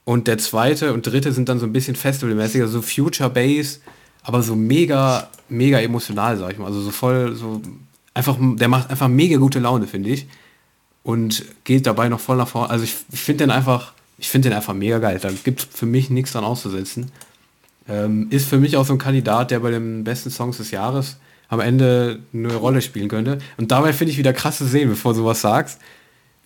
Und 0.05 0.27
der 0.27 0.37
zweite 0.37 0.93
und 0.93 1.07
dritte 1.07 1.31
sind 1.31 1.49
dann 1.49 1.59
so 1.59 1.65
ein 1.65 1.73
bisschen 1.73 1.95
festivalmäßiger, 1.95 2.67
so 2.67 2.81
Future 2.81 3.29
Bass, 3.29 3.79
aber 4.21 4.41
so 4.41 4.55
mega, 4.55 5.29
mega 5.49 5.79
emotional, 5.79 6.37
sag 6.37 6.51
ich 6.51 6.57
mal. 6.57 6.67
Also 6.67 6.81
so 6.81 6.91
voll, 6.91 7.35
so 7.35 7.61
einfach, 8.13 8.37
der 8.39 8.67
macht 8.67 8.89
einfach 8.89 9.07
mega 9.07 9.37
gute 9.37 9.59
Laune, 9.59 9.87
finde 9.87 10.09
ich. 10.09 10.27
Und 11.03 11.43
geht 11.63 11.85
dabei 11.85 12.09
noch 12.09 12.19
voll 12.19 12.37
nach 12.37 12.47
vorne. 12.47 12.69
Also 12.69 12.83
ich, 12.83 12.95
ich 13.11 13.19
finde 13.19 13.45
den 13.45 13.51
einfach, 13.51 13.93
ich 14.17 14.29
finde 14.29 14.49
den 14.49 14.55
einfach 14.55 14.73
mega 14.73 14.99
geil. 14.99 15.19
Da 15.21 15.29
gibt 15.31 15.61
es 15.61 15.67
für 15.71 15.85
mich 15.85 16.09
nichts 16.09 16.31
dran 16.31 16.43
auszusetzen. 16.43 17.11
Ähm, 17.89 18.27
ist 18.29 18.47
für 18.47 18.57
mich 18.57 18.77
auch 18.77 18.85
so 18.85 18.93
ein 18.93 18.99
Kandidat, 18.99 19.51
der 19.51 19.59
bei 19.59 19.71
den 19.71 20.05
besten 20.05 20.31
Songs 20.31 20.57
des 20.57 20.71
Jahres 20.71 21.17
am 21.49 21.59
Ende 21.59 22.19
eine 22.33 22.55
Rolle 22.55 22.81
spielen 22.81 23.09
könnte. 23.09 23.39
Und 23.57 23.71
dabei 23.71 23.91
finde 23.93 24.11
ich 24.11 24.17
wieder 24.17 24.33
krass 24.33 24.57
zu 24.57 24.65
sehen, 24.65 24.89
bevor 24.89 25.13
du 25.13 25.19
sowas 25.19 25.41
sagst, 25.41 25.79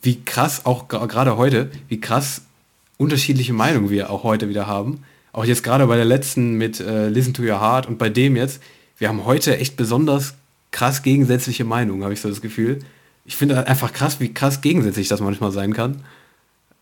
wie 0.01 0.21
krass, 0.23 0.65
auch 0.65 0.87
gerade 0.87 1.37
heute, 1.37 1.71
wie 1.87 1.99
krass 1.99 2.41
unterschiedliche 2.97 3.53
Meinungen 3.53 3.89
wir 3.89 4.09
auch 4.09 4.23
heute 4.23 4.49
wieder 4.49 4.67
haben. 4.67 5.03
Auch 5.31 5.45
jetzt 5.45 5.63
gerade 5.63 5.85
bei 5.87 5.95
der 5.95 6.05
letzten 6.05 6.53
mit 6.53 6.79
äh, 6.79 7.09
Listen 7.09 7.33
to 7.33 7.43
Your 7.43 7.61
Heart 7.61 7.85
und 7.85 7.97
bei 7.97 8.09
dem 8.09 8.35
jetzt. 8.35 8.61
Wir 8.97 9.09
haben 9.09 9.25
heute 9.25 9.57
echt 9.57 9.77
besonders 9.77 10.33
krass 10.71 11.03
gegensätzliche 11.03 11.63
Meinungen, 11.63 12.03
habe 12.03 12.13
ich 12.13 12.21
so 12.21 12.29
das 12.29 12.41
Gefühl. 12.41 12.79
Ich 13.25 13.35
finde 13.35 13.67
einfach 13.67 13.93
krass, 13.93 14.19
wie 14.19 14.33
krass 14.33 14.61
gegensätzlich 14.61 15.07
das 15.07 15.19
manchmal 15.19 15.51
sein 15.51 15.73
kann. 15.73 16.03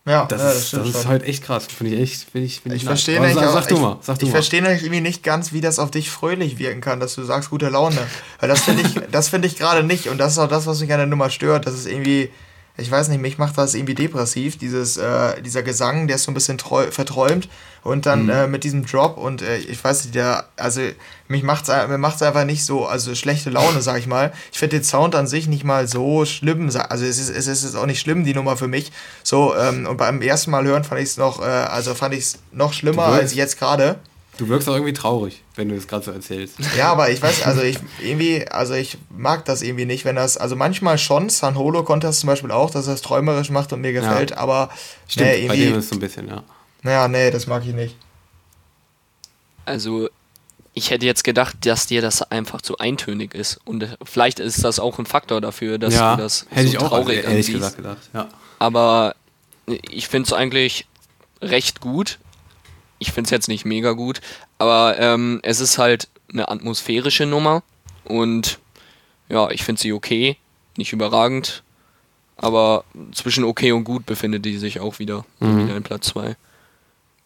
Ja, 0.06 0.24
Das, 0.26 0.40
ja, 0.40 0.50
ist, 0.52 0.72
das 0.72 0.88
ist 0.88 1.06
halt 1.06 1.24
echt 1.24 1.42
krass. 1.42 1.66
Finde 1.66 1.94
ich 1.94 2.00
echt, 2.00 2.30
finde 2.30 2.46
ich, 2.46 2.60
finde 2.60 2.76
Ich 2.76 2.84
nice. 2.84 2.90
verstehe 2.90 3.20
nicht, 3.20 3.34
sag, 3.34 3.52
sag 3.52 3.68
du 3.68 3.74
ich, 3.74 3.80
mal, 3.80 3.98
sag 4.00 4.18
du 4.20 4.26
ich 4.26 4.30
verstehe 4.30 4.60
irgendwie 4.60 5.00
nicht 5.00 5.24
ganz, 5.24 5.52
wie 5.52 5.60
das 5.60 5.80
auf 5.80 5.90
dich 5.90 6.10
fröhlich 6.10 6.58
wirken 6.58 6.80
kann, 6.80 7.00
dass 7.00 7.16
du 7.16 7.24
sagst 7.24 7.50
gute 7.50 7.68
Laune. 7.68 7.98
Weil 8.38 8.48
das 8.48 8.60
finde 8.60 8.82
ich, 8.82 8.94
das 9.10 9.28
finde 9.28 9.48
ich 9.48 9.56
gerade 9.56 9.82
nicht. 9.82 10.08
Und 10.08 10.18
das 10.18 10.32
ist 10.32 10.38
auch 10.38 10.48
das, 10.48 10.66
was 10.66 10.80
mich 10.80 10.92
an 10.92 10.98
der 10.98 11.08
Nummer 11.08 11.28
stört. 11.28 11.66
Das 11.66 11.74
ist 11.74 11.86
irgendwie, 11.86 12.30
ich 12.76 12.90
weiß 12.90 13.08
nicht, 13.08 13.20
mich 13.20 13.38
macht 13.38 13.56
das 13.58 13.74
irgendwie 13.74 13.94
depressiv. 13.94 14.58
Dieses, 14.58 14.96
äh, 14.96 15.40
dieser 15.42 15.62
Gesang, 15.62 16.06
der 16.06 16.16
ist 16.16 16.24
so 16.24 16.30
ein 16.30 16.34
bisschen 16.34 16.58
verträumt. 16.58 17.48
Und 17.82 18.04
dann 18.04 18.24
Mhm. 18.24 18.30
äh, 18.30 18.46
mit 18.48 18.64
diesem 18.64 18.84
Drop 18.84 19.16
und 19.16 19.42
äh, 19.42 19.58
ich 19.58 19.82
weiß 19.84 20.04
nicht, 20.06 20.14
der, 20.16 20.46
also 20.56 20.80
mich 21.28 21.44
macht's, 21.44 21.70
ein- 21.70 21.88
mir 21.88 21.98
macht's 21.98 22.20
einfach 22.20 22.44
nicht 22.44 22.64
so, 22.64 22.84
also 22.84 23.14
schlechte 23.14 23.48
Laune, 23.48 23.80
sag 23.80 23.98
ich 24.00 24.08
mal. 24.08 24.32
Ich 24.50 24.58
finde 24.58 24.78
den 24.78 24.84
Sound 24.84 25.14
an 25.14 25.28
sich 25.28 25.46
nicht 25.46 25.62
mal 25.62 25.86
so 25.86 26.24
schlimm. 26.24 26.68
Also 26.88 27.04
es 27.04 27.18
ist, 27.20 27.30
es 27.30 27.46
ist 27.46 27.76
auch 27.76 27.86
nicht 27.86 28.00
schlimm, 28.00 28.24
die 28.24 28.34
Nummer 28.34 28.56
für 28.56 28.66
mich. 28.66 28.90
So, 29.22 29.54
ähm, 29.56 29.86
und 29.86 29.98
beim 29.98 30.20
ersten 30.20 30.50
Mal 30.50 30.64
hören 30.64 30.82
fand 30.82 31.00
ich 31.00 31.10
es 31.10 31.16
noch, 31.16 31.38
äh, 31.40 31.44
also 31.44 31.94
fand 31.94 32.14
ich 32.14 32.20
es 32.24 32.38
noch 32.50 32.72
schlimmer 32.72 33.04
als 33.04 33.34
jetzt 33.34 33.56
gerade. 33.58 34.00
Du 34.38 34.48
wirkst 34.48 34.68
auch 34.68 34.74
irgendwie 34.74 34.92
traurig, 34.92 35.42
wenn 35.54 35.68
du 35.68 35.74
das 35.74 35.88
gerade 35.88 36.04
so 36.04 36.10
erzählst. 36.10 36.56
Ja, 36.76 36.92
aber 36.92 37.10
ich 37.10 37.22
weiß, 37.22 37.42
also 37.42 37.62
ich 37.62 37.78
irgendwie, 38.02 38.46
also 38.48 38.74
ich 38.74 38.98
mag 39.08 39.44
das 39.46 39.62
irgendwie 39.62 39.86
nicht, 39.86 40.04
wenn 40.04 40.16
das, 40.16 40.36
also 40.36 40.56
manchmal 40.56 40.98
schon, 40.98 41.30
San 41.30 41.56
Holo 41.56 41.82
konnte 41.84 42.06
das 42.06 42.20
zum 42.20 42.26
Beispiel 42.26 42.50
auch, 42.50 42.70
dass 42.70 42.86
er 42.86 42.94
es 42.94 43.02
träumerisch 43.02 43.50
macht 43.50 43.72
und 43.72 43.80
mir 43.80 43.92
gefällt, 43.92 44.36
aber 44.36 44.70
Stimmt, 45.08 45.26
nee, 45.26 45.32
bei 45.32 45.54
irgendwie, 45.54 45.64
dem 45.70 45.78
ist 45.78 45.84
es 45.84 45.88
so 45.90 45.96
ein 45.96 46.00
bisschen, 46.00 46.28
ja. 46.28 46.42
naja, 46.82 47.08
nee, 47.08 47.30
das 47.30 47.46
mag 47.46 47.64
ich 47.66 47.74
nicht. 47.74 47.96
Also, 49.64 50.08
ich 50.74 50.90
hätte 50.90 51.06
jetzt 51.06 51.24
gedacht, 51.24 51.56
dass 51.62 51.86
dir 51.86 52.02
das 52.02 52.22
einfach 52.30 52.60
zu 52.60 52.76
eintönig 52.76 53.34
ist. 53.34 53.58
Und 53.64 53.96
vielleicht 54.04 54.38
ist 54.38 54.62
das 54.62 54.78
auch 54.78 54.98
ein 54.98 55.06
Faktor 55.06 55.40
dafür, 55.40 55.78
dass 55.78 55.94
ja, 55.94 56.14
du 56.16 56.22
das 56.22 56.46
hätte 56.50 56.68
so 56.68 56.72
ich 56.74 56.78
auch 56.78 56.88
traurig 56.88 57.24
ehrlich 57.24 57.26
ansiehst. 57.26 57.52
gesagt 57.52 57.76
gedacht. 57.76 58.10
Ja. 58.12 58.28
Aber 58.58 59.16
ich 59.66 60.08
finde 60.08 60.26
es 60.26 60.32
eigentlich 60.34 60.86
recht 61.40 61.80
gut. 61.80 62.18
Ich 62.98 63.12
finde 63.12 63.26
es 63.26 63.30
jetzt 63.30 63.48
nicht 63.48 63.64
mega 63.64 63.92
gut, 63.92 64.20
aber 64.58 64.98
ähm, 64.98 65.40
es 65.42 65.60
ist 65.60 65.78
halt 65.78 66.08
eine 66.32 66.48
atmosphärische 66.48 67.26
Nummer 67.26 67.62
und 68.04 68.58
ja, 69.28 69.50
ich 69.50 69.64
finde 69.64 69.80
sie 69.82 69.92
okay, 69.92 70.36
nicht 70.76 70.92
überragend, 70.92 71.62
aber 72.36 72.84
zwischen 73.12 73.44
okay 73.44 73.72
und 73.72 73.84
gut 73.84 74.06
befindet 74.06 74.44
die 74.44 74.58
sich 74.58 74.80
auch 74.80 74.98
wieder, 74.98 75.24
Mhm. 75.40 75.64
wieder 75.66 75.76
in 75.76 75.82
Platz 75.82 76.06
2. 76.08 76.36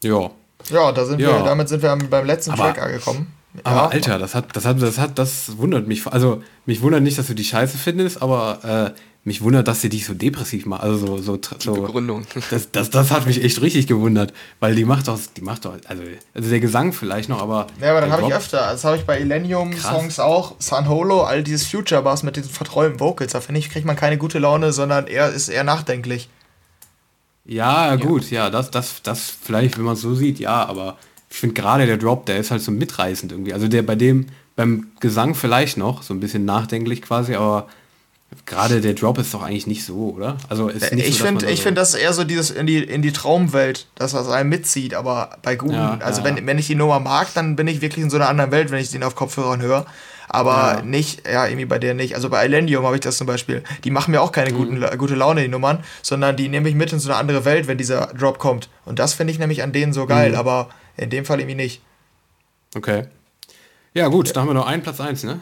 ja. 0.03 0.31
Ja, 0.68 0.93
da 0.93 1.07
sind 1.07 1.18
wir, 1.18 1.31
Ja. 1.31 1.43
damit 1.43 1.71
sind 1.71 1.83
wir 1.83 1.97
beim 1.97 2.27
letzten 2.27 2.51
Aber- 2.51 2.64
Track 2.64 2.83
angekommen. 2.83 3.33
Aber 3.64 3.77
ja, 3.77 3.87
Alter, 3.89 4.18
das 4.18 4.35
hat, 4.35 4.55
das 4.55 4.64
hat, 4.66 4.81
das 4.83 4.99
hat, 4.99 5.18
das 5.18 5.57
wundert 5.57 5.89
mich. 5.89 6.07
Also 6.07 6.43
mich 6.66 6.83
wundert 6.83 7.03
nicht, 7.03 7.16
dass 7.18 7.27
du 7.29 7.35
die 7.35 7.45
Scheiße 7.45 7.79
findest, 7.79 8.21
aber 8.23 8.95
äh, 8.95 9.01
mich 9.23 9.43
wundert, 9.43 9.68
dass 9.68 9.83
sie 9.83 9.91
dich 9.91 10.07
so 10.07 10.14
depressiv 10.14 10.64
macht. 10.64 10.83
Also 10.83 11.18
so, 11.18 11.18
so, 11.18 11.39
so 11.59 11.75
Begründung. 11.75 12.25
das, 12.51 12.71
das, 12.73 12.91
das 12.91 13.11
hat 13.11 13.27
mich 13.27 13.45
echt 13.45 13.61
richtig 13.61 13.87
gewundert, 13.87 14.33
weil 14.61 14.75
die 14.75 14.85
macht 14.85 15.09
doch, 15.09 15.18
die 15.37 15.43
macht 15.43 15.66
doch, 15.66 15.77
also, 15.87 16.03
also 16.33 16.49
der 16.49 16.61
Gesang 16.61 16.93
vielleicht 16.93 17.29
noch, 17.29 17.41
aber 17.43 17.66
Ja, 17.81 17.91
aber 17.91 18.01
dann 18.01 18.12
habe 18.12 18.23
ich 18.23 18.35
öfter. 18.35 18.59
Das 18.59 18.85
habe 18.85 18.97
ich 18.97 19.05
bei 19.05 19.21
Illenium-Songs 19.21 20.21
auch. 20.21 20.55
San 20.59 20.89
Holo, 20.89 21.23
all 21.23 21.43
dieses 21.43 21.66
Future-Bass 21.66 22.23
mit 22.23 22.37
diesen 22.37 22.51
verträumten 22.51 23.01
Vocals. 23.01 23.33
Da 23.33 23.41
finde 23.41 23.59
ich, 23.59 23.68
kriegt 23.68 23.87
man 23.87 23.97
keine 23.97 24.16
gute 24.16 24.39
Laune, 24.39 24.73
sondern 24.73 25.07
eher 25.07 25.31
ist 25.31 25.49
eher 25.49 25.64
nachdenklich. 25.64 26.29
Ja, 27.45 27.97
gut, 27.97 28.31
ja, 28.31 28.49
das, 28.49 28.71
das, 28.71 29.03
das 29.03 29.31
vielleicht, 29.43 29.77
wenn 29.77 29.85
man 29.85 29.95
es 29.95 30.03
so 30.03 30.14
sieht, 30.14 30.39
ja, 30.39 30.64
aber 30.66 30.99
ich 31.29 31.37
finde 31.37 31.55
gerade 31.55 31.87
der 31.87 31.97
Drop, 31.97 32.27
der 32.27 32.39
ist 32.39 32.51
halt 32.51 32.62
so 32.62 32.71
mitreißend 32.71 33.33
irgendwie. 33.33 33.53
Also 33.53 33.68
der 33.68 33.83
bei 33.83 33.97
dem, 33.97 34.27
beim 34.57 34.89
Gesang 35.01 35.35
vielleicht 35.35 35.77
noch, 35.77 36.03
so 36.03 36.14
ein 36.14 36.21
bisschen 36.21 36.45
nachdenklich 36.45 37.03
quasi, 37.03 37.35
aber 37.35 37.68
gerade 38.51 38.82
der 38.82 38.92
Drop 38.92 39.16
ist 39.16 39.32
doch 39.32 39.42
eigentlich 39.42 39.66
nicht 39.66 39.84
so, 39.86 40.12
oder? 40.16 40.36
Also 40.51 40.68
ist 40.68 40.92
nicht 40.92 41.07
ich 41.09 41.14
so, 41.16 41.20
dass 41.20 41.26
finde, 41.28 41.44
man 41.46 41.55
ich 41.55 41.61
so- 41.61 41.62
finde, 41.64 41.80
das 41.80 41.94
ist 41.94 42.01
eher 42.01 42.12
so 42.12 42.24
dieses 42.24 42.51
in 42.51 42.66
die, 42.66 42.82
in 42.84 43.01
die 43.01 43.12
Traumwelt, 43.12 43.86
das 43.94 44.12
was 44.12 44.28
einen 44.28 44.51
mitzieht, 44.51 44.92
aber 44.92 45.38
bei 45.42 45.57
guten, 45.57 45.72
Ja, 45.74 45.98
also 46.03 46.20
ja, 46.20 46.26
wenn, 46.36 46.46
wenn 46.46 46.59
ich 46.59 46.66
die 46.66 46.74
Nummer 46.74 47.01
mag, 47.01 47.32
dann 47.32 47.57
bin 47.57 47.66
ich 47.66 47.80
wirklich 47.80 48.05
in 48.05 48.11
so 48.11 48.16
einer 48.16 48.28
anderen 48.28 48.51
Welt, 48.51 48.70
wenn 48.70 48.80
ich 48.80 48.90
den 48.90 49.03
auf 49.03 49.14
Kopfhörern 49.14 49.62
höre. 49.62 49.86
Aber 50.32 50.76
Ja. 50.78 50.82
nicht, 50.82 51.26
ja, 51.26 51.46
irgendwie 51.46 51.64
bei 51.64 51.80
der 51.80 51.94
nicht. 51.94 52.14
Also 52.14 52.28
bei 52.28 52.44
Elendium 52.44 52.84
habe 52.84 52.94
ich 52.94 53.01
das 53.01 53.16
zum 53.18 53.26
Beispiel. 53.26 53.64
Die 53.82 53.90
machen 53.90 54.12
mir 54.12 54.20
auch 54.20 54.28
Mhm. 54.28 54.34
keine 54.34 54.53
guten, 54.53 54.98
gute 54.98 55.14
Laune, 55.16 55.42
die 55.42 55.48
Nummern, 55.48 55.82
sondern 56.03 56.36
die 56.36 56.48
nehme 56.48 56.68
ich 56.68 56.76
mit 56.76 56.92
in 56.92 57.01
so 57.01 57.11
eine 57.11 57.18
andere 57.18 57.44
Welt, 57.44 57.66
wenn 57.66 57.78
dieser 57.78 58.07
Drop 58.16 58.38
kommt. 58.38 58.68
Und 58.84 59.01
das 59.01 59.14
finde 59.14 59.32
ich 59.32 59.40
nämlich 59.40 59.62
an 59.64 59.72
denen 59.72 59.92
so 59.92 60.07
geil, 60.07 60.30
Mhm. 60.32 60.36
aber 60.36 60.68
in 60.96 61.11
dem 61.11 61.24
Fall 61.24 61.40
irgendwie 61.40 61.57
nicht. 61.57 61.82
Okay. 62.76 63.07
Ja, 63.92 64.07
gut, 64.07 64.36
da 64.36 64.40
haben 64.42 64.46
wir 64.48 64.55
noch 64.55 64.68
einen 64.68 64.82
Platz 64.84 65.01
1, 65.01 65.24
ne? 65.24 65.40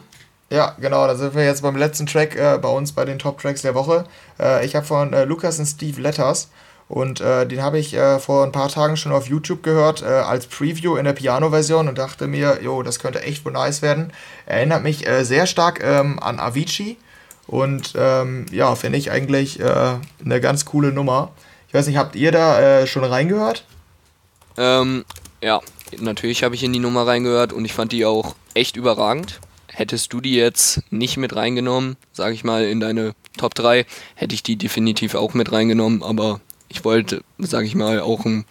Ja, 0.51 0.75
genau, 0.81 1.07
da 1.07 1.15
sind 1.15 1.35
wir 1.35 1.45
jetzt 1.45 1.63
beim 1.63 1.77
letzten 1.77 2.07
Track 2.07 2.35
äh, 2.35 2.59
bei 2.59 2.69
uns 2.71 2.93
bei 2.93 3.05
den 3.05 3.19
Top-Tracks 3.19 3.63
der 3.63 3.75
Woche. 3.75 4.05
Äh, 4.41 4.65
ich 4.65 4.75
habe 4.75 4.87
von 4.87 5.13
äh, 5.13 5.25
Lukas 5.25 5.59
und 5.59 5.67
Steve 5.67 6.01
Letters 6.01 6.49
Und 6.89 7.21
äh, 7.21 7.47
den 7.47 7.63
habe 7.63 7.79
ich 7.79 7.95
äh, 7.95 8.19
vor 8.19 8.45
ein 8.45 8.53
paar 8.53 8.71
Tagen 8.71 8.97
schon 8.97 9.13
auf 9.13 9.29
YouTube 9.29 9.63
gehört, 9.63 10.03
äh, 10.03 10.07
als 10.07 10.47
Preview 10.47 10.97
in 10.97 11.05
der 11.05 11.13
Piano-Version 11.13 11.87
und 11.87 11.99
dachte 11.99 12.27
mir, 12.27 12.61
jo, 12.63 12.83
das 12.83 12.99
könnte 12.99 13.23
echt 13.23 13.45
wohl 13.45 13.53
nice 13.53 13.83
werden. 13.83 14.11
Erinnert 14.47 14.83
mich 14.83 15.05
sehr 15.23 15.47
stark 15.47 15.83
ähm, 15.85 16.19
an 16.19 16.41
Avicii 16.41 16.97
und 17.47 17.93
ähm, 17.97 18.47
ja, 18.51 18.75
finde 18.75 18.99
ich 18.99 19.11
eigentlich 19.11 19.63
eine 19.63 20.41
ganz 20.41 20.65
coole 20.65 20.93
Nummer. 20.93 21.31
Ich 21.69 21.75
weiß 21.75 21.87
nicht, 21.87 21.99
habt 21.99 22.17
ihr 22.17 22.33
da 22.33 22.87
schon 22.87 23.05
reingehört? 23.05 23.65
Ähm, 24.57 25.05
ja, 25.43 25.61
natürlich 25.99 26.43
habe 26.43 26.55
ich 26.55 26.65
in 26.65 26.73
die 26.73 26.79
Nummer 26.79 27.07
reingehört 27.07 27.53
und 27.53 27.65
ich 27.67 27.75
fand 27.75 27.93
die 27.93 28.07
auch 28.07 28.35
echt 28.55 28.77
überragend. 28.77 29.41
Hättest 29.79 30.13
du 30.13 30.21
die 30.21 30.35
jetzt 30.35 30.83
nicht 30.91 31.19
mit 31.19 31.37
reingenommen, 31.37 31.97
sage 32.13 32.35
ich 32.35 32.43
mal, 32.43 32.65
in 32.65 32.81
deine 32.81 33.15
Top 33.37 33.55
3, 33.55 33.87
hätte 34.17 34.35
ich 34.35 34.43
die 34.43 34.57
definitiv 34.57 35.15
auch 35.15 35.35
mit 35.35 35.53
reingenommen, 35.53 36.03
aber 36.03 36.41
ich 36.69 36.85
wollte, 36.85 37.23
sage 37.39 37.69
ich 37.69 37.77
mal, 37.77 38.01
auch 38.01 38.25
ein, 38.25 38.45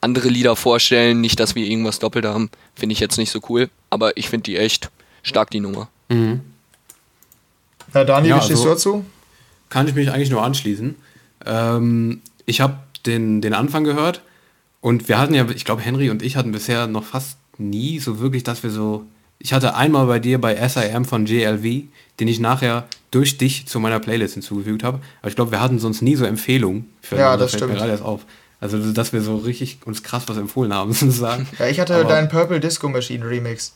andere 0.00 0.28
Lieder 0.28 0.56
vorstellen, 0.56 1.20
nicht, 1.20 1.38
dass 1.38 1.54
wir 1.54 1.64
irgendwas 1.64 2.00
doppelt 2.00 2.24
haben, 2.24 2.50
finde 2.74 2.94
ich 2.94 2.98
jetzt 2.98 3.16
nicht 3.16 3.30
so 3.30 3.38
cool, 3.48 3.70
aber 3.90 4.16
ich 4.16 4.28
finde 4.28 4.42
die 4.42 4.56
echt 4.56 4.90
stark, 5.22 5.50
die 5.52 5.60
Nummer. 5.60 5.88
Na, 6.08 6.40
Daniel, 7.92 8.30
Ja, 8.30 8.38
wie 8.38 8.44
stehst 8.44 8.50
also- 8.50 8.64
du 8.64 8.70
dazu? 8.70 9.04
kann 9.68 9.86
ich 9.86 9.94
mich 9.94 10.10
eigentlich 10.10 10.30
nur 10.30 10.42
anschließen. 10.42 10.96
Ähm, 11.46 12.22
ich 12.46 12.60
habe 12.60 12.76
den, 13.06 13.40
den 13.40 13.54
Anfang 13.54 13.84
gehört 13.84 14.20
und 14.80 15.08
wir 15.08 15.16
hatten 15.20 15.32
ja, 15.32 15.48
ich 15.48 15.64
glaube, 15.64 15.82
Henry 15.82 16.10
und 16.10 16.22
ich 16.22 16.34
hatten 16.34 16.50
bisher 16.50 16.88
noch 16.88 17.04
fast 17.04 17.38
nie 17.56 18.00
so 18.00 18.18
wirklich, 18.18 18.42
dass 18.42 18.64
wir 18.64 18.70
so. 18.70 19.04
Ich 19.40 19.52
hatte 19.52 19.74
einmal 19.74 20.06
bei 20.06 20.18
dir 20.20 20.40
bei 20.40 20.54
SIM 20.68 21.04
von 21.04 21.26
JLV, 21.26 21.62
den 22.20 22.28
ich 22.28 22.38
nachher 22.40 22.86
durch 23.10 23.38
dich 23.38 23.66
zu 23.66 23.80
meiner 23.80 23.98
Playlist 23.98 24.34
hinzugefügt 24.34 24.84
habe. 24.84 25.00
Aber 25.20 25.28
ich 25.28 25.34
glaube, 25.34 25.50
wir 25.50 25.60
hatten 25.60 25.78
sonst 25.78 26.02
nie 26.02 26.14
so 26.14 26.24
Empfehlungen. 26.24 26.88
Für 27.00 27.16
Ja, 27.16 27.36
das 27.36 27.50
das 27.52 27.58
fällt 27.58 27.62
mir 27.62 27.66
stimmt. 27.68 27.78
gerade 27.78 27.90
erst 27.92 28.04
auf. 28.04 28.20
Also, 28.60 28.92
dass 28.92 29.12
wir 29.14 29.22
so 29.22 29.36
richtig 29.38 29.78
uns 29.86 30.02
krass 30.02 30.24
was 30.26 30.36
empfohlen 30.36 30.72
haben, 30.74 30.92
sozusagen. 30.92 31.48
Ja, 31.58 31.66
ich 31.66 31.80
hatte 31.80 31.94
Aber- 31.96 32.04
deinen 32.04 32.28
Purple 32.28 32.60
Disco 32.60 32.88
Machine 32.88 33.26
Remix. 33.26 33.74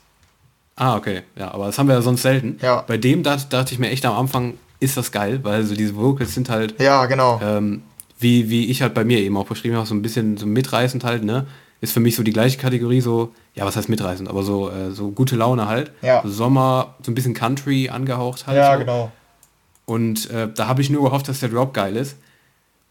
Ah, 0.76 0.96
okay. 0.96 1.22
Ja, 1.36 1.52
aber 1.54 1.66
das 1.66 1.78
haben 1.78 1.86
wir 1.88 1.94
ja 1.94 2.02
sonst 2.02 2.22
selten. 2.22 2.58
Ja. 2.60 2.82
Bei 2.86 2.96
dem 2.98 3.22
da, 3.22 3.36
dachte 3.36 3.72
ich 3.72 3.78
mir 3.78 3.90
echt 3.90 4.04
am 4.06 4.14
Anfang, 4.16 4.54
ist 4.80 4.96
das 4.96 5.12
geil, 5.12 5.40
weil 5.42 5.64
so 5.64 5.74
diese 5.74 5.94
Vocals 5.96 6.34
sind 6.34 6.50
halt 6.50 6.78
Ja, 6.80 7.06
genau. 7.06 7.40
ähm, 7.42 7.82
wie, 8.18 8.50
wie 8.50 8.66
ich 8.66 8.82
halt 8.82 8.92
bei 8.92 9.04
mir 9.04 9.18
eben 9.20 9.36
auch 9.36 9.46
beschrieben 9.46 9.76
habe, 9.76 9.86
so 9.86 9.94
ein 9.94 10.02
bisschen 10.02 10.36
so 10.36 10.46
mitreißend 10.46 11.04
halt, 11.04 11.24
ne? 11.24 11.46
Ist 11.80 11.92
für 11.92 12.00
mich 12.00 12.16
so 12.16 12.22
die 12.22 12.32
gleiche 12.32 12.58
Kategorie, 12.58 13.00
so, 13.00 13.32
ja, 13.54 13.66
was 13.66 13.76
heißt 13.76 13.88
mitreißend, 13.88 14.28
aber 14.28 14.42
so, 14.42 14.70
äh, 14.70 14.90
so 14.90 15.10
gute 15.10 15.36
Laune 15.36 15.68
halt. 15.68 15.92
Ja. 16.02 16.22
So 16.22 16.30
Sommer, 16.30 16.94
so 17.02 17.10
ein 17.10 17.14
bisschen 17.14 17.34
Country 17.34 17.88
angehaucht 17.88 18.46
halt. 18.46 18.56
ja, 18.56 18.72
so. 18.72 18.78
genau. 18.78 19.12
Und 19.86 20.30
äh, 20.30 20.48
da 20.54 20.66
habe 20.66 20.80
ich 20.80 20.90
nur 20.90 21.02
gehofft, 21.04 21.28
dass 21.28 21.40
der 21.40 21.50
Drop 21.50 21.74
geil 21.74 21.96
ist. 21.96 22.16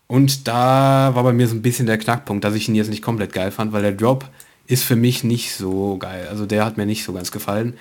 Und 0.08 0.48
da 0.48 1.12
war 1.16 1.24
bei 1.24 1.34
mir 1.34 1.48
so 1.48 1.56
ein 1.56 1.62
bisschen 1.62 1.88
der 1.88 1.98
Knackpunkt, 1.98 2.44
dass 2.44 2.54
ich 2.54 2.70
ihn 2.70 2.76
jetzt 2.76 2.90
nicht 2.90 3.02
komplett 3.02 3.34
geil 3.34 3.52
fand, 3.52 3.74
weil 3.74 3.82
der 3.82 3.94
Drop 3.94 4.30
ist 4.68 4.84
für 4.84 4.96
mich 4.96 5.24
nicht 5.24 5.56
so 5.56 5.98
geil. 5.98 6.28
Also 6.30 6.46
der 6.46 6.66
hat 6.66 6.78
mir 6.78 6.86
nicht 6.86 7.04
so 7.04 7.14
ganz 7.14 7.32
gefallen. 7.32 7.76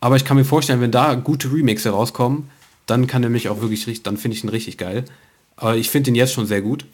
Aber 0.00 0.16
ich 0.16 0.24
kann 0.24 0.36
mir 0.36 0.44
vorstellen, 0.44 0.80
wenn 0.80 0.90
da 0.90 1.14
gute 1.14 1.52
Remixe 1.52 1.90
rauskommen, 1.90 2.48
dann 2.86 3.06
kann 3.06 3.22
er 3.22 3.30
mich 3.30 3.48
auch 3.48 3.60
wirklich 3.60 3.86
richtig, 3.86 4.04
dann 4.04 4.16
finde 4.16 4.36
ich 4.36 4.44
ihn 4.44 4.50
richtig 4.50 4.78
geil. 4.78 5.04
Aber 5.56 5.76
ich 5.76 5.90
finde 5.90 6.10
ihn 6.10 6.14
jetzt 6.14 6.32
schon 6.32 6.46
sehr 6.46 6.62
gut. 6.62 6.86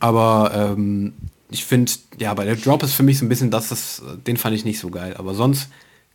Aber 0.00 0.52
ähm, 0.54 1.14
ich 1.50 1.64
finde, 1.64 1.92
ja, 2.18 2.34
bei 2.34 2.44
der 2.44 2.56
Drop 2.56 2.82
ist 2.82 2.94
für 2.94 3.02
mich 3.02 3.18
so 3.18 3.24
ein 3.24 3.28
bisschen 3.28 3.50
das, 3.50 3.68
das, 3.68 4.02
den 4.26 4.36
fand 4.36 4.54
ich 4.54 4.64
nicht 4.64 4.80
so 4.80 4.90
geil. 4.90 5.14
Aber 5.16 5.34
sonst 5.34 5.68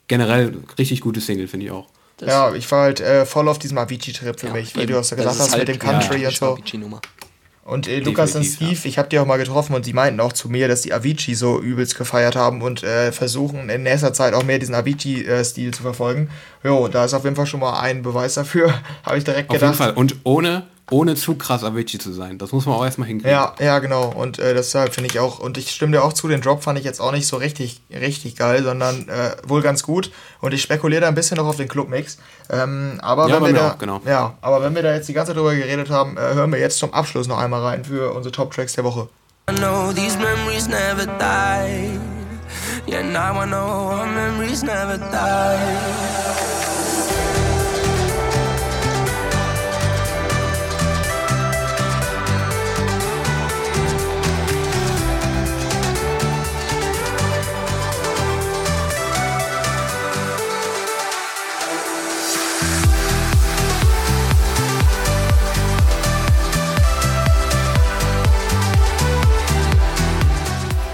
generell 0.07 0.57
richtig 0.77 1.01
gute 1.01 1.21
Single, 1.21 1.47
finde 1.47 1.65
ich 1.67 1.71
auch. 1.71 1.87
Das- 2.17 2.29
ja, 2.29 2.53
ich 2.53 2.69
war 2.71 2.83
halt 2.83 2.99
äh, 2.99 3.25
voll 3.25 3.47
auf 3.47 3.59
diesem 3.59 3.77
Avicii-Trip 3.77 4.39
für 4.39 4.47
ja, 4.47 4.53
mich, 4.53 4.75
weil 4.75 4.83
eben. 4.83 4.93
du 4.93 4.99
hast 4.99 5.09
ja 5.09 5.17
gesagt 5.17 5.39
hast 5.39 5.51
halt 5.51 5.67
mit 5.67 5.75
dem 5.75 5.79
Country 5.79 6.21
ja, 6.21 6.29
und 6.29 6.37
so. 6.37 6.53
Avicii-Nummer. 6.53 7.01
Und 7.65 7.87
äh, 7.87 7.99
Lukas 7.99 8.35
und 8.35 8.43
Steve, 8.43 8.77
ich 8.83 8.97
habe 8.97 9.07
die 9.07 9.17
auch 9.19 9.25
mal 9.25 9.37
getroffen 9.37 9.73
und 9.73 9.85
die 9.85 9.93
meinten 9.93 10.19
auch 10.19 10.33
zu 10.33 10.49
mir, 10.49 10.67
dass 10.67 10.81
die 10.81 10.93
Avicii 10.93 11.33
so 11.33 11.61
übelst 11.61 11.97
gefeiert 11.97 12.35
haben 12.35 12.61
und 12.61 12.83
äh, 12.83 13.13
versuchen 13.13 13.69
in 13.69 13.83
nächster 13.83 14.11
Zeit 14.11 14.33
auch 14.33 14.43
mehr 14.43 14.59
diesen 14.59 14.75
Avicii-Stil 14.75 15.73
zu 15.73 15.81
verfolgen. 15.81 16.29
Jo, 16.63 16.87
da 16.87 17.05
ist 17.05 17.13
auf 17.13 17.23
jeden 17.23 17.35
Fall 17.35 17.45
schon 17.45 17.59
mal 17.59 17.79
ein 17.79 18.01
Beweis 18.03 18.35
dafür, 18.35 18.73
habe 19.03 19.17
ich 19.17 19.23
direkt 19.23 19.49
Auf 19.49 19.55
jeden 19.55 19.71
gedacht. 19.71 19.77
Fall. 19.77 19.93
Und 19.93 20.15
ohne, 20.23 20.63
ohne 20.91 21.15
zu 21.15 21.35
krass 21.35 21.63
Avicii 21.63 21.99
zu 21.99 22.13
sein. 22.13 22.37
Das 22.37 22.51
muss 22.53 22.65
man 22.65 22.75
auch 22.75 22.85
erstmal 22.85 23.07
hinkriegen. 23.07 23.31
Ja, 23.31 23.53
ja, 23.59 23.79
genau. 23.79 24.05
Und 24.15 24.39
äh, 24.39 24.53
deshalb 24.53 24.93
finde 24.93 25.09
ich 25.09 25.19
auch, 25.19 25.39
und 25.39 25.57
ich 25.57 25.71
stimme 25.71 25.91
dir 25.91 26.03
auch 26.03 26.13
zu, 26.13 26.27
den 26.27 26.41
Drop 26.41 26.63
fand 26.63 26.79
ich 26.79 26.85
jetzt 26.85 27.01
auch 27.01 27.11
nicht 27.11 27.27
so 27.27 27.35
richtig, 27.37 27.81
richtig 27.91 28.35
geil, 28.37 28.63
sondern 28.63 29.09
äh, 29.09 29.35
wohl 29.45 29.61
ganz 29.61 29.83
gut. 29.83 30.11
Und 30.39 30.53
ich 30.53 30.61
spekuliere 30.61 31.01
da 31.01 31.07
ein 31.09 31.15
bisschen 31.15 31.37
noch 31.37 31.47
auf 31.47 31.57
den 31.57 31.67
Clubmix. 31.67 32.17
Ähm, 32.49 32.99
aber 33.01 33.27
Ja, 33.27 33.35
wenn 33.41 33.53
wir 33.53 33.59
da, 33.61 33.71
auch, 33.71 33.77
genau. 33.77 34.01
ja, 34.05 34.35
aber 34.41 34.61
wenn 34.61 34.73
wir 34.75 34.83
da 34.83 34.93
jetzt 34.93 35.09
die 35.09 35.13
ganze 35.13 35.31
Zeit 35.31 35.37
drüber 35.37 35.55
geredet 35.55 35.89
haben, 35.89 36.15
äh, 36.17 36.33
hören 36.33 36.51
wir 36.51 36.59
jetzt 36.59 36.77
zum 36.77 36.93
Abschluss 36.93 37.27
noch 37.27 37.39
einmal 37.39 37.61
rein 37.61 37.83
für 37.85 38.13
unsere 38.13 38.31
Top 38.31 38.51
Tracks 38.53 38.73
der 38.73 38.83
Woche. 38.85 39.09
I 39.51 39.55
know 39.55 39.91
these 39.91 40.17
memories 40.17 40.67
never 40.69 41.05
die. 41.19 41.99
Yeah, 42.87 43.01
now 43.01 43.41
I 43.41 43.45
know 43.45 43.89
our 43.91 44.05
memories 44.05 44.61
never 44.63 44.97
die. 44.97 46.52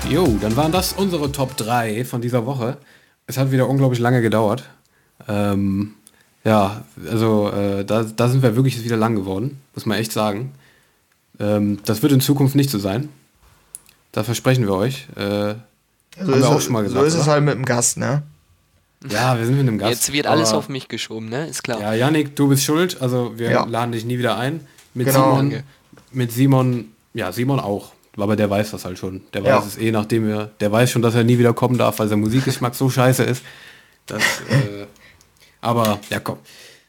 Jo, 0.10 0.26
dann 0.42 0.56
waren 0.56 0.72
das 0.72 0.94
unsere 0.94 1.32
Top 1.32 1.56
3 1.58 2.04
von 2.04 2.22
dieser 2.22 2.46
Woche. 2.46 2.78
Es 3.28 3.38
hat 3.38 3.52
wieder 3.52 3.70
unglaublich 3.70 4.00
lange 4.00 4.22
gedauert. 4.22 4.64
Ähm, 5.28 5.94
ja, 6.44 6.84
also 7.10 7.52
äh, 7.52 7.86
da, 7.86 8.04
da 8.04 8.28
sind 8.28 8.42
wir 8.42 8.56
wirklich 8.56 8.84
wieder 8.84 8.98
lang 8.98 9.16
geworden, 9.16 9.60
muss 9.76 9.86
man 9.86 9.98
echt 10.00 10.12
sagen. 10.12 10.54
Ähm, 11.40 11.80
das 11.86 12.02
wird 12.02 12.12
in 12.12 12.22
Zukunft 12.22 12.56
nicht 12.56 12.70
so 12.72 12.80
sein. 12.80 13.10
Das 14.12 14.26
versprechen 14.26 14.66
wir 14.66 14.74
euch. 14.74 15.08
Äh, 15.16 15.20
So 15.20 16.22
haben 16.22 16.34
ist, 16.34 16.40
wir 16.40 16.48
auch 16.50 16.58
es- 16.58 16.64
schon 16.64 16.74
mal 16.74 16.84
gesagt. 16.84 17.00
so 17.02 17.06
ist 17.06 17.14
es 17.14 17.22
oder? 17.24 17.32
halt 17.34 17.44
mit 17.44 17.54
dem 17.54 17.66
Gast, 17.66 17.98
ne? 17.98 18.24
Ja, 19.10 19.38
wir 19.38 19.46
sind 19.46 19.58
mit 19.58 19.68
einem 19.68 19.78
Gast. 19.78 19.92
Jetzt 19.92 20.12
wird 20.12 20.26
alles 20.28 20.52
auf 20.54 20.70
mich 20.70 20.88
geschoben, 20.88 21.30
ne? 21.30 21.48
Ist 21.48 21.64
klar. 21.64 21.80
Ja, 21.80 21.94
Yannick, 21.94 22.36
du 22.36 22.48
bist 22.50 22.64
schuld. 22.64 23.00
Also 23.02 23.34
wir 23.38 23.52
Ja. 23.52 23.66
laden 23.66 23.92
dich 23.92 24.06
nie 24.06 24.18
wieder 24.18 24.38
ein. 24.38 24.62
Mit 24.96 25.08
Genau. 25.08 25.38
Simon, 25.38 25.64
mit 26.12 26.32
Simon, 26.32 26.86
ja, 27.14 27.32
Simon 27.32 27.60
auch. 27.60 27.92
Aber 28.22 28.36
der 28.36 28.50
weiß 28.50 28.72
das 28.72 28.86
halt 28.86 28.98
schon. 28.98 29.22
Der 29.34 29.42
Ja. 29.44 29.58
weiß 29.58 29.66
es 29.66 29.78
eh, 29.78 29.92
nachdem 29.92 30.28
wir, 30.28 30.52
der 30.60 30.72
weiß 30.72 30.92
schon, 30.92 31.02
dass 31.02 31.16
er 31.16 31.24
nie 31.24 31.38
wieder 31.38 31.54
kommen 31.54 31.78
darf, 31.78 32.00
weil 32.00 32.08
sein 32.08 32.20
Musikgeschmack 32.20 32.76
so 32.76 32.90
scheiße 32.90 33.24
ist. 33.24 33.44
Das, 34.06 34.22
äh, 34.50 34.86
aber, 35.62 36.00
ja, 36.10 36.20
komm. 36.20 36.38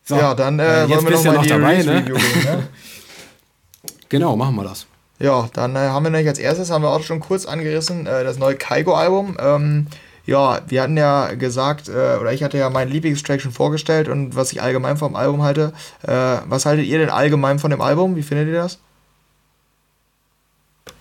So, 0.04 0.16
ja, 0.16 0.34
dann 0.34 0.58
äh, 0.58 0.62
äh, 0.62 0.80
jetzt 0.86 0.90
wollen 0.90 1.04
wir 1.04 1.10
bist 1.10 1.24
noch 1.24 1.32
du 1.32 1.36
ja 1.36 1.42
die 1.42 1.48
noch 1.50 1.56
dabei, 1.60 1.82
ne? 1.82 2.02
gehen, 2.02 2.44
ne? 2.44 2.68
Genau, 4.08 4.34
machen 4.36 4.56
wir 4.56 4.64
das. 4.64 4.86
Ja, 5.20 5.48
dann 5.52 5.76
äh, 5.76 5.80
haben 5.80 6.04
wir 6.04 6.10
nämlich 6.10 6.28
als 6.28 6.38
erstes, 6.38 6.70
haben 6.70 6.82
wir 6.82 6.90
auch 6.90 7.02
schon 7.02 7.20
kurz 7.20 7.46
angerissen, 7.46 8.06
äh, 8.06 8.24
das 8.24 8.38
neue 8.38 8.56
Kaigo-Album. 8.56 9.36
Ähm, 9.40 9.86
ja, 10.26 10.60
wir 10.66 10.82
hatten 10.82 10.96
ja 10.96 11.34
gesagt, 11.34 11.88
äh, 11.88 12.16
oder 12.20 12.32
ich 12.32 12.42
hatte 12.42 12.58
ja 12.58 12.70
meinen 12.70 12.90
Lieblingstrack 12.90 13.40
schon 13.40 13.52
vorgestellt 13.52 14.08
und 14.08 14.34
was 14.34 14.52
ich 14.52 14.62
allgemein 14.62 14.96
vom 14.96 15.14
Album 15.14 15.42
halte. 15.42 15.72
Äh, 16.02 16.38
was 16.46 16.66
haltet 16.66 16.86
ihr 16.86 16.98
denn 16.98 17.10
allgemein 17.10 17.58
von 17.58 17.70
dem 17.70 17.80
Album? 17.80 18.16
Wie 18.16 18.22
findet 18.22 18.48
ihr 18.48 18.54
das? 18.54 18.78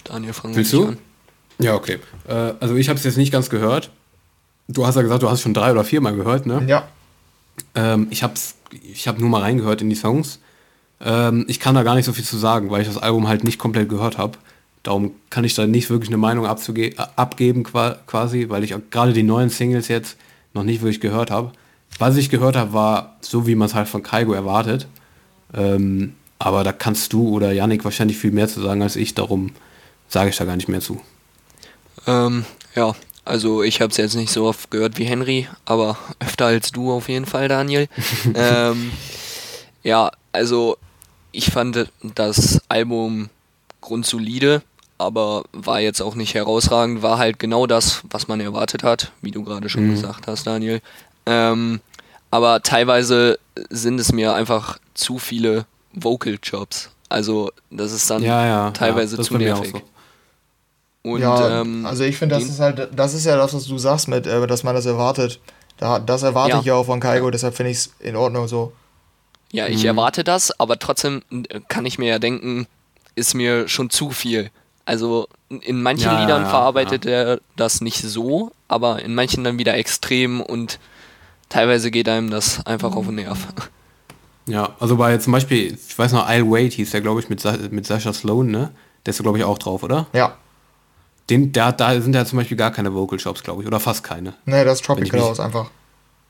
Daniel, 0.10 0.34
fangen 0.34 0.56
Willst 0.56 0.74
wir 0.74 0.80
du? 0.80 0.88
an. 0.90 0.98
Ja, 1.60 1.76
okay. 1.76 2.00
Äh, 2.28 2.54
also 2.60 2.76
ich 2.76 2.90
habe 2.90 2.98
es 2.98 3.06
jetzt 3.06 3.18
nicht 3.18 3.32
ganz 3.32 3.50
gehört. 3.50 3.92
Du 4.68 4.86
hast 4.86 4.96
ja 4.96 5.02
gesagt, 5.02 5.24
du 5.24 5.28
hast 5.28 5.36
es 5.40 5.42
schon 5.42 5.54
drei 5.54 5.72
oder 5.72 5.84
viermal 5.84 6.16
gehört, 6.16 6.46
ne? 6.46 6.64
Ja, 6.68 6.88
Ähm, 7.76 8.08
ich 8.10 8.24
habe 8.24 8.34
ich 8.94 9.08
hab 9.08 9.20
nur 9.20 9.30
mal 9.30 9.42
reingehört 9.42 9.82
in 9.82 9.90
die 9.90 9.96
Songs. 9.96 10.40
Ähm, 11.02 11.46
ich 11.48 11.60
kann 11.60 11.76
da 11.76 11.84
gar 11.84 11.96
nicht 11.96 12.06
so 12.06 12.14
viel 12.14 12.24
zu 12.24 12.38
sagen, 12.38 12.70
weil 12.70 12.82
ich 12.82 12.88
das 12.88 12.98
Album 12.98 13.28
halt 13.28 13.44
nicht 13.44 13.60
komplett 13.60 13.90
gehört 13.90 14.18
habe. 14.18 14.38
Darum 14.84 15.12
kann 15.30 15.44
ich 15.44 15.56
da 15.56 15.68
nicht 15.68 15.90
wirklich 15.90 16.10
eine 16.10 16.18
Meinung 16.18 16.46
abzuge 16.46 16.88
äh, 16.88 16.96
abgeben 17.16 17.64
qua 17.64 17.98
quasi, 18.08 18.48
weil 18.50 18.64
ich 18.64 18.74
auch 18.76 18.80
gerade 18.92 19.14
die 19.14 19.24
neuen 19.24 19.50
Singles 19.50 19.88
jetzt 19.90 20.18
noch 20.54 20.64
nicht 20.64 20.82
wirklich 20.82 21.02
gehört 21.02 21.32
habe. 21.32 21.52
Was 21.98 22.16
ich 22.16 22.30
gehört 22.30 22.56
habe, 22.56 22.74
war 22.74 23.18
so, 23.22 23.46
wie 23.46 23.56
man 23.56 23.68
es 23.68 23.76
halt 23.76 23.88
von 23.90 24.04
Kaigo 24.04 24.34
erwartet. 24.34 24.88
Ähm, 25.54 26.14
aber 26.38 26.64
da 26.64 26.72
kannst 26.72 27.12
du 27.12 27.28
oder 27.30 27.52
Yannick 27.52 27.84
wahrscheinlich 27.84 28.18
viel 28.18 28.32
mehr 28.32 28.48
zu 28.48 28.62
sagen 28.62 28.82
als 28.82 28.96
ich, 28.96 29.14
darum 29.16 29.52
sage 30.10 30.30
ich 30.30 30.38
da 30.38 30.46
gar 30.46 30.56
nicht 30.58 30.68
mehr 30.68 30.82
zu. 30.82 31.00
Ähm, 32.08 32.46
ja, 32.76 32.94
also 33.26 33.64
ich 33.64 33.82
habe 33.82 33.92
es 33.92 33.98
jetzt 33.98 34.16
nicht 34.16 34.32
so 34.32 34.46
oft 34.46 34.72
gehört 34.72 34.98
wie 34.98 35.06
Henry, 35.06 35.48
aber 35.66 35.98
öfter 36.20 36.48
als 36.48 36.72
du 36.72 36.92
auf 36.92 37.08
jeden 37.10 37.26
Fall, 37.26 37.48
Daniel. 37.48 37.88
ähm, 38.36 38.92
ja, 39.84 40.12
also 40.32 40.78
ich 41.32 41.52
fand 41.52 41.90
das 42.16 42.60
Album 42.70 43.30
grundsolide, 43.82 44.62
aber 44.98 45.44
war 45.54 45.80
jetzt 45.80 46.02
auch 46.02 46.16
nicht 46.16 46.34
herausragend, 46.34 47.02
war 47.02 47.18
halt 47.18 47.40
genau 47.40 47.68
das, 47.68 48.02
was 48.10 48.28
man 48.28 48.40
erwartet 48.42 48.84
hat, 48.84 49.12
wie 49.22 49.32
du 49.32 49.44
gerade 49.44 49.70
schon 49.70 49.92
gesagt 49.92 50.28
hast, 50.28 50.48
Daniel. 50.48 50.82
Ähm, 51.26 51.80
aber 52.32 52.62
teilweise 52.62 53.40
sind 53.70 54.00
es 54.00 54.12
mir 54.12 54.34
einfach 54.34 54.80
zu 54.94 55.18
viele 55.20 55.66
Vocal 55.94 56.38
Jobs. 56.42 56.90
Also 57.10 57.52
das 57.72 57.92
ist 57.92 58.10
dann 58.10 58.22
Ja, 58.22 58.46
ja. 58.46 58.72
teilweise 58.72 59.18
ja, 59.18 59.24
zu 59.24 59.38
nervig. 59.38 59.72
so. 59.72 59.82
Und 61.02 61.22
ja, 61.22 61.62
ähm, 61.62 61.86
also 61.86 62.04
ich 62.04 62.18
finde, 62.18 62.36
das 62.36 62.46
ist 62.46 62.60
halt, 62.60 62.90
das 62.94 63.14
ist 63.14 63.26
ja 63.26 63.38
das, 63.38 63.54
was 63.54 63.66
du 63.66 63.78
sagst 63.78 64.08
mit, 64.08 64.28
äh, 64.28 64.46
dass 64.48 64.64
man 64.64 64.76
das 64.76 64.86
erwartet. 64.86 65.40
Da, 65.78 65.98
das 66.00 66.24
erwarte 66.24 66.52
Ja. 66.56 66.60
ich 66.60 66.66
ja 66.66 66.76
auch 66.76 66.86
von 66.86 67.00
Kaigo, 67.00 67.32
deshalb 67.32 67.56
finde 67.56 67.72
ich 67.72 67.78
es 67.78 67.94
in 68.00 68.16
Ordnung 68.18 68.48
so. 68.48 68.74
Ja, 69.52 69.68
ich 69.68 69.84
erwarte 69.86 70.24
das, 70.24 70.60
aber 70.60 70.78
trotzdem 70.78 71.22
äh, 71.32 71.62
kann 71.70 71.86
ich 71.86 71.98
mir 71.98 72.08
ja 72.10 72.20
denken, 72.20 72.68
ist 73.16 73.34
mir 73.34 73.68
schon 73.70 73.90
zu 73.90 74.12
viel. 74.12 74.52
Also 74.86 75.28
in 75.50 75.82
manchen 75.82 76.04
Ja, 76.12 76.22
Liedern 76.22 76.44
ja, 76.44 76.50
verarbeitet 76.50 77.06
er 77.06 77.40
das 77.56 77.80
nicht 77.80 78.02
so, 78.02 78.52
aber 78.68 79.02
in 79.02 79.16
manchen 79.16 79.44
dann 79.44 79.58
wieder 79.58 79.76
extrem 79.76 80.42
und 80.42 80.80
teilweise 81.48 81.92
geht 81.92 82.10
einem 82.10 82.30
das 82.30 82.66
einfach 82.66 82.96
auf 82.96 83.06
den 83.06 83.16
Nerv. 83.16 83.48
Ja, 84.48 84.76
also 84.80 84.98
bei 84.98 85.18
zum 85.18 85.34
Beispiel, 85.34 85.78
ich 85.88 85.98
weiß 85.98 86.12
noch, 86.12 86.28
I'll 86.28 86.52
Wait 86.52 86.74
hieß 86.74 86.92
der, 86.92 87.02
glaube 87.02 87.20
ich, 87.22 87.30
mit, 87.30 87.40
Sa 87.40 87.56
mit 87.70 87.86
Sascha 87.86 88.14
Sloan, 88.14 88.48
ne? 88.52 88.72
Der 89.06 89.12
ist, 89.14 89.22
glaube 89.22 89.38
ich, 89.38 89.44
auch 89.44 89.58
drauf, 89.60 89.84
oder? 89.84 90.08
Ja. 90.14 90.36
Den, 91.30 91.52
da, 91.52 91.72
da 91.72 92.00
sind 92.02 92.16
ja 92.16 92.26
zum 92.26 92.38
Beispiel 92.40 92.58
gar 92.58 92.72
keine 92.72 92.94
Vocal 92.94 93.20
Shops, 93.20 93.44
glaube 93.44 93.62
ich, 93.62 93.68
oder 93.68 93.80
fast 93.80 94.04
keine. 94.04 94.34
Ne, 94.46 94.64
das 94.66 94.80
Wenn 94.80 94.86
Tropical 94.86 95.20
ich 95.20 95.26
House 95.26 95.40
einfach. 95.40 95.70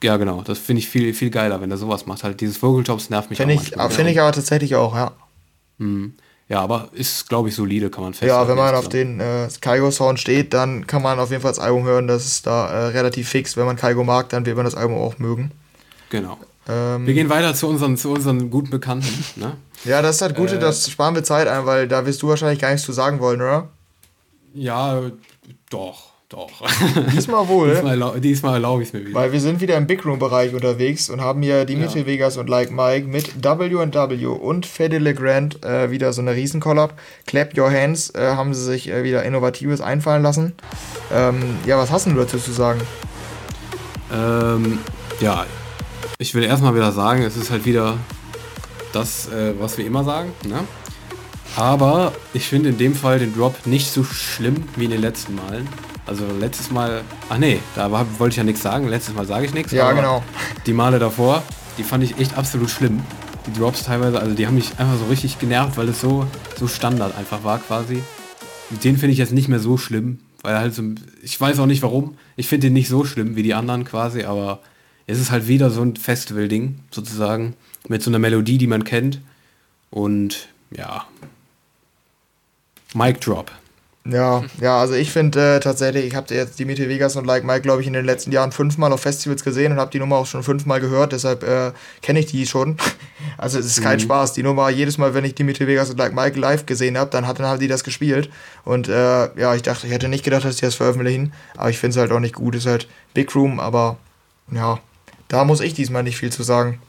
Ja, 0.03 0.17
genau. 0.17 0.41
Das 0.41 0.57
finde 0.59 0.79
ich 0.81 0.89
viel, 0.89 1.13
viel 1.13 1.29
geiler, 1.29 1.59
wenn 1.61 1.71
er 1.71 1.77
sowas 1.77 2.05
macht. 2.05 2.23
Halt 2.23 2.39
dieses 2.41 2.61
Vocal 2.61 2.85
Shops 2.85 3.09
nervt 3.09 3.29
mich 3.29 3.37
Finde 3.37 3.55
auch 3.55 3.61
ich, 3.61 3.93
finde 3.93 4.11
ich 4.11 4.19
aber 4.21 4.31
tatsächlich 4.31 4.75
auch, 4.75 4.95
ja. 4.95 5.11
Ja, 6.47 6.61
aber 6.61 6.89
ist, 6.93 7.29
glaube 7.29 7.49
ich, 7.49 7.55
solide, 7.55 7.89
kann 7.89 8.03
man 8.03 8.13
Ja, 8.13 8.19
festhalten. 8.19 8.49
wenn 8.49 8.57
man 8.57 8.75
auf 8.75 8.89
den 8.89 9.19
äh, 9.19 9.47
Kaigo-Sound 9.61 10.19
steht, 10.19 10.53
dann 10.53 10.87
kann 10.87 11.01
man 11.01 11.19
auf 11.19 11.29
jeden 11.29 11.41
Fall 11.41 11.51
das 11.51 11.59
Album 11.59 11.83
hören. 11.83 12.07
Das 12.07 12.25
ist 12.25 12.47
da 12.47 12.69
äh, 12.69 12.85
relativ 12.87 13.29
fix. 13.29 13.55
Wenn 13.55 13.65
man 13.65 13.75
Kaigo 13.75 14.03
mag, 14.03 14.29
dann 14.29 14.45
wird 14.45 14.55
man 14.55 14.65
das 14.65 14.75
Album 14.75 14.97
auch 14.97 15.19
mögen. 15.19 15.51
Genau. 16.09 16.37
Ähm, 16.67 17.05
Wir 17.05 17.13
gehen 17.13 17.29
weiter 17.29 17.53
zu 17.53 17.67
unseren, 17.67 17.97
zu 17.97 18.11
unseren 18.11 18.49
guten 18.49 18.69
Bekannten, 18.69 19.23
ne? 19.35 19.57
ja, 19.85 20.01
das 20.01 20.15
ist 20.15 20.21
das 20.21 20.33
Gute, 20.33 20.55
Äh, 20.55 20.59
das 20.59 20.89
sparen 20.89 21.15
wir 21.15 21.23
Zeit 21.23 21.47
ein, 21.47 21.65
weil 21.65 21.87
da 21.87 22.05
wirst 22.05 22.21
du 22.21 22.27
wahrscheinlich 22.27 22.59
gar 22.59 22.69
nichts 22.71 22.85
zu 22.85 22.91
sagen 22.93 23.19
wollen, 23.19 23.41
oder? 23.41 23.69
Ja, 24.53 25.01
doch, 25.69 26.09
doch. 26.29 26.49
Diesmal 27.13 27.47
wohl. 27.47 27.73
diesmal 27.73 28.19
diesmal 28.21 28.53
erlaube 28.55 28.83
ich 28.83 28.89
es 28.89 28.93
mir 28.93 29.05
wieder. 29.05 29.13
Weil 29.13 29.31
wir 29.31 29.39
sind 29.41 29.61
wieder 29.61 29.77
im 29.77 29.87
Big 29.87 30.05
Room-Bereich 30.05 30.53
unterwegs 30.53 31.09
und 31.09 31.21
haben 31.21 31.41
hier 31.41 31.65
Dimitri 31.65 32.01
Ja. 32.01 32.05
Vegas 32.05 32.37
und 32.37 32.49
Like 32.49 32.71
Mike 32.71 33.07
mit 33.07 33.43
W&W 33.43 34.25
und 34.25 34.65
Fede 34.65 34.99
Legrand 34.99 35.63
äh, 35.65 35.91
wieder 35.91 36.13
so 36.13 36.21
eine 36.21 36.35
Riesenkollab. 36.35 36.93
Clap 37.25 37.57
Your 37.57 37.71
Hands 37.71 38.09
äh, 38.15 38.35
haben 38.35 38.53
sie 38.53 38.63
sich 38.63 38.89
äh, 38.89 39.03
wieder 39.03 39.23
Innovatives 39.23 39.81
einfallen 39.81 40.23
lassen. 40.23 40.53
Ähm, 41.11 41.57
ja, 41.65 41.77
was 41.77 41.91
hast 41.91 42.05
du 42.05 42.13
dazu 42.13 42.37
zu 42.37 42.51
sagen? 42.51 42.81
Ähm, 44.11 44.79
ja, 45.19 45.45
ich 46.17 46.35
will 46.35 46.43
erstmal 46.43 46.75
wieder 46.75 46.91
sagen, 46.91 47.23
es 47.23 47.37
ist 47.37 47.49
halt 47.51 47.65
wieder 47.65 47.97
das, 48.93 49.29
äh, 49.29 49.53
was 49.59 49.77
wir 49.77 49.85
immer 49.85 50.03
sagen. 50.03 50.31
Ne? 50.47 50.59
Aber 51.55 52.13
ich 52.33 52.47
finde 52.47 52.69
in 52.69 52.77
dem 52.77 52.95
Fall 52.95 53.19
den 53.19 53.35
Drop 53.35 53.65
nicht 53.65 53.91
so 53.91 54.03
schlimm 54.03 54.63
wie 54.75 54.85
in 54.85 54.91
den 54.91 55.01
letzten 55.01 55.35
Malen. 55.35 55.67
Also 56.05 56.25
letztes 56.39 56.71
Mal, 56.71 57.01
ach 57.29 57.37
nee, 57.37 57.59
da 57.75 57.91
war, 57.91 58.05
wollte 58.19 58.33
ich 58.33 58.37
ja 58.37 58.43
nichts 58.43 58.61
sagen. 58.61 58.87
Letztes 58.87 59.13
Mal 59.13 59.25
sage 59.25 59.45
ich 59.45 59.53
nichts. 59.53 59.71
Ja, 59.71 59.85
aber 59.85 59.95
genau. 59.95 60.23
Die 60.65 60.73
Male 60.73 60.97
davor, 60.97 61.43
die 61.77 61.83
fand 61.83 62.03
ich 62.03 62.17
echt 62.17 62.37
absolut 62.37 62.69
schlimm. 62.69 63.01
Die 63.45 63.53
Drops 63.53 63.83
teilweise, 63.83 64.19
also 64.19 64.33
die 64.35 64.47
haben 64.47 64.55
mich 64.55 64.71
einfach 64.79 64.97
so 64.97 65.05
richtig 65.05 65.39
genervt, 65.39 65.77
weil 65.77 65.89
es 65.89 66.01
so, 66.01 66.25
so 66.57 66.67
Standard 66.67 67.15
einfach 67.17 67.43
war 67.43 67.59
quasi. 67.59 68.01
Den 68.83 68.97
finde 68.97 69.13
ich 69.13 69.19
jetzt 69.19 69.33
nicht 69.33 69.47
mehr 69.47 69.59
so 69.59 69.77
schlimm, 69.77 70.19
weil 70.41 70.53
er 70.53 70.61
halt 70.61 70.73
so, 70.73 70.83
ich 71.21 71.39
weiß 71.39 71.59
auch 71.59 71.65
nicht 71.65 71.81
warum. 71.81 72.17
Ich 72.35 72.47
finde 72.47 72.67
den 72.67 72.73
nicht 72.73 72.89
so 72.89 73.05
schlimm 73.05 73.35
wie 73.35 73.43
die 73.43 73.53
anderen 73.53 73.85
quasi, 73.85 74.23
aber 74.23 74.59
es 75.07 75.19
ist 75.19 75.31
halt 75.31 75.47
wieder 75.47 75.69
so 75.69 75.81
ein 75.81 75.95
Festival-Ding 75.95 76.79
sozusagen 76.91 77.55
mit 77.87 78.03
so 78.03 78.11
einer 78.11 78.19
Melodie, 78.19 78.57
die 78.57 78.67
man 78.67 78.83
kennt. 78.83 79.19
Und 79.89 80.49
ja, 80.75 81.05
Mic 82.93 83.19
Drop. 83.21 83.51
Ja, 84.05 84.43
ja, 84.59 84.79
also 84.79 84.93
ich 84.95 85.11
finde 85.11 85.57
äh, 85.57 85.59
tatsächlich, 85.59 86.05
ich 86.05 86.15
habe 86.15 86.33
jetzt 86.33 86.57
Dimitri 86.57 86.87
Vegas 86.87 87.15
und 87.17 87.25
Like 87.25 87.43
Mike, 87.43 87.61
glaube 87.61 87.81
ich, 87.81 87.87
in 87.87 87.93
den 87.93 88.05
letzten 88.05 88.31
Jahren 88.31 88.51
fünfmal 88.51 88.91
auf 88.93 89.01
Festivals 89.01 89.43
gesehen 89.43 89.73
und 89.73 89.77
habe 89.77 89.91
die 89.91 89.99
Nummer 89.99 90.15
auch 90.15 90.25
schon 90.25 90.41
fünfmal 90.41 90.79
gehört, 90.79 91.11
deshalb 91.11 91.43
äh, 91.43 91.73
kenne 92.01 92.19
ich 92.19 92.27
die 92.27 92.45
schon. 92.47 92.77
Also 93.37 93.59
es 93.59 93.65
ist 93.67 93.81
kein 93.81 93.99
Spaß. 93.99 94.33
Die 94.33 94.43
Nummer, 94.43 94.69
jedes 94.69 94.97
Mal, 94.97 95.13
wenn 95.13 95.23
ich 95.23 95.33
Dimitri 95.35 95.65
Vegas 95.67 95.89
und 95.89 95.97
Like 95.97 96.13
Mike 96.13 96.37
live 96.39 96.65
gesehen 96.65 96.97
habe, 96.97 97.09
dann 97.09 97.25
hat 97.27 97.39
dann 97.39 97.45
halt 97.47 97.61
die 97.61 97.67
das 97.69 97.83
gespielt. 97.85 98.29
Und 98.65 98.89
äh, 98.89 99.39
ja, 99.39 99.55
ich 99.55 99.61
dachte, 99.61 99.87
ich 99.87 99.93
hätte 99.93 100.09
nicht 100.09 100.23
gedacht, 100.25 100.43
dass 100.43 100.57
die 100.57 100.61
das 100.65 100.75
veröffentlichen, 100.75 101.31
aber 101.55 101.69
ich 101.69 101.77
finde 101.77 101.91
es 101.91 101.97
halt 102.01 102.11
auch 102.11 102.19
nicht 102.19 102.35
gut. 102.35 102.55
Ist 102.55 102.65
halt 102.65 102.87
Big 103.13 103.33
Room, 103.35 103.59
aber 103.61 103.97
ja, 104.51 104.79
da 105.29 105.45
muss 105.45 105.61
ich 105.61 105.73
diesmal 105.73 106.03
nicht 106.03 106.17
viel 106.17 106.31
zu 106.31 106.43
sagen. 106.43 106.81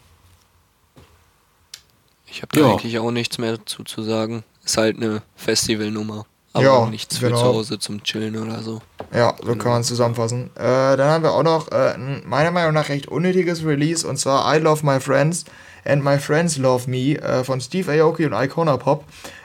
Ich 2.27 2.43
habe 2.43 2.55
da 2.55 2.61
Ja. 2.67 2.73
eigentlich 2.73 2.99
auch 2.99 3.11
nichts 3.11 3.39
mehr 3.39 3.57
dazu 3.57 3.85
zu 3.85 4.03
sagen. 4.03 4.43
Ist 4.71 4.77
halt 4.77 4.99
eine 4.99 5.21
Festivalnummer. 5.35 6.27
Aber 6.53 6.65
Ja, 6.65 6.87
nichts 6.87 7.19
für 7.19 7.27
genau. 7.27 7.41
zu 7.41 7.45
Hause 7.45 7.79
zum 7.81 8.05
Chillen 8.05 8.37
oder 8.39 8.63
so. 8.63 8.81
Ja, 9.13 9.35
so 9.45 9.57
kann 9.57 9.73
man 9.73 9.81
es 9.81 9.89
zusammenfassen. 9.89 10.51
Äh, 10.55 10.97
dann 10.97 11.11
haben 11.11 11.25
wir 11.25 11.33
auch 11.33 11.43
noch 11.43 11.73
äh, 11.73 11.95
ein 11.95 12.23
meiner 12.25 12.53
Meinung 12.53 12.73
nach 12.75 12.89
recht 12.89 13.09
unnötiges 13.09 13.65
Release 13.65 14.07
und 14.07 14.17
zwar 14.17 14.55
I 14.55 14.61
Love 14.61 14.87
My 14.87 15.01
Friends 15.01 15.45
and 15.85 16.05
My 16.05 16.19
Friends 16.21 16.57
Love 16.57 16.89
Me 16.89 17.21
äh, 17.21 17.43
von 17.43 17.61
Steve 17.61 17.91
Aoki 18.01 18.27
und 18.27 18.33
Icona 18.33 18.77
Pop. 18.77 19.03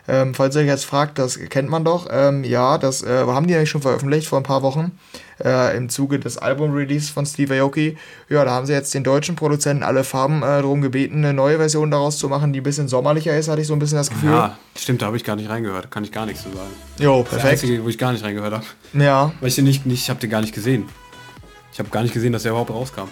Ähm, 0.07 0.35
falls 0.35 0.55
ihr 0.55 0.61
euch 0.61 0.67
jetzt 0.67 0.85
fragt, 0.85 1.17
das 1.17 1.39
kennt 1.49 1.67
man 1.69 1.83
doch. 1.83 2.07
Ähm, 2.11 2.43
ja, 2.43 2.77
das 2.77 3.01
äh, 3.01 3.25
haben 3.25 3.47
die 3.47 3.55
eigentlich 3.55 3.71
schon 3.71 3.81
veröffentlicht 3.81 4.27
vor 4.27 4.39
ein 4.39 4.43
paar 4.43 4.61
Wochen 4.61 4.91
äh, 5.43 5.75
im 5.75 5.89
Zuge 5.89 6.19
des 6.19 6.37
Album-Release 6.37 7.11
von 7.11 7.25
Steve 7.25 7.55
Aoki. 7.59 7.97
Ja, 8.29 8.45
da 8.45 8.51
haben 8.51 8.67
sie 8.67 8.73
jetzt 8.73 8.93
den 8.93 9.03
deutschen 9.03 9.35
Produzenten 9.35 9.81
alle 9.83 10.03
Farben 10.03 10.43
äh, 10.43 10.61
darum 10.61 10.81
gebeten, 10.81 11.17
eine 11.25 11.33
neue 11.33 11.57
Version 11.57 11.89
daraus 11.89 12.19
zu 12.19 12.29
machen, 12.29 12.53
die 12.53 12.59
ein 12.61 12.63
bisschen 12.63 12.87
sommerlicher 12.87 13.35
ist, 13.35 13.47
hatte 13.47 13.61
ich 13.61 13.67
so 13.67 13.73
ein 13.73 13.79
bisschen 13.79 13.97
das 13.97 14.09
Gefühl. 14.11 14.29
Ja, 14.31 14.57
stimmt, 14.77 15.01
da 15.01 15.07
habe 15.07 15.17
ich 15.17 15.23
gar 15.23 15.35
nicht 15.35 15.49
reingehört. 15.49 15.89
Kann 15.89 16.03
ich 16.03 16.11
gar 16.11 16.27
nichts 16.27 16.43
zu 16.43 16.49
sagen. 16.49 16.69
Jo, 16.99 17.23
Das 17.23 17.25
ist 17.25 17.31
der 17.31 17.37
perfekt. 17.39 17.63
einzige, 17.63 17.83
wo 17.83 17.89
ich 17.89 17.97
gar 17.97 18.11
nicht 18.11 18.23
reingehört 18.23 18.53
habe. 18.53 18.65
Ja, 18.93 19.31
Weil 19.39 19.49
ich 19.49 19.55
den 19.55 19.65
nicht, 19.65 19.85
nicht 19.87 20.01
ich 20.03 20.09
habe 20.11 20.19
den 20.19 20.29
gar 20.29 20.41
nicht 20.41 20.53
gesehen. 20.53 20.87
Ich 21.73 21.79
habe 21.79 21.89
gar 21.89 22.03
nicht 22.03 22.13
gesehen, 22.13 22.31
dass 22.31 22.43
der 22.43 22.51
überhaupt 22.51 22.69
rauskam. 22.69 23.09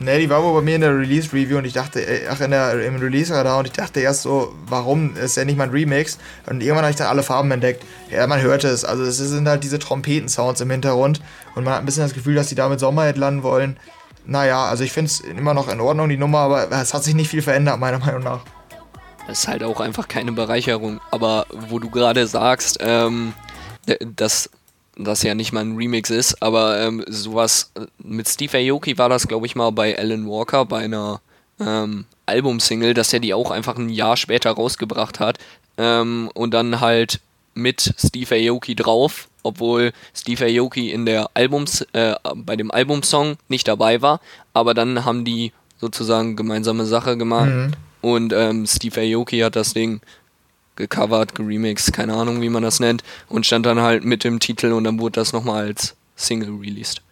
Ne, 0.00 0.18
die 0.18 0.28
war 0.28 0.42
wohl 0.42 0.54
bei 0.54 0.60
mir 0.60 0.74
in 0.74 0.80
der 0.80 0.96
Release-Review 0.96 1.58
und 1.58 1.64
ich 1.64 1.72
dachte, 1.72 2.00
äh, 2.00 2.26
ach, 2.28 2.40
in 2.40 2.50
der, 2.50 2.84
im 2.84 2.96
Release-Radar 2.96 3.58
und 3.58 3.66
ich 3.66 3.72
dachte 3.72 4.00
erst 4.00 4.22
so, 4.22 4.52
warum 4.66 5.16
ist 5.16 5.36
ja 5.36 5.44
nicht 5.44 5.56
mal 5.56 5.64
ein 5.64 5.70
Remix? 5.70 6.18
Und 6.46 6.62
irgendwann 6.62 6.84
habe 6.84 6.90
ich 6.90 6.96
dann 6.96 7.06
alle 7.06 7.22
Farben 7.22 7.50
entdeckt. 7.52 7.84
Ja, 8.10 8.26
man 8.26 8.40
hörte 8.40 8.68
es. 8.68 8.84
Also 8.84 9.04
es 9.04 9.18
sind 9.18 9.46
halt 9.48 9.62
diese 9.62 9.78
Trompeten-Sounds 9.78 10.60
im 10.60 10.70
Hintergrund 10.70 11.20
und 11.54 11.64
man 11.64 11.74
hat 11.74 11.80
ein 11.80 11.86
bisschen 11.86 12.02
das 12.02 12.12
Gefühl, 12.12 12.34
dass 12.34 12.48
die 12.48 12.56
damit 12.56 12.80
Sommerhit 12.80 13.16
landen 13.16 13.44
wollen. 13.44 13.78
Naja, 14.26 14.64
also 14.64 14.82
ich 14.82 14.92
finde 14.92 15.10
es 15.10 15.20
immer 15.20 15.54
noch 15.54 15.68
in 15.68 15.80
Ordnung, 15.80 16.08
die 16.08 16.16
Nummer, 16.16 16.38
aber 16.38 16.72
es 16.72 16.92
hat 16.92 17.04
sich 17.04 17.14
nicht 17.14 17.28
viel 17.28 17.42
verändert, 17.42 17.78
meiner 17.78 17.98
Meinung 17.98 18.24
nach. 18.24 18.40
Das 19.26 19.40
ist 19.40 19.48
halt 19.48 19.62
auch 19.62 19.80
einfach 19.80 20.08
keine 20.08 20.32
Bereicherung. 20.32 21.00
Aber 21.10 21.46
wo 21.50 21.78
du 21.78 21.88
gerade 21.88 22.26
sagst, 22.26 22.78
ähm, 22.80 23.32
dass 24.16 24.50
das 24.96 25.22
ja 25.22 25.34
nicht 25.34 25.52
mal 25.52 25.64
ein 25.64 25.76
Remix 25.76 26.10
ist, 26.10 26.42
aber 26.42 26.80
ähm, 26.80 27.04
sowas 27.08 27.72
äh, 27.76 27.86
mit 27.98 28.28
Steve 28.28 28.58
Aoki 28.58 28.98
war 28.98 29.08
das, 29.08 29.28
glaube 29.28 29.46
ich, 29.46 29.56
mal 29.56 29.70
bei 29.70 29.98
Alan 29.98 30.28
Walker 30.28 30.64
bei 30.64 30.84
einer 30.84 31.20
ähm, 31.60 32.04
Albumsingle, 32.26 32.94
dass 32.94 33.12
er 33.12 33.20
die 33.20 33.34
auch 33.34 33.50
einfach 33.50 33.76
ein 33.76 33.88
Jahr 33.88 34.16
später 34.16 34.50
rausgebracht 34.52 35.20
hat 35.20 35.38
ähm, 35.78 36.30
und 36.34 36.52
dann 36.52 36.80
halt 36.80 37.20
mit 37.54 37.94
Steve 37.98 38.34
Aoki 38.34 38.74
drauf, 38.74 39.28
obwohl 39.42 39.92
Steve 40.14 40.44
Aoki 40.46 40.90
in 40.90 41.06
der 41.06 41.30
Albums 41.34 41.82
äh, 41.92 42.14
bei 42.34 42.56
dem 42.56 42.70
Albumsong 42.70 43.36
nicht 43.48 43.68
dabei 43.68 44.02
war, 44.02 44.20
aber 44.52 44.74
dann 44.74 45.04
haben 45.04 45.24
die 45.24 45.52
sozusagen 45.80 46.34
gemeinsame 46.34 46.86
Sache 46.86 47.16
gemacht 47.16 47.76
und 48.00 48.32
ähm, 48.32 48.66
Steve 48.66 49.00
Aoki 49.00 49.40
hat 49.40 49.56
das 49.56 49.72
Ding 49.72 50.00
gecovert, 50.76 51.34
geremixed, 51.34 51.92
keine 51.92 52.14
Ahnung, 52.14 52.40
wie 52.40 52.48
man 52.48 52.62
das 52.62 52.80
nennt, 52.80 53.02
und 53.28 53.46
stand 53.46 53.66
dann 53.66 53.80
halt 53.80 54.04
mit 54.04 54.24
dem 54.24 54.40
Titel 54.40 54.72
und 54.72 54.84
dann 54.84 54.98
wurde 54.98 55.20
das 55.20 55.32
nochmal 55.32 55.66
als 55.66 55.94
Single 56.16 56.58
released. 56.60 57.02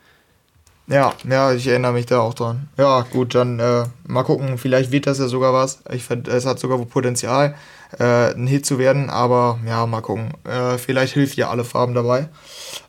Ja, 0.89 1.15
ja, 1.29 1.53
ich 1.53 1.67
erinnere 1.69 1.93
mich 1.93 2.07
da 2.07 2.19
auch 2.21 2.35
dran. 2.35 2.69
Ja, 2.77 3.03
gut, 3.03 3.35
dann 3.35 3.61
äh, 3.61 3.85
mal 4.07 4.25
gucken, 4.25 4.59
vielleicht 4.59 4.91
wird 4.91 5.07
das 5.07 5.19
ja 5.21 5.29
sogar 5.29 5.53
was. 5.53 5.81
Ich 5.91 6.03
finde, 6.03 6.31
es 6.33 6.45
hat 6.45 6.59
sogar 6.59 6.77
Potenzial, 6.85 7.55
äh, 7.99 8.35
ein 8.35 8.49
Hit 8.49 8.67
zu 8.67 8.79
werden, 8.79 9.09
aber 9.09 9.61
ja, 9.65 9.87
mal 9.87 10.01
gucken. 10.01 10.33
Äh, 10.45 10.79
vielleicht 10.79 11.15
hilft 11.15 11.37
ja 11.37 11.51
alle 11.51 11.65
Farben 11.65 11.95
dabei. 11.95 12.29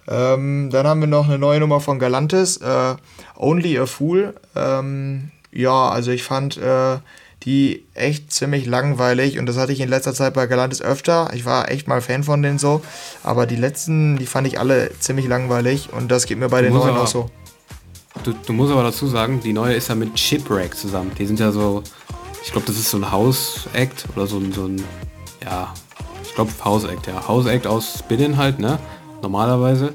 Ähm, 0.07 0.69
dann 0.71 0.87
haben 0.87 1.01
wir 1.01 1.07
noch 1.07 1.27
eine 1.27 1.37
neue 1.37 1.59
Nummer 1.59 1.79
von 1.79 1.99
Galantis, 1.99 2.57
äh, 2.57 2.95
Only 3.37 3.77
a 3.77 3.85
Fool. 3.85 4.33
Ähm, 4.55 5.31
ja, 5.51 5.89
also 5.89 6.11
ich 6.11 6.23
fand 6.23 6.57
äh, 6.57 6.97
die 7.45 7.85
echt 7.93 8.31
ziemlich 8.31 8.65
langweilig 8.65 9.37
und 9.39 9.45
das 9.45 9.57
hatte 9.57 9.71
ich 9.73 9.79
in 9.81 9.89
letzter 9.89 10.13
Zeit 10.13 10.33
bei 10.33 10.47
Galantis 10.47 10.81
öfter. 10.81 11.31
Ich 11.33 11.45
war 11.45 11.69
echt 11.69 11.87
mal 11.87 12.01
Fan 12.01 12.23
von 12.23 12.41
denen 12.41 12.59
so, 12.59 12.81
aber 13.23 13.45
die 13.45 13.55
letzten, 13.55 14.17
die 14.17 14.25
fand 14.25 14.47
ich 14.47 14.59
alle 14.59 14.91
ziemlich 14.99 15.27
langweilig 15.27 15.89
und 15.91 16.09
das 16.09 16.25
geht 16.25 16.37
mir 16.39 16.49
bei 16.49 16.61
den 16.61 16.73
Muss 16.73 16.83
neuen 16.83 16.95
aber- 16.95 17.03
auch 17.03 17.07
so. 17.07 17.29
Du, 18.23 18.31
du 18.45 18.53
musst 18.53 18.71
aber 18.71 18.83
dazu 18.83 19.07
sagen, 19.07 19.41
die 19.43 19.53
neue 19.53 19.73
ist 19.73 19.89
ja 19.89 19.95
mit 19.95 20.17
Shipwreck 20.19 20.75
zusammen. 20.75 21.11
Die 21.17 21.25
sind 21.25 21.39
ja 21.39 21.51
so, 21.51 21.81
ich 22.43 22.51
glaube, 22.51 22.67
das 22.67 22.77
ist 22.77 22.91
so 22.91 22.97
ein 22.97 23.11
House-Act 23.11 24.05
oder 24.15 24.27
so 24.27 24.37
ein, 24.37 24.53
so 24.53 24.65
ein, 24.67 24.83
ja, 25.43 25.73
ich 26.23 26.35
glaube 26.35 26.51
House-Act, 26.63 27.07
ja. 27.07 27.27
House-Act 27.27 27.65
aus 27.65 27.95
Spinning 27.99 28.37
halt, 28.37 28.59
ne? 28.59 28.77
Normalerweise. 29.23 29.93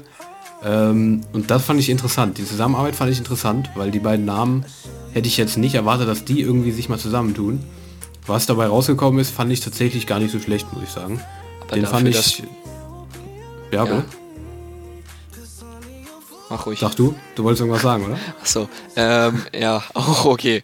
Ähm, 0.65 1.21
und 1.31 1.49
das 1.49 1.63
fand 1.63 1.79
ich 1.79 1.89
interessant. 1.89 2.37
Die 2.37 2.45
Zusammenarbeit 2.45 2.95
fand 2.97 3.09
ich 3.09 3.19
interessant, 3.19 3.69
weil 3.75 3.89
die 3.89 3.99
beiden 3.99 4.25
Namen 4.25 4.65
hätte 5.13 5.27
ich 5.27 5.37
jetzt 5.37 5.57
nicht 5.57 5.75
erwartet, 5.75 6.07
dass 6.07 6.25
die 6.25 6.41
irgendwie 6.41 6.71
sich 6.71 6.89
mal 6.89 6.99
zusammentun. 6.99 7.63
was 8.27 8.45
dabei 8.45 8.67
rausgekommen 8.67 9.19
ist, 9.19 9.31
fand 9.31 9.51
ich 9.51 9.59
tatsächlich 9.59 10.05
gar 10.05 10.19
nicht 10.19 10.31
so 10.31 10.39
schlecht, 10.39 10.71
muss 10.73 10.83
ich 10.83 10.89
sagen. 10.89 11.19
Aber 11.61 11.73
Den 11.73 11.83
dafür, 11.83 11.97
fand 11.97 12.07
ich. 12.09 12.43
Ja, 13.71 13.85
Ja. 13.85 13.85
ja. 13.85 14.03
Mach 16.49 16.65
ruhig. 16.65 16.79
Sag 16.79 16.95
du, 16.95 17.13
du 17.35 17.43
wolltest 17.43 17.61
irgendwas 17.61 17.83
sagen, 17.83 18.05
oder? 18.05 18.17
Achso, 18.41 18.67
ähm, 18.95 19.43
ja, 19.57 19.83
auch 19.93 20.25
okay. 20.25 20.63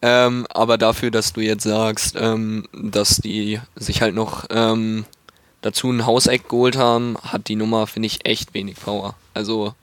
Ähm, 0.00 0.46
aber 0.50 0.78
dafür, 0.78 1.10
dass 1.10 1.32
du 1.32 1.40
jetzt 1.40 1.64
sagst, 1.64 2.14
ähm, 2.18 2.66
dass 2.72 3.16
die 3.16 3.60
sich 3.74 4.00
halt 4.00 4.14
noch 4.14 4.44
ähm, 4.50 5.04
dazu 5.60 5.90
ein 5.90 6.06
Hauseck 6.06 6.48
geholt 6.48 6.76
haben, 6.76 7.16
hat 7.20 7.48
die 7.48 7.56
Nummer, 7.56 7.86
finde 7.88 8.06
ich, 8.06 8.24
echt 8.26 8.54
wenig 8.54 8.76
Power. 8.76 9.16
Also, 9.34 9.74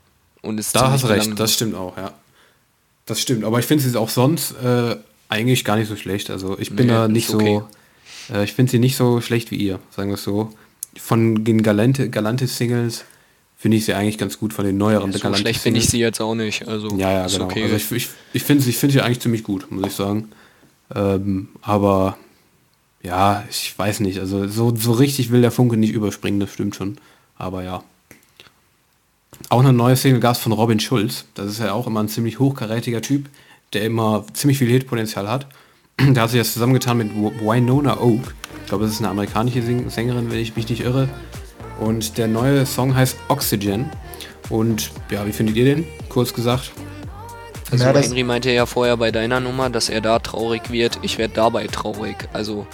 und 0.42 0.58
ist 0.58 0.74
Da 0.76 0.90
hast 0.90 1.04
du 1.04 1.08
recht, 1.08 1.38
das 1.38 1.54
stimmt 1.54 1.76
auch, 1.76 1.98
ja. 1.98 2.12
Das 3.06 3.20
stimmt, 3.20 3.44
aber 3.44 3.60
ich 3.60 3.66
finde 3.66 3.84
sie 3.84 4.00
auch 4.00 4.10
sonst 4.10 4.52
äh, 4.64 4.96
eigentlich 5.30 5.64
gar 5.66 5.76
nicht 5.76 5.88
so 5.88 5.96
schlecht. 5.96 6.30
Also 6.30 6.58
ich 6.60 6.70
bin 6.76 6.88
Nee, 6.88 6.94
da 6.94 7.08
nicht 7.08 7.30
okay. 7.34 7.62
so, 8.30 8.36
äh, 8.36 8.44
ich 8.44 8.54
finde 8.54 8.72
sie 8.72 8.80
nicht 8.80 8.96
so 8.96 9.22
schlecht 9.22 9.52
wie 9.52 9.56
ihr, 9.56 9.80
sagen 9.90 10.10
wir 10.10 10.16
es 10.16 10.24
so. 10.24 10.52
Von 10.98 11.44
den 11.44 11.64
Galante, 11.64 12.10
Galantis-Singles 12.10 13.06
finde 13.58 13.78
ich 13.78 13.86
sie 13.86 13.94
eigentlich 13.94 14.18
ganz 14.18 14.38
gut, 14.40 14.54
von 14.54 14.66
den 14.66 14.78
neueren 14.78 15.12
So 15.12 15.20
Galantis 15.20 15.42
schlecht 15.42 15.62
finde 15.62 15.80
ich 15.80 15.90
sie 15.90 16.00
jetzt 16.00 16.20
auch 16.20 16.36
nicht. 16.36 16.68
Also, 16.68 16.90
Ja, 16.98 17.12
ja, 17.12 17.28
genau. 17.28 17.46
okay. 17.46 17.64
Also 17.64 17.76
ich, 17.76 17.92
ich, 17.92 18.10
ich 18.34 18.44
finde 18.44 18.68
ich 18.68 18.78
find 18.78 18.92
sie 18.92 19.02
eigentlich 19.02 19.20
ziemlich 19.20 19.44
gut, 19.44 19.72
muss 19.72 19.88
ich 19.88 19.94
sagen. 19.94 20.30
Ähm, 20.94 21.50
aber 21.62 22.18
ja, 23.04 23.44
ich 23.50 23.78
weiß 23.78 24.02
nicht. 24.02 24.20
Also 24.20 24.48
so, 24.48 24.76
so 24.76 24.92
richtig 24.92 25.32
will 25.32 25.42
der 25.42 25.52
Funke 25.52 25.78
nicht 25.78 25.94
überspringen, 25.94 26.40
das 26.40 26.54
stimmt 26.54 26.76
schon. 26.76 26.98
Aber 27.38 27.64
ja. 27.64 27.84
Auch 29.50 29.60
eine 29.60 29.74
neue 29.74 29.96
Single 29.96 30.20
gab 30.20 30.36
es 30.36 30.42
von 30.42 30.52
Robin 30.52 30.80
Schulz. 30.80 31.26
Das 31.36 31.48
ist 31.48 31.60
ja 31.60 31.74
auch 31.74 31.88
immer 31.88 32.02
ein 32.02 32.08
ziemlich 32.08 32.40
hochkarätiger 32.40 33.02
Typ, 33.02 33.28
der 33.74 33.84
immer 33.84 34.26
ziemlich 34.34 34.58
viel 34.58 34.70
Hitpotenzial 34.70 35.28
hat. 35.30 35.48
Der 36.00 36.24
hat 36.24 36.30
sich 36.32 36.40
das 36.40 36.54
zusammengetan 36.54 36.98
mit 36.98 37.12
Wi- 37.14 37.40
Winona 37.42 38.00
Oak. 38.00 38.34
Ich 38.62 38.68
glaube, 38.68 38.86
das 38.86 38.94
ist 38.94 39.00
eine 39.00 39.10
amerikanische 39.10 39.62
Sängerin, 39.90 40.32
wenn 40.32 40.40
ich 40.40 40.56
mich 40.56 40.68
nicht 40.70 40.82
irre. 40.84 41.10
Und 41.80 42.18
der 42.18 42.28
neue 42.28 42.66
Song 42.66 42.96
heißt 42.96 43.18
Oxygen. 43.28 43.90
Und 44.50 44.92
ja, 45.10 45.26
wie 45.28 45.32
findet 45.32 45.56
ihr 45.58 45.66
den? 45.66 45.86
Kurz 46.10 46.34
gesagt. 46.34 46.72
Also 47.72 47.84
Ja, 47.86 47.94
das- 47.94 48.06
Henry 48.08 48.24
meinte 48.24 48.52
ja 48.52 48.66
vorher 48.66 48.98
bei 48.98 49.12
deiner 49.12 49.40
Nummer, 49.40 49.70
dass 49.70 49.90
er 49.90 50.02
da 50.02 50.20
traurig 50.20 50.72
wird. 50.72 51.00
Ich 51.02 51.18
werde 51.18 51.34
dabei 51.36 51.68
traurig. 51.68 52.16
Also, 52.34 52.66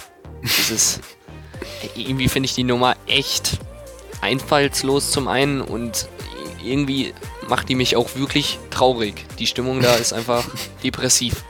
das 0.42 0.70
ist. 0.70 1.00
irgendwie 1.96 2.28
finde 2.28 2.46
ich 2.46 2.54
die 2.54 2.64
Nummer 2.64 2.94
echt 3.06 3.58
einfallslos 4.20 5.10
zum 5.10 5.28
einen 5.28 5.60
und 5.60 6.08
irgendwie 6.70 7.14
macht 7.48 7.68
die 7.68 7.74
mich 7.74 7.96
auch 7.96 8.14
wirklich 8.16 8.58
traurig. 8.70 9.26
Die 9.38 9.46
Stimmung 9.46 9.80
da 9.80 9.94
ist 9.94 10.12
einfach 10.12 10.44
depressiv. 10.84 11.44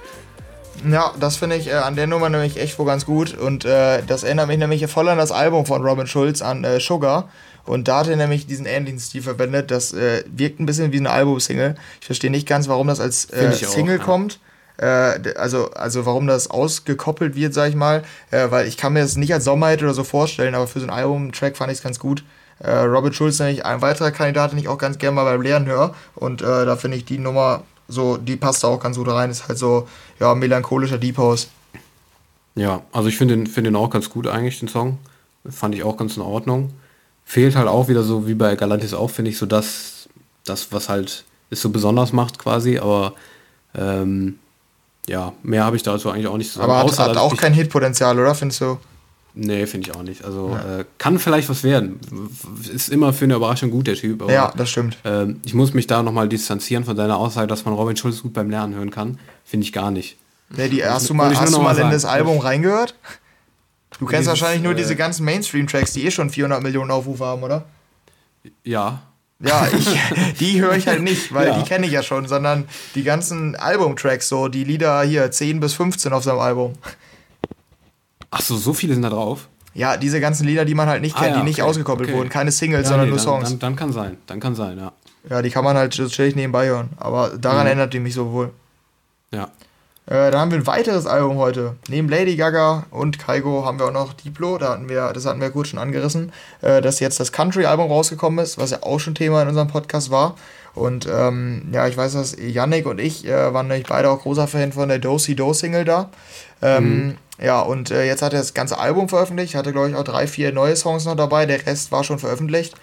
Ja, 0.89 1.13
das 1.19 1.37
finde 1.37 1.57
ich 1.57 1.69
äh, 1.69 1.73
an 1.73 1.97
der 1.97 2.07
Nummer 2.07 2.29
nämlich 2.29 2.59
echt 2.59 2.79
wohl 2.79 2.87
ganz 2.87 3.05
gut. 3.05 3.37
Und 3.37 3.65
äh, 3.65 4.03
das 4.07 4.23
erinnert 4.23 4.49
mich 4.49 4.59
nämlich 4.59 4.87
voll 4.87 5.09
an 5.09 5.19
das 5.19 5.33
Album 5.33 5.67
von 5.67 5.83
Robin 5.83 6.07
Schulz, 6.07 6.43
an 6.43 6.65
äh, 6.65 6.81
Sugar. 6.81 7.29
Und 7.65 7.89
da 7.89 8.01
hat 8.01 8.09
er 8.09 8.17
nämlich 8.17 8.47
diesen 8.47 8.67
ähnlichen 8.67 8.99
Stil 8.99 9.23
verwendet. 9.23 9.71
Das 9.71 9.93
äh, 9.93 10.25
wirkt 10.27 10.61
ein 10.61 10.67
bisschen 10.67 10.93
wie 10.93 10.99
eine 10.99 11.11
Albumsingle. 11.11 11.75
Ich 12.01 12.07
verstehe 12.07 12.31
nicht 12.31 12.49
ganz, 12.49 12.69
warum 12.69 12.87
das 12.87 13.01
als 13.01 13.27
äh, 13.27 13.53
ich 13.53 13.67
auch, 13.67 13.71
Single 13.71 13.99
ja. 13.99 14.05
kommt. 14.05 14.41
Äh, 14.79 15.35
also, 15.37 15.71
also 15.73 16.07
warum 16.07 16.27
das 16.27 16.49
ausgekoppelt 16.49 17.35
wird, 17.35 17.53
sag 17.53 17.69
ich 17.69 17.75
mal. 17.75 18.05
Äh, 18.31 18.51
weil 18.51 18.67
ich 18.67 18.77
kann 18.77 18.95
mir 18.95 19.01
das 19.01 19.17
nicht 19.17 19.35
als 19.35 19.45
Sommerhit 19.45 19.83
oder 19.83 19.95
so 19.95 20.05
vorstellen, 20.05 20.55
aber 20.55 20.67
für 20.67 20.81
so 20.81 20.87
einen 20.87 20.97
Album-Track 20.97 21.57
fand 21.57 21.71
ich 21.71 21.79
es 21.79 21.85
ganz 21.85 21.99
gut. 21.99 22.25
Äh, 22.61 22.79
Robin 22.81 23.13
Schulz 23.13 23.39
nämlich 23.39 23.65
ein 23.65 23.81
weiterer 23.83 24.11
Kandidat, 24.11 24.53
den 24.53 24.59
ich 24.59 24.69
auch 24.69 24.79
ganz 24.79 24.99
gerne 24.99 25.15
mal 25.15 25.25
beim 25.25 25.43
Lehren 25.43 25.67
höre. 25.67 25.95
Und 26.15 26.43
äh, 26.43 26.67
da 26.67 26.77
finde 26.77 26.97
ich 26.97 27.05
die 27.05 27.19
Nummer 27.19 27.63
so, 27.89 28.17
die 28.17 28.37
passt 28.37 28.63
da 28.65 28.69
auch 28.69 28.81
ganz 28.81 28.97
gut 28.97 29.09
rein. 29.09 29.31
Ist 29.31 29.49
halt 29.49 29.59
so, 29.59 29.89
ja, 30.21 30.35
melancholischer 30.35 30.99
Deep 30.99 31.19
House. 31.19 31.49
Ja, 32.55 32.83
also 32.93 33.09
ich 33.09 33.17
finde 33.17 33.37
den, 33.37 33.47
find 33.47 33.67
den 33.67 33.77
auch 33.77 33.91
ganz 33.91 34.11
gut 34.11 34.27
eigentlich, 34.27 34.59
den 34.59 34.69
Song. 34.69 34.99
Fand 35.49 35.75
ich 35.75 35.85
auch 35.85 35.97
ganz 35.97 36.17
in 36.17 36.23
Ordnung. 36.23 36.73
Fehlt 37.25 37.57
halt 37.57 37.69
auch 37.69 37.89
wieder 37.89 38.03
so, 38.03 38.27
wie 38.27 38.35
bei 38.35 38.57
Galantis 38.57 38.95
auch, 38.95 39.11
finde 39.11 39.31
ich, 39.31 39.39
so 39.39 39.47
das, 39.47 40.09
das, 40.45 40.73
was 40.73 40.89
halt 40.89 41.25
es 41.51 41.63
so 41.63 41.71
besonders 41.71 42.13
macht 42.13 42.39
quasi, 42.39 42.79
aber 42.79 43.15
ähm, 43.75 44.39
ja, 45.09 45.33
mehr 45.43 45.65
habe 45.65 45.77
ich 45.77 45.83
dazu 45.83 46.11
eigentlich 46.11 46.27
auch 46.27 46.37
nicht 46.37 46.53
zu 46.53 46.59
sagen. 46.59 46.71
Aber 46.71 46.81
hat, 46.81 46.87
Außer, 46.87 47.05
hat 47.05 47.17
auch 47.17 47.37
kein 47.37 47.55
Hitpotenzial, 47.55 48.19
oder? 48.19 48.35
Findest 48.35 48.61
du? 48.61 48.79
Nee, 49.41 49.67
finde 49.67 49.89
ich 49.89 49.95
auch 49.97 50.03
nicht. 50.03 50.25
Also 50.25 50.57
äh, 50.57 50.85
kann 50.99 51.21
vielleicht 51.21 51.49
was 51.49 51.63
werden. 51.63 52.01
Ist 52.75 52.89
immer 52.89 53.13
für 53.13 53.25
eine 53.25 53.35
Überraschung 53.37 53.71
gut, 53.71 53.87
der 53.87 53.95
Typ. 53.95 54.21
Aber, 54.21 54.33
Ja, 54.33 54.53
das 54.57 54.69
stimmt. 54.69 54.97
ähm, 55.05 55.41
ich 55.45 55.55
muss 55.55 55.75
mich 55.75 55.87
da 55.87 56.03
nochmal 56.03 56.29
distanzieren 56.29 56.85
von 56.85 56.97
deiner 56.97 57.17
Aussage, 57.17 57.47
dass 57.47 57.65
man 57.65 57.75
Robin 57.75 57.97
Schulz 57.97 58.21
gut 58.21 58.33
beim 58.33 58.51
Lernen 58.51 58.75
hören 58.75 58.91
kann. 58.91 59.19
Finde 59.45 59.65
ich 59.65 59.73
gar 59.73 59.93
nicht. 59.93 60.17
Nee, 60.51 60.69
die, 60.69 60.85
hast 60.85 61.09
du 61.09 61.15
mal, 61.15 61.33
hast 61.39 61.55
du 61.55 61.61
mal 61.61 61.79
in 61.79 61.91
das 61.91 62.05
Album 62.05 62.39
reingehört? 62.39 62.97
Du 64.01 64.07
kennst 64.07 64.23
Dieses, 64.23 64.29
wahrscheinlich 64.29 64.63
nur 64.65 64.73
äh, 64.73 64.77
diese 64.77 64.97
ganzen 64.97 65.25
Mainstream-Tracks, 65.25 65.93
die 65.93 66.05
eh 66.07 66.11
schon 66.11 66.31
400 66.31 66.61
Millionen 66.63 66.91
Aufrufe 66.91 67.25
haben, 67.25 67.43
oder? 67.45 67.65
Ja, 68.65 69.03
Ja, 69.41 69.69
ich, 69.73 69.89
die 70.41 70.61
höre 70.61 70.75
ich 70.75 70.89
halt 70.89 71.03
nicht, 71.03 71.33
weil 71.33 71.49
Ja. 71.49 71.59
die 71.61 71.69
kenne 71.69 71.87
ich 71.87 71.93
ja 71.93 72.03
schon, 72.03 72.27
sondern 72.27 72.65
die 72.97 73.05
ganzen 73.05 73.55
Album-Tracks, 73.55 74.29
so 74.29 74.49
die 74.49 74.65
Lieder 74.65 75.03
hier, 75.03 75.31
10 75.31 75.61
bis 75.61 75.75
15 75.75 76.13
auf 76.13 76.25
seinem 76.25 76.41
Album. 76.41 76.73
Ach 78.31 78.41
so, 78.41 78.57
so 78.57 78.73
viele 78.73 78.95
sind 78.95 79.03
da 79.03 79.11
drauf. 79.11 79.49
Ja, 79.75 79.97
diese 79.97 80.21
ganzen 80.21 80.47
Lieder, 80.47 80.65
die 80.65 80.75
man 80.75 80.89
halt 80.89 81.03
nicht 81.03 81.17
Ah, 81.17 81.21
kennt, 81.21 81.35
ja, 81.37 81.39
die 81.41 81.45
nicht 81.45 81.61
okay, 81.61 81.69
ausgekoppelt 81.71 82.09
okay. 82.09 82.19
wurden, 82.19 82.29
keine 82.31 82.51
Singles, 82.51 82.85
Ja, 82.85 82.89
sondern 82.89 83.07
nee, 83.07 83.11
nur 83.11 83.19
Songs. 83.21 83.49
Dann, 83.51 83.59
dann 83.59 83.77
kann 83.77 83.93
sein, 83.93 84.17
dann 84.27 84.41
kann 84.41 84.55
sein, 84.55 84.79
ja. 84.79 84.93
ja, 85.29 85.43
die 85.43 85.51
kann 85.51 85.63
man 85.65 85.77
halt 85.77 85.93
chillig 85.93 86.35
nebenbei 86.35 86.67
hören, 86.69 86.89
aber 86.97 87.37
daran 87.39 87.61
Mhm. 87.61 87.67
erinnert 87.67 87.95
die 87.95 88.01
mich 88.01 88.15
so 88.15 88.33
wohl. 88.33 88.51
Ja. 89.33 89.51
Äh, 90.09 90.31
dann 90.31 90.41
haben 90.41 90.51
wir 90.51 90.59
ein 90.59 90.67
weiteres 90.67 91.07
Album 91.07 91.37
heute. 91.37 91.77
Neben 91.89 92.09
Lady 92.09 92.37
Gaga 92.37 92.87
und 92.91 93.19
Kaigo 93.19 93.67
haben 93.67 93.79
wir 93.79 93.87
auch 93.87 93.93
noch 93.93 94.15
Diplo. 94.15 94.57
Da 94.57 94.71
hatten 94.71 94.89
wir, 94.89 95.13
das 95.13 95.27
hatten 95.27 95.41
wir 95.41 95.51
kurz 95.51 95.69
schon 95.69 95.79
angerissen, 95.79 96.33
äh, 96.63 96.81
dass 96.81 96.99
jetzt 96.99 97.21
das 97.21 97.31
Country-Album 97.31 97.91
rausgekommen 97.91 98.43
ist, 98.43 98.57
was 98.57 98.71
ja 98.71 98.79
auch 98.83 98.99
schon 98.99 99.15
Thema 99.15 99.43
in 99.43 99.49
unserem 99.49 99.69
Podcast 99.69 100.11
war. 100.11 100.37
Und 100.75 101.07
ähm, 101.13 101.69
ja, 101.73 101.87
ich 101.89 101.97
weiß, 101.97 102.15
dass 102.15 102.37
Yannick 102.39 102.87
und 102.87 102.99
ich 103.01 103.27
äh, 103.27 103.53
waren 103.53 103.69
nämlich 103.69 103.87
beide 103.87 104.09
auch 104.11 104.23
großer 104.23 104.49
Fan 104.49 104.73
von 104.73 104.89
der 104.89 104.99
Do 104.99 105.19
Si 105.19 105.37
Do 105.37 105.53
Single 105.53 105.85
da. 105.85 106.09
Ähm, 106.63 107.17
Ja, 107.41 107.61
und 107.61 107.93
äh, 107.93 108.05
jetzt 108.05 108.23
hat 108.23 108.33
er 108.33 108.41
das 108.41 108.53
ganze 108.53 108.79
Album 108.79 109.09
veröffentlicht, 109.09 109.55
hatte 109.55 109.73
glaube 109.73 109.91
ich 109.91 109.95
auch 109.95 110.03
drei, 110.03 110.27
vier 110.27 110.53
neue 110.53 110.75
Songs 110.75 111.05
noch 111.05 111.15
dabei, 111.15 111.47
der 111.47 111.65
Rest 111.67 111.93
war 111.93 112.03
schon 112.03 112.19
veröffentlicht. 112.19 112.75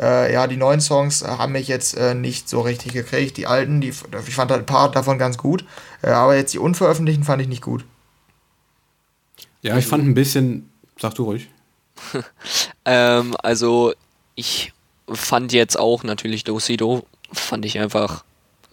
Äh, 0.00 0.32
ja, 0.32 0.46
die 0.46 0.56
neuen 0.56 0.80
Songs 0.80 1.22
haben 1.22 1.52
mich 1.52 1.68
jetzt 1.68 1.96
äh, 1.96 2.14
nicht 2.14 2.48
so 2.48 2.60
richtig 2.60 2.92
gekriegt. 2.92 3.36
Die 3.36 3.46
alten, 3.46 3.80
die, 3.80 3.88
ich 4.26 4.34
fand 4.34 4.50
halt 4.50 4.62
ein 4.62 4.66
paar 4.66 4.90
davon 4.90 5.18
ganz 5.18 5.36
gut. 5.36 5.64
Äh, 6.02 6.10
aber 6.10 6.36
jetzt 6.36 6.52
die 6.52 6.58
unveröffentlichten 6.58 7.24
fand 7.24 7.40
ich 7.42 7.48
nicht 7.48 7.62
gut. 7.62 7.84
Ja, 9.62 9.78
ich 9.78 9.86
fand 9.86 10.04
ein 10.04 10.14
bisschen, 10.14 10.70
sag 10.98 11.14
du 11.14 11.24
ruhig. 11.24 11.48
Ähm, 12.84 13.36
also, 13.40 13.92
ich 14.34 14.72
fand 15.08 15.52
jetzt 15.52 15.78
auch 15.78 16.02
natürlich 16.02 16.42
Dosido, 16.42 17.06
fand 17.32 17.64
ich 17.64 17.78
einfach 17.78 18.24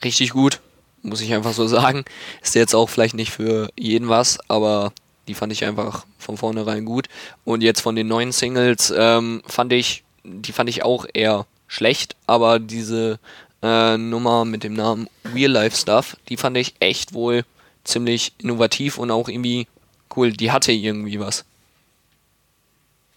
richtig 0.03 0.31
gut, 0.31 0.61
muss 1.03 1.21
ich 1.21 1.31
einfach 1.33 1.53
so 1.53 1.67
sagen. 1.67 2.05
Ist 2.41 2.55
jetzt 2.55 2.73
auch 2.73 2.89
vielleicht 2.89 3.13
nicht 3.13 3.31
für 3.31 3.69
jeden 3.77 4.09
was, 4.09 4.39
aber 4.49 4.93
die 5.27 5.35
fand 5.35 5.53
ich 5.53 5.63
einfach 5.63 6.07
von 6.17 6.37
vornherein 6.37 6.85
gut. 6.85 7.07
Und 7.45 7.61
jetzt 7.61 7.81
von 7.81 7.95
den 7.95 8.07
neuen 8.07 8.31
Singles 8.31 8.91
ähm, 8.97 9.43
fand 9.45 9.73
ich, 9.73 10.03
die 10.23 10.51
fand 10.51 10.69
ich 10.69 10.83
auch 10.83 11.05
eher 11.13 11.45
schlecht, 11.67 12.15
aber 12.25 12.59
diese 12.59 13.19
äh, 13.61 13.97
Nummer 13.97 14.45
mit 14.45 14.63
dem 14.63 14.73
Namen 14.73 15.07
Real 15.33 15.51
Life 15.51 15.75
Stuff, 15.77 16.17
die 16.29 16.37
fand 16.37 16.57
ich 16.57 16.75
echt 16.79 17.13
wohl 17.13 17.43
ziemlich 17.83 18.33
innovativ 18.39 18.97
und 18.97 19.11
auch 19.11 19.29
irgendwie 19.29 19.67
cool. 20.15 20.31
Die 20.31 20.51
hatte 20.51 20.71
irgendwie 20.71 21.19
was. 21.19 21.45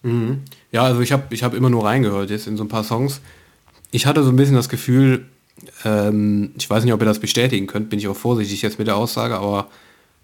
Mhm. 0.03 0.43
Ja, 0.73 0.83
also 0.85 1.01
ich 1.01 1.13
habe 1.13 1.33
ich 1.35 1.43
hab 1.43 1.55
immer 1.55 1.71
nur 1.71 1.85
reingehört 1.85 2.31
jetzt 2.31 2.47
in 2.47 2.57
so 2.57 2.65
ein 2.65 2.69
paar 2.69 2.85
Songs. 2.85 3.21
Ich 3.91 4.07
hatte 4.07 4.23
so 4.25 4.31
ein 4.31 4.37
bisschen 4.37 4.57
das 4.57 4.69
Gefühl, 4.69 5.27
ähm, 5.85 6.53
ich 6.57 6.69
weiß 6.69 6.83
nicht, 6.85 6.93
ob 6.93 7.01
ihr 7.01 7.07
das 7.07 7.19
bestätigen 7.21 7.67
könnt, 7.67 7.91
bin 7.91 7.99
ich 7.99 8.09
auch 8.09 8.17
vorsichtig 8.17 8.63
jetzt 8.63 8.79
mit 8.79 8.89
der 8.89 8.97
Aussage, 8.97 9.37
aber 9.37 9.69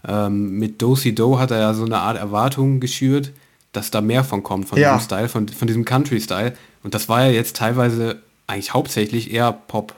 ähm, 0.07 0.59
mit 0.59 0.81
Dosey 0.81 1.15
Do 1.15 1.39
hat 1.39 1.51
er 1.51 1.59
ja 1.59 1.75
so 1.75 1.85
eine 1.85 1.99
Art 1.99 2.17
Erwartung 2.17 2.81
geschürt, 2.81 3.33
dass 3.73 3.91
da 3.91 4.01
mehr 4.01 4.25
von 4.25 4.43
kommt, 4.43 4.69
von 4.69 4.79
Ja. 4.79 4.95
diesem 4.95 5.05
Style, 5.05 5.29
von, 5.29 5.49
von 5.49 5.69
diesem 5.69 5.85
Country-Style. 5.85 6.55
Und 6.83 6.95
das 6.95 7.09
war 7.09 7.25
ja 7.27 7.31
jetzt 7.31 7.57
teilweise 7.57 8.23
eigentlich 8.47 8.73
hauptsächlich 8.73 9.33
eher 9.33 9.53
Pop. 9.53 9.95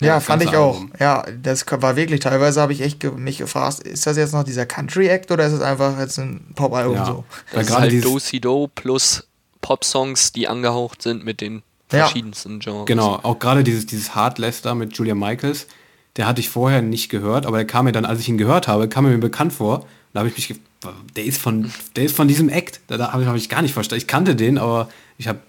Ja, 0.00 0.14
Das 0.16 0.24
fand 0.24 0.40
ganze 0.42 0.54
ich 0.54 0.58
auch. 0.58 0.74
Album. 0.76 0.92
Ja, 0.98 1.24
das 1.42 1.64
war 1.70 1.96
wirklich, 1.96 2.20
teilweise 2.20 2.60
habe 2.60 2.72
ich 2.72 2.80
echt 2.80 3.00
ge 3.00 3.10
mich 3.10 3.38
gefragt, 3.38 3.80
ist 3.80 4.06
das 4.06 4.16
jetzt 4.16 4.32
noch 4.32 4.44
dieser 4.44 4.66
Country-Act 4.66 5.30
oder 5.30 5.46
ist 5.46 5.52
es 5.52 5.60
einfach 5.60 5.98
jetzt 5.98 6.18
ein 6.18 6.40
Pop-Album 6.54 6.94
Ja. 6.96 7.04
so? 7.06 7.12
Weil 7.12 7.24
Das 7.52 7.62
ist 7.62 7.68
gerade 7.68 7.82
halt 7.82 7.92
dieses- 7.92 8.04
Do-Si-Do 8.10 8.70
plus 8.74 9.26
Pop-Songs, 9.60 10.32
die 10.32 10.48
angehaucht 10.48 11.02
sind 11.02 11.24
mit 11.24 11.40
den 11.40 11.56
Ja. 11.92 11.98
verschiedensten 12.04 12.60
Genres. 12.60 12.86
Genau, 12.86 13.18
auch 13.22 13.38
gerade 13.38 13.62
dieses, 13.62 13.84
dieses 13.86 14.14
Hard 14.14 14.38
Lester 14.38 14.74
mit 14.74 14.96
Julia 14.96 15.14
Michaels, 15.14 15.66
der 16.16 16.26
hatte 16.26 16.40
ich 16.40 16.48
vorher 16.48 16.82
nicht 16.82 17.08
gehört, 17.10 17.44
aber 17.46 17.58
der 17.58 17.66
kam 17.66 17.84
mir 17.84 17.92
dann, 17.92 18.04
als 18.04 18.20
ich 18.20 18.28
ihn 18.28 18.38
gehört 18.38 18.68
habe, 18.68 18.88
kam 18.88 19.04
er 19.06 19.12
mir 19.12 19.18
bekannt 19.18 19.52
vor. 19.52 19.86
Da 20.12 20.20
habe 20.20 20.28
ich 20.28 20.36
mich 20.36 20.48
ge 20.48 20.56
der 21.14 21.24
ist 21.26 21.38
von, 21.38 21.70
der 21.94 22.04
ist 22.04 22.16
von 22.16 22.26
diesem 22.26 22.48
Act. 22.48 22.80
Da, 22.86 22.96
da 22.96 23.12
habe 23.12 23.22
ich, 23.22 23.28
hab 23.28 23.36
ich 23.36 23.50
gar 23.50 23.60
nicht 23.60 23.74
verstanden. 23.74 24.00
Ich 24.00 24.06
kannte 24.08 24.34
den, 24.34 24.56
aber 24.56 24.88
ich 25.18 25.28
habe, 25.28 25.40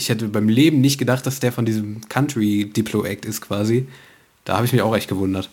ich 0.00 0.08
hätte 0.08 0.28
beim 0.28 0.48
Leben 0.48 0.80
nicht 0.80 0.98
gedacht, 0.98 1.26
dass 1.26 1.40
der 1.40 1.52
von 1.52 1.64
diesem 1.64 2.00
Country 2.08 2.70
Diplo 2.74 3.04
Act 3.04 3.24
ist 3.24 3.40
quasi. 3.40 3.86
Da 4.44 4.56
habe 4.56 4.66
ich 4.66 4.72
mich 4.72 4.82
auch 4.82 4.94
echt 4.96 5.08
gewundert. 5.08 5.50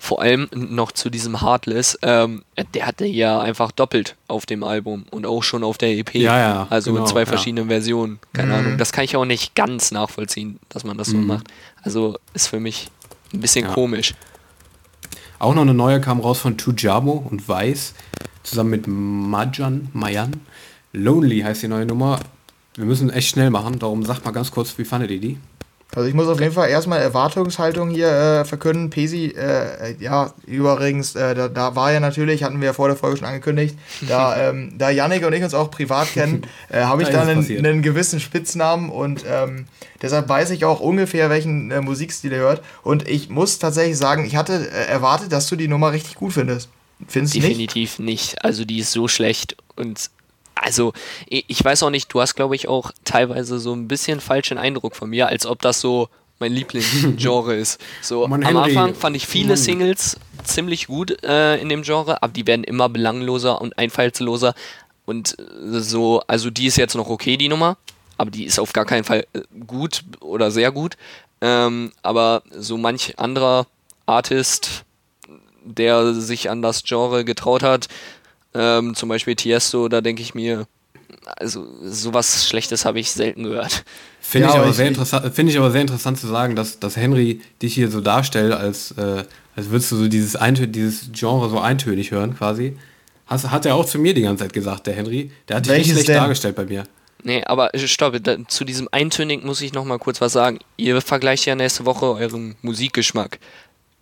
Vor 0.00 0.20
allem 0.20 0.48
noch 0.52 0.90
zu 0.92 1.10
diesem 1.10 1.40
Heartless, 1.42 1.96
ähm, 2.02 2.42
der 2.74 2.86
hatte 2.86 3.04
ja 3.06 3.40
einfach 3.40 3.70
doppelt 3.70 4.16
auf 4.26 4.44
dem 4.46 4.64
Album 4.64 5.04
und 5.10 5.26
auch 5.26 5.42
schon 5.44 5.62
auf 5.62 5.78
der 5.78 5.90
EP. 5.96 6.14
Ja, 6.16 6.38
ja, 6.38 6.66
Also 6.70 6.92
genau, 6.92 7.04
in 7.04 7.10
zwei 7.10 7.20
ja. 7.20 7.26
verschiedenen 7.26 7.68
Versionen. 7.68 8.18
Keine 8.32 8.54
Ahnung. 8.54 8.78
Das 8.78 8.90
kann 8.92 9.04
ich 9.04 9.16
auch 9.16 9.24
nicht 9.24 9.54
ganz 9.54 9.92
nachvollziehen, 9.92 10.58
dass 10.70 10.82
man 10.84 10.96
das 10.98 11.08
so 11.08 11.16
macht. 11.18 11.46
Also 11.82 12.18
ist 12.34 12.48
für 12.48 12.58
mich 12.58 12.88
ein 13.32 13.40
bisschen 13.40 13.64
Mhm. 13.64 13.68
Ja. 13.68 13.74
komisch. 13.74 14.14
Auch 15.38 15.54
noch 15.54 15.62
eine 15.62 15.74
neue 15.74 16.00
kam 16.00 16.20
raus 16.20 16.38
von 16.40 16.58
Tujamo 16.58 17.12
und 17.30 17.48
Weiß, 17.48 17.94
zusammen 18.42 18.70
mit 18.70 18.86
Majan, 18.88 19.88
Mayan. 19.92 20.32
Lonely 20.92 21.40
heißt 21.40 21.62
die 21.62 21.68
neue 21.68 21.86
Nummer. 21.86 22.18
Wir 22.74 22.84
müssen 22.84 23.10
echt 23.10 23.28
schnell 23.28 23.50
machen, 23.50 23.78
darum 23.78 24.04
sagt 24.04 24.24
mal 24.24 24.30
ganz 24.30 24.50
kurz, 24.50 24.76
wie 24.78 24.84
fandet 24.84 25.10
ihr 25.10 25.20
die? 25.20 25.38
Also 25.92 26.08
ich 26.08 26.14
muss 26.14 26.28
auf 26.28 26.40
jeden 26.40 26.52
Fall 26.52 26.68
erstmal 26.68 27.00
Erwartungshaltung 27.00 27.90
hier 27.90 28.08
äh, 28.08 28.44
verkünden. 28.44 28.90
Pesi, 28.90 29.34
äh, 29.36 29.96
ja, 29.98 30.32
übrigens, 30.46 31.16
äh, 31.16 31.34
da, 31.34 31.48
da 31.48 31.74
war 31.74 31.92
ja 31.92 31.98
natürlich, 31.98 32.44
hatten 32.44 32.60
wir 32.60 32.66
ja 32.66 32.72
vor 32.72 32.86
der 32.86 32.96
Folge 32.96 33.16
schon 33.16 33.26
angekündigt, 33.26 33.76
da, 34.02 34.36
ähm, 34.50 34.74
da 34.78 34.90
Yannick 34.90 35.26
und 35.26 35.32
ich 35.32 35.42
uns 35.42 35.52
auch 35.52 35.70
privat 35.70 36.12
kennen, 36.12 36.42
äh, 36.68 36.82
habe 36.82 37.02
ich 37.02 37.08
Da 37.08 37.22
einen, 37.22 37.44
einen 37.44 37.82
gewissen 37.82 38.20
Spitznamen 38.20 38.88
und 38.88 39.24
ähm, 39.28 39.66
deshalb 40.00 40.28
weiß 40.28 40.50
ich 40.50 40.64
auch 40.64 40.78
ungefähr, 40.78 41.28
welchen 41.28 41.72
äh, 41.72 41.80
Musikstil 41.80 42.32
er 42.32 42.40
hört. 42.40 42.62
Und 42.84 43.08
ich 43.08 43.28
muss 43.28 43.58
tatsächlich 43.58 43.98
sagen, 43.98 44.24
ich 44.24 44.36
hatte 44.36 44.70
äh, 44.70 44.86
erwartet, 44.86 45.32
dass 45.32 45.48
du 45.48 45.56
die 45.56 45.66
Nummer 45.66 45.90
richtig 45.90 46.14
gut 46.14 46.34
findest. 46.34 46.68
Findest 47.08 47.34
du 47.34 47.38
nicht? 47.38 47.48
Definitiv 47.48 47.98
nicht. 47.98 48.44
Also 48.44 48.64
die 48.64 48.78
ist 48.78 48.92
so 48.92 49.08
schlecht 49.08 49.56
und 49.74 50.10
also 50.60 50.92
ich 51.28 51.64
weiß 51.64 51.82
auch 51.82 51.90
nicht, 51.90 52.12
du 52.12 52.20
hast 52.20 52.34
glaube 52.34 52.54
ich 52.54 52.68
auch 52.68 52.92
teilweise 53.04 53.58
so 53.58 53.72
ein 53.72 53.88
bisschen 53.88 54.20
falschen 54.20 54.58
Eindruck 54.58 54.94
von 54.94 55.10
mir, 55.10 55.28
als 55.28 55.46
ob 55.46 55.60
das 55.62 55.80
so 55.80 56.08
mein 56.38 56.52
Lieblingsgenre 56.52 57.54
ist. 57.54 57.80
So 58.02 58.26
Mann, 58.28 58.42
am 58.44 58.56
Henry, 58.56 58.76
Anfang 58.76 58.94
fand 58.94 59.16
ich 59.16 59.26
viele. 59.26 59.56
Singles 59.56 60.18
ziemlich 60.44 60.86
gut 60.86 61.22
äh, 61.22 61.56
in 61.58 61.68
dem 61.68 61.82
Genre, 61.82 62.22
aber 62.22 62.32
die 62.32 62.46
werden 62.46 62.64
immer 62.64 62.88
belangloser 62.88 63.60
und 63.60 63.78
einfallsloser 63.78 64.54
und 65.04 65.38
äh, 65.38 65.80
so, 65.80 66.22
also 66.26 66.50
die 66.50 66.66
ist 66.66 66.76
jetzt 66.76 66.94
noch 66.94 67.08
okay, 67.08 67.36
die 67.36 67.48
Nummer, 67.48 67.76
aber 68.16 68.30
die 68.30 68.44
ist 68.44 68.58
auf 68.58 68.72
gar 68.72 68.84
keinen 68.84 69.04
Fall 69.04 69.26
äh, 69.32 69.40
gut 69.66 70.04
oder 70.20 70.50
sehr 70.50 70.72
gut. 70.72 70.96
Ähm, 71.40 71.92
aber 72.02 72.42
so 72.56 72.76
manch 72.76 73.18
anderer 73.18 73.66
Artist, 74.06 74.84
der 75.64 76.14
sich 76.14 76.50
an 76.50 76.62
das 76.62 76.82
Genre 76.84 77.24
getraut 77.24 77.62
hat, 77.62 77.88
ähm, 78.54 78.94
zum 78.94 79.08
Beispiel 79.08 79.34
Tiesto, 79.36 79.88
da 79.88 80.00
denke 80.00 80.22
ich 80.22 80.34
mir, 80.34 80.66
also 81.36 81.66
sowas 81.82 82.46
Schlechtes 82.48 82.84
habe 82.84 83.00
ich 83.00 83.10
selten 83.10 83.44
gehört. 83.44 83.84
Finde 84.20 84.48
Ja, 84.48 84.54
ich, 84.54 84.60
aber 84.60 84.70
ich- 84.70 84.76
sehr 84.76 84.84
ich- 84.86 84.90
interessant, 84.90 85.34
finde 85.34 85.52
ich 85.52 85.58
aber 85.58 85.70
sehr 85.70 85.80
interessant 85.80 86.18
zu 86.18 86.26
sagen, 86.26 86.56
dass, 86.56 86.78
dass 86.80 86.96
Henry 86.96 87.40
dich 87.62 87.74
hier 87.74 87.90
so 87.90 88.00
darstellt, 88.00 88.52
als, 88.52 88.92
äh, 88.92 89.24
als 89.56 89.70
würdest 89.70 89.92
du 89.92 89.96
so 89.96 90.08
dieses, 90.08 90.36
dieses 90.68 91.10
Genre 91.12 91.48
so 91.50 91.58
eintönig 91.60 92.10
hören 92.10 92.36
quasi. 92.36 92.76
Has, 93.26 93.48
hat 93.50 93.64
er 93.66 93.76
auch 93.76 93.84
zu 93.86 93.98
mir 93.98 94.14
die 94.14 94.22
ganze 94.22 94.44
Zeit 94.44 94.52
gesagt, 94.52 94.86
der 94.86 94.94
Henry. 94.94 95.30
Der 95.48 95.56
hat 95.56 95.66
dich 95.66 95.72
Welches 95.72 95.86
nicht 95.88 95.94
schlecht 95.94 96.08
denn? 96.08 96.16
dargestellt 96.16 96.56
bei 96.56 96.64
mir. 96.64 96.84
Nee, 97.22 97.44
aber 97.44 97.74
äh, 97.74 97.86
stopp, 97.86 98.16
da, 98.22 98.36
zu 98.48 98.64
diesem 98.64 98.88
Eintönig 98.92 99.44
muss 99.44 99.60
ich 99.60 99.72
noch 99.72 99.84
mal 99.84 99.98
kurz 99.98 100.20
was 100.20 100.32
sagen. 100.32 100.58
Ihr 100.76 101.00
vergleicht 101.02 101.44
ja 101.46 101.54
nächste 101.54 101.84
Woche 101.84 102.06
euren 102.06 102.56
Musikgeschmack. 102.62 103.38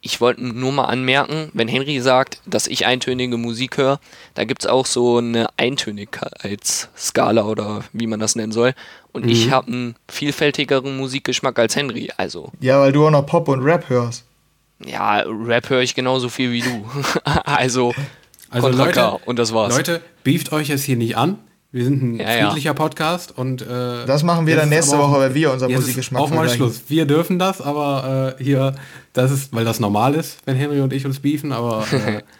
Ich 0.00 0.20
wollte 0.20 0.44
nur 0.46 0.70
mal 0.72 0.84
anmerken, 0.84 1.50
wenn 1.54 1.66
Henry 1.66 2.00
sagt, 2.00 2.40
dass 2.46 2.68
ich 2.68 2.86
eintönige 2.86 3.36
Musik 3.36 3.78
höre, 3.78 3.98
da 4.34 4.44
gibt 4.44 4.62
es 4.64 4.70
auch 4.70 4.86
so 4.86 5.18
eine 5.18 5.48
Eintönigkeitsskala 5.56 7.44
oder 7.44 7.80
wie 7.92 8.06
man 8.06 8.20
das 8.20 8.36
nennen 8.36 8.52
soll. 8.52 8.74
Und 9.12 9.24
Mhm. 9.24 9.30
ich 9.30 9.50
habe 9.50 9.66
einen 9.68 9.96
vielfältigeren 10.08 10.96
Musikgeschmack 10.96 11.58
als 11.58 11.74
Henry. 11.76 12.10
Also, 12.16 12.52
Ja, 12.60 12.80
weil 12.80 12.92
du 12.92 13.06
auch 13.06 13.10
noch 13.10 13.26
Pop 13.26 13.48
und 13.48 13.60
Rap 13.62 13.88
hörst. 13.88 14.24
ja, 14.84 15.18
Rap 15.26 15.68
höre 15.70 15.80
ich 15.82 15.94
genauso 15.94 16.28
viel 16.28 16.52
wie 16.52 16.60
du. 16.62 16.84
also, 17.44 17.94
Also 18.50 18.68
Leute, 18.68 19.18
und 19.26 19.38
das 19.38 19.52
war's. 19.52 19.76
Leute, 19.76 20.00
beeft 20.22 20.52
euch 20.52 20.68
jetzt 20.68 20.84
hier 20.84 20.96
nicht 20.96 21.16
an. 21.16 21.38
Wir 21.70 21.84
sind 21.84 22.02
ein 22.02 22.14
Ja, 22.18 22.34
ja. 22.34 22.46
friedlicher 22.46 22.72
Podcast 22.72 23.36
und 23.36 23.60
äh, 23.60 24.06
Das 24.06 24.22
machen 24.22 24.46
wir 24.46 24.56
dann 24.56 24.70
nächste 24.70 24.96
Woche, 24.98 25.20
wenn 25.20 25.34
wir 25.34 25.52
unseren 25.52 25.70
ist 25.70 25.80
Musikgeschmack 25.80 26.22
Auch 26.22 26.30
mal 26.30 26.36
vergleichen. 26.48 26.56
Schluss. 26.56 26.82
Wir 26.88 27.04
dürfen 27.04 27.38
das, 27.38 27.60
aber 27.60 28.36
äh, 28.38 28.42
hier, 28.42 28.74
das 29.12 29.30
ist, 29.30 29.52
weil 29.54 29.66
das 29.66 29.78
normal 29.78 30.14
ist, 30.14 30.38
wenn 30.46 30.56
Henry 30.56 30.80
und 30.80 30.92
ich 30.94 31.04
uns 31.04 31.20
beefen, 31.20 31.52
aber 31.52 31.84
äh, 31.92 32.22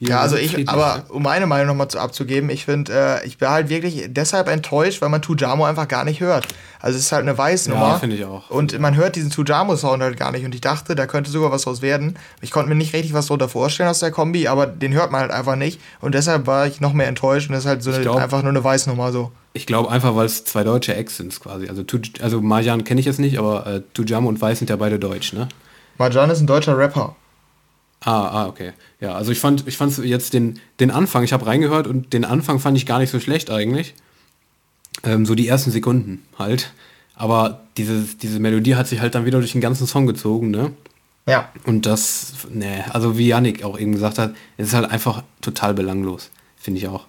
Ja, 0.00 0.20
also 0.20 0.36
ich, 0.36 0.68
aber 0.68 0.96
ne? 0.98 1.04
um 1.08 1.22
meine 1.22 1.46
Meinung 1.46 1.68
nochmal 1.68 1.88
zu, 1.88 1.98
abzugeben, 1.98 2.50
ich 2.50 2.64
finde, 2.64 2.92
äh, 3.22 3.26
ich 3.26 3.38
bin 3.38 3.48
halt 3.48 3.68
wirklich 3.70 4.04
deshalb 4.08 4.48
enttäuscht, 4.48 5.00
weil 5.00 5.08
man 5.08 5.22
Tujamo 5.22 5.64
einfach 5.64 5.88
gar 5.88 6.04
nicht 6.04 6.20
hört. 6.20 6.46
Also 6.80 6.98
es 6.98 7.04
ist 7.06 7.12
halt 7.12 7.22
eine 7.22 7.38
Weißnummer. 7.38 7.80
Ja, 7.80 7.98
finde 7.98 8.16
ich 8.16 8.24
auch. 8.24 8.50
Und 8.50 8.78
man 8.80 8.96
hört 8.96 9.16
diesen 9.16 9.30
Tujamo-Sound 9.30 10.02
halt 10.02 10.18
gar 10.18 10.32
nicht. 10.32 10.44
Und 10.44 10.54
ich 10.54 10.60
dachte, 10.60 10.94
da 10.94 11.06
könnte 11.06 11.30
sogar 11.30 11.50
was 11.52 11.62
draus 11.62 11.80
werden. 11.80 12.18
Ich 12.42 12.50
konnte 12.50 12.68
mir 12.68 12.74
nicht 12.74 12.92
richtig 12.92 13.14
was 13.14 13.26
drunter 13.28 13.48
vorstellen 13.48 13.88
aus 13.88 14.00
der 14.00 14.10
Kombi, 14.10 14.48
aber 14.48 14.66
den 14.66 14.92
hört 14.92 15.10
man 15.12 15.22
halt 15.22 15.30
einfach 15.30 15.56
nicht. 15.56 15.80
Und 16.00 16.14
deshalb 16.14 16.46
war 16.46 16.66
ich 16.66 16.80
noch 16.80 16.92
mehr 16.92 17.06
enttäuscht. 17.06 17.48
Und 17.48 17.54
das 17.54 17.64
ist 17.64 17.68
halt 17.68 17.82
so 17.82 17.92
eine, 17.92 18.02
glaub- 18.02 18.20
einfach 18.20 18.42
nur 18.42 18.50
eine 18.50 18.62
Weißnummer 18.64 19.12
so. 19.12 19.30
Ich 19.54 19.64
glaube 19.66 19.90
einfach, 19.90 20.16
weil 20.16 20.26
es 20.26 20.44
zwei 20.44 20.64
deutsche 20.64 20.94
Acts 20.96 21.16
sind 21.18 21.40
quasi. 21.40 21.68
Also, 21.68 21.82
Tuj- 21.82 22.20
also 22.20 22.40
Marjan 22.42 22.82
kenne 22.84 22.98
ich 23.00 23.06
jetzt 23.06 23.20
nicht, 23.20 23.38
aber 23.38 23.66
äh, 23.66 23.82
Tujamo 23.94 24.28
und 24.28 24.40
Weiß 24.40 24.58
sind 24.58 24.68
ja 24.68 24.76
beide 24.76 24.98
deutsch, 24.98 25.32
ne? 25.32 25.48
Marjan 25.96 26.28
ist 26.30 26.40
ein 26.40 26.48
deutscher 26.48 26.76
Rapper. 26.76 27.14
Ah, 28.04 28.28
ah, 28.28 28.46
okay. 28.46 28.72
Ja, 29.00 29.14
also 29.14 29.32
ich 29.32 29.40
fand, 29.40 29.66
ich 29.66 29.76
fand 29.76 29.96
jetzt 29.98 30.34
den, 30.34 30.60
den 30.78 30.90
Anfang, 30.90 31.24
ich 31.24 31.32
habe 31.32 31.46
reingehört 31.46 31.86
und 31.86 32.12
den 32.12 32.24
Anfang 32.24 32.60
fand 32.60 32.76
ich 32.76 32.86
gar 32.86 32.98
nicht 32.98 33.10
so 33.10 33.18
schlecht 33.18 33.50
eigentlich. 33.50 33.94
Ähm, 35.02 35.24
so 35.26 35.34
die 35.34 35.48
ersten 35.48 35.70
Sekunden 35.70 36.22
halt. 36.38 36.72
Aber 37.14 37.60
diese, 37.76 38.02
diese 38.20 38.40
Melodie 38.40 38.74
hat 38.74 38.88
sich 38.88 39.00
halt 39.00 39.14
dann 39.14 39.24
wieder 39.24 39.38
durch 39.38 39.52
den 39.52 39.60
ganzen 39.60 39.86
Song 39.86 40.06
gezogen, 40.06 40.50
ne? 40.50 40.72
Ja. 41.26 41.48
Und 41.64 41.86
das, 41.86 42.34
ne, 42.50 42.84
also 42.90 43.16
wie 43.16 43.28
Yannick 43.28 43.64
auch 43.64 43.78
eben 43.78 43.92
gesagt 43.92 44.18
hat, 44.18 44.34
es 44.58 44.68
ist 44.68 44.74
halt 44.74 44.90
einfach 44.90 45.22
total 45.40 45.72
belanglos, 45.72 46.30
finde 46.56 46.80
ich 46.80 46.88
auch. 46.88 47.06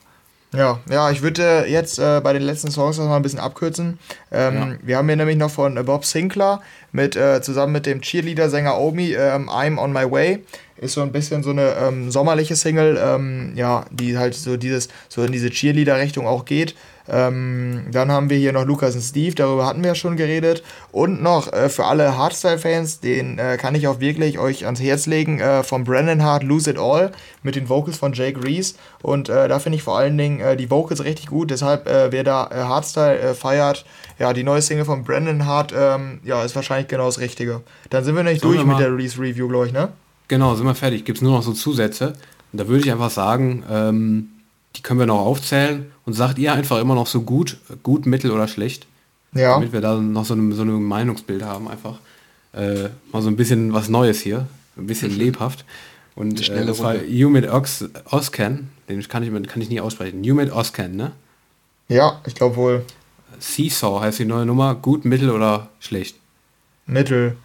Ja, 0.53 0.79
ja, 0.89 1.11
ich 1.11 1.21
würde 1.21 1.65
jetzt 1.67 1.99
äh, 1.99 2.21
bei 2.23 2.31
den 2.31 2.43
letzten 2.43 2.71
Songs 2.71 2.95
das 2.95 3.05
mal 3.05 3.17
ein 3.17 3.21
bisschen 3.21 3.39
abkürzen. 3.39 3.99
Ähm, 4.31 4.77
Wir 4.83 4.97
haben 4.97 5.07
hier 5.07 5.17
nämlich 5.17 5.35
noch 5.35 5.51
von 5.51 5.75
äh, 5.75 5.83
Bob 5.83 6.05
Sinclair 6.05 6.61
mit 6.93 7.17
äh, 7.17 7.41
zusammen 7.41 7.73
mit 7.73 7.85
dem 7.85 8.01
Cheerleader-Sänger 8.01 8.79
Omi 8.79 9.13
ähm, 9.13 9.49
I'm 9.49 9.77
on 9.77 9.91
my 9.91 10.09
way. 10.09 10.45
Ist 10.77 10.93
so 10.93 11.01
ein 11.01 11.11
bisschen 11.11 11.41
so 11.41 11.51
eine 11.51 11.73
ähm, 11.75 12.11
sommerliche 12.11 12.55
Single, 12.55 12.99
ähm, 13.01 13.53
ja, 13.55 13.85
die 13.91 14.17
halt 14.17 14.35
so 14.35 14.57
dieses, 14.57 14.89
so 15.07 15.23
in 15.23 15.31
diese 15.31 15.49
Cheerleader-Richtung 15.49 16.27
auch 16.27 16.43
geht. 16.43 16.75
Ähm, 17.07 17.85
dann 17.91 18.11
haben 18.11 18.29
wir 18.29 18.37
hier 18.37 18.51
noch 18.51 18.65
Lukas 18.65 18.95
und 18.95 19.01
Steve, 19.01 19.35
darüber 19.35 19.65
hatten 19.65 19.83
wir 19.83 19.89
ja 19.89 19.95
schon 19.95 20.17
geredet. 20.17 20.63
Und 20.91 21.21
noch 21.21 21.53
äh, 21.53 21.69
für 21.69 21.85
alle 21.85 22.17
Hardstyle-Fans, 22.17 22.99
den 22.99 23.37
äh, 23.37 23.57
kann 23.57 23.75
ich 23.75 23.87
auch 23.87 23.99
wirklich 23.99 24.39
euch 24.39 24.65
ans 24.65 24.81
Herz 24.81 25.05
legen, 25.05 25.39
äh, 25.39 25.63
von 25.63 25.83
Brandon 25.83 26.23
Hart 26.23 26.43
Lose 26.43 26.69
It 26.69 26.77
All 26.77 27.11
mit 27.43 27.55
den 27.55 27.69
Vocals 27.69 27.97
von 27.97 28.13
Jake 28.13 28.43
Reese. 28.43 28.75
Und 29.01 29.29
äh, 29.29 29.47
da 29.47 29.59
finde 29.59 29.77
ich 29.77 29.83
vor 29.83 29.97
allen 29.97 30.17
Dingen 30.17 30.39
äh, 30.39 30.57
die 30.57 30.71
Vocals 30.71 31.03
richtig 31.03 31.27
gut. 31.27 31.51
Deshalb, 31.51 31.87
äh, 31.87 32.11
wer 32.11 32.23
da 32.23 32.49
Hardstyle 32.51 33.35
feiert, 33.35 33.85
ja, 34.17 34.33
die 34.33 34.43
neue 34.43 34.61
Single 34.61 34.85
von 34.85 35.03
Brandon 35.03 35.45
Hart, 35.45 35.73
ähm, 35.77 36.19
ja, 36.23 36.43
ist 36.43 36.55
wahrscheinlich 36.55 36.87
genau 36.87 37.05
das 37.05 37.19
Richtige. 37.19 37.61
Dann 37.91 38.03
sind 38.03 38.15
wir 38.15 38.23
Sollen 38.23 38.39
durch 38.39 38.57
wir 38.57 38.65
mit 38.65 38.79
der 38.79 38.95
Reese-Review, 38.95 39.47
glaube 39.47 39.67
ich, 39.67 39.73
ne? 39.73 39.89
Genau, 40.27 40.55
sind 40.55 40.65
wir 40.65 40.75
fertig. 40.75 41.05
Gibt 41.05 41.17
es 41.19 41.21
nur 41.21 41.31
noch 41.33 41.43
so 41.43 41.53
Zusätze. 41.53 42.13
Und 42.51 42.59
da 42.59 42.67
würde 42.67 42.83
ich 42.83 42.91
einfach 42.91 43.09
sagen, 43.09 43.63
ähm, 43.69 44.29
die 44.75 44.81
können 44.81 44.99
wir 44.99 45.05
noch 45.05 45.19
aufzählen. 45.19 45.91
Und 46.05 46.13
sagt 46.13 46.37
ihr 46.37 46.53
einfach 46.53 46.79
immer 46.79 46.95
noch 46.95 47.07
so 47.07 47.21
gut, 47.21 47.57
gut, 47.83 48.05
mittel 48.05 48.31
oder 48.31 48.47
schlecht. 48.47 48.87
Ja. 49.33 49.53
Damit 49.53 49.73
wir 49.73 49.81
da 49.81 49.95
noch 49.97 50.25
so 50.25 50.33
ein 50.33 50.53
so 50.53 50.63
ein 50.63 50.83
Meinungsbild 50.83 51.43
haben 51.43 51.67
einfach. 51.67 51.99
Äh, 52.53 52.89
mal 53.11 53.21
so 53.21 53.27
ein 53.29 53.35
bisschen 53.35 53.73
was 53.73 53.89
Neues 53.89 54.21
hier. 54.21 54.47
Ein 54.77 54.87
bisschen 54.87 55.15
lebhaft. 55.17 55.65
Und 56.15 56.47
äh, 56.49 56.65
das 56.65 56.79
war. 56.79 56.95
Humid 56.95 57.49
Ox, 57.49 57.85
Oscan. 58.05 58.69
Den 58.87 59.05
kann 59.07 59.23
ich, 59.23 59.47
kann 59.49 59.61
ich 59.61 59.69
nie 59.69 59.81
aussprechen. 59.81 60.23
Humid 60.23 60.51
Oscan, 60.51 60.95
ne? 60.95 61.11
Ja, 61.87 62.21
ich 62.25 62.35
glaube 62.35 62.55
wohl 62.55 62.85
Seesaw 63.39 64.01
heißt 64.01 64.19
die 64.19 64.25
neue 64.25 64.45
Nummer. 64.45 64.75
Gut, 64.75 65.05
mittel 65.05 65.29
oder 65.29 65.69
schlecht? 65.79 66.15
Mittel. 66.85 67.35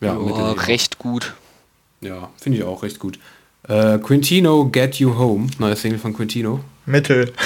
Ja, 0.00 0.14
Ja, 0.14 0.18
mittel. 0.18 0.52
recht 0.66 0.98
gut. 0.98 1.34
Ja, 2.04 2.30
finde 2.36 2.58
ich 2.58 2.64
auch 2.64 2.82
recht 2.82 2.98
gut. 2.98 3.18
Äh, 3.66 3.98
Quintino 3.98 4.68
Get 4.68 4.96
You 4.96 5.16
Home, 5.18 5.48
neue 5.58 5.74
Single 5.76 5.98
von 5.98 6.14
Quintino. 6.14 6.60
Mittel. 6.86 7.32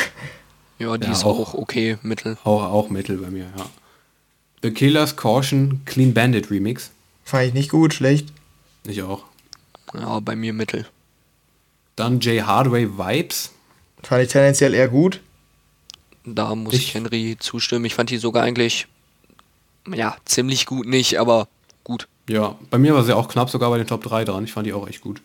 Ja, 0.80 0.96
die 0.96 1.06
Ja, 1.06 1.12
ist 1.12 1.24
auch. 1.24 1.40
auch 1.40 1.54
okay, 1.54 1.98
mittel. 2.02 2.38
Auch, 2.44 2.62
auch 2.62 2.88
Mittel 2.88 3.16
bei 3.16 3.30
mir, 3.30 3.46
ja. 3.56 3.66
The 4.62 4.70
Killers 4.70 5.16
Caution 5.16 5.80
Clean 5.86 6.14
Bandit 6.14 6.52
Remix. 6.52 6.92
Fand 7.24 7.48
ich 7.48 7.52
nicht 7.52 7.68
gut, 7.70 7.94
schlecht. 7.94 8.28
Ich 8.86 9.02
auch. 9.02 9.24
Ja, 9.92 10.20
bei 10.20 10.36
mir 10.36 10.52
mittel. 10.52 10.86
Dann 11.96 12.20
Jay 12.20 12.38
Hardway 12.42 12.86
Vibes. 12.96 13.50
Fand 14.04 14.22
ich 14.22 14.28
tendenziell 14.30 14.72
eher 14.72 14.86
gut. 14.86 15.20
Da 16.24 16.54
muss 16.54 16.74
Ich- 16.74 16.80
ich, 16.90 16.94
Henry 16.94 17.36
zustimmen. 17.40 17.84
Ich 17.84 17.96
fand 17.96 18.10
die 18.10 18.18
sogar 18.18 18.44
eigentlich, 18.44 18.86
ja, 19.92 20.16
ziemlich 20.26 20.64
gut 20.66 20.86
nicht, 20.86 21.18
aber 21.18 21.48
gut. 21.82 22.06
Ja, 22.28 22.56
bei 22.70 22.78
mir 22.78 22.94
war 22.94 23.04
sie 23.04 23.16
auch 23.16 23.28
knapp 23.28 23.50
sogar 23.50 23.70
bei 23.70 23.78
den 23.78 23.86
Top 23.86 24.04
3 24.04 24.24
dran. 24.24 24.44
Ich 24.44 24.52
fand 24.52 24.66
die 24.66 24.72
auch 24.72 24.88
echt 24.88 25.00
gut. 25.00 25.20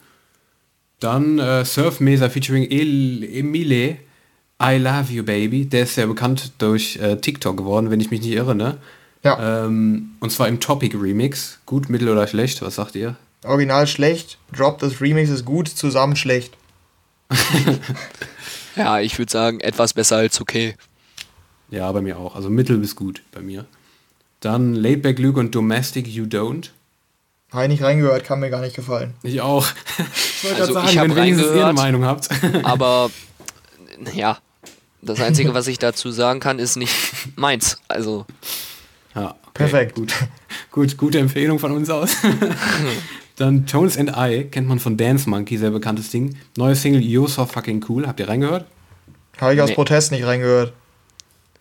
Dann 1.00 1.38
äh, 1.40 1.66
Surf 1.66 2.00
Mesa 2.00 2.30
featuring 2.30 2.70
El 2.70 3.24
Emile. 3.24 3.98
I 4.62 4.78
Love 4.78 5.12
You 5.12 5.24
Baby. 5.24 5.66
Der 5.66 5.84
ist 5.84 5.96
sehr 5.96 6.08
bekannt 6.08 6.54
durch 6.60 6.98
äh, 6.98 7.18
TikTok 7.18 7.58
geworden, 7.58 7.90
wenn 7.90 8.00
ich 8.00 8.12
mich 8.12 8.22
nicht 8.22 8.32
irre, 8.32 8.56
ne? 8.56 8.78
Ja. 9.24 9.66
Ähm, 9.66 10.12
und 10.20 10.32
zwar 10.32 10.48
im 10.48 10.60
Topic 10.60 10.96
Remix. 10.98 11.60
Gut, 11.66 11.90
mittel 11.90 12.10
oder 12.10 12.28
schlecht? 12.28 12.62
Was 12.62 12.76
sagt 12.76 12.96
ihr? 12.96 13.18
Original 13.44 13.88
schlecht, 13.88 14.38
Drop 14.56 14.80
das 14.80 15.02
Remix 15.02 15.30
ist 15.30 15.44
gut, 15.44 15.68
zusammen 15.68 16.16
schlecht. 16.16 16.56
Ja, 18.76 19.00
ich 19.00 19.18
würde 19.20 19.32
sagen, 19.32 19.60
etwas 19.60 19.94
besser 19.94 20.18
als 20.18 20.42
okay. 20.42 20.76
Ja, 21.70 21.92
bei 21.92 22.02
mir 22.02 22.18
auch. 22.18 22.36
Also 22.36 22.50
mittel 22.50 22.78
bis 22.78 22.96
gut 22.96 23.22
bei 23.32 23.42
mir. 23.42 23.66
Dann 24.40 24.74
Laidback 24.74 25.20
Luke 25.20 25.40
und 25.40 25.54
Domestic 25.54 26.08
You 26.08 26.26
Don't. 26.26 26.70
Habe 27.54 27.64
ich 27.66 27.70
nicht 27.70 27.84
reingehört, 27.84 28.24
kann 28.24 28.40
mir 28.40 28.50
gar 28.50 28.62
nicht 28.62 28.76
gefallen. 28.76 29.14
Ich 29.24 29.40
auch. 29.42 29.68
Ich 30.00 30.44
wollte 30.44 30.62
Also, 30.62 30.74
gerade 30.74 30.88
ich 30.90 30.96
sagen, 30.96 31.12
hab 31.12 31.16
wenn 31.18 31.24
wenigstens 31.24 31.48
ihr 31.48 31.52
eine 31.54 31.64
reingehört. 31.66 31.76
Meinung 31.78 32.06
habt. 32.06 32.30
Aber 32.64 33.12
ja, 34.14 34.40
das 35.02 35.22
Einzige, 35.22 35.54
was 35.54 35.68
ich 35.68 35.78
dazu 35.80 36.12
sagen 36.12 36.40
kann, 36.40 36.58
ist 36.60 36.76
nicht 36.78 36.94
meins. 37.36 37.78
Also, 37.88 38.26
Ja, 39.14 39.30
okay, 39.32 39.36
Perfekt. 39.54 39.96
Gut. 39.96 40.14
gut, 40.72 40.98
gute 40.98 41.20
Empfehlung 41.20 41.60
von 41.60 41.72
uns 41.72 41.90
aus. 41.90 42.16
Dann 43.36 43.66
Tones 43.66 43.98
and 43.98 44.12
I, 44.16 44.46
kennt 44.46 44.68
man 44.68 44.80
von 44.80 44.96
Dance 44.98 45.28
Monkey, 45.30 45.58
sehr 45.58 45.72
bekanntes 45.72 46.10
Ding. 46.12 46.38
Neue 46.58 46.76
Single 46.76 47.02
You're 47.02 47.28
So 47.28 47.46
Fucking 47.46 47.84
Cool, 47.88 48.08
habt 48.08 48.20
ihr 48.20 48.28
reingehört? 48.30 48.66
Habe 49.40 49.56
ich 49.56 49.62
aus 49.62 49.70
Nee. 49.70 49.76
Protest 49.76 50.12
nicht 50.12 50.26
reingehört. 50.26 50.74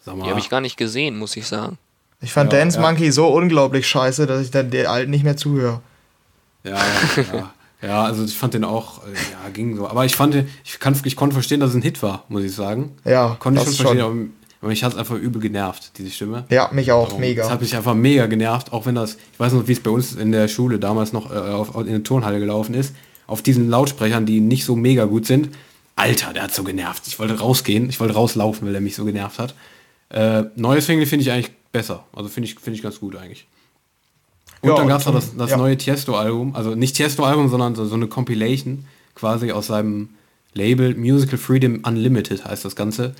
Sag 0.04 0.16
die 0.22 0.28
habe 0.28 0.40
ich 0.40 0.50
gar 0.50 0.60
nicht 0.60 0.76
gesehen, 0.76 1.16
muss 1.18 1.36
ich 1.36 1.46
sagen. 1.46 1.78
Ich 2.22 2.32
fand 2.32 2.52
Ja, 2.52 2.60
Dance 2.60 2.78
ja. 2.78 2.82
Monkey 2.86 3.10
so 3.10 3.26
unglaublich 3.28 3.86
scheiße, 3.86 4.26
dass 4.26 4.42
ich 4.42 4.50
dann 4.50 4.70
der 4.70 4.90
alten 4.90 5.10
nicht 5.10 5.24
mehr 5.24 5.36
zuhöre. 5.36 5.80
Ja, 6.64 6.76
ja, 7.16 7.52
ja. 7.82 8.04
also 8.04 8.24
ich 8.24 8.36
fand 8.36 8.54
den 8.54 8.64
auch, 8.64 9.00
ja, 9.06 9.48
ging 9.52 9.76
so. 9.76 9.88
Aber 9.88 10.04
ich 10.04 10.14
fand, 10.14 10.36
ich, 10.64 10.78
kann, 10.78 10.96
ich 11.04 11.16
konnte 11.16 11.34
verstehen, 11.34 11.58
dass 11.60 11.70
es 11.70 11.76
ein 11.76 11.82
Hit 11.82 12.02
war, 12.02 12.24
muss 12.28 12.44
ich 12.44 12.54
sagen. 12.54 12.92
Ja, 13.04 13.36
Konnte 13.40 13.60
ich 13.60 13.66
schon 13.66 13.74
verstehen, 13.74 14.00
schon. 14.00 14.30
aber, 14.60 14.68
mich 14.68 14.84
hat 14.84 14.92
es 14.92 14.98
einfach 14.98 15.16
übel 15.16 15.42
genervt, 15.42 15.98
diese 15.98 16.10
Stimme. 16.10 16.44
Ja, 16.50 16.70
mich 16.72 16.92
auch, 16.92 17.08
Darum- 17.08 17.20
mega. 17.20 17.42
Das 17.42 17.50
hat 17.50 17.60
mich 17.60 17.74
einfach 17.74 17.94
mega 17.94 18.26
genervt, 18.26 18.72
auch 18.72 18.86
wenn 18.86 18.94
das, 18.94 19.16
ich 19.32 19.40
weiß 19.40 19.52
noch, 19.54 19.66
wie 19.66 19.72
es 19.72 19.80
bei 19.80 19.90
uns 19.90 20.14
in 20.14 20.30
der 20.30 20.46
Schule 20.46 20.78
damals 20.78 21.12
noch 21.12 21.32
äh, 21.32 21.34
auf, 21.34 21.74
in 21.74 21.86
der 21.90 22.04
Turnhalle 22.04 22.38
gelaufen 22.38 22.74
ist, 22.74 22.94
auf 23.26 23.42
diesen 23.42 23.68
Lautsprechern, 23.68 24.24
die 24.26 24.38
nicht 24.40 24.64
so 24.64 24.76
mega 24.76 25.04
gut 25.06 25.26
sind. 25.26 25.48
Alter, 25.96 26.32
der 26.32 26.44
hat 26.44 26.54
so 26.54 26.62
genervt. 26.62 27.02
Ich 27.08 27.18
wollte 27.18 27.38
rausgehen, 27.40 27.88
ich 27.90 27.98
wollte 27.98 28.14
rauslaufen, 28.14 28.66
weil 28.68 28.74
er 28.76 28.80
mich 28.80 28.94
so 28.94 29.04
genervt 29.04 29.40
hat. 29.40 29.54
Äh, 30.10 30.44
neue 30.54 30.80
Single 30.80 31.06
finde 31.06 31.24
ich 31.24 31.32
eigentlich 31.32 31.50
besser. 31.72 32.04
Also 32.14 32.28
finde 32.28 32.48
ich, 32.48 32.54
finde 32.58 32.76
ich 32.76 32.82
ganz 32.82 33.00
gut 33.00 33.16
eigentlich. 33.16 33.46
Und 34.60 34.70
Ja, 34.70 34.76
dann 34.76 34.88
gab 34.88 35.00
es 35.00 35.06
noch 35.06 35.14
das, 35.14 35.36
das 35.36 35.50
ja. 35.50 35.56
neue 35.56 35.76
Tiesto-Album, 35.76 36.54
also 36.54 36.74
nicht 36.74 36.94
Tiesto-Album, 36.96 37.48
sondern 37.48 37.74
so, 37.74 37.84
so 37.86 37.94
eine 37.94 38.06
Compilation, 38.06 38.84
quasi 39.14 39.50
aus 39.52 39.66
seinem 39.68 40.10
Label 40.54 40.94
Musical 40.94 41.38
Freedom 41.38 41.82
Unlimited 41.84 42.44
heißt 42.44 42.64
das 42.64 42.76
Ganze. 42.76 43.14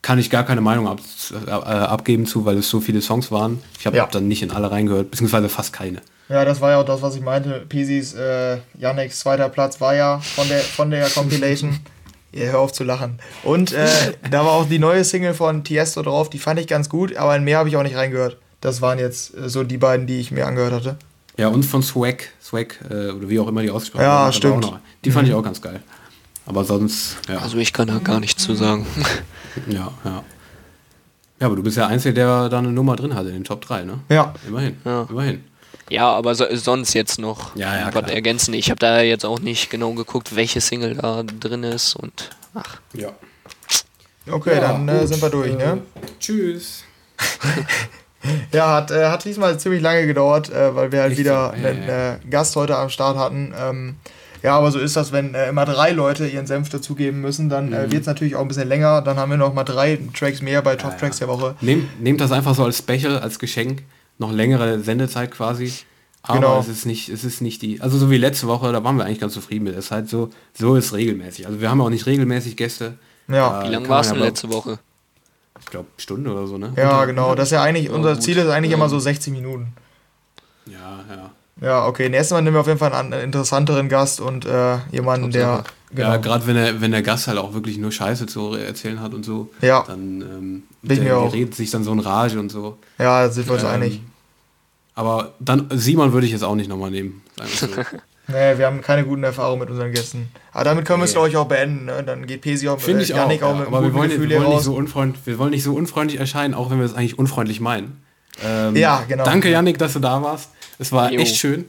Kann 0.00 0.18
ich 0.20 0.30
gar 0.30 0.44
keine 0.44 0.60
Meinung 0.60 0.86
ab, 0.86 1.00
äh, 1.46 1.50
abgeben 1.50 2.24
zu, 2.24 2.44
weil 2.44 2.56
es 2.58 2.70
so 2.70 2.80
viele 2.80 3.02
Songs 3.02 3.30
waren. 3.32 3.60
Ich 3.80 3.86
habe 3.86 3.96
Ja. 3.96 4.06
dann 4.06 4.28
nicht 4.28 4.42
in 4.42 4.52
alle 4.52 4.70
reingehört, 4.70 5.10
beziehungsweise 5.10 5.48
fast 5.48 5.72
keine. 5.72 6.00
Ja, 6.28 6.44
das 6.44 6.60
war 6.60 6.70
ja 6.70 6.80
auch 6.80 6.84
das, 6.84 7.02
was 7.02 7.16
ich 7.16 7.22
meinte. 7.22 7.64
Peasys, 7.68 8.14
äh, 8.14 8.58
Yannicks 8.78 9.18
zweiter 9.20 9.48
Platz 9.48 9.80
war 9.80 9.94
ja 9.96 10.18
von 10.20 10.46
der, 10.48 10.60
von 10.60 10.90
der 10.90 11.08
Compilation. 11.10 11.78
Ihr 12.32 12.52
hör 12.52 12.58
auf 12.60 12.72
zu 12.72 12.84
lachen. 12.84 13.18
Und 13.42 13.72
äh, 13.72 13.88
da 14.30 14.44
war 14.44 14.52
auch 14.52 14.68
die 14.68 14.78
neue 14.78 15.02
Single 15.04 15.34
von 15.34 15.64
Tiesto 15.64 16.02
drauf, 16.02 16.28
die 16.30 16.38
fand 16.38 16.60
ich 16.60 16.66
ganz 16.66 16.88
gut, 16.88 17.16
aber 17.16 17.34
in 17.36 17.44
mehr 17.44 17.58
habe 17.58 17.68
ich 17.68 17.76
auch 17.76 17.82
nicht 17.82 17.96
reingehört. 17.96 18.36
Das 18.60 18.82
waren 18.82 18.98
jetzt 18.98 19.34
äh, 19.36 19.48
so 19.48 19.64
die 19.64 19.78
beiden, 19.78 20.06
die 20.06 20.18
ich 20.20 20.30
mir 20.30 20.46
angehört 20.46 20.72
hatte. 20.72 20.96
Ja, 21.36 21.48
und 21.48 21.62
von 21.64 21.82
Swag, 21.82 22.24
Swag, 22.42 22.78
äh, 22.90 23.10
oder 23.10 23.28
wie 23.28 23.38
auch 23.38 23.46
immer 23.48 23.62
die 23.62 23.70
ausgesprochen 23.70 24.02
Ja, 24.02 24.08
werden, 24.10 24.22
aber 24.24 24.32
stimmt. 24.32 24.64
auch 24.66 24.70
noch- 24.72 24.78
Die 25.04 25.10
fand 25.10 25.28
ich 25.28 25.34
auch 25.34 25.42
ganz 25.42 25.62
geil. 25.62 25.80
Aber 26.46 26.64
sonst, 26.64 27.16
ja. 27.28 27.38
Also 27.38 27.58
ich 27.58 27.72
kann 27.72 27.88
da 27.88 27.98
gar 27.98 28.20
nichts 28.20 28.42
zu 28.42 28.54
sagen. 28.54 28.86
ja, 29.68 29.90
ja. 30.04 30.24
Ja, 31.40 31.46
aber 31.46 31.54
du 31.56 31.62
bist 31.62 31.76
ja 31.76 31.86
Einzige, 31.86 32.14
der 32.14 32.48
da 32.48 32.58
eine 32.58 32.72
Nummer 32.72 32.96
drin 32.96 33.14
hatte 33.14 33.28
in 33.28 33.34
den 33.34 33.44
Top 33.44 33.60
3, 33.60 33.84
ne? 33.84 34.00
Ja. 34.08 34.34
Immerhin, 34.48 34.76
Ja. 34.84 35.06
immerhin. 35.08 35.44
Ja, 35.90 36.10
aber 36.12 36.34
so, 36.34 36.44
sonst 36.54 36.94
jetzt 36.94 37.18
noch 37.18 37.56
Ja, 37.56 37.76
ja, 37.76 37.84
was 37.86 37.92
klar. 37.92 38.10
ergänzen. 38.10 38.54
Ich 38.54 38.70
habe 38.70 38.78
da 38.78 39.00
jetzt 39.00 39.24
auch 39.24 39.40
nicht 39.40 39.70
genau 39.70 39.92
geguckt, 39.92 40.36
welche 40.36 40.60
Single 40.60 40.94
da 40.96 41.22
drin 41.22 41.62
ist 41.64 41.94
und 41.96 42.30
ach, 42.54 42.76
Ja. 42.94 43.10
Okay, 44.30 44.54
Ja, 44.56 44.60
dann 44.60 44.88
äh, 44.88 44.98
gut. 45.00 45.08
sind 45.08 45.22
wir 45.22 45.30
durch, 45.30 45.52
ne? 45.54 45.82
Äh, 45.94 46.06
Tschüss. 46.20 46.84
Ja, 48.52 48.74
hat, 48.74 48.90
äh, 48.90 49.06
hat 49.06 49.24
diesmal 49.24 49.58
ziemlich 49.60 49.80
lange 49.80 50.04
gedauert, 50.06 50.50
äh, 50.50 50.74
weil 50.74 50.90
wir 50.90 51.02
halt 51.02 51.12
Echt 51.12 51.20
wieder 51.20 51.52
so? 51.56 51.62
Ja, 51.62 51.68
einen 51.70 51.82
ja. 51.88 52.12
äh, 52.14 52.18
Gast 52.28 52.56
heute 52.56 52.76
am 52.76 52.90
Start 52.90 53.16
hatten. 53.16 53.54
Ähm, 53.58 53.96
ja, 54.42 54.56
aber 54.56 54.70
so 54.72 54.78
ist 54.80 54.96
das, 54.96 55.12
wenn 55.12 55.34
äh, 55.34 55.48
immer 55.48 55.64
drei 55.64 55.92
Leute 55.92 56.26
ihren 56.26 56.46
Senf 56.46 56.68
dazugeben 56.68 57.20
müssen, 57.20 57.48
dann 57.48 57.68
Mhm. 57.68 57.74
äh, 57.74 57.90
wird 57.92 58.00
es 58.02 58.06
natürlich 58.06 58.34
auch 58.34 58.42
ein 58.42 58.48
bisschen 58.48 58.68
länger. 58.68 59.02
Dann 59.02 59.16
haben 59.18 59.30
wir 59.30 59.36
noch 59.38 59.54
mal 59.54 59.62
drei 59.64 59.98
Tracks 60.18 60.42
mehr 60.42 60.62
bei 60.62 60.74
Top 60.76 60.98
Tracks 60.98 61.18
der 61.18 61.28
Woche. 61.28 61.54
Nehmt, 61.60 62.00
nehmt 62.02 62.20
das 62.20 62.32
einfach 62.32 62.54
so 62.56 62.64
als 62.64 62.78
Special, 62.78 63.18
als 63.20 63.38
Geschenk. 63.38 63.82
Noch 64.18 64.32
längere 64.32 64.80
Sendezeit 64.80 65.30
quasi. 65.30 65.72
Aber 66.22 66.40
Genau. 66.40 66.60
es 66.60 66.68
ist 66.68 66.84
nicht, 66.84 67.08
es 67.08 67.24
ist 67.24 67.40
nicht 67.40 67.62
die. 67.62 67.80
Also 67.80 67.96
so 67.96 68.10
wie 68.10 68.18
letzte 68.18 68.48
Woche, 68.48 68.72
da 68.72 68.82
waren 68.84 68.96
wir 68.96 69.04
eigentlich 69.04 69.20
ganz 69.20 69.32
zufrieden 69.34 69.64
mit. 69.64 69.74
Es 69.76 69.86
ist 69.86 69.90
halt 69.92 70.08
so, 70.08 70.30
so 70.52 70.74
ist 70.74 70.92
regelmäßig. 70.92 71.46
Also 71.46 71.60
wir 71.60 71.70
haben 71.70 71.80
auch 71.80 71.90
nicht 71.90 72.06
regelmäßig 72.06 72.56
Gäste. 72.56 72.94
Ja. 73.28 73.62
wie 73.62 73.66
Äh, 73.68 73.70
lange 73.70 73.82
kann 73.86 73.90
war 73.90 74.00
es 74.00 74.08
denn 74.08 74.18
ja 74.18 74.24
letzte 74.24 74.52
Woche? 74.52 74.78
Ich 75.60 75.66
glaube, 75.66 75.88
Stunde 75.96 76.32
oder 76.32 76.46
so, 76.46 76.58
ne? 76.58 76.72
Ja, 76.76 77.04
genau. 77.04 77.34
Das 77.34 77.48
ist 77.48 77.52
ja 77.52 77.62
eigentlich, 77.62 77.90
unser 77.90 78.14
gut. 78.14 78.22
Ziel 78.22 78.36
ist 78.36 78.48
eigentlich 78.48 78.70
Ja. 78.72 78.76
immer 78.76 78.88
so 78.88 78.98
60 78.98 79.32
Minuten. 79.32 79.72
Ja, 80.66 81.04
ja. 81.10 81.30
Ja, 81.60 81.86
okay. 81.86 82.08
Nächstes 82.08 82.30
Mal 82.30 82.42
nehmen 82.42 82.54
wir 82.56 82.60
auf 82.60 82.66
jeden 82.68 82.78
Fall 82.78 82.92
einen 82.92 83.12
an- 83.12 83.20
interessanteren 83.20 83.88
Gast 83.88 84.20
und 84.20 84.44
äh, 84.44 84.78
jemanden, 84.92 85.30
der. 85.30 85.64
Genau. 85.94 86.08
Ja, 86.08 86.16
gerade 86.18 86.46
wenn 86.46 86.54
der, 86.56 86.80
wenn 86.80 86.90
der 86.90 87.02
Gast 87.02 87.28
halt 87.28 87.38
auch 87.38 87.54
wirklich 87.54 87.78
nur 87.78 87.90
Scheiße 87.90 88.26
zu 88.26 88.54
erzählen 88.54 89.00
hat 89.00 89.14
und 89.14 89.24
so, 89.24 89.50
Ja. 89.62 89.84
dann 89.86 90.20
ähm, 90.20 90.62
Bin 90.82 91.02
der, 91.04 91.32
redet 91.32 91.54
sich 91.54 91.70
dann 91.70 91.82
so 91.84 91.92
in 91.92 92.00
Rage 92.00 92.38
und 92.38 92.50
so. 92.50 92.76
Ja, 92.98 93.22
da 93.26 93.30
sind 93.30 93.46
wir 93.48 93.54
uns 93.54 93.62
Ähm, 93.62 93.68
einig. 93.70 94.00
Aber 94.94 95.32
dann 95.40 95.66
Simon 95.70 96.12
würde 96.12 96.26
ich 96.26 96.32
jetzt 96.32 96.44
auch 96.44 96.54
nicht 96.56 96.68
nochmal 96.68 96.90
nehmen. 96.90 97.22
Sagen 97.36 97.50
wir 97.76 97.84
so. 97.84 97.90
Nee, 98.30 98.58
wir 98.58 98.66
haben 98.66 98.82
keine 98.82 99.04
guten 99.06 99.24
Erfahrungen 99.24 99.60
mit 99.60 99.70
unseren 99.70 99.90
Gästen. 99.90 100.28
Aber 100.52 100.64
damit 100.64 100.84
können 100.84 101.00
wir 101.00 101.04
es, 101.04 101.12
Nee. 101.12 101.14
glaube 101.14 101.28
ich, 101.30 101.36
auch 101.38 101.48
beenden. 101.48 101.86
Ne? 101.86 102.02
Dann 102.04 102.26
geht 102.26 102.42
Pesi 102.42 102.68
auch, 102.68 102.78
Finde 102.78 103.02
ich 103.02 103.14
auch. 103.14 103.20
Auch 103.20 103.30
ja. 103.30 103.54
mit 103.54 103.66
aber 103.68 103.82
wir 103.82 103.94
wollen, 103.94 104.10
Gefühl 104.10 104.28
wir, 104.28 104.40
wollen 104.40 104.50
nicht 104.50 104.64
so 104.64 104.74
unfreund, 104.74 105.16
wir 105.24 105.38
wollen 105.38 105.52
nicht 105.52 105.62
so 105.62 105.72
unfreundlich 105.74 106.20
erscheinen, 106.20 106.52
auch 106.52 106.68
wenn 106.70 106.76
wir 106.78 106.84
es 106.84 106.92
eigentlich 106.92 107.18
unfreundlich 107.18 107.60
meinen. 107.60 108.02
Ähm, 108.44 108.76
Ja, 108.76 109.02
genau. 109.08 109.24
Danke, 109.24 109.48
Yannick, 109.48 109.78
dass 109.78 109.94
du 109.94 110.00
da 110.00 110.22
warst. 110.22 110.50
Es 110.78 110.92
war 110.92 111.10
Jo. 111.10 111.20
echt 111.20 111.36
schön. 111.36 111.64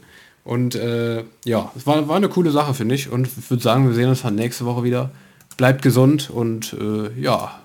Und 0.49 0.73
äh, 0.73 1.25
ja, 1.45 1.71
es 1.75 1.85
war, 1.85 2.07
war 2.07 2.15
eine 2.15 2.27
coole 2.27 2.49
Sache, 2.49 2.73
finde 2.73 2.95
ich. 2.95 3.11
Und 3.11 3.27
ich 3.27 3.51
würde 3.51 3.61
sagen, 3.61 3.87
wir 3.87 3.93
sehen 3.93 4.09
uns 4.09 4.23
dann 4.23 4.33
nächste 4.33 4.65
Woche 4.65 4.83
wieder. 4.83 5.11
Bleibt 5.57 5.83
gesund 5.83 6.31
und 6.31 6.73
äh, 6.73 7.21
ja, 7.21 7.59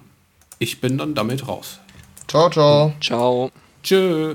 ich 0.59 0.82
bin 0.82 0.98
dann 0.98 1.15
damit 1.15 1.48
raus. 1.48 1.81
Ciao, 2.28 2.51
ciao. 2.51 2.93
Ciao. 3.01 3.51
Tschö. 3.82 4.35